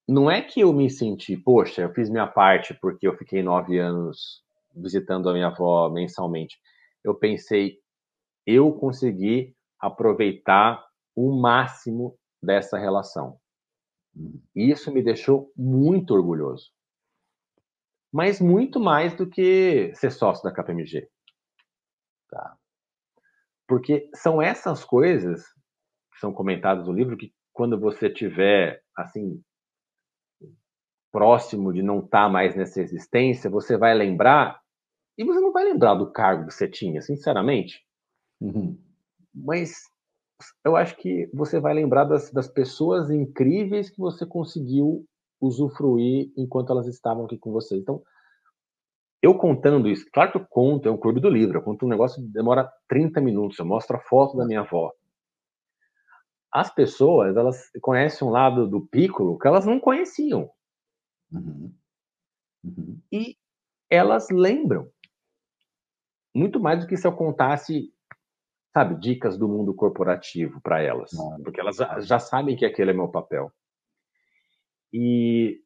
não 0.07 0.30
é 0.30 0.41
que 0.41 0.59
eu 0.59 0.72
me 0.72 0.89
senti, 0.89 1.35
poxa, 1.35 1.81
eu 1.81 1.93
fiz 1.93 2.09
minha 2.09 2.27
parte 2.27 2.73
porque 2.76 3.07
eu 3.07 3.17
fiquei 3.17 3.41
nove 3.41 3.80
anos 3.80 4.44
visitando 4.76 5.30
a 5.30 5.34
minha 5.34 5.47
avó 5.47 5.89
mensalmente. 5.89 6.60
Eu 7.03 7.15
pensei, 7.15 7.80
eu 8.45 8.72
consegui 8.73 9.56
aproveitar 9.80 10.85
o 11.15 11.39
máximo 11.39 12.18
dessa 12.41 12.77
relação. 12.77 13.38
E 14.56 14.72
isso 14.72 14.91
me 14.91 15.02
deixou 15.02 15.52
muito 15.56 16.14
orgulhoso 16.14 16.76
mas 18.15 18.39
muito 18.39 18.80
mais 18.80 19.14
do 19.14 19.30
que 19.30 19.93
ser 19.93 20.10
sócio 20.10 20.41
da 20.41 20.49
KPMG. 20.49 21.06
Tá? 22.30 22.56
Porque 23.68 24.10
são 24.14 24.41
essas 24.41 24.85
coisas 24.85 25.43
que 26.14 26.19
são 26.22 26.31
comentadas 26.31 26.88
no 26.88 26.93
livro 26.93 27.18
que 27.18 27.34
quando 27.52 27.77
você 27.77 28.10
tiver 28.10 28.81
assim 28.95 29.43
próximo 31.11 31.73
de 31.73 31.84
não 31.84 31.99
estar 31.99 32.27
tá 32.27 32.30
mais 32.30 32.56
nessa 32.56 32.81
existência, 32.81 33.49
você 33.49 33.76
vai 33.76 33.93
lembrar 33.93 34.61
e 35.17 35.23
você 35.23 35.39
não 35.39 35.51
vai 35.51 35.63
lembrar 35.63 35.95
do 35.95 36.11
cargo 36.11 36.47
que 36.47 36.53
você 36.53 36.67
tinha, 36.67 37.01
sinceramente. 37.01 37.83
Uhum. 38.41 38.77
Mas 39.33 39.83
eu 40.63 40.75
acho 40.75 40.95
que 40.97 41.29
você 41.33 41.59
vai 41.59 41.73
lembrar 41.73 42.03
das, 42.03 42.31
das 42.31 42.47
pessoas 42.47 43.09
incríveis 43.09 43.89
que 43.89 43.99
você 43.99 44.25
conseguiu 44.25 45.05
usufruir 45.39 46.31
enquanto 46.35 46.71
elas 46.71 46.87
estavam 46.87 47.25
aqui 47.25 47.37
com 47.37 47.51
você. 47.51 47.77
Então, 47.77 48.01
eu 49.21 49.37
contando 49.37 49.89
isso, 49.89 50.05
claro 50.13 50.31
que 50.31 50.37
eu 50.37 50.45
conto, 50.45 50.87
é 50.87 50.91
um 50.91 50.97
clube 50.97 51.19
do 51.19 51.29
livro, 51.29 51.57
eu 51.57 51.63
conto 51.63 51.85
um 51.85 51.89
negócio 51.89 52.21
que 52.21 52.29
demora 52.29 52.71
30 52.87 53.19
minutos, 53.21 53.57
eu 53.57 53.65
mostro 53.65 53.97
a 53.97 53.99
foto 53.99 54.37
da 54.37 54.45
minha 54.45 54.61
avó. 54.61 54.91
As 56.51 56.73
pessoas, 56.73 57.35
elas 57.35 57.69
conhecem 57.81 58.27
um 58.27 58.31
lado 58.31 58.67
do 58.67 58.85
Piccolo 58.85 59.37
que 59.37 59.47
elas 59.47 59.65
não 59.65 59.79
conheciam. 59.79 60.49
Uhum. 61.31 61.73
Uhum. 62.63 62.99
E 63.11 63.35
elas 63.89 64.29
lembram. 64.29 64.89
Muito 66.35 66.59
mais 66.59 66.81
do 66.81 66.87
que 66.87 66.97
se 66.97 67.07
eu 67.07 67.15
contasse, 67.15 67.93
sabe, 68.73 68.99
dicas 68.99 69.37
do 69.37 69.47
mundo 69.47 69.73
corporativo 69.73 70.59
para 70.59 70.81
elas. 70.81 71.11
Porque 71.41 71.61
elas 71.61 71.77
já, 72.05 72.19
sabem 72.19 72.57
que 72.57 72.65
aquele 72.65 72.91
é 72.91 72.93
meu 72.93 73.07
papel. 73.07 73.49
E 74.91 75.61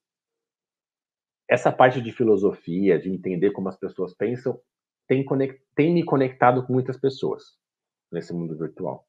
essa 1.50 1.72
parte 1.72 2.00
de 2.00 2.12
filosofia, 2.12 3.00
de 3.00 3.10
entender 3.10 3.50
como 3.50 3.68
as 3.68 3.80
pessoas 3.80 4.14
pensam, 4.14 4.62
tem, 5.08 5.26
conect, 5.26 5.60
tem 5.76 5.92
me 5.92 6.06
conectado 6.06 6.64
com 6.64 6.72
muitas 6.72 6.98
pessoas 6.98 7.58
nesse 8.12 8.32
mundo 8.32 8.56
virtual. 8.56 9.08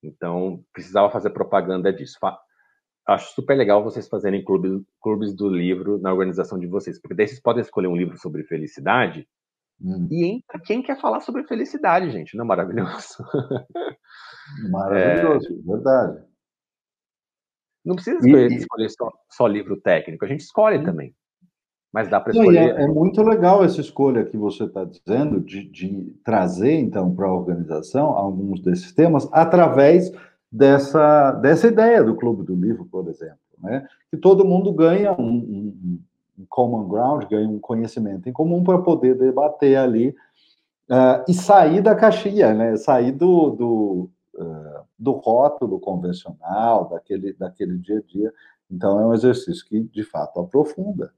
Então, 0.00 0.64
precisava 0.72 1.10
fazer 1.10 1.30
propaganda 1.30 1.92
disso. 1.92 2.16
Acho 3.08 3.34
super 3.34 3.56
legal 3.56 3.82
vocês 3.82 4.06
fazerem 4.08 4.44
clubes, 4.44 4.84
clubes 5.00 5.34
do 5.34 5.48
livro 5.48 5.98
na 5.98 6.12
organização 6.12 6.60
de 6.60 6.68
vocês, 6.68 7.00
porque 7.00 7.16
daí 7.16 7.26
vocês 7.26 7.40
podem 7.40 7.62
escolher 7.62 7.88
um 7.88 7.96
livro 7.96 8.16
sobre 8.16 8.44
felicidade 8.44 9.28
hum. 9.82 10.08
e 10.10 10.24
entra 10.26 10.60
quem 10.60 10.82
quer 10.82 11.00
falar 11.00 11.20
sobre 11.20 11.44
felicidade, 11.44 12.10
gente. 12.10 12.36
Não 12.36 12.44
é 12.44 12.48
maravilhoso? 12.48 13.16
Maravilhoso, 14.70 15.48
é... 15.52 15.72
verdade. 15.72 16.24
Não 17.84 17.94
precisa 17.94 18.18
escolher, 18.18 18.50
e, 18.50 18.56
escolher 18.56 18.88
só, 18.90 19.12
só, 19.30 19.46
livro 19.46 19.80
técnico, 19.80 20.24
a 20.24 20.28
gente 20.28 20.40
escolhe 20.40 20.78
sim. 20.78 20.84
também. 20.84 21.14
Mas 21.92 22.08
dá 22.08 22.20
para 22.20 22.32
escolher. 22.32 22.76
É, 22.76 22.84
é, 22.84 22.86
muito 22.86 23.22
legal 23.22 23.64
essa 23.64 23.80
escolha 23.80 24.24
que 24.24 24.36
você 24.36 24.64
está 24.64 24.84
dizendo, 24.84 25.40
de, 25.40 25.68
de, 25.68 26.14
trazer, 26.24 26.74
então, 26.74 27.14
para 27.14 27.26
a 27.26 27.34
organização 27.34 28.06
alguns 28.10 28.62
desses 28.62 28.92
temas, 28.92 29.28
através 29.32 30.10
dessa, 30.50 31.32
dessa 31.32 31.66
ideia 31.66 32.02
do 32.02 32.14
Clube 32.14 32.44
do 32.44 32.54
Livro, 32.54 32.86
por 32.86 33.08
exemplo. 33.08 33.38
Né? 33.58 33.86
Que 34.10 34.16
todo 34.16 34.44
mundo 34.44 34.72
ganha 34.72 35.12
um, 35.12 35.24
um 35.24 36.00
common 36.48 36.88
ground, 36.88 37.24
ganha 37.24 37.48
um 37.48 37.58
conhecimento 37.58 38.28
em 38.28 38.32
comum 38.32 38.62
para 38.62 38.78
poder 38.78 39.16
debater 39.16 39.76
ali 39.76 40.10
uh, 40.90 41.24
e 41.28 41.34
sair 41.34 41.80
da 41.80 41.94
caixinha, 41.94 42.54
né? 42.54 42.76
sair 42.76 43.12
do, 43.12 43.50
do 43.50 44.10
uh, 44.34 44.82
do 44.98 45.12
rótulo 45.12 45.80
convencional, 45.80 46.88
daquele, 46.88 47.32
daquele 47.32 47.78
dia 47.78 47.98
a 47.98 48.02
dia. 48.02 48.32
Então, 48.70 49.00
é 49.00 49.06
um 49.06 49.14
exercício 49.14 49.66
que, 49.66 49.80
de 49.80 50.02
fato, 50.04 50.40
aprofunda 50.40 51.12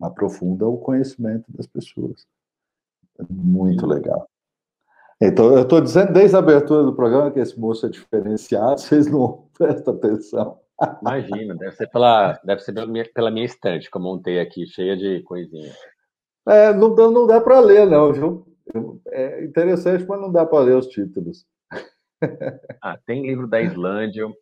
aprofunda 0.00 0.66
o 0.66 0.78
conhecimento 0.78 1.44
das 1.48 1.66
pessoas. 1.66 2.26
É 3.18 3.24
muito 3.30 3.86
legal. 3.86 4.28
Então, 5.20 5.46
eu 5.52 5.62
estou 5.62 5.80
dizendo 5.80 6.12
desde 6.12 6.36
a 6.36 6.40
abertura 6.40 6.82
do 6.82 6.94
programa 6.94 7.30
que 7.30 7.40
esse 7.40 7.58
moço 7.58 7.86
é 7.86 7.88
diferenciado, 7.88 8.80
vocês 8.80 9.06
não 9.06 9.46
prestam 9.54 9.94
atenção. 9.94 10.60
Imagina, 11.00 11.54
deve 11.54 11.72
ser 11.72 11.88
pela, 11.88 12.38
deve 12.44 12.60
ser 12.60 12.72
pela, 12.72 12.86
minha, 12.86 13.10
pela 13.14 13.30
minha 13.30 13.46
estante 13.46 13.90
que 13.90 13.96
eu 13.96 14.00
montei 14.00 14.40
aqui, 14.40 14.66
cheia 14.66 14.96
de 14.96 15.22
coisinhas. 15.22 15.76
É, 16.46 16.72
não, 16.72 16.94
não 16.94 17.26
dá 17.26 17.40
para 17.40 17.60
ler, 17.60 17.86
não, 17.86 18.12
viu? 18.12 18.46
É 19.08 19.44
interessante, 19.44 20.04
mas 20.06 20.20
não 20.20 20.30
dá 20.30 20.44
para 20.44 20.64
ler 20.64 20.76
os 20.76 20.88
títulos. 20.88 21.46
Ah, 22.82 22.98
tem 23.04 23.26
livro 23.26 23.46
da 23.46 23.60
Islândia, 23.60 24.26
um 24.26 24.34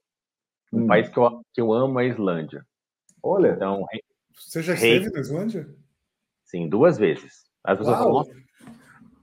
hum. 0.73 0.87
país 0.87 1.09
que 1.09 1.19
eu, 1.19 1.43
que 1.53 1.61
eu 1.61 1.73
amo 1.73 1.99
é 1.99 2.05
a 2.05 2.07
Islândia. 2.07 2.65
Olha. 3.23 3.49
Então, 3.49 3.85
Você 4.33 4.63
já 4.63 4.75
esteve 4.75 5.11
na 5.11 5.21
Islândia? 5.21 5.69
Sim, 6.45 6.69
duas 6.69 6.97
vezes. 6.97 7.45
As 7.65 7.79
pessoas 7.79 7.99
falam, 7.99 8.25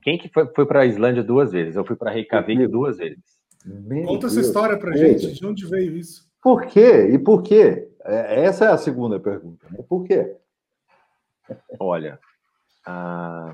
Quem 0.02 0.18
que 0.18 0.28
foi, 0.30 0.48
foi 0.54 0.66
para 0.66 0.82
a 0.82 0.86
Islândia 0.86 1.24
duas 1.24 1.52
vezes? 1.52 1.76
Eu 1.76 1.86
fui 1.86 1.96
para 1.96 2.12
Reykjavik 2.12 2.68
duas 2.68 2.98
vezes. 2.98 3.24
Meu 3.66 4.06
Conta 4.06 4.28
Deus. 4.28 4.38
essa 4.38 4.42
história 4.42 4.78
para 4.78 4.98
gente. 4.98 5.32
De 5.32 5.46
onde 5.46 5.66
veio 5.68 5.96
isso? 5.96 6.31
Por 6.42 6.66
quê? 6.66 7.10
E 7.14 7.20
por 7.20 7.44
quê? 7.44 7.88
É, 8.04 8.44
essa 8.46 8.66
é 8.66 8.68
a 8.70 8.78
segunda 8.78 9.20
pergunta. 9.20 9.68
Né? 9.70 9.84
Por 9.88 10.06
quê? 10.06 10.36
Olha, 11.80 12.20
a, 12.86 13.54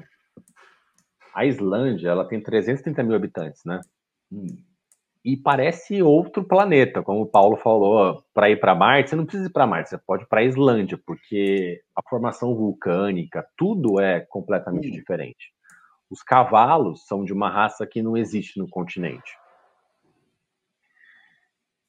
a 1.34 1.46
Islândia 1.46 2.10
ela 2.10 2.26
tem 2.26 2.42
330 2.42 3.04
mil 3.04 3.16
habitantes, 3.16 3.64
né? 3.66 3.82
Hum. 4.32 4.48
E 5.26 5.36
parece 5.36 6.02
outro 6.02 6.44
planeta, 6.44 7.04
como 7.04 7.22
o 7.22 7.26
Paulo 7.28 7.58
falou, 7.58 8.24
para 8.34 8.50
ir 8.50 8.62
para 8.62 8.74
Marte, 8.74 9.10
você 9.10 9.16
não 9.16 9.26
precisa 9.26 9.50
ir 9.50 9.52
para 9.52 9.68
Marte, 9.68 9.90
você 9.90 9.98
pode 9.98 10.24
ir 10.24 10.28
para 10.28 10.40
a 10.40 10.46
Islândia, 10.46 10.98
porque 11.06 11.82
a 11.94 12.02
formação 12.08 12.56
vulcânica, 12.56 13.46
tudo 13.58 14.00
é 14.00 14.22
completamente 14.22 14.88
hum. 14.88 14.92
diferente. 14.92 15.52
Os 16.10 16.24
cavalos 16.24 17.06
são 17.06 17.26
de 17.26 17.34
uma 17.34 17.50
raça 17.50 17.86
que 17.86 18.02
não 18.02 18.16
existe 18.16 18.58
no 18.58 18.70
continente. 18.70 19.34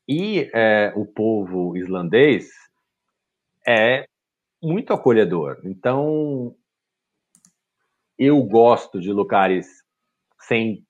E 0.08 0.50
é, 0.54 0.90
o 0.96 1.04
povo 1.04 1.76
islandês 1.76 2.48
é 3.66 4.08
muito 4.62 4.94
acolhedor. 4.94 5.60
Então, 5.64 6.56
eu 8.18 8.42
gosto 8.42 8.98
de 8.98 9.12
lugares 9.12 9.84
sem 10.40 10.82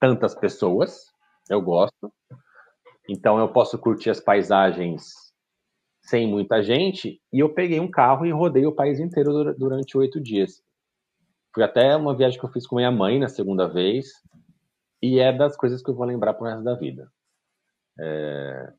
tantas 0.00 0.34
pessoas, 0.34 1.12
eu 1.48 1.62
gosto. 1.62 2.12
Então, 3.08 3.38
eu 3.38 3.52
posso 3.52 3.78
curtir 3.78 4.10
as 4.10 4.20
paisagens 4.20 5.12
sem 6.02 6.26
muita 6.26 6.62
gente. 6.62 7.22
E 7.32 7.38
eu 7.38 7.54
peguei 7.54 7.78
um 7.78 7.90
carro 7.90 8.26
e 8.26 8.32
rodei 8.32 8.66
o 8.66 8.74
país 8.74 8.98
inteiro 8.98 9.54
durante 9.56 9.96
oito 9.96 10.20
dias. 10.20 10.62
Foi 11.54 11.62
até 11.62 11.94
uma 11.94 12.16
viagem 12.16 12.40
que 12.40 12.44
eu 12.44 12.50
fiz 12.50 12.66
com 12.66 12.76
minha 12.76 12.90
mãe 12.90 13.20
na 13.20 13.28
segunda 13.28 13.68
vez. 13.68 14.08
E 15.00 15.20
é 15.20 15.32
das 15.32 15.56
coisas 15.56 15.80
que 15.80 15.90
eu 15.90 15.94
vou 15.94 16.04
lembrar 16.04 16.34
pro 16.34 16.46
resto 16.46 16.64
da 16.64 16.74
vida. 16.74 17.08
É, 18.00 18.72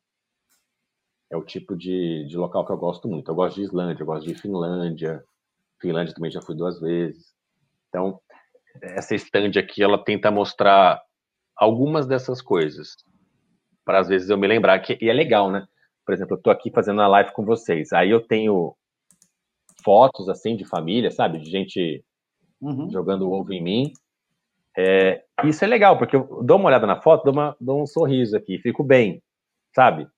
é 1.30 1.36
o 1.36 1.44
tipo 1.44 1.76
de, 1.76 2.26
de 2.28 2.36
local 2.36 2.64
que 2.64 2.72
eu 2.72 2.76
gosto 2.76 3.08
muito. 3.08 3.30
Eu 3.30 3.34
gosto 3.34 3.56
de 3.56 3.62
Islândia, 3.62 4.02
eu 4.02 4.06
gosto 4.06 4.26
de 4.26 4.34
Finlândia. 4.34 5.24
Finlândia 5.80 6.14
também 6.14 6.30
já 6.30 6.40
fui 6.40 6.54
duas 6.54 6.80
vezes. 6.80 7.34
Então, 7.88 8.20
essa 8.82 9.14
stand 9.14 9.58
aqui, 9.58 9.82
ela 9.82 10.02
tenta 10.02 10.30
mostrar 10.30 11.02
algumas 11.56 12.06
dessas 12.06 12.42
coisas. 12.42 12.96
Para 13.84 14.00
às 14.00 14.08
vezes 14.08 14.28
eu 14.28 14.38
me 14.38 14.46
lembrar 14.46 14.78
que 14.80 14.98
e 15.00 15.08
é 15.08 15.12
legal, 15.12 15.50
né? 15.50 15.66
Por 16.04 16.12
exemplo, 16.12 16.36
eu 16.36 16.42
tô 16.42 16.50
aqui 16.50 16.70
fazendo 16.70 17.00
a 17.00 17.08
live 17.08 17.32
com 17.32 17.44
vocês. 17.44 17.92
Aí 17.92 18.10
eu 18.10 18.20
tenho 18.20 18.76
fotos 19.82 20.28
assim 20.28 20.56
de 20.56 20.64
família, 20.64 21.10
sabe? 21.10 21.38
De 21.38 21.50
gente 21.50 22.04
uhum. 22.60 22.90
jogando 22.90 23.30
ovo 23.30 23.52
em 23.52 23.62
mim. 23.62 23.92
É, 24.76 25.24
isso 25.44 25.64
é 25.64 25.66
legal, 25.66 25.98
porque 25.98 26.16
eu 26.16 26.42
dou 26.42 26.58
uma 26.58 26.68
olhada 26.68 26.86
na 26.86 27.00
foto, 27.00 27.24
dou, 27.24 27.32
uma, 27.32 27.56
dou 27.60 27.82
um 27.82 27.86
sorriso 27.86 28.36
aqui, 28.36 28.58
fico 28.58 28.82
bem, 28.82 29.22
sabe? 29.74 30.08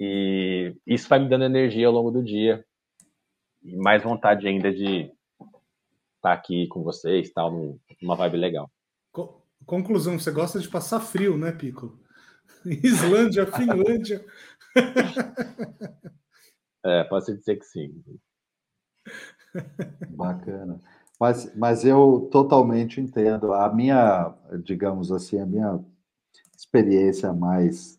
E 0.00 0.74
isso 0.86 1.08
vai 1.08 1.18
me 1.18 1.28
dando 1.28 1.44
energia 1.44 1.86
ao 1.86 1.92
longo 1.92 2.10
do 2.10 2.22
dia. 2.22 2.64
E 3.62 3.76
mais 3.76 4.02
vontade 4.02 4.48
ainda 4.48 4.72
de 4.72 5.12
estar 6.16 6.32
aqui 6.32 6.66
com 6.68 6.82
vocês, 6.82 7.30
tal, 7.32 7.78
numa 8.00 8.16
vibe 8.16 8.36
legal. 8.36 8.70
Conclusão, 9.66 10.18
você 10.18 10.30
gosta 10.30 10.58
de 10.58 10.68
passar 10.68 11.00
frio, 11.00 11.38
né, 11.38 11.52
Pico? 11.52 11.98
Islândia, 12.64 13.46
Finlândia. 13.46 14.24
é, 16.84 17.04
posso 17.04 17.36
dizer 17.36 17.56
que 17.56 17.64
sim. 17.64 18.02
Bacana. 20.10 20.80
Mas, 21.22 21.54
mas 21.54 21.84
eu 21.84 22.28
totalmente 22.32 23.00
entendo. 23.00 23.52
A 23.52 23.72
minha, 23.72 24.34
digamos 24.64 25.12
assim, 25.12 25.38
a 25.38 25.46
minha 25.46 25.78
experiência 26.58 27.32
mais 27.32 27.96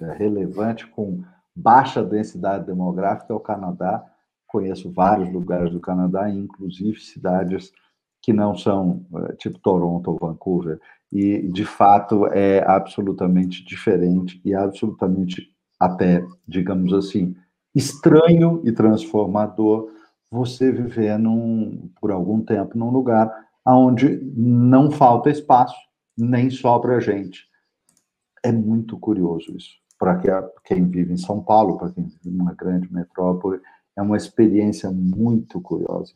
é, 0.00 0.12
relevante 0.12 0.84
com 0.88 1.22
baixa 1.54 2.02
densidade 2.02 2.66
demográfica 2.66 3.32
é 3.32 3.36
o 3.36 3.38
Canadá. 3.38 4.04
Conheço 4.48 4.90
vários 4.90 5.32
lugares 5.32 5.70
do 5.70 5.78
Canadá, 5.78 6.28
inclusive 6.28 6.98
cidades 6.98 7.70
que 8.20 8.32
não 8.32 8.56
são 8.56 9.06
eh, 9.14 9.36
tipo 9.36 9.60
Toronto 9.60 10.10
ou 10.10 10.18
Vancouver. 10.18 10.80
E, 11.12 11.46
de 11.52 11.64
fato, 11.64 12.26
é 12.26 12.64
absolutamente 12.66 13.64
diferente 13.64 14.40
e 14.44 14.52
absolutamente, 14.52 15.48
até, 15.78 16.26
digamos 16.48 16.92
assim, 16.92 17.36
estranho 17.72 18.60
e 18.64 18.72
transformador 18.72 19.94
você 20.34 20.72
viver 20.72 21.18
num, 21.18 21.90
por 22.00 22.10
algum 22.10 22.42
tempo 22.42 22.76
num 22.76 22.90
lugar 22.90 23.32
onde 23.66 24.20
não 24.36 24.90
falta 24.90 25.30
espaço, 25.30 25.76
nem 26.16 26.50
sobra 26.50 27.00
gente. 27.00 27.48
É 28.42 28.52
muito 28.52 28.98
curioso 28.98 29.56
isso 29.56 29.84
para 29.98 30.50
quem 30.64 30.88
vive 30.88 31.12
em 31.12 31.16
São 31.16 31.42
Paulo, 31.42 31.78
para 31.78 31.90
quem 31.92 32.04
vive 32.04 32.30
numa 32.30 32.52
grande 32.52 32.92
metrópole, 32.92 33.60
é 33.96 34.02
uma 34.02 34.16
experiência 34.16 34.90
muito 34.90 35.60
curiosa, 35.60 36.12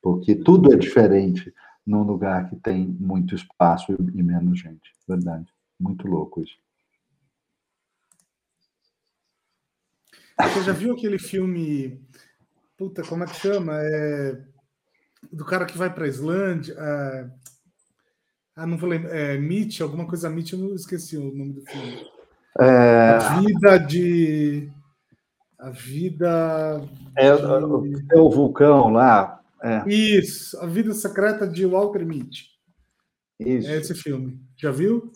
porque 0.00 0.34
tudo 0.34 0.72
é 0.72 0.76
diferente 0.76 1.52
num 1.86 2.02
lugar 2.02 2.48
que 2.48 2.56
tem 2.56 2.86
muito 2.86 3.34
espaço 3.34 3.92
e 3.92 4.22
menos 4.22 4.58
gente, 4.58 4.92
verdade. 5.06 5.52
Muito 5.78 6.06
louco 6.06 6.40
isso. 6.40 6.56
Você 10.40 10.62
já 10.62 10.72
viu 10.72 10.94
aquele 10.94 11.18
filme? 11.18 12.00
Puta, 12.76 13.02
como 13.02 13.24
é 13.24 13.26
que 13.26 13.36
chama? 13.36 13.74
É... 13.76 14.42
Do 15.32 15.44
cara 15.44 15.64
que 15.64 15.78
vai 15.78 15.92
para 15.92 16.04
a 16.04 16.08
Islândia. 16.08 16.74
É... 16.78 17.30
Ah, 18.56 18.66
não 18.66 18.78
vou 18.78 18.88
lembrar. 18.88 19.14
É, 19.14 19.36
Mitch, 19.36 19.80
alguma 19.80 20.06
coisa 20.06 20.30
Mitch, 20.30 20.52
eu 20.52 20.58
não 20.58 20.74
esqueci 20.74 21.16
o 21.16 21.34
nome 21.34 21.54
do 21.54 21.62
filme. 21.62 22.06
É... 22.60 23.16
A 23.16 23.40
vida 23.40 23.78
de. 23.78 24.70
A 25.58 25.70
vida. 25.70 26.88
É, 27.16 27.34
de... 27.36 28.12
é 28.12 28.18
o 28.18 28.30
vulcão 28.30 28.90
lá. 28.90 29.40
É. 29.62 29.88
Isso, 29.88 30.58
A 30.60 30.66
Vida 30.66 30.92
Secreta 30.92 31.48
de 31.48 31.64
Walter 31.64 32.04
Mitty. 32.04 32.50
Isso. 33.40 33.66
É 33.66 33.76
esse 33.76 33.94
filme. 33.94 34.38
Já 34.58 34.70
viu? 34.70 35.10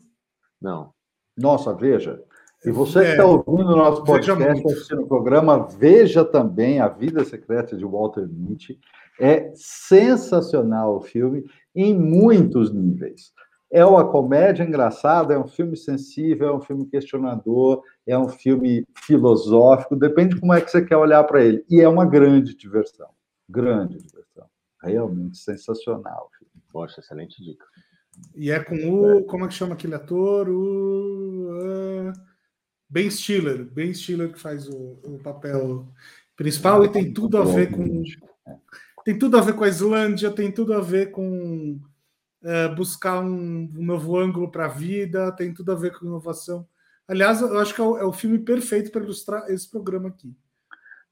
Não. 0.61 0.91
Nossa, 1.37 1.75
veja. 1.75 2.25
E 2.65 2.71
você 2.71 2.99
é, 2.99 3.05
que 3.05 3.11
está 3.13 3.25
ouvindo 3.25 3.71
o 3.71 3.77
nosso 3.77 4.03
podcast, 4.03 4.67
assistindo 4.67 5.03
o 5.03 5.07
programa, 5.07 5.69
veja 5.79 6.25
também 6.25 6.81
A 6.81 6.89
Vida 6.89 7.25
Secreta 7.25 7.77
de 7.77 7.85
Walter 7.85 8.27
Mitty. 8.29 8.79
É 9.21 9.53
sensacional 9.55 10.97
o 10.97 11.01
filme 11.01 11.45
em 11.75 11.97
muitos 11.97 12.73
níveis. 12.73 13.33
É 13.71 13.85
uma 13.85 14.09
comédia 14.11 14.65
engraçada, 14.65 15.35
é 15.35 15.39
um 15.39 15.47
filme 15.47 15.77
sensível, 15.77 16.49
é 16.49 16.55
um 16.55 16.61
filme 16.61 16.87
questionador, 16.87 17.83
é 18.07 18.19
um 18.19 18.29
filme 18.29 18.87
filosófico, 19.05 19.95
depende 19.95 20.35
de 20.35 20.41
como 20.41 20.55
é 20.55 20.61
que 20.61 20.71
você 20.71 20.83
quer 20.85 20.97
olhar 20.97 21.23
para 21.25 21.45
ele. 21.45 21.65
E 21.69 21.81
é 21.81 21.89
uma 21.89 22.07
grande 22.07 22.57
diversão, 22.57 23.09
grande 23.49 23.99
diversão. 23.99 24.47
Realmente 24.83 25.37
sensacional. 25.37 26.31
Poxa, 26.73 27.01
excelente 27.01 27.43
dica. 27.43 27.65
E 28.35 28.51
é 28.51 28.63
com 28.63 28.75
o. 28.75 29.25
Como 29.25 29.45
é 29.45 29.49
que 29.49 29.55
chama 29.55 29.75
aquele 29.75 29.95
ator? 29.95 30.49
O. 30.49 31.51
Uh, 31.51 32.13
ben 32.89 33.11
Stiller. 33.11 33.65
Ben 33.65 33.93
Stiller 33.93 34.33
que 34.33 34.39
faz 34.39 34.69
o, 34.69 34.99
o 35.05 35.21
papel 35.23 35.87
principal 36.37 36.85
e 36.85 36.89
tem 36.89 37.13
tudo 37.13 37.39
a 37.39 37.45
ver 37.45 37.71
com. 37.71 38.03
Tem 39.05 39.19
tudo 39.19 39.39
a 39.39 39.41
ver 39.41 39.55
com 39.55 39.65
a 39.65 39.69
Islândia, 39.69 40.31
tem 40.31 40.53
tudo 40.53 40.75
a 40.75 40.81
ver 40.81 41.11
com 41.11 41.81
é, 42.43 42.69
buscar 42.69 43.21
um, 43.21 43.71
um, 43.77 43.85
novo 43.85 44.19
ângulo 44.19 44.51
para 44.51 44.67
a 44.67 44.69
vida, 44.69 45.33
tem 45.33 45.53
tudo 45.53 45.73
a 45.73 45.75
ver 45.75 45.93
com 45.93 46.07
inovação. 46.07 46.67
Aliás, 47.07 47.41
eu 47.41 47.59
acho 47.59 47.75
que 47.75 47.81
é 47.81 47.85
o, 47.85 47.99
é 47.99 48.05
o 48.05 48.13
filme 48.13 48.39
perfeito 48.39 48.91
para 48.91 49.03
ilustrar 49.03 49.51
esse 49.51 49.69
programa 49.71 50.09
aqui. 50.09 50.35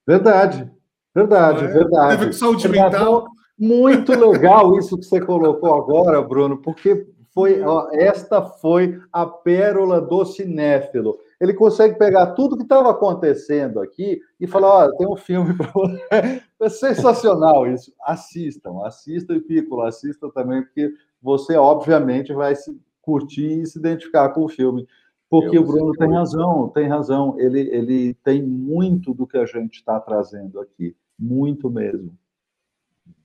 Verdade, 0.05 0.71
verdade, 1.13 1.65
é? 1.65 1.67
verdade. 1.67 2.07
Tem 2.07 2.15
a 2.15 2.19
ver 2.19 2.25
com 2.27 2.33
saúde 2.33 2.69
mental. 2.69 3.27
Muito 3.59 4.11
legal 4.13 4.77
isso 4.77 4.97
que 4.97 5.05
você 5.05 5.19
colocou 5.19 5.73
agora, 5.73 6.21
Bruno, 6.21 6.57
porque 6.61 7.07
foi 7.33 7.61
ó, 7.61 7.89
esta 7.91 8.41
foi 8.41 9.01
a 9.11 9.25
pérola 9.25 9.99
do 9.99 10.23
cinéfilo. 10.25 11.17
Ele 11.39 11.53
consegue 11.53 11.97
pegar 11.97 12.27
tudo 12.27 12.57
que 12.57 12.63
estava 12.63 12.89
acontecendo 12.89 13.79
aqui 13.79 14.19
e 14.39 14.47
falar: 14.47 14.85
olha, 14.85 14.97
tem 14.97 15.07
um 15.07 15.15
filme 15.15 15.55
para 15.55 15.71
você. 15.71 16.01
É 16.59 16.69
sensacional 16.69 17.67
isso. 17.67 17.93
Assistam, 18.01 18.83
assistam 18.83 19.35
e 19.35 19.41
Piccolo, 19.41 19.83
assistam 19.83 20.29
também, 20.29 20.63
porque 20.63 20.91
você, 21.21 21.55
obviamente, 21.55 22.33
vai 22.33 22.55
se 22.55 22.75
curtir 22.99 23.61
e 23.61 23.65
se 23.67 23.77
identificar 23.77 24.29
com 24.29 24.43
o 24.43 24.49
filme. 24.49 24.87
Porque 25.29 25.55
Eu 25.55 25.61
o 25.61 25.65
Bruno 25.65 25.91
tem 25.93 26.11
razão, 26.11 26.69
tem 26.69 26.87
razão. 26.87 27.39
Ele, 27.39 27.59
ele 27.59 28.13
tem 28.15 28.41
muito 28.41 29.13
do 29.13 29.27
que 29.27 29.37
a 29.37 29.45
gente 29.45 29.75
está 29.75 29.99
trazendo 29.99 30.59
aqui. 30.59 30.95
Muito 31.17 31.69
mesmo. 31.69 32.17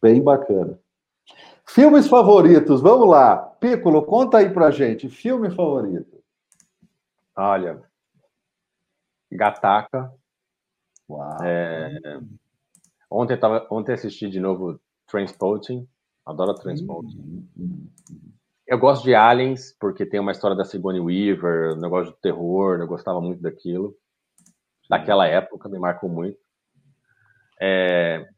Bem 0.01 0.21
bacana. 0.21 0.79
Filmes 1.67 2.07
favoritos, 2.07 2.81
vamos 2.81 3.09
lá. 3.09 3.37
Piccolo, 3.37 4.03
conta 4.03 4.39
aí 4.39 4.51
pra 4.51 4.71
gente. 4.71 5.09
Filme 5.09 5.51
favorito. 5.51 6.23
Olha, 7.35 7.81
Gataca. 9.37 10.13
Uau. 11.09 11.39
É... 11.45 12.21
Ontem, 13.11 13.39
tava... 13.39 13.67
Ontem 13.71 13.93
assisti 13.93 14.29
de 14.29 14.41
novo 14.41 14.81
Transporting 15.07 15.87
Adoro 16.25 16.55
Transporte. 16.55 17.17
Uhum. 17.17 17.89
Eu 18.67 18.79
gosto 18.79 19.03
de 19.03 19.15
Aliens, 19.15 19.77
porque 19.79 20.07
tem 20.07 20.21
uma 20.21 20.33
história 20.33 20.57
da 20.57 20.65
Sigourney 20.65 21.01
Weaver, 21.01 21.77
um 21.77 21.81
negócio 21.81 22.13
de 22.13 22.21
terror, 22.21 22.81
eu 22.81 22.87
gostava 22.87 23.21
muito 23.21 23.43
daquilo. 23.43 23.95
Daquela 24.89 25.27
época, 25.27 25.69
me 25.69 25.79
marcou 25.79 26.09
muito. 26.09 26.39
É, 27.61 28.29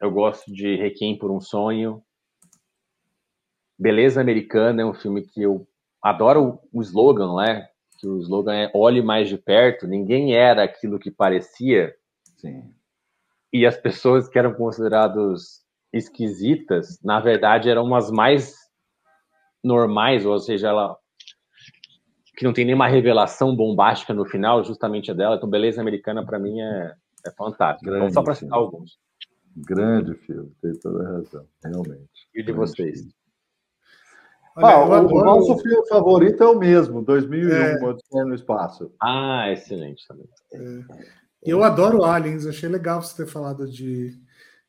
eu 0.00 0.10
gosto 0.10 0.52
de 0.52 0.76
Requiem 0.76 1.18
por 1.18 1.30
um 1.30 1.40
Sonho. 1.40 2.02
Beleza 3.78 4.20
Americana 4.20 4.82
é 4.82 4.84
um 4.84 4.94
filme 4.94 5.22
que 5.22 5.42
eu 5.42 5.66
adoro 6.02 6.60
o 6.72 6.82
slogan, 6.82 7.36
né? 7.36 7.68
Que 8.04 8.08
o 8.08 8.18
slogan 8.18 8.52
é 8.52 8.70
olhe 8.74 9.00
mais 9.00 9.30
de 9.30 9.38
perto. 9.38 9.86
Ninguém 9.86 10.34
era 10.34 10.62
aquilo 10.62 10.98
que 10.98 11.10
parecia. 11.10 11.94
Sim. 12.36 12.70
E 13.50 13.64
as 13.64 13.78
pessoas 13.78 14.28
que 14.28 14.38
eram 14.38 14.52
consideradas 14.52 15.64
esquisitas, 15.90 17.00
na 17.02 17.18
verdade, 17.18 17.70
eram 17.70 17.94
as 17.94 18.10
mais 18.10 18.56
normais, 19.62 20.26
ou 20.26 20.38
seja, 20.38 20.68
ela 20.68 20.98
que 22.36 22.44
não 22.44 22.52
tem 22.52 22.66
nenhuma 22.66 22.88
revelação 22.88 23.56
bombástica 23.56 24.12
no 24.12 24.26
final, 24.26 24.62
justamente 24.62 25.10
a 25.10 25.14
dela. 25.14 25.36
Então, 25.36 25.48
Beleza 25.48 25.80
Americana, 25.80 26.26
para 26.26 26.38
mim, 26.38 26.60
é, 26.60 26.94
é 27.26 27.30
fantástico. 27.30 27.86
Grande 27.86 28.04
então, 28.04 28.12
só 28.12 28.22
para 28.22 28.34
citar 28.34 28.58
alguns. 28.58 28.98
Grande 29.56 30.14
filme, 30.14 30.52
tem 30.60 30.74
toda 30.74 31.08
a 31.08 31.12
razão, 31.12 31.46
realmente. 31.64 32.10
E 32.34 32.42
de 32.42 32.52
vocês? 32.52 32.98
Filme. 32.98 33.14
Ah, 34.56 34.84
o, 34.84 35.06
o, 35.06 35.24
nosso 35.24 35.58
filme 35.58 35.86
favorito 35.88 36.42
é 36.42 36.46
o 36.46 36.58
mesmo, 36.58 37.02
2001, 37.02 37.52
é... 37.52 37.84
Odisseia 37.84 38.24
no 38.24 38.34
Espaço. 38.34 38.92
Ah, 39.02 39.50
excelente 39.50 40.06
também. 40.06 40.28
É. 40.52 41.24
Eu 41.42 41.62
adoro 41.62 42.04
Aliens, 42.04 42.46
achei 42.46 42.68
legal 42.68 43.02
você 43.02 43.24
ter 43.24 43.30
falado 43.30 43.68
de, 43.68 44.16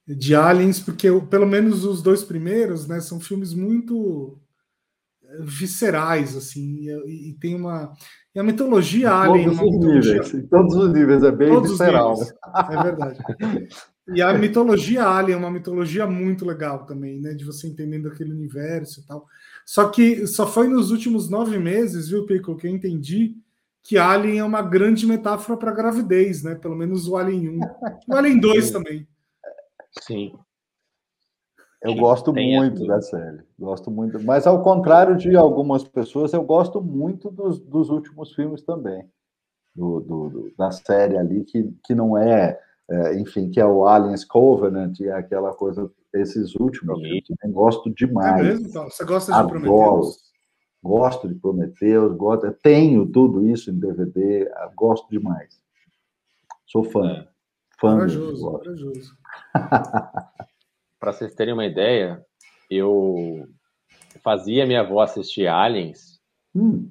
de 0.08 0.36
Aliens, 0.36 0.80
porque 0.80 1.08
eu, 1.08 1.26
pelo 1.26 1.46
menos 1.46 1.86
os 1.86 2.02
dois 2.02 2.24
primeiros, 2.24 2.88
né, 2.88 3.00
são 3.00 3.20
filmes 3.20 3.54
muito 3.54 4.38
viscerais, 5.40 6.36
assim, 6.36 6.88
e, 7.06 7.30
e 7.30 7.34
tem 7.34 7.56
uma. 7.56 7.94
E 8.34 8.40
a 8.40 8.44
mitologia 8.44 9.14
Alien. 9.14 9.56
Todos 9.56 9.60
os 9.60 9.86
níveis, 9.86 10.34
em 10.34 10.48
todos 10.48 10.76
os 10.76 10.94
níveis, 10.94 11.24
é 11.24 11.32
bem 11.32 11.50
todos 11.50 11.72
visceral. 11.72 12.16
É 12.70 12.84
verdade. 12.84 13.20
E 14.14 14.22
a 14.22 14.34
mitologia 14.34 15.04
Alien 15.08 15.36
é 15.36 15.40
uma 15.40 15.52
mitologia 15.52 16.06
muito 16.06 16.46
legal 16.46 16.86
também, 16.86 17.20
né? 17.20 17.34
De 17.34 17.44
você 17.44 17.68
entendendo 17.68 18.08
aquele 18.08 18.32
universo 18.32 19.02
e 19.02 19.06
tal. 19.06 19.26
Só 19.66 19.90
que 19.90 20.28
só 20.28 20.46
foi 20.46 20.68
nos 20.68 20.92
últimos 20.92 21.30
nove 21.30 21.58
meses, 21.58 22.10
viu, 22.10 22.26
Pico, 22.26 22.56
que 22.56 22.68
eu 22.68 22.72
entendi 22.72 23.36
que 23.82 23.98
Alien 23.98 24.40
é 24.40 24.44
uma 24.44 24.62
grande 24.62 25.06
metáfora 25.06 25.58
para 25.58 25.72
gravidez, 25.72 26.44
né? 26.44 26.56
Pelo 26.56 26.76
menos 26.76 27.08
o 27.08 27.18
Alien 27.18 27.50
1. 27.50 27.60
O 28.08 28.16
Alien 28.16 28.40
2 28.40 28.72
também. 28.72 29.08
Sim. 30.02 30.34
Eu 31.82 31.96
gosto 31.96 32.34
muito 32.34 32.86
da 32.88 33.00
série, 33.00 33.44
gosto 33.60 33.92
muito. 33.92 34.20
Mas 34.24 34.48
ao 34.48 34.64
contrário 34.64 35.16
de 35.16 35.36
algumas 35.36 35.84
pessoas, 35.84 36.34
eu 36.34 36.44
gosto 36.44 36.82
muito 36.82 37.30
dos, 37.30 37.60
dos 37.60 37.90
últimos 37.90 38.34
filmes 38.34 38.64
também, 38.64 39.08
do, 39.76 40.00
do, 40.00 40.30
do, 40.30 40.54
da 40.58 40.72
série 40.72 41.16
ali 41.16 41.44
que, 41.44 41.72
que 41.84 41.94
não 41.94 42.18
é, 42.18 42.60
é, 42.90 43.20
enfim, 43.20 43.52
que 43.52 43.60
é 43.60 43.66
o 43.66 43.88
Aliens 43.88 44.26
Covenant 44.26 45.00
e 45.00 45.06
é 45.06 45.12
aquela 45.12 45.54
coisa, 45.54 45.92
esses 46.16 46.56
últimos 46.56 47.00
filmes, 47.00 47.24
eu 47.44 47.52
gosto 47.52 47.94
demais. 47.94 48.40
É 48.40 48.44
mesmo, 48.44 48.68
então? 48.68 48.90
Você 48.90 49.06
gosta 49.06 49.32
de 49.32 49.38
Adoro. 49.38 49.62
Prometheus? 49.62 50.26
Gosto 50.84 51.28
de 51.28 51.36
Prometheus, 51.36 52.16
gosto, 52.16 52.52
tenho 52.62 53.08
tudo 53.08 53.48
isso 53.48 53.72
em 53.72 53.80
DVD, 53.80 54.50
gosto 54.76 55.10
demais. 55.10 55.60
Sou 56.68 56.84
fã. 56.84 57.12
É. 57.12 57.28
Fã. 57.80 57.98
Para 61.00 61.12
vocês 61.12 61.34
terem 61.34 61.54
uma 61.54 61.66
ideia, 61.66 62.24
eu 62.70 63.48
fazia 64.24 64.66
minha 64.66 64.82
avó 64.82 65.02
assistir 65.02 65.48
Aliens 65.48 66.20
hum. 66.56 66.90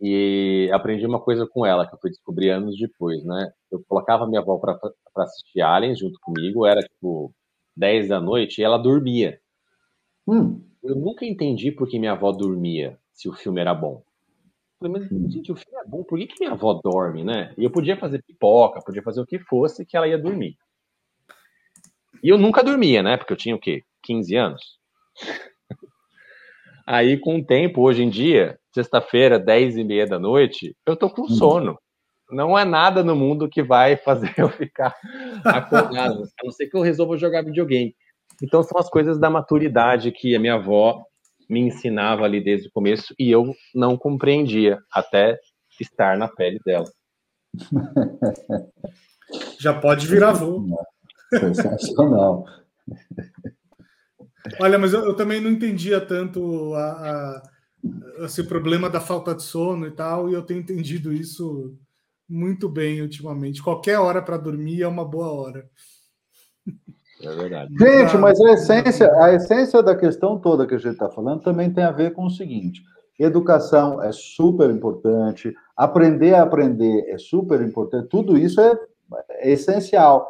e 0.00 0.70
aprendi 0.72 1.06
uma 1.06 1.20
coisa 1.20 1.46
com 1.46 1.64
ela 1.64 1.86
que 1.86 1.94
eu 1.94 1.98
fui 2.00 2.10
descobrir 2.10 2.50
anos 2.50 2.78
depois, 2.78 3.24
né? 3.24 3.52
Eu 3.70 3.82
colocava 3.88 4.26
minha 4.26 4.40
avó 4.40 4.58
para 4.58 4.78
assistir 5.18 5.60
Aliens 5.60 5.98
junto 5.98 6.18
comigo, 6.20 6.66
era 6.66 6.80
tipo 6.80 7.34
10 7.76 8.08
da 8.08 8.20
noite 8.20 8.60
e 8.60 8.64
ela 8.64 8.78
dormia. 8.78 9.40
Hum. 10.26 10.62
Eu 10.82 10.96
nunca 10.96 11.24
entendi 11.24 11.70
por 11.70 11.88
que 11.88 11.98
minha 11.98 12.12
avó 12.12 12.32
dormia 12.32 12.98
se 13.12 13.28
o 13.28 13.32
filme 13.32 13.60
era 13.60 13.74
bom. 13.74 14.02
Falei, 14.78 14.92
mas, 15.00 15.12
hum. 15.12 15.30
gente, 15.30 15.52
o 15.52 15.56
filme 15.56 15.78
é 15.78 15.88
bom, 15.88 16.02
por 16.02 16.18
que, 16.18 16.26
que 16.26 16.40
minha 16.40 16.52
avó 16.52 16.74
dorme, 16.74 17.22
né? 17.22 17.54
E 17.56 17.64
eu 17.64 17.70
podia 17.70 17.96
fazer 17.96 18.22
pipoca, 18.22 18.82
podia 18.82 19.02
fazer 19.02 19.20
o 19.20 19.26
que 19.26 19.38
fosse 19.38 19.86
que 19.86 19.96
ela 19.96 20.08
ia 20.08 20.18
dormir. 20.18 20.56
E 22.22 22.28
eu 22.28 22.38
nunca 22.38 22.62
dormia, 22.62 23.02
né? 23.02 23.16
Porque 23.16 23.32
eu 23.32 23.36
tinha 23.36 23.54
o 23.54 23.60
quê? 23.60 23.84
15 24.02 24.36
anos. 24.36 24.78
Aí, 26.86 27.16
com 27.18 27.38
o 27.38 27.44
tempo, 27.44 27.82
hoje 27.82 28.02
em 28.02 28.10
dia, 28.10 28.58
sexta-feira, 28.72 29.38
10 29.38 29.76
e 29.76 29.84
meia 29.84 30.06
da 30.06 30.18
noite, 30.18 30.76
eu 30.84 30.96
tô 30.96 31.08
com 31.08 31.22
hum. 31.22 31.28
sono. 31.28 31.78
Não 32.32 32.58
é 32.58 32.64
nada 32.64 33.04
no 33.04 33.14
mundo 33.14 33.48
que 33.48 33.62
vai 33.62 33.96
fazer 33.96 34.32
eu 34.38 34.48
ficar 34.48 34.96
acordado, 35.44 36.24
a 36.40 36.44
não 36.44 36.50
ser 36.50 36.66
que 36.66 36.76
eu 36.76 36.80
resolva 36.80 37.16
jogar 37.16 37.44
videogame. 37.44 37.94
Então, 38.42 38.62
são 38.62 38.78
as 38.78 38.88
coisas 38.88 39.18
da 39.18 39.30
maturidade 39.30 40.10
que 40.10 40.34
a 40.34 40.40
minha 40.40 40.54
avó 40.54 41.04
me 41.48 41.60
ensinava 41.60 42.24
ali 42.24 42.42
desde 42.42 42.68
o 42.68 42.72
começo 42.72 43.14
e 43.18 43.30
eu 43.30 43.54
não 43.74 43.96
compreendia 43.96 44.78
até 44.90 45.38
estar 45.78 46.16
na 46.16 46.26
pele 46.26 46.58
dela. 46.64 46.90
Já 49.60 49.78
pode 49.78 50.06
virar 50.06 50.30
avô. 50.30 50.64
Sensacional. 51.30 52.46
Olha, 54.60 54.78
mas 54.78 54.92
eu, 54.92 55.04
eu, 55.04 55.14
também 55.14 55.40
não 55.40 55.50
entendia 55.50 56.00
tanto 56.00 56.74
a, 56.74 56.90
a, 56.90 57.42
esse 58.24 58.44
problema 58.44 58.90
da 58.90 59.00
falta 59.00 59.34
de 59.34 59.42
sono 59.42 59.86
e 59.86 59.90
tal, 59.90 60.28
e 60.28 60.34
eu 60.34 60.42
tenho 60.42 60.60
entendido 60.60 61.12
isso 61.12 61.78
muito 62.28 62.68
bem 62.68 63.02
ultimamente. 63.02 63.62
Qualquer 63.62 63.98
hora 63.98 64.22
para 64.22 64.36
dormir 64.36 64.82
é 64.82 64.88
uma 64.88 65.04
boa 65.04 65.32
hora. 65.32 65.68
É 67.22 67.36
verdade. 67.36 67.72
Gente, 67.78 68.16
mas 68.18 68.40
a 68.40 68.52
essência, 68.52 69.12
a 69.22 69.32
essência 69.32 69.82
da 69.82 69.94
questão 69.94 70.40
toda 70.40 70.66
que 70.66 70.74
a 70.74 70.78
gente 70.78 70.94
está 70.94 71.08
falando 71.08 71.42
também 71.42 71.72
tem 71.72 71.84
a 71.84 71.92
ver 71.92 72.12
com 72.12 72.26
o 72.26 72.30
seguinte: 72.30 72.82
educação 73.18 74.02
é 74.02 74.10
super 74.12 74.70
importante, 74.70 75.54
aprender 75.76 76.34
a 76.34 76.42
aprender 76.42 77.04
é 77.08 77.18
super 77.18 77.60
importante, 77.60 78.08
tudo 78.08 78.36
isso 78.36 78.60
é, 78.60 78.76
é 79.30 79.52
essencial 79.52 80.28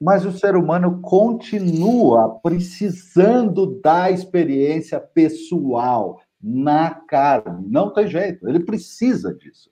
mas 0.00 0.26
o 0.26 0.32
ser 0.32 0.54
humano 0.54 1.00
continua 1.00 2.38
precisando 2.40 3.80
da 3.80 4.10
experiência 4.10 5.00
pessoal 5.00 6.20
na 6.42 6.90
carne. 6.90 7.66
Não 7.70 7.90
tem 7.90 8.06
jeito, 8.06 8.46
ele 8.46 8.60
precisa 8.60 9.34
disso. 9.34 9.70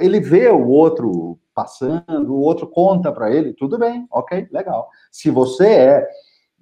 Ele 0.00 0.20
vê 0.20 0.48
o 0.48 0.66
outro 0.66 1.38
passando, 1.54 2.34
o 2.34 2.40
outro 2.40 2.66
conta 2.66 3.12
para 3.12 3.30
ele, 3.30 3.52
tudo 3.52 3.78
bem, 3.78 4.06
ok, 4.10 4.48
legal. 4.50 4.88
Se 5.10 5.30
você 5.30 5.66
é 5.66 6.08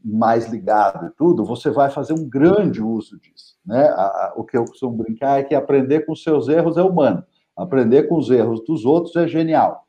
mais 0.05 0.49
ligado 0.49 1.07
e 1.07 1.11
tudo, 1.11 1.45
você 1.45 1.71
vai 1.71 1.91
fazer 1.91 2.15
um 2.15 2.29
grande 2.29 2.83
uso 2.83 3.19
disso. 3.19 3.57
Né? 3.65 3.95
O 4.37 4.45
que 4.45 4.57
eu 4.57 4.65
costumo 4.65 4.97
brincar 4.97 5.41
é 5.41 5.45
que 5.45 5.55
aprender 5.55 6.07
com 6.07 6.15
seus 6.15 6.49
erros 6.49 6.77
é 6.77 6.83
humano, 6.83 7.25
aprender 7.57 8.05
com 8.05 8.17
os 8.17 8.31
erros 8.31 8.65
dos 8.65 8.85
outros 8.85 9.15
é 9.17 9.27
genial. 9.27 9.87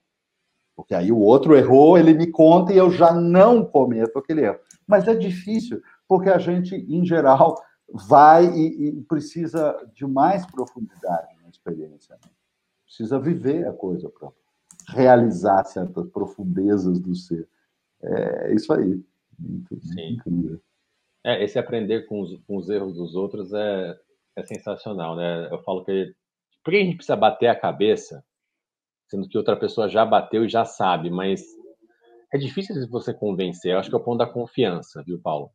Porque 0.75 0.95
aí 0.95 1.11
o 1.11 1.19
outro 1.19 1.55
errou, 1.55 1.97
ele 1.97 2.13
me 2.13 2.27
conta 2.27 2.71
e 2.71 2.77
eu 2.77 2.89
já 2.89 3.13
não 3.13 3.65
cometo 3.65 4.17
aquele 4.17 4.45
erro. 4.45 4.59
Mas 4.87 5.07
é 5.07 5.13
difícil, 5.13 5.81
porque 6.07 6.29
a 6.29 6.37
gente, 6.37 6.75
em 6.75 7.05
geral, 7.05 7.55
vai 7.91 8.45
e, 8.45 8.89
e 8.89 9.01
precisa 9.01 9.75
de 9.93 10.05
mais 10.07 10.45
profundidade 10.45 11.27
na 11.41 11.49
experiência. 11.49 12.15
Né? 12.15 12.31
Precisa 12.89 13.19
viver 13.19 13.67
a 13.67 13.71
coisa 13.71 14.09
para 14.09 14.31
realizar 14.89 15.63
certas 15.63 16.09
profundezas 16.09 16.99
do 16.99 17.15
ser. 17.15 17.47
É 18.01 18.53
isso 18.53 18.73
aí. 18.73 18.99
Muito, 19.37 19.79
Sim. 19.79 20.13
Incrível. 20.13 20.59
É, 21.23 21.43
esse 21.43 21.59
aprender 21.59 22.07
com 22.07 22.21
os, 22.21 22.35
com 22.47 22.57
os 22.57 22.67
erros 22.67 22.95
dos 22.95 23.13
outros 23.13 23.53
é, 23.53 23.95
é 24.35 24.43
sensacional, 24.43 25.15
né? 25.15 25.47
Eu 25.51 25.61
falo 25.63 25.85
que 25.85 26.15
por 26.63 26.71
que 26.71 26.77
a 26.77 26.83
gente 26.83 26.95
precisa 26.95 27.15
bater 27.15 27.47
a 27.47 27.59
cabeça 27.59 28.23
sendo 29.07 29.27
que 29.27 29.37
outra 29.37 29.55
pessoa 29.55 29.87
já 29.87 30.05
bateu 30.05 30.45
e 30.45 30.49
já 30.49 30.65
sabe, 30.65 31.09
mas 31.09 31.43
é 32.33 32.37
difícil 32.37 32.75
você 32.89 33.13
convencer. 33.13 33.73
Eu 33.73 33.79
acho 33.79 33.89
que 33.89 33.95
é 33.95 33.97
o 33.97 34.03
ponto 34.03 34.19
da 34.19 34.27
confiança, 34.27 35.03
viu, 35.03 35.19
Paulo? 35.21 35.51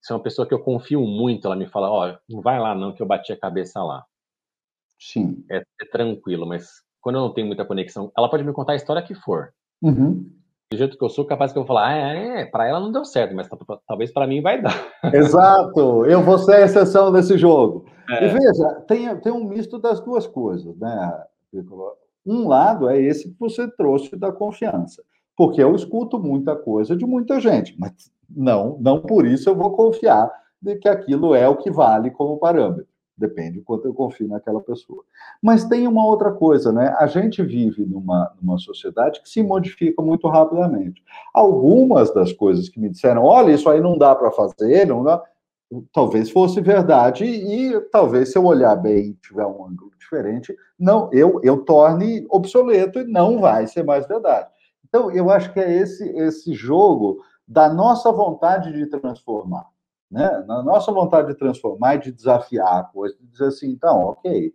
Se 0.00 0.12
é 0.12 0.16
uma 0.16 0.22
pessoa 0.22 0.46
que 0.46 0.54
eu 0.54 0.62
confio 0.62 1.00
muito, 1.02 1.46
ela 1.46 1.54
me 1.54 1.68
fala, 1.68 1.90
ó, 1.90 2.10
oh, 2.10 2.18
não 2.28 2.40
vai 2.40 2.58
lá 2.58 2.74
não, 2.74 2.92
que 2.92 3.00
eu 3.00 3.06
bati 3.06 3.32
a 3.32 3.38
cabeça 3.38 3.82
lá. 3.82 4.04
Sim. 5.02 5.44
É, 5.50 5.58
é, 5.58 5.84
tranquilo, 5.90 6.46
mas 6.46 6.68
quando 7.00 7.16
eu 7.16 7.22
não 7.22 7.34
tenho 7.34 7.48
muita 7.48 7.64
conexão, 7.64 8.12
ela 8.16 8.30
pode 8.30 8.44
me 8.44 8.52
contar 8.52 8.72
a 8.72 8.76
história 8.76 9.02
que 9.02 9.14
for. 9.14 9.52
Uhum. 9.82 10.30
Do 10.70 10.78
jeito 10.78 10.96
que 10.96 11.04
eu 11.04 11.08
sou, 11.08 11.24
capaz 11.24 11.52
que 11.52 11.58
eu 11.58 11.62
vou 11.62 11.66
falar, 11.66 11.88
ah, 11.88 12.14
é, 12.14 12.42
é 12.42 12.46
para 12.46 12.68
ela 12.68 12.78
não 12.78 12.92
deu 12.92 13.04
certo, 13.04 13.34
mas 13.34 13.48
talvez 13.86 14.12
para 14.12 14.26
mim 14.26 14.40
vai 14.40 14.62
dar. 14.62 14.74
Exato, 15.12 16.06
eu 16.06 16.22
vou 16.22 16.38
ser 16.38 16.56
a 16.56 16.60
exceção 16.62 17.12
desse 17.12 17.36
jogo. 17.36 17.84
É. 18.08 18.24
E 18.24 18.28
veja, 18.28 18.74
tem, 18.86 19.16
tem 19.20 19.32
um 19.32 19.44
misto 19.44 19.78
das 19.78 20.00
duas 20.00 20.26
coisas, 20.26 20.76
né, 20.78 21.24
um 22.24 22.48
lado 22.48 22.88
é 22.88 22.98
esse 22.98 23.30
que 23.30 23.38
você 23.38 23.68
trouxe 23.76 24.16
da 24.16 24.32
confiança. 24.32 25.02
porque 25.36 25.62
eu 25.62 25.74
escuto 25.74 26.20
muita 26.20 26.54
coisa 26.54 26.96
de 26.96 27.04
muita 27.04 27.40
gente, 27.40 27.74
mas 27.78 27.92
não, 28.30 28.78
não 28.80 29.00
por 29.00 29.26
isso 29.26 29.50
eu 29.50 29.56
vou 29.56 29.72
confiar 29.72 30.30
de 30.60 30.76
que 30.76 30.88
aquilo 30.88 31.34
é 31.34 31.48
o 31.48 31.56
que 31.56 31.70
vale 31.70 32.10
como 32.10 32.38
parâmetro. 32.38 32.91
Depende 33.22 33.60
do 33.60 33.64
quanto 33.64 33.86
eu 33.86 33.94
confio 33.94 34.26
naquela 34.26 34.60
pessoa. 34.60 35.04
Mas 35.40 35.64
tem 35.64 35.86
uma 35.86 36.04
outra 36.04 36.32
coisa, 36.32 36.72
né? 36.72 36.92
A 36.98 37.06
gente 37.06 37.40
vive 37.40 37.86
numa, 37.86 38.34
numa 38.42 38.58
sociedade 38.58 39.22
que 39.22 39.28
se 39.28 39.44
modifica 39.44 40.02
muito 40.02 40.26
rapidamente. 40.26 41.00
Algumas 41.32 42.12
das 42.12 42.32
coisas 42.32 42.68
que 42.68 42.80
me 42.80 42.88
disseram, 42.88 43.22
olha, 43.22 43.52
isso 43.52 43.70
aí 43.70 43.80
não 43.80 43.96
dá 43.96 44.12
para 44.12 44.32
fazer, 44.32 44.88
não 44.88 45.04
dá, 45.04 45.22
talvez 45.92 46.30
fosse 46.30 46.60
verdade 46.60 47.24
e 47.24 47.80
talvez 47.92 48.32
se 48.32 48.38
eu 48.38 48.44
olhar 48.44 48.74
bem 48.74 49.10
e 49.10 49.14
tiver 49.14 49.46
um 49.46 49.66
ângulo 49.66 49.92
diferente, 49.96 50.56
não, 50.76 51.08
eu 51.12 51.40
eu 51.44 51.64
torne 51.64 52.26
obsoleto 52.28 52.98
e 52.98 53.04
não 53.04 53.40
vai 53.40 53.68
ser 53.68 53.84
mais 53.84 54.04
verdade. 54.08 54.48
Então, 54.84 55.12
eu 55.12 55.30
acho 55.30 55.52
que 55.52 55.60
é 55.60 55.72
esse 55.72 56.08
esse 56.18 56.52
jogo 56.54 57.22
da 57.46 57.72
nossa 57.72 58.10
vontade 58.10 58.72
de 58.72 58.86
transformar 58.86 59.66
né? 60.12 60.44
Na 60.46 60.62
nossa 60.62 60.92
vontade 60.92 61.28
de 61.28 61.34
transformar 61.34 61.94
e 61.94 62.00
de 62.00 62.12
desafiar 62.12 62.80
a 62.80 62.84
coisa, 62.84 63.16
de 63.18 63.26
dizer 63.26 63.46
assim, 63.46 63.70
então, 63.70 63.98
ok, 64.02 64.54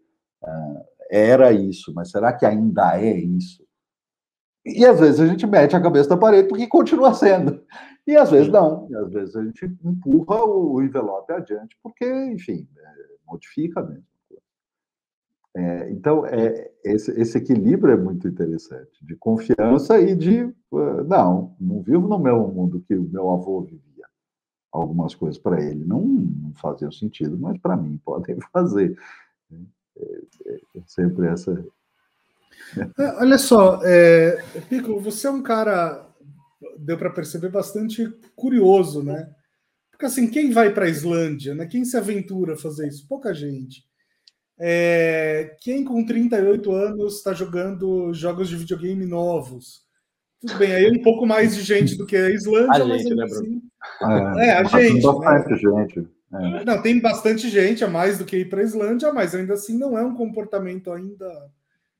é, 1.09 1.31
era 1.31 1.51
isso, 1.51 1.91
mas 1.95 2.11
será 2.11 2.31
que 2.31 2.45
ainda 2.45 2.95
é 3.01 3.17
isso? 3.17 3.65
E 4.63 4.85
às 4.85 4.99
vezes 4.99 5.19
a 5.19 5.25
gente 5.25 5.47
mete 5.47 5.75
a 5.75 5.81
cabeça 5.81 6.09
na 6.09 6.17
parede 6.17 6.47
porque 6.47 6.67
continua 6.67 7.13
sendo. 7.13 7.63
E 8.05 8.15
às 8.15 8.29
vezes 8.29 8.49
não. 8.49 8.87
E 8.89 8.95
às 8.95 9.11
vezes 9.11 9.35
a 9.35 9.43
gente 9.43 9.65
empurra 9.83 10.45
o 10.45 10.81
envelope 10.81 11.33
adiante 11.33 11.75
porque, 11.81 12.05
enfim, 12.05 12.67
é, 12.77 12.91
modifica 13.25 13.81
mesmo. 13.81 14.05
É, 15.55 15.89
então, 15.89 16.23
é, 16.27 16.69
esse, 16.83 17.09
esse, 17.19 17.37
equilíbrio 17.39 17.95
é 17.95 17.97
muito 17.97 18.27
interessante, 18.27 19.03
de 19.03 19.15
confiança 19.15 19.99
e 19.99 20.15
de, 20.15 20.43
uh, 20.71 21.03
não, 21.07 21.55
não 21.59 21.81
vivo 21.81 22.07
no 22.07 22.19
mesmo 22.19 22.47
mundo 22.49 22.83
que 22.87 22.93
o 22.93 23.09
meu 23.09 23.31
avô 23.31 23.61
vivia 23.61 24.06
algumas 24.81 25.15
coisas 25.15 25.37
para 25.37 25.61
ele 25.61 25.83
não, 25.85 26.01
não 26.01 26.53
faziam 26.53 26.91
sentido, 26.91 27.37
mas 27.37 27.57
para 27.59 27.77
mim 27.77 27.99
podem 28.03 28.37
fazer. 28.51 28.97
É, 29.51 30.03
é, 30.45 30.55
é 30.75 30.81
sempre 30.85 31.27
essa. 31.27 31.65
É, 32.97 33.03
olha 33.19 33.37
só, 33.37 33.79
é, 33.83 34.43
Pico, 34.69 34.99
você 34.99 35.27
é 35.27 35.31
um 35.31 35.41
cara, 35.41 36.05
deu 36.77 36.97
para 36.97 37.09
perceber, 37.09 37.49
bastante 37.49 38.09
curioso, 38.35 39.03
né? 39.03 39.33
Porque 39.91 40.05
assim, 40.05 40.29
quem 40.29 40.51
vai 40.51 40.73
para 40.73 40.85
a 40.85 40.89
Islândia, 40.89 41.55
né? 41.55 41.65
Quem 41.65 41.83
se 41.83 41.97
aventura 41.97 42.53
a 42.53 42.57
fazer 42.57 42.87
isso? 42.87 43.07
Pouca 43.07 43.33
gente. 43.33 43.83
É, 44.59 45.55
quem 45.61 45.83
com 45.83 46.05
38 46.05 46.71
anos 46.71 47.17
está 47.17 47.33
jogando 47.33 48.13
jogos 48.13 48.49
de 48.49 48.55
videogame 48.55 49.05
novos? 49.05 49.85
Tudo 50.39 50.55
bem, 50.57 50.71
aí 50.71 50.91
um 50.91 51.01
pouco 51.01 51.25
mais 51.25 51.55
de 51.55 51.63
gente 51.63 51.95
do 51.95 52.05
que 52.05 52.15
a 52.15 52.29
Islândia, 52.29 52.83
a 52.83 52.85
mas 52.85 53.01
gente, 53.01 53.15
né, 53.15 53.23
assim, 53.23 53.61
é, 54.37 54.47
é, 54.47 54.51
a 54.53 54.63
gente. 54.63 55.01
Tem 55.01 55.01
bastante 55.01 55.67
né? 55.67 55.87
gente. 55.87 56.17
É. 56.33 56.65
Não, 56.65 56.81
tem 56.81 56.99
bastante 56.99 57.49
gente, 57.49 57.83
a 57.83 57.87
mais 57.87 58.17
do 58.17 58.25
que 58.25 58.37
ir 58.37 58.49
para 58.49 58.61
a 58.61 58.63
Islândia, 58.63 59.13
mas 59.13 59.33
ainda 59.33 59.53
assim 59.53 59.77
não 59.77 59.97
é 59.97 60.03
um 60.03 60.13
comportamento 60.13 60.91
ainda 60.91 61.49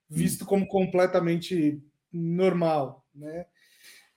visto 0.10 0.46
como 0.46 0.68
completamente 0.68 1.82
normal, 2.12 3.06
né? 3.16 3.46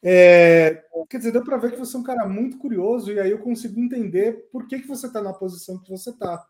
É, 0.03 0.83
quer 1.11 1.19
dizer, 1.19 1.33
deu 1.33 1.45
para 1.45 1.59
ver 1.59 1.73
que 1.73 1.79
você 1.79 1.95
é 1.95 2.01
um 2.01 2.05
cara 2.05 2.27
muito 2.27 2.57
curioso 2.57 3.13
e 3.13 3.21
aí 3.21 3.31
eu 3.31 3.39
consigo 3.39 3.79
entender 3.79 4.49
por 4.51 4.67
que, 4.67 4.79
que 4.79 4.89
você 4.89 5.07
está 5.07 5.21
na 5.21 5.33
posição 5.33 5.79
que 5.79 5.91
você 5.91 6.11
está, 6.11 6.45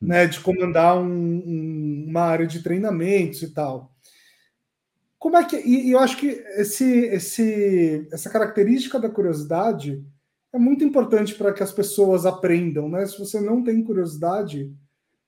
né? 0.00 0.26
De 0.26 0.40
comandar 0.40 0.96
um, 0.98 1.06
um, 1.06 2.06
uma 2.08 2.22
área 2.22 2.46
de 2.46 2.62
treinamentos 2.62 3.42
e 3.42 3.52
tal. 3.52 3.92
Como 5.18 5.36
é 5.36 5.44
que 5.44 5.56
e, 5.56 5.88
e 5.88 5.90
eu 5.92 5.98
acho 5.98 6.16
que 6.16 6.26
esse, 6.56 6.84
esse, 7.06 8.08
essa 8.12 8.30
característica 8.30 8.98
da 8.98 9.08
curiosidade 9.08 10.04
é 10.54 10.58
muito 10.58 10.84
importante 10.84 11.34
para 11.34 11.52
que 11.52 11.64
as 11.64 11.72
pessoas 11.72 12.24
aprendam, 12.24 12.88
né? 12.88 13.04
Se 13.04 13.18
você 13.18 13.40
não 13.40 13.60
tem 13.64 13.82
curiosidade, 13.82 14.72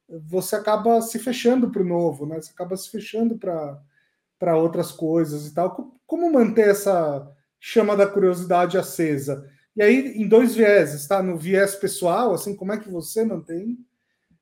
você 0.08 0.54
acaba 0.54 1.02
se 1.02 1.18
fechando 1.18 1.68
para 1.68 1.82
o 1.82 1.84
novo, 1.84 2.24
né? 2.24 2.40
Você 2.40 2.52
acaba 2.52 2.76
se 2.76 2.88
fechando 2.88 3.36
para 3.36 4.56
outras 4.56 4.92
coisas 4.92 5.48
e 5.48 5.52
tal. 5.52 5.96
Como 6.06 6.32
manter 6.32 6.68
essa 6.68 7.28
chama 7.58 7.96
da 7.96 8.06
curiosidade 8.06 8.78
acesa? 8.78 9.50
E 9.74 9.82
aí, 9.82 10.12
em 10.16 10.28
dois 10.28 10.54
vieses, 10.54 11.08
tá? 11.08 11.20
No 11.20 11.36
viés 11.36 11.74
pessoal, 11.74 12.32
assim, 12.32 12.54
como 12.54 12.72
é 12.72 12.78
que 12.78 12.88
você 12.88 13.24
mantém? 13.24 13.76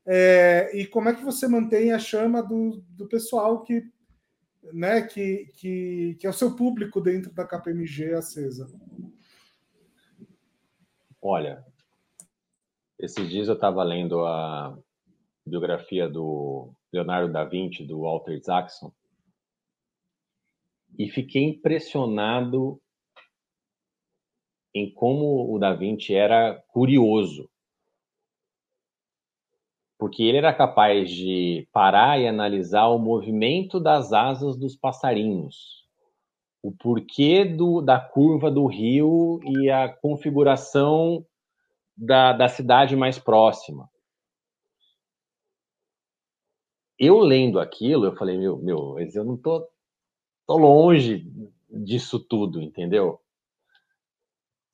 É, 0.04 0.70
e 0.74 0.86
como 0.86 1.08
é 1.08 1.14
que 1.14 1.24
você 1.24 1.48
mantém 1.48 1.92
a 1.92 1.98
chama 1.98 2.42
do, 2.42 2.84
do 2.90 3.08
pessoal 3.08 3.62
que, 3.62 3.82
né, 4.70 5.00
que, 5.00 5.50
que, 5.54 6.16
que 6.20 6.26
é 6.26 6.30
o 6.30 6.34
seu 6.34 6.54
público 6.54 7.00
dentro 7.00 7.32
da 7.32 7.46
KPMG 7.46 8.12
acesa? 8.12 8.70
Olha, 11.26 11.64
esses 12.98 13.30
dias 13.30 13.48
eu 13.48 13.54
estava 13.54 13.82
lendo 13.82 14.26
a 14.26 14.78
biografia 15.46 16.06
do 16.06 16.70
Leonardo 16.92 17.32
da 17.32 17.44
Vinci, 17.44 17.82
do 17.82 18.02
Walter 18.02 18.34
Isaacson, 18.34 18.92
e 20.98 21.08
fiquei 21.08 21.44
impressionado 21.44 22.78
em 24.74 24.92
como 24.92 25.50
o 25.50 25.58
Da 25.58 25.72
Vinci 25.72 26.14
era 26.14 26.62
curioso. 26.68 27.48
Porque 29.98 30.22
ele 30.24 30.36
era 30.36 30.52
capaz 30.52 31.08
de 31.08 31.66
parar 31.72 32.20
e 32.20 32.28
analisar 32.28 32.88
o 32.88 32.98
movimento 32.98 33.80
das 33.80 34.12
asas 34.12 34.58
dos 34.58 34.76
passarinhos, 34.76 35.83
o 36.64 36.72
porquê 36.72 37.44
do, 37.44 37.82
da 37.82 38.00
curva 38.00 38.50
do 38.50 38.64
rio 38.64 39.38
e 39.44 39.70
a 39.70 39.86
configuração 39.86 41.22
da, 41.94 42.32
da 42.32 42.48
cidade 42.48 42.96
mais 42.96 43.18
próxima. 43.18 43.86
Eu 46.98 47.18
lendo 47.18 47.60
aquilo, 47.60 48.06
eu 48.06 48.16
falei, 48.16 48.38
meu, 48.38 48.56
meu, 48.56 48.96
eu 48.98 49.24
não 49.24 49.36
tô, 49.36 49.68
tô 50.46 50.56
longe 50.56 51.30
disso 51.68 52.18
tudo, 52.18 52.62
entendeu? 52.62 53.20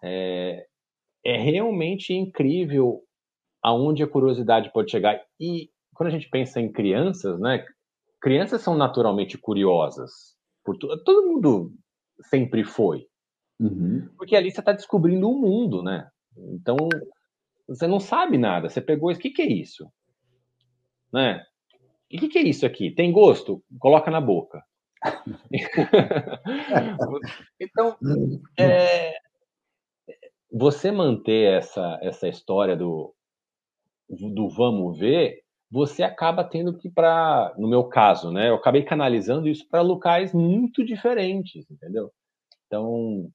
É, 0.00 0.68
é 1.24 1.36
realmente 1.38 2.14
incrível 2.14 3.02
aonde 3.60 4.04
a 4.04 4.08
curiosidade 4.08 4.72
pode 4.72 4.92
chegar. 4.92 5.20
E 5.40 5.72
quando 5.92 6.06
a 6.06 6.12
gente 6.12 6.30
pensa 6.30 6.60
em 6.60 6.70
crianças, 6.70 7.40
né? 7.40 7.66
Crianças 8.20 8.62
são 8.62 8.76
naturalmente 8.76 9.36
curiosas. 9.36 10.38
Por 10.64 10.76
todo 10.76 11.26
mundo 11.26 11.72
sempre 12.22 12.64
foi. 12.64 13.06
Uhum. 13.58 14.08
Porque 14.16 14.36
ali 14.36 14.50
você 14.50 14.60
está 14.60 14.72
descobrindo 14.72 15.28
o 15.28 15.34
um 15.34 15.38
mundo, 15.38 15.82
né? 15.82 16.08
Então, 16.36 16.76
você 17.68 17.86
não 17.86 18.00
sabe 18.00 18.38
nada. 18.38 18.68
Você 18.68 18.80
pegou 18.80 19.10
isso, 19.10 19.20
o 19.20 19.22
que, 19.22 19.30
que 19.30 19.42
é 19.42 19.46
isso? 19.46 19.90
Né? 21.12 21.44
E 22.10 22.16
o 22.16 22.20
que, 22.20 22.28
que 22.28 22.38
é 22.38 22.42
isso 22.42 22.66
aqui? 22.66 22.90
Tem 22.90 23.12
gosto? 23.12 23.62
Coloca 23.78 24.10
na 24.10 24.20
boca. 24.20 24.64
então, 27.60 27.96
é, 28.58 29.16
você 30.52 30.90
manter 30.90 31.58
essa, 31.58 31.98
essa 32.02 32.28
história 32.28 32.76
do, 32.76 33.14
do 34.08 34.48
vamos 34.48 34.98
ver 34.98 35.42
você 35.70 36.02
acaba 36.02 36.42
tendo 36.42 36.76
que 36.76 36.90
para, 36.90 37.54
no 37.56 37.68
meu 37.68 37.84
caso, 37.84 38.32
né, 38.32 38.48
eu 38.48 38.56
acabei 38.56 38.82
canalizando 38.82 39.48
isso 39.48 39.68
para 39.68 39.80
locais 39.80 40.34
muito 40.34 40.84
diferentes, 40.84 41.70
entendeu? 41.70 42.12
Então, 42.66 43.30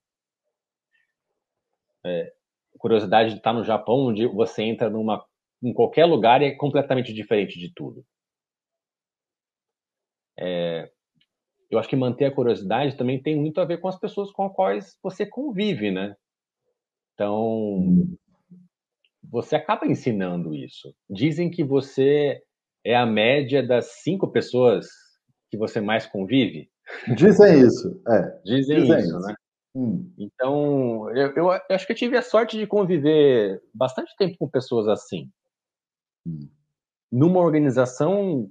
é, 2.06 2.34
curiosidade 2.78 3.32
de 3.32 3.38
estar 3.38 3.54
no 3.54 3.64
Japão, 3.64 4.08
onde 4.08 4.28
você 4.28 4.64
entra 4.64 4.90
numa, 4.90 5.26
em 5.64 5.74
qualquer 5.74 6.06
lugar 6.06 6.42
e 6.42 6.46
é 6.46 6.56
completamente 6.56 7.14
diferente 7.14 7.58
de 7.58 7.74
tudo. 7.74 8.06
É, 10.38 10.92
eu 11.72 11.80
acho 11.80 11.88
que 11.88 11.96
manter 11.96 12.26
a 12.26 12.36
curiosidade 12.36 12.98
também 12.98 13.22
tem 13.22 13.36
muito 13.36 13.60
a 13.62 13.66
ver 13.66 13.80
com 13.80 13.88
as 13.88 13.98
pessoas 13.98 14.32
com 14.32 14.44
as 14.44 14.54
quais 14.54 15.00
você 15.02 15.26
convive, 15.26 15.90
né? 15.90 16.16
Então, 17.14 17.80
você 19.30 19.56
acaba 19.56 19.86
ensinando 19.86 20.54
isso. 20.54 20.94
Dizem 21.10 21.50
que 21.50 21.64
você 21.64 22.42
é 22.84 22.96
a 22.96 23.06
média 23.06 23.66
das 23.66 24.02
cinco 24.04 24.32
pessoas 24.32 24.88
que 25.50 25.58
você 25.58 25.82
mais 25.82 26.06
convive. 26.06 26.70
Dizem 27.16 27.62
isso, 27.62 28.02
é. 28.08 28.42
Dizem, 28.46 28.82
Dizem 28.82 29.00
isso, 29.00 29.08
isso, 29.08 29.20
né? 29.20 29.36
Hum. 29.76 30.14
Então, 30.18 31.10
eu, 31.16 31.34
eu, 31.36 31.52
acho 31.72 31.86
que 31.86 31.92
eu 31.92 31.98
tive 31.98 32.18
a 32.18 32.22
sorte 32.22 32.58
de 32.58 32.68
conviver 32.68 33.62
bastante 33.74 34.16
tempo 34.18 34.38
com 34.38 34.50
pessoas 34.50 34.88
assim. 34.88 35.30
Hum. 36.26 36.48
Numa 37.12 37.40
organização 37.40 38.50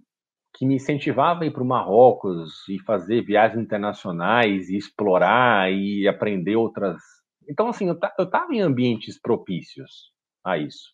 que 0.56 0.66
me 0.66 0.76
incentivava 0.76 1.42
a 1.42 1.46
ir 1.46 1.52
para 1.52 1.62
o 1.62 1.66
Marrocos 1.66 2.68
e 2.68 2.78
fazer 2.84 3.22
viagens 3.22 3.62
internacionais 3.62 4.68
e 4.68 4.76
explorar 4.76 5.72
e 5.72 6.06
aprender 6.06 6.56
outras. 6.56 7.00
Então, 7.48 7.68
assim, 7.68 7.88
eu 7.88 8.24
estava 8.24 8.54
em 8.54 8.60
ambientes 8.60 9.20
propícios 9.20 10.13
a 10.44 10.58
isso. 10.58 10.92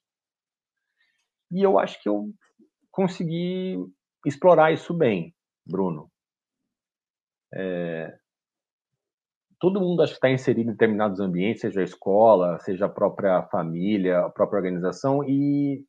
E 1.51 1.63
eu 1.63 1.79
acho 1.79 2.01
que 2.03 2.09
eu 2.09 2.33
consegui 2.91 3.77
explorar 4.25 4.73
isso 4.73 4.95
bem, 4.95 5.35
Bruno. 5.67 6.11
É... 7.53 8.17
todo 9.59 9.81
mundo 9.81 10.03
acho 10.03 10.13
que 10.13 10.19
está 10.19 10.31
inserido 10.31 10.69
em 10.69 10.73
determinados 10.73 11.19
ambientes, 11.19 11.63
seja 11.63 11.81
a 11.81 11.85
escola, 11.85 12.61
seja 12.61 12.87
a 12.87 12.89
própria 12.89 13.43
família, 13.49 14.21
a 14.21 14.31
própria 14.31 14.59
organização, 14.59 15.25
e, 15.29 15.85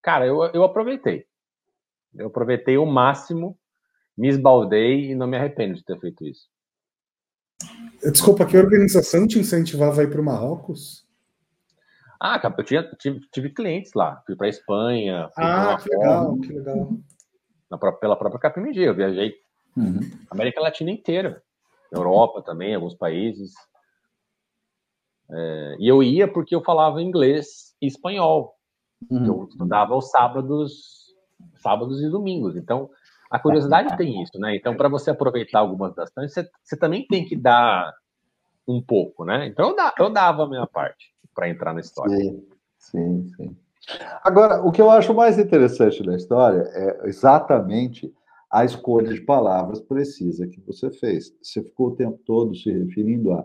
cara, 0.00 0.24
eu, 0.26 0.44
eu 0.54 0.62
aproveitei. 0.62 1.26
Eu 2.14 2.28
aproveitei 2.28 2.78
o 2.78 2.86
máximo, 2.86 3.58
me 4.16 4.28
esbaldei 4.28 5.10
e 5.10 5.14
não 5.14 5.26
me 5.26 5.36
arrependo 5.36 5.74
de 5.74 5.84
ter 5.84 5.98
feito 5.98 6.24
isso. 6.24 6.46
Desculpa, 8.02 8.46
que 8.46 8.56
organização 8.56 9.26
te 9.26 9.38
incentivava 9.38 10.00
a 10.00 10.04
ir 10.04 10.10
para 10.10 10.20
o 10.20 10.24
Marrocos? 10.24 11.06
Ah, 12.24 12.40
eu 12.56 12.64
tinha, 12.64 12.88
tive, 13.00 13.20
tive 13.32 13.50
clientes 13.50 13.94
lá. 13.94 14.22
Fui 14.24 14.36
para 14.36 14.48
Espanha. 14.48 15.28
Ah, 15.36 15.76
que 15.76 15.88
legal, 15.88 16.38
que 16.38 16.52
legal. 16.52 16.88
Na, 17.68 17.76
pela 17.76 18.14
própria 18.14 18.38
KPMG. 18.38 18.78
Eu 18.78 18.94
viajei 18.94 19.34
uhum. 19.76 19.98
América 20.30 20.60
Latina 20.60 20.92
inteira. 20.92 21.42
Europa 21.90 22.40
também, 22.40 22.76
alguns 22.76 22.94
países. 22.94 23.52
É, 25.32 25.76
e 25.80 25.88
eu 25.88 26.00
ia 26.00 26.32
porque 26.32 26.54
eu 26.54 26.62
falava 26.62 27.02
inglês 27.02 27.74
e 27.82 27.88
espanhol. 27.88 28.54
Uhum. 29.10 29.26
Eu 29.26 29.48
estudava 29.50 29.92
aos 29.92 30.08
sábados, 30.08 31.12
sábados 31.56 32.00
e 32.00 32.08
domingos. 32.08 32.54
Então, 32.54 32.88
a 33.28 33.38
curiosidade 33.40 33.96
tem 33.96 34.22
isso, 34.22 34.38
né? 34.38 34.54
Então, 34.54 34.76
para 34.76 34.88
você 34.88 35.10
aproveitar 35.10 35.58
algumas 35.58 35.92
das 35.96 36.08
você, 36.14 36.48
você 36.62 36.76
também 36.76 37.04
tem 37.04 37.24
que 37.24 37.34
dar 37.34 37.92
um 38.64 38.80
pouco, 38.80 39.24
né? 39.24 39.48
Então, 39.48 39.70
eu, 39.70 39.74
da, 39.74 39.92
eu 39.98 40.08
dava 40.08 40.44
a 40.44 40.48
minha 40.48 40.68
parte 40.68 41.11
para 41.34 41.48
entrar 41.48 41.72
na 41.72 41.80
história. 41.80 42.16
Sim, 42.16 42.46
sim, 42.78 43.28
sim. 43.36 43.56
Agora, 44.22 44.62
o 44.62 44.70
que 44.70 44.80
eu 44.80 44.90
acho 44.90 45.12
mais 45.12 45.38
interessante 45.38 46.02
da 46.02 46.14
história 46.14 46.62
é 46.74 47.08
exatamente 47.08 48.12
a 48.50 48.64
escolha 48.64 49.12
de 49.12 49.20
palavras 49.22 49.80
precisa 49.80 50.46
que 50.46 50.60
você 50.60 50.90
fez. 50.90 51.34
Você 51.42 51.62
ficou 51.62 51.88
o 51.88 51.96
tempo 51.96 52.18
todo 52.24 52.54
se 52.54 52.70
referindo 52.70 53.32
a 53.32 53.44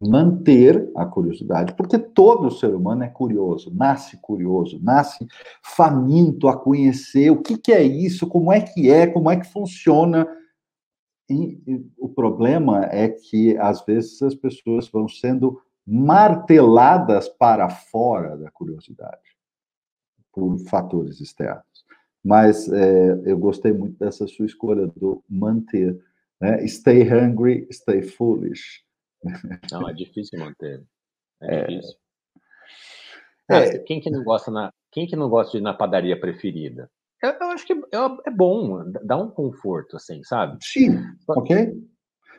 manter 0.00 0.90
a 0.94 1.04
curiosidade, 1.04 1.74
porque 1.74 1.98
todo 1.98 2.50
ser 2.50 2.74
humano 2.74 3.02
é 3.02 3.08
curioso, 3.08 3.74
nasce 3.74 4.16
curioso, 4.18 4.78
nasce 4.82 5.26
faminto 5.62 6.48
a 6.48 6.56
conhecer 6.56 7.30
o 7.30 7.42
que, 7.42 7.58
que 7.58 7.72
é 7.72 7.82
isso, 7.82 8.26
como 8.26 8.52
é 8.52 8.60
que 8.60 8.90
é, 8.90 9.06
como 9.06 9.30
é 9.30 9.36
que 9.38 9.50
funciona. 9.50 10.28
E, 11.28 11.60
e 11.66 11.86
o 11.98 12.08
problema 12.08 12.84
é 12.86 13.08
que, 13.08 13.56
às 13.58 13.84
vezes, 13.84 14.20
as 14.22 14.34
pessoas 14.34 14.88
vão 14.88 15.08
sendo 15.08 15.60
marteladas 15.92 17.28
para 17.28 17.68
fora 17.68 18.36
da 18.36 18.48
curiosidade 18.48 19.36
por 20.32 20.56
fatores 20.68 21.20
externos. 21.20 21.64
Mas 22.24 22.70
é, 22.70 23.22
eu 23.24 23.36
gostei 23.36 23.72
muito 23.72 23.98
dessa 23.98 24.24
sua 24.28 24.46
escolha 24.46 24.86
do 24.86 25.24
manter. 25.28 25.98
Né? 26.40 26.64
Stay 26.68 27.02
hungry, 27.02 27.66
stay 27.72 28.02
foolish. 28.02 28.84
Não, 29.72 29.88
é 29.88 29.92
difícil 29.92 30.38
manter. 30.38 30.80
É, 31.42 31.56
é 31.56 31.66
difícil. 31.66 31.96
É, 33.50 33.78
quem 33.78 34.00
que 34.00 34.10
não 34.10 34.22
gosta 34.22 34.48
na, 34.48 34.72
quem 34.92 35.08
que 35.08 35.16
não 35.16 35.28
gosta 35.28 35.52
de 35.52 35.58
ir 35.58 35.60
na 35.62 35.74
padaria 35.74 36.18
preferida? 36.18 36.88
Eu, 37.20 37.30
eu 37.30 37.46
acho 37.48 37.66
que 37.66 37.72
é, 37.72 38.28
é, 38.28 38.30
bom, 38.30 38.84
dá 39.04 39.16
um 39.16 39.28
conforto, 39.28 39.96
assim, 39.96 40.22
sabe? 40.22 40.56
Sim, 40.62 41.00
ok. 41.26 41.74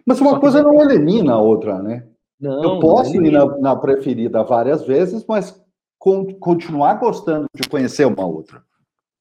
Mas 0.05 0.21
uma 0.21 0.39
coisa 0.39 0.63
não 0.63 0.81
elimina 0.81 1.33
a 1.33 1.41
outra, 1.41 1.83
né? 1.83 2.07
Não, 2.41 2.63
eu 2.63 2.79
posso 2.79 3.13
não 3.13 3.23
ir 3.23 3.31
na, 3.31 3.45
na, 3.59 3.75
preferida 3.75 4.43
várias 4.43 4.83
vezes, 4.83 5.23
mas 5.27 5.63
con 5.99 6.33
continuar 6.39 6.95
gostando 6.95 7.45
de 7.53 7.69
conhecer 7.69 8.05
uma 8.05 8.25
outra, 8.25 8.65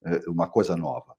é, 0.03 0.31
uma 0.31 0.49
coisa 0.49 0.75
nova. 0.75 1.15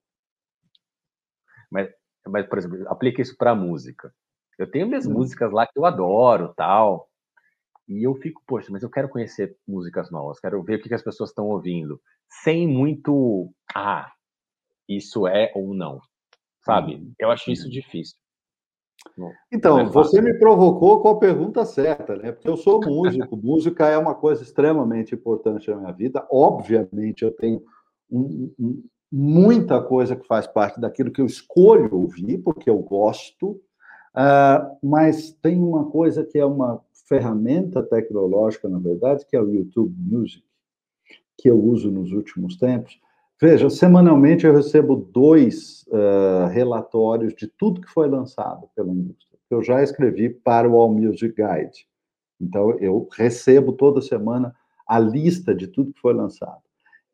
Mas, 1.69 1.89
mas 2.27 2.47
por 2.47 2.57
exemplo, 2.57 2.89
aplica 2.89 3.21
isso 3.21 3.37
para 3.37 3.53
música. 3.53 4.11
Eu 4.57 4.69
tenho 4.69 4.87
minhas 4.87 5.05
hum. 5.05 5.13
músicas 5.13 5.51
lá 5.51 5.67
que 5.67 5.77
eu 5.77 5.85
adoro, 5.85 6.53
tal. 6.55 7.07
E 7.87 8.05
eu 8.05 8.15
fico, 8.15 8.41
poxa, 8.47 8.69
mas 8.71 8.81
eu 8.81 8.89
quero 8.89 9.07
conhecer 9.07 9.55
músicas 9.67 10.09
novas, 10.09 10.39
quero 10.39 10.63
ver 10.63 10.79
o 10.79 10.81
que, 10.81 10.89
que 10.89 10.95
as 10.95 11.03
pessoas 11.03 11.29
estão 11.29 11.45
ouvindo, 11.47 12.01
sem 12.43 12.67
muito, 12.67 13.53
ah, 13.75 14.11
isso 14.87 15.27
é 15.27 15.51
ou 15.53 15.73
não, 15.73 16.01
sabe? 16.65 16.95
Hum. 16.95 17.13
Eu 17.19 17.29
acho 17.29 17.51
isso 17.51 17.69
difícil. 17.69 18.17
Então, 19.51 19.79
é 19.79 19.85
você 19.85 20.21
me 20.21 20.33
provocou 20.33 21.01
com 21.01 21.09
a 21.09 21.19
pergunta 21.19 21.65
certa, 21.65 22.15
né? 22.15 22.31
Porque 22.31 22.47
eu 22.47 22.57
sou 22.57 22.79
músico, 22.79 23.35
música 23.37 23.87
é 23.87 23.97
uma 23.97 24.15
coisa 24.15 24.43
extremamente 24.43 25.15
importante 25.15 25.69
na 25.69 25.77
minha 25.77 25.91
vida. 25.91 26.25
Obviamente, 26.31 27.23
eu 27.23 27.31
tenho 27.31 27.61
um, 28.09 28.51
um, 28.59 28.83
muita 29.11 29.81
coisa 29.81 30.15
que 30.15 30.25
faz 30.25 30.47
parte 30.47 30.79
daquilo 30.79 31.11
que 31.11 31.21
eu 31.21 31.25
escolho 31.25 31.93
ouvir, 31.93 32.37
porque 32.39 32.69
eu 32.69 32.77
gosto, 32.79 33.61
uh, 34.15 34.77
mas 34.81 35.31
tem 35.41 35.61
uma 35.61 35.85
coisa 35.89 36.23
que 36.23 36.37
é 36.37 36.45
uma 36.45 36.81
ferramenta 37.07 37.83
tecnológica, 37.83 38.69
na 38.69 38.79
verdade, 38.79 39.25
que 39.25 39.35
é 39.35 39.41
o 39.41 39.49
YouTube 39.49 39.93
Music, 39.97 40.43
que 41.37 41.49
eu 41.49 41.59
uso 41.59 41.91
nos 41.91 42.13
últimos 42.13 42.55
tempos, 42.55 42.99
Veja, 43.41 43.71
semanalmente 43.71 44.45
eu 44.45 44.53
recebo 44.53 44.95
dois 44.95 45.83
uh, 45.87 46.47
relatórios 46.51 47.33
de 47.33 47.47
tudo 47.47 47.81
que 47.81 47.89
foi 47.89 48.07
lançado 48.07 48.69
pela 48.75 48.91
indústria. 48.91 49.39
Eu 49.49 49.63
já 49.63 49.81
escrevi 49.81 50.29
para 50.29 50.69
o 50.69 50.75
All 50.75 50.93
Music 50.93 51.33
Guide. 51.33 51.87
Então, 52.39 52.77
eu 52.77 53.07
recebo 53.11 53.73
toda 53.73 53.99
semana 53.99 54.55
a 54.87 54.99
lista 54.99 55.55
de 55.55 55.65
tudo 55.65 55.91
que 55.91 55.99
foi 55.99 56.13
lançado. 56.13 56.61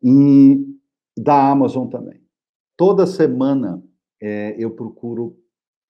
E 0.02 0.66
da 1.16 1.48
Amazon 1.50 1.88
também. 1.88 2.20
Toda 2.76 3.06
semana 3.06 3.82
é, 4.20 4.54
eu 4.58 4.72
procuro, 4.72 5.34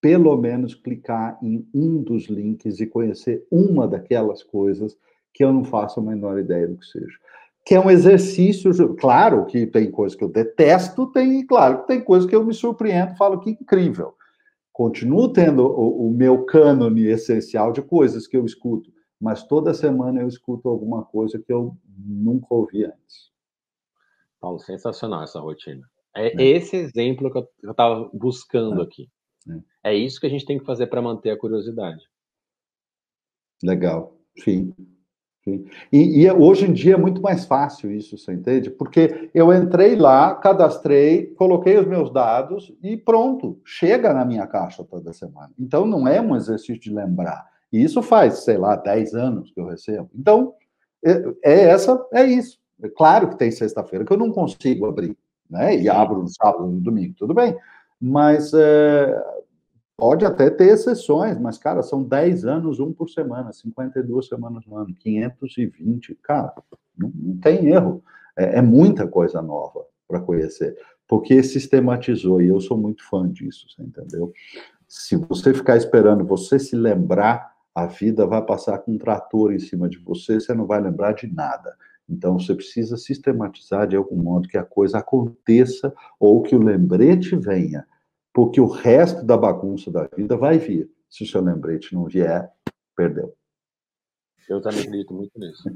pelo 0.00 0.36
menos, 0.36 0.72
clicar 0.72 1.36
em 1.42 1.68
um 1.74 2.00
dos 2.00 2.26
links 2.26 2.78
e 2.78 2.86
conhecer 2.86 3.44
uma 3.50 3.88
daquelas 3.88 4.44
coisas 4.44 4.96
que 5.34 5.42
eu 5.42 5.52
não 5.52 5.64
faço 5.64 5.98
a 5.98 6.02
menor 6.02 6.38
ideia 6.38 6.68
do 6.68 6.78
que 6.78 6.86
seja 6.86 7.18
que 7.64 7.74
é 7.74 7.80
um 7.80 7.90
exercício. 7.90 8.94
Claro 8.96 9.46
que 9.46 9.66
tem 9.66 9.90
coisas 9.90 10.16
que 10.16 10.24
eu 10.24 10.28
detesto, 10.28 11.06
tem, 11.12 11.46
claro 11.46 11.80
que 11.80 11.86
tem 11.88 12.00
coisas 12.00 12.28
que 12.28 12.34
eu 12.34 12.44
me 12.44 12.54
surpreendo, 12.54 13.16
falo 13.16 13.40
que 13.40 13.50
incrível. 13.50 14.14
Continuo 14.72 15.32
tendo 15.32 15.66
o, 15.66 16.08
o 16.08 16.10
meu 16.12 16.44
cânone 16.44 17.06
essencial 17.06 17.72
de 17.72 17.82
coisas 17.82 18.26
que 18.26 18.36
eu 18.36 18.44
escuto, 18.44 18.92
mas 19.20 19.42
toda 19.42 19.74
semana 19.74 20.20
eu 20.20 20.28
escuto 20.28 20.68
alguma 20.68 21.04
coisa 21.04 21.38
que 21.38 21.52
eu 21.52 21.76
nunca 21.96 22.46
ouvi 22.50 22.84
antes. 22.84 23.28
Paulo, 24.40 24.60
sensacional 24.60 25.24
essa 25.24 25.40
rotina. 25.40 25.84
É, 26.14 26.28
é. 26.28 26.46
esse 26.46 26.76
exemplo 26.76 27.30
que 27.30 27.38
eu 27.38 27.70
estava 27.70 28.08
buscando 28.12 28.80
é. 28.80 28.84
aqui. 28.84 29.08
É. 29.84 29.90
é 29.90 29.94
isso 29.96 30.20
que 30.20 30.26
a 30.26 30.30
gente 30.30 30.46
tem 30.46 30.58
que 30.58 30.64
fazer 30.64 30.86
para 30.86 31.02
manter 31.02 31.30
a 31.30 31.38
curiosidade. 31.38 32.02
Legal, 33.62 34.16
sim. 34.38 34.74
E, 35.92 36.22
e, 36.22 36.30
hoje 36.30 36.66
em 36.66 36.72
dia 36.72 36.94
é 36.94 36.96
muito 36.96 37.20
mais 37.20 37.44
fácil 37.44 37.90
isso, 37.90 38.16
você 38.16 38.32
entende? 38.32 38.70
Porque 38.70 39.30
eu 39.34 39.52
entrei 39.52 39.96
lá, 39.96 40.34
cadastrei, 40.34 41.26
coloquei 41.36 41.78
os 41.78 41.86
meus 41.86 42.12
dados 42.12 42.72
e 42.82 42.96
pronto, 42.96 43.60
chega 43.64 44.12
na 44.12 44.24
minha 44.24 44.46
caixa 44.46 44.84
toda 44.84 45.12
semana. 45.12 45.50
Então 45.58 45.86
não 45.86 46.06
é 46.06 46.20
um 46.20 46.36
exercício 46.36 46.80
de 46.80 46.92
lembrar. 46.92 47.46
E 47.72 47.82
isso 47.82 48.02
faz, 48.02 48.44
sei 48.44 48.56
lá, 48.56 48.76
10 48.76 49.14
anos 49.14 49.50
que 49.50 49.60
eu 49.60 49.66
recebo. 49.66 50.10
Então, 50.14 50.54
é, 51.04 51.22
é 51.44 51.60
essa, 51.70 52.02
é 52.12 52.24
isso. 52.24 52.58
É 52.82 52.88
claro 52.88 53.28
que 53.28 53.36
tem 53.36 53.50
sexta-feira 53.50 54.04
que 54.04 54.12
eu 54.12 54.16
não 54.16 54.30
consigo 54.30 54.86
abrir, 54.86 55.16
né? 55.50 55.76
E 55.76 55.88
abro 55.88 56.22
no 56.22 56.28
sábado, 56.28 56.66
no 56.66 56.80
domingo, 56.80 57.14
tudo 57.16 57.34
bem. 57.34 57.56
Mas 58.00 58.52
é, 58.54 59.22
Pode 59.98 60.24
até 60.24 60.48
ter 60.48 60.68
exceções, 60.68 61.36
mas, 61.40 61.58
cara, 61.58 61.82
são 61.82 62.04
10 62.04 62.44
anos, 62.44 62.78
um 62.78 62.92
por 62.92 63.10
semana, 63.10 63.52
52 63.52 64.28
semanas 64.28 64.64
no 64.64 64.76
ano, 64.76 64.94
520. 64.94 66.14
Cara, 66.22 66.54
não, 66.96 67.10
não 67.12 67.36
tem 67.38 67.66
erro. 67.66 68.00
É, 68.36 68.58
é, 68.58 68.62
muita 68.62 69.08
coisa 69.08 69.42
nova 69.42 69.84
para 70.06 70.20
conhecer, 70.20 70.76
porque 71.08 71.42
sistematizou, 71.42 72.40
e 72.40 72.46
eu 72.46 72.60
sou 72.60 72.78
muito 72.78 73.02
fã 73.08 73.28
disso, 73.28 73.66
você 73.68 73.82
entendeu? 73.82 74.32
Se 74.86 75.16
você 75.16 75.52
ficar 75.52 75.76
esperando 75.76 76.24
você 76.24 76.60
se 76.60 76.76
lembrar, 76.76 77.52
a 77.74 77.86
vida 77.86 78.24
vai 78.24 78.40
passar 78.40 78.78
com 78.78 78.92
um 78.92 78.98
trator 78.98 79.52
em 79.52 79.58
cima 79.58 79.88
de 79.88 79.98
você, 79.98 80.38
você 80.38 80.54
não 80.54 80.64
vai 80.64 80.80
lembrar 80.80 81.12
de 81.12 81.26
nada. 81.26 81.76
Então, 82.08 82.38
você 82.38 82.54
precisa 82.54 82.96
sistematizar 82.96 83.88
de 83.88 83.96
algum 83.96 84.16
modo 84.16 84.48
que 84.48 84.56
a 84.56 84.64
coisa 84.64 84.98
aconteça 84.98 85.92
ou 86.20 86.40
que 86.40 86.54
o 86.54 86.62
lembrete 86.62 87.34
venha 87.34 87.84
porque 88.38 88.60
o 88.60 88.68
resto 88.68 89.26
da 89.26 89.36
bagunça 89.36 89.90
da 89.90 90.04
vida 90.16 90.36
vai 90.36 90.58
vir. 90.58 90.88
Se 91.10 91.24
o 91.24 91.26
seu 91.26 91.42
lembrete 91.42 91.92
não 91.92 92.04
vier, 92.04 92.48
perdeu. 92.96 93.34
Eu 94.48 94.60
também 94.60 94.78
acredito 94.78 95.12
muito 95.12 95.36
nisso. 95.36 95.68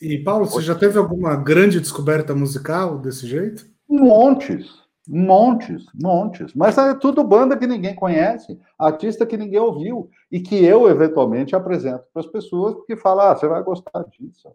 E, 0.00 0.16
Paulo, 0.16 0.46
você 0.46 0.62
já 0.62 0.74
teve 0.74 0.96
alguma 0.96 1.36
grande 1.36 1.78
descoberta 1.78 2.34
musical 2.34 2.98
desse 2.98 3.26
jeito? 3.26 3.66
Montes, 3.86 4.70
montes, 5.06 5.84
montes. 5.94 6.54
Mas 6.54 6.78
é 6.78 6.94
tudo 6.94 7.22
banda 7.22 7.54
que 7.54 7.66
ninguém 7.66 7.94
conhece, 7.94 8.58
artista 8.78 9.26
que 9.26 9.36
ninguém 9.36 9.60
ouviu, 9.60 10.08
e 10.32 10.40
que 10.40 10.54
eu, 10.64 10.88
eventualmente, 10.88 11.54
apresento 11.54 12.04
para 12.14 12.20
as 12.20 12.26
pessoas, 12.26 12.76
porque 12.76 12.96
fala, 12.96 13.30
ah, 13.30 13.36
você 13.36 13.46
vai 13.46 13.62
gostar 13.62 14.04
disso. 14.04 14.48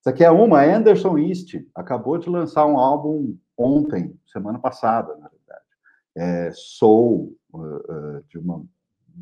Isso 0.00 0.08
aqui 0.08 0.24
é 0.24 0.30
uma, 0.30 0.64
Anderson 0.64 1.18
East, 1.18 1.54
acabou 1.74 2.16
de 2.16 2.30
lançar 2.30 2.64
um 2.64 2.78
álbum 2.78 3.36
ontem, 3.58 4.18
semana 4.24 4.58
passada, 4.58 5.14
né? 5.16 5.28
É, 6.16 6.50
soul 6.52 7.36
uh, 7.52 7.58
uh, 7.58 8.24
de 8.28 8.38
uma 8.38 8.64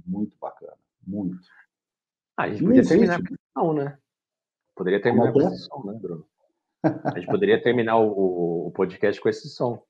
muito 0.06 0.36
bacana, 0.40 0.76
muito. 1.06 1.38
Ah, 2.36 2.44
a 2.44 2.50
gente 2.50 2.64
podia 2.64 2.86
terminar 2.86 3.18
com 3.18 3.34
esse 3.34 3.38
som, 3.52 3.72
né? 3.74 3.98
Poderia 4.74 5.02
terminar 5.02 5.32
com 5.32 5.40
esse 5.40 5.58
som, 5.64 5.82
né, 5.84 5.98
Bruno? 6.00 6.26
A 6.82 7.18
gente 7.18 7.26
poderia 7.26 7.62
terminar 7.62 7.98
o, 7.98 8.68
o 8.68 8.70
podcast 8.70 9.20
com 9.20 9.28
esse 9.28 9.48
som. 9.48 9.82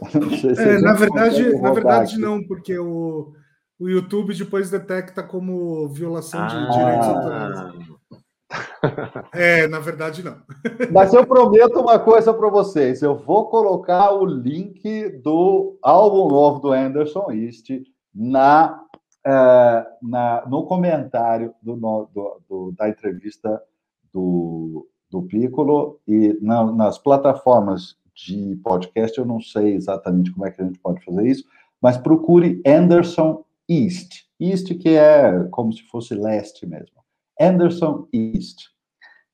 É, 0.56 0.80
na 0.80 0.94
verdade, 0.94 1.60
na 1.60 1.72
verdade 1.72 2.18
não, 2.18 2.42
porque 2.42 2.78
o, 2.78 3.34
o 3.78 3.86
YouTube 3.86 4.34
depois 4.34 4.70
detecta 4.70 5.22
como 5.22 5.86
violação 5.90 6.46
de 6.46 6.56
ah. 6.56 6.68
direitos 6.70 7.06
autorais. 7.06 7.89
É, 9.32 9.66
na 9.68 9.78
verdade, 9.78 10.22
não. 10.22 10.36
Mas 10.92 11.12
eu 11.12 11.26
prometo 11.26 11.80
uma 11.80 11.98
coisa 11.98 12.32
para 12.32 12.48
vocês: 12.48 13.02
eu 13.02 13.16
vou 13.16 13.48
colocar 13.48 14.12
o 14.12 14.24
link 14.24 15.08
do 15.22 15.78
álbum 15.82 16.28
novo 16.28 16.60
do 16.60 16.72
Anderson 16.72 17.30
East 17.32 17.70
na, 18.14 18.82
é, 19.24 19.86
na 20.02 20.46
no 20.46 20.64
comentário 20.64 21.54
do, 21.62 21.76
do, 21.76 22.40
do, 22.48 22.72
da 22.76 22.88
entrevista 22.88 23.62
do, 24.12 24.88
do 25.10 25.22
Piccolo 25.22 26.00
e 26.06 26.38
na, 26.40 26.64
nas 26.72 26.98
plataformas 26.98 27.96
de 28.14 28.56
podcast. 28.62 29.18
Eu 29.18 29.26
não 29.26 29.40
sei 29.40 29.74
exatamente 29.74 30.32
como 30.32 30.46
é 30.46 30.50
que 30.50 30.60
a 30.60 30.64
gente 30.64 30.78
pode 30.78 31.04
fazer 31.04 31.26
isso, 31.26 31.44
mas 31.80 31.96
procure 31.96 32.60
Anderson 32.66 33.44
East. 33.68 34.24
East, 34.38 34.74
que 34.78 34.90
é 34.90 35.44
como 35.50 35.72
se 35.72 35.82
fosse 35.84 36.14
leste 36.14 36.66
mesmo. 36.66 36.99
Anderson 37.40 38.08
East. 38.12 38.68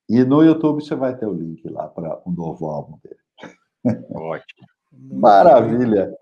E 0.09 0.23
no 0.24 0.43
YouTube 0.43 0.83
você 0.83 0.95
vai 0.95 1.16
ter 1.16 1.27
o 1.27 1.35
link 1.35 1.69
lá 1.69 1.89
para 1.89 2.20
o 2.24 2.31
novo 2.31 2.66
álbum 2.66 2.99
dele. 3.03 4.05
Ótimo. 4.11 4.66
Maravilha. 4.93 6.15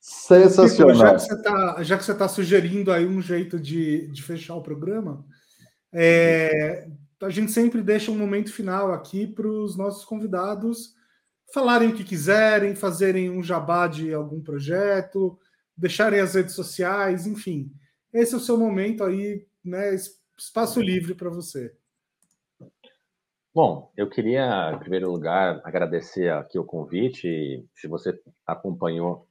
Sensacional. 0.00 0.96
já 0.96 1.96
que 1.96 2.04
você 2.04 2.12
está 2.12 2.14
tá, 2.14 2.18
tá 2.26 2.28
sugerindo 2.28 2.90
aí 2.90 3.06
um 3.06 3.20
jeito 3.20 3.60
de, 3.60 4.08
de 4.08 4.22
fechar 4.22 4.54
o 4.54 4.62
programa, 4.62 5.24
é, 5.92 6.88
a 7.22 7.30
gente 7.30 7.52
sempre 7.52 7.82
deixa 7.82 8.10
um 8.10 8.18
momento 8.18 8.52
final 8.52 8.92
aqui 8.92 9.26
para 9.26 9.46
os 9.46 9.76
nossos 9.76 10.04
convidados 10.04 10.94
falarem 11.52 11.88
o 11.88 11.94
que 11.94 12.04
quiserem, 12.04 12.74
fazerem 12.74 13.30
um 13.30 13.42
jabá 13.42 13.86
de 13.86 14.14
algum 14.14 14.40
projeto, 14.40 15.38
deixarem 15.76 16.20
as 16.20 16.34
redes 16.34 16.54
sociais, 16.54 17.26
enfim. 17.26 17.72
Esse 18.12 18.34
é 18.34 18.36
o 18.36 18.40
seu 18.40 18.56
momento 18.56 19.04
aí, 19.04 19.44
né? 19.64 19.94
Espaço 20.40 20.80
livre 20.80 21.14
para 21.14 21.28
você. 21.28 21.70
Bom, 23.54 23.92
eu 23.94 24.08
queria, 24.08 24.72
em 24.72 24.78
primeiro 24.78 25.12
lugar, 25.12 25.60
agradecer 25.62 26.32
aqui 26.32 26.58
o 26.58 26.64
convite. 26.64 27.62
Se 27.74 27.86
você 27.86 28.18
acompanhou 28.46 29.28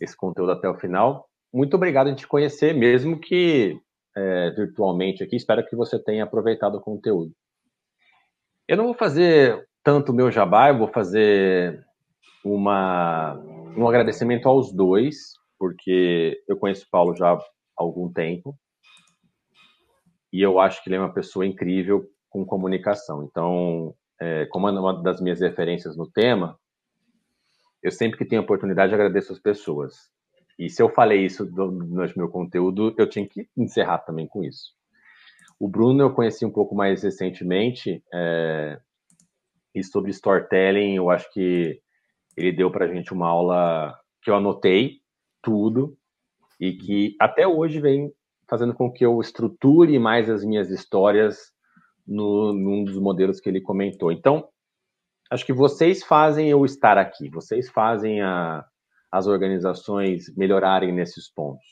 esse 0.00 0.16
conteúdo 0.16 0.52
até 0.52 0.66
o 0.66 0.78
final, 0.78 1.28
muito 1.52 1.74
obrigado 1.76 2.08
em 2.08 2.14
te 2.14 2.26
conhecer, 2.26 2.72
mesmo 2.72 3.20
que 3.20 3.78
é, 4.16 4.50
virtualmente 4.52 5.22
aqui. 5.22 5.36
Espero 5.36 5.62
que 5.66 5.76
você 5.76 6.02
tenha 6.02 6.24
aproveitado 6.24 6.76
o 6.76 6.80
conteúdo. 6.80 7.34
Eu 8.66 8.78
não 8.78 8.84
vou 8.84 8.94
fazer 8.94 9.68
tanto 9.84 10.10
o 10.10 10.14
meu 10.14 10.30
jabá, 10.30 10.70
eu 10.70 10.78
vou 10.78 10.88
fazer 10.88 11.84
uma, 12.42 13.34
um 13.76 13.86
agradecimento 13.86 14.48
aos 14.48 14.72
dois, 14.72 15.34
porque 15.58 16.42
eu 16.48 16.56
conheço 16.56 16.86
o 16.86 16.90
Paulo 16.90 17.14
já 17.14 17.34
há 17.34 17.40
algum 17.76 18.10
tempo 18.10 18.58
e 20.32 20.42
eu 20.42 20.58
acho 20.58 20.82
que 20.82 20.88
ele 20.88 20.96
é 20.96 21.00
uma 21.00 21.12
pessoa 21.12 21.46
incrível 21.46 22.08
com 22.28 22.44
comunicação. 22.44 23.24
Então, 23.24 23.94
é, 24.20 24.46
como 24.46 24.68
é 24.68 24.72
uma 24.72 25.02
das 25.02 25.20
minhas 25.20 25.40
referências 25.40 25.96
no 25.96 26.10
tema, 26.10 26.58
eu 27.82 27.90
sempre 27.90 28.18
que 28.18 28.24
tenho 28.24 28.42
oportunidade 28.42 28.94
agradeço 28.94 29.32
as 29.32 29.38
pessoas. 29.38 30.10
E 30.58 30.68
se 30.70 30.82
eu 30.82 30.88
falei 30.88 31.24
isso 31.24 31.44
no 31.44 32.12
meu 32.16 32.28
conteúdo, 32.28 32.94
eu 32.98 33.08
tinha 33.08 33.28
que 33.28 33.48
encerrar 33.56 33.98
também 33.98 34.26
com 34.26 34.42
isso. 34.42 34.74
O 35.58 35.68
Bruno 35.68 36.02
eu 36.02 36.12
conheci 36.12 36.44
um 36.44 36.52
pouco 36.52 36.74
mais 36.74 37.02
recentemente, 37.02 38.02
é, 38.12 38.78
e 39.74 39.84
sobre 39.84 40.10
storytelling, 40.10 40.96
eu 40.96 41.10
acho 41.10 41.30
que 41.32 41.80
ele 42.36 42.52
deu 42.52 42.70
para 42.70 42.86
a 42.86 42.88
gente 42.88 43.12
uma 43.12 43.28
aula 43.28 43.98
que 44.22 44.30
eu 44.30 44.34
anotei 44.34 45.00
tudo 45.42 45.96
e 46.58 46.72
que 46.72 47.14
até 47.20 47.46
hoje 47.46 47.80
vem 47.80 48.12
fazendo 48.48 48.74
com 48.74 48.92
que 48.92 49.04
eu 49.04 49.20
estruture 49.20 49.98
mais 49.98 50.30
as 50.30 50.44
minhas 50.44 50.70
histórias 50.70 51.52
no, 52.06 52.52
num 52.52 52.84
dos 52.84 52.98
modelos 52.98 53.40
que 53.40 53.48
ele 53.48 53.60
comentou. 53.60 54.12
Então, 54.12 54.48
acho 55.30 55.44
que 55.44 55.52
vocês 55.52 56.04
fazem 56.04 56.48
eu 56.48 56.64
estar 56.64 56.96
aqui, 56.96 57.28
vocês 57.28 57.68
fazem 57.68 58.22
a, 58.22 58.64
as 59.10 59.26
organizações 59.26 60.34
melhorarem 60.36 60.92
nesses 60.92 61.28
pontos. 61.32 61.66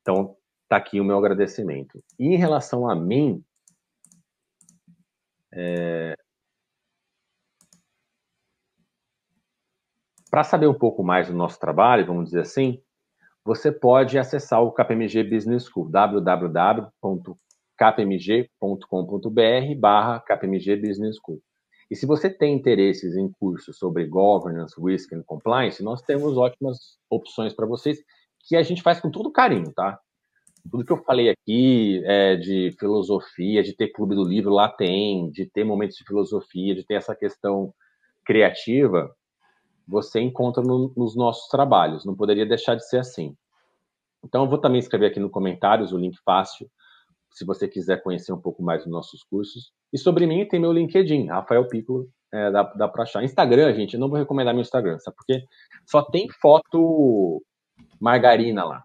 Então, 0.00 0.36
está 0.64 0.76
aqui 0.76 1.00
o 1.00 1.04
meu 1.04 1.18
agradecimento. 1.18 2.02
E 2.18 2.26
em 2.26 2.36
relação 2.36 2.88
a 2.88 2.94
mim, 2.94 3.42
é... 5.52 6.14
para 10.30 10.44
saber 10.44 10.68
um 10.68 10.78
pouco 10.78 11.02
mais 11.02 11.26
do 11.26 11.34
nosso 11.34 11.58
trabalho, 11.58 12.06
vamos 12.06 12.26
dizer 12.26 12.42
assim, 12.42 12.80
você 13.44 13.72
pode 13.72 14.18
acessar 14.18 14.62
o 14.62 14.72
KPMG 14.72 15.24
Business 15.24 15.64
School, 15.64 15.88
www.kpmg.com.br 15.88 16.94
barra 19.78 20.20
KPMG 20.20 20.76
Business 20.76 21.16
School. 21.16 21.40
E 21.90 21.96
se 21.96 22.06
você 22.06 22.30
tem 22.30 22.54
interesses 22.54 23.16
em 23.16 23.30
cursos 23.32 23.76
sobre 23.76 24.06
governance, 24.06 24.80
risk 24.80 25.12
and 25.12 25.24
compliance, 25.26 25.82
nós 25.82 26.00
temos 26.02 26.36
ótimas 26.36 26.98
opções 27.10 27.52
para 27.52 27.66
vocês 27.66 27.98
que 28.46 28.54
a 28.54 28.62
gente 28.62 28.82
faz 28.82 29.00
com 29.00 29.10
todo 29.10 29.32
carinho, 29.32 29.72
tá? 29.72 29.98
Tudo 30.70 30.84
que 30.84 30.92
eu 30.92 31.02
falei 31.02 31.30
aqui 31.30 32.02
é, 32.04 32.36
de 32.36 32.70
filosofia, 32.78 33.62
de 33.62 33.74
ter 33.74 33.88
clube 33.88 34.14
do 34.14 34.22
livro, 34.22 34.50
lá 34.50 34.68
tem, 34.68 35.30
de 35.30 35.46
ter 35.46 35.64
momentos 35.64 35.96
de 35.96 36.04
filosofia, 36.04 36.74
de 36.74 36.84
ter 36.84 36.94
essa 36.94 37.16
questão 37.16 37.74
criativa, 38.24 39.12
você 39.90 40.20
encontra 40.20 40.62
no, 40.62 40.92
nos 40.96 41.16
nossos 41.16 41.48
trabalhos. 41.48 42.04
Não 42.04 42.14
poderia 42.14 42.46
deixar 42.46 42.76
de 42.76 42.88
ser 42.88 42.98
assim. 42.98 43.36
Então, 44.24 44.44
eu 44.44 44.48
vou 44.48 44.58
também 44.58 44.78
escrever 44.78 45.06
aqui 45.06 45.18
no 45.18 45.28
comentários 45.28 45.92
o 45.92 45.98
link 45.98 46.16
fácil, 46.24 46.70
se 47.30 47.44
você 47.44 47.66
quiser 47.66 48.02
conhecer 48.02 48.32
um 48.32 48.40
pouco 48.40 48.62
mais 48.62 48.82
dos 48.84 48.92
nossos 48.92 49.24
cursos. 49.24 49.72
E 49.92 49.98
sobre 49.98 50.26
mim, 50.26 50.46
tem 50.46 50.60
meu 50.60 50.72
LinkedIn, 50.72 51.26
Rafael 51.26 51.66
Piccolo, 51.66 52.08
é, 52.32 52.50
dá, 52.50 52.62
dá 52.62 52.88
para 52.88 53.02
achar. 53.02 53.24
Instagram, 53.24 53.74
gente, 53.74 53.94
eu 53.94 54.00
não 54.00 54.08
vou 54.08 54.18
recomendar 54.18 54.54
meu 54.54 54.60
Instagram, 54.60 54.98
sabe 55.00 55.16
por 55.16 55.26
quê? 55.26 55.44
Só 55.86 56.02
tem 56.02 56.28
foto 56.28 57.42
margarina 58.00 58.64
lá. 58.64 58.82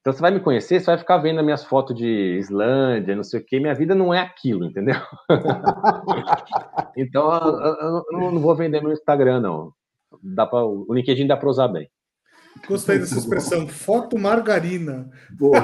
Então, 0.00 0.12
você 0.12 0.20
vai 0.20 0.32
me 0.32 0.40
conhecer, 0.40 0.80
você 0.80 0.86
vai 0.86 0.98
ficar 0.98 1.16
vendo 1.18 1.38
as 1.38 1.44
minhas 1.44 1.64
fotos 1.64 1.96
de 1.96 2.36
Islândia, 2.38 3.16
não 3.16 3.24
sei 3.24 3.40
o 3.40 3.44
quê. 3.44 3.58
Minha 3.58 3.74
vida 3.74 3.94
não 3.94 4.12
é 4.12 4.20
aquilo, 4.20 4.66
entendeu? 4.66 4.96
então, 6.94 7.32
eu, 7.32 7.74
eu, 7.74 8.02
eu, 8.12 8.32
não 8.32 8.38
vou 8.38 8.54
vender 8.54 8.82
meu 8.82 8.92
Instagram, 8.92 9.40
não 9.40 9.72
dá 10.22 10.46
pra, 10.46 10.64
o 10.64 10.92
LinkedIn 10.92 11.26
dá 11.26 11.36
para 11.36 11.48
usar 11.48 11.68
bem. 11.68 11.90
Gostei 12.68 12.98
dessa 12.98 13.18
expressão, 13.18 13.66
foto 13.66 14.18
margarina. 14.18 15.10
Boa. 15.30 15.58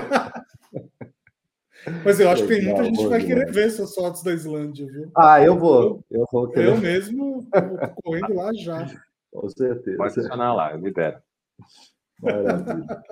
Mas 2.05 2.21
eu 2.21 2.29
acho 2.29 2.43
que 2.43 2.49
tem 2.49 2.65
muita 2.65 2.85
gente 2.85 2.99
que 2.99 3.09
vai 3.09 3.25
querer 3.25 3.51
ver 3.51 3.69
essas 3.69 3.95
fotos 3.95 4.23
da 4.23 4.33
Islândia, 4.33 4.87
viu? 4.87 5.11
Ah, 5.17 5.43
eu 5.43 5.59
vou. 5.59 6.05
Eu, 6.11 6.27
vou 6.31 6.53
eu 6.55 6.77
mesmo 6.77 7.47
tô 7.51 8.03
correndo 8.03 8.35
lá 8.35 8.53
já. 8.53 8.87
Com 9.33 9.49
certeza. 9.49 9.97
Pode 9.97 10.19
adicionar 10.19 10.55
lá, 10.55 10.73
eu 10.73 10.79
libero. 10.79 11.19
Maravilha. 12.21 13.03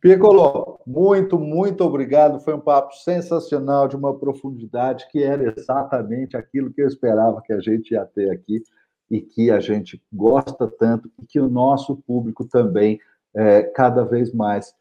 Piccolo, 0.00 0.80
muito, 0.86 1.38
muito 1.38 1.82
obrigado. 1.82 2.40
Foi 2.40 2.54
um 2.54 2.60
papo 2.60 2.94
sensacional, 2.94 3.88
de 3.88 3.96
uma 3.96 4.18
profundidade 4.18 5.08
que 5.10 5.22
era 5.22 5.54
exatamente 5.56 6.36
aquilo 6.36 6.72
que 6.72 6.82
eu 6.82 6.86
esperava 6.86 7.40
que 7.40 7.52
a 7.52 7.60
gente 7.60 7.92
ia 7.92 8.04
ter 8.04 8.30
aqui 8.30 8.62
e 9.10 9.20
que 9.20 9.50
a 9.50 9.60
gente 9.60 10.02
gosta 10.12 10.66
tanto 10.66 11.10
e 11.18 11.26
que 11.26 11.40
o 11.40 11.48
nosso 11.48 11.96
público 11.96 12.44
também, 12.44 13.00
é, 13.34 13.62
cada 13.62 14.04
vez 14.04 14.32
mais, 14.32 14.74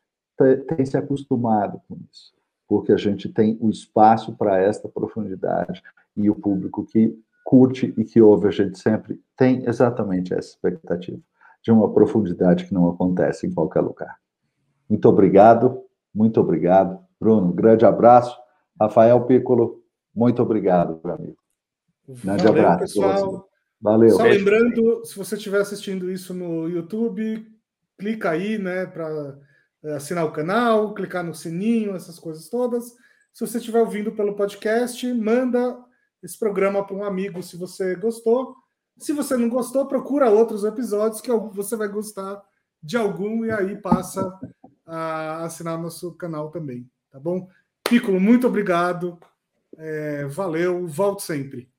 tem 0.76 0.86
se 0.86 0.98
acostumado 0.98 1.82
com 1.88 1.98
isso, 2.12 2.34
porque 2.68 2.92
a 2.92 2.98
gente 2.98 3.30
tem 3.30 3.58
o 3.60 3.70
espaço 3.70 4.36
para 4.36 4.62
esta 4.62 4.88
profundidade 4.88 5.82
e 6.16 6.30
o 6.30 6.36
público 6.36 6.86
que 6.86 7.18
curte 7.44 7.94
e 7.98 8.04
que 8.04 8.22
ouve 8.22 8.48
a 8.48 8.52
gente 8.52 8.78
sempre 8.78 9.22
tem 9.38 9.64
exatamente 9.66 10.34
essa 10.34 10.50
expectativa 10.50 11.20
de 11.64 11.72
uma 11.72 11.92
profundidade 11.92 12.66
que 12.66 12.74
não 12.74 12.90
acontece 12.90 13.48
em 13.48 13.54
qualquer 13.54 13.82
lugar. 13.82 14.18
Muito 14.90 15.08
obrigado, 15.08 15.82
muito 16.14 16.40
obrigado. 16.40 17.00
Bruno, 17.20 17.48
um 17.48 17.56
grande 17.56 17.86
abraço. 17.86 18.38
Rafael 18.80 19.26
Piccolo, 19.26 19.82
muito 20.14 20.42
obrigado, 20.42 21.00
meu 21.04 21.14
amigo. 21.14 21.38
Grande 22.24 22.44
Valeu, 22.44 22.62
abraço. 22.64 22.80
Pessoal. 22.80 23.57
Valeu. 23.80 24.10
Só 24.10 24.24
lembrando, 24.24 25.06
se 25.06 25.16
você 25.16 25.36
estiver 25.36 25.62
assistindo 25.62 26.12
isso 26.12 26.34
no 26.34 26.68
YouTube, 26.68 27.48
clica 27.98 28.32
aí, 28.32 28.58
né, 28.58 28.86
para 28.86 29.38
é, 29.84 29.94
assinar 29.94 30.26
o 30.26 30.32
canal, 30.32 30.94
clicar 30.94 31.24
no 31.24 31.34
sininho, 31.34 31.96
essas 31.96 32.20
coisas 32.20 32.50
todas. 32.50 32.96
Se 33.32 33.46
você 33.46 33.60
estiver 33.60 33.80
ouvindo 33.80 34.12
pelo 34.12 34.36
podcast, 34.36 35.14
manda 35.14 35.78
esse 36.24 36.38
programa 36.38 36.86
para 36.86 36.96
um 36.96 37.04
amigo 37.04 37.44
se 37.44 37.56
você 37.56 37.96
gostou. 37.96 38.56
Se 38.98 39.14
você 39.14 39.38
não 39.38 39.48
gostou, 39.48 39.86
procura 39.86 40.30
outros 40.30 40.64
episódios 40.64 41.22
que 41.22 41.32
você 41.32 41.76
vai 41.76 41.88
gostar 41.88 42.42
de 42.82 42.98
algum 42.98 43.46
e 43.46 43.52
aí 43.52 43.76
passa 43.80 44.40
a 44.86 45.44
assinar 45.44 45.80
nosso 45.80 46.14
canal 46.16 46.50
também, 46.50 46.90
tá 47.12 47.20
bom? 47.20 47.48
Piccolo, 47.88 48.20
muito 48.20 48.48
obrigado. 48.48 49.20
É, 49.78 50.26
valeu, 50.26 50.88
volte 50.88 51.22
sempre. 51.22 51.70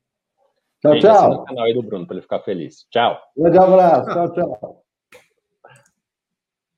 Tchau, 0.80 0.92
assina 0.92 1.12
tchau. 1.12 1.32
o 1.32 1.44
canal 1.44 1.64
aí 1.64 1.74
do 1.74 1.82
Bruno 1.82 2.06
para 2.06 2.14
ele 2.16 2.22
ficar 2.22 2.40
feliz. 2.40 2.86
Tchau. 2.90 3.18
Grande 3.36 3.58
abraço. 3.58 4.10
Tchau, 4.10 4.32
tchau. 4.32 4.87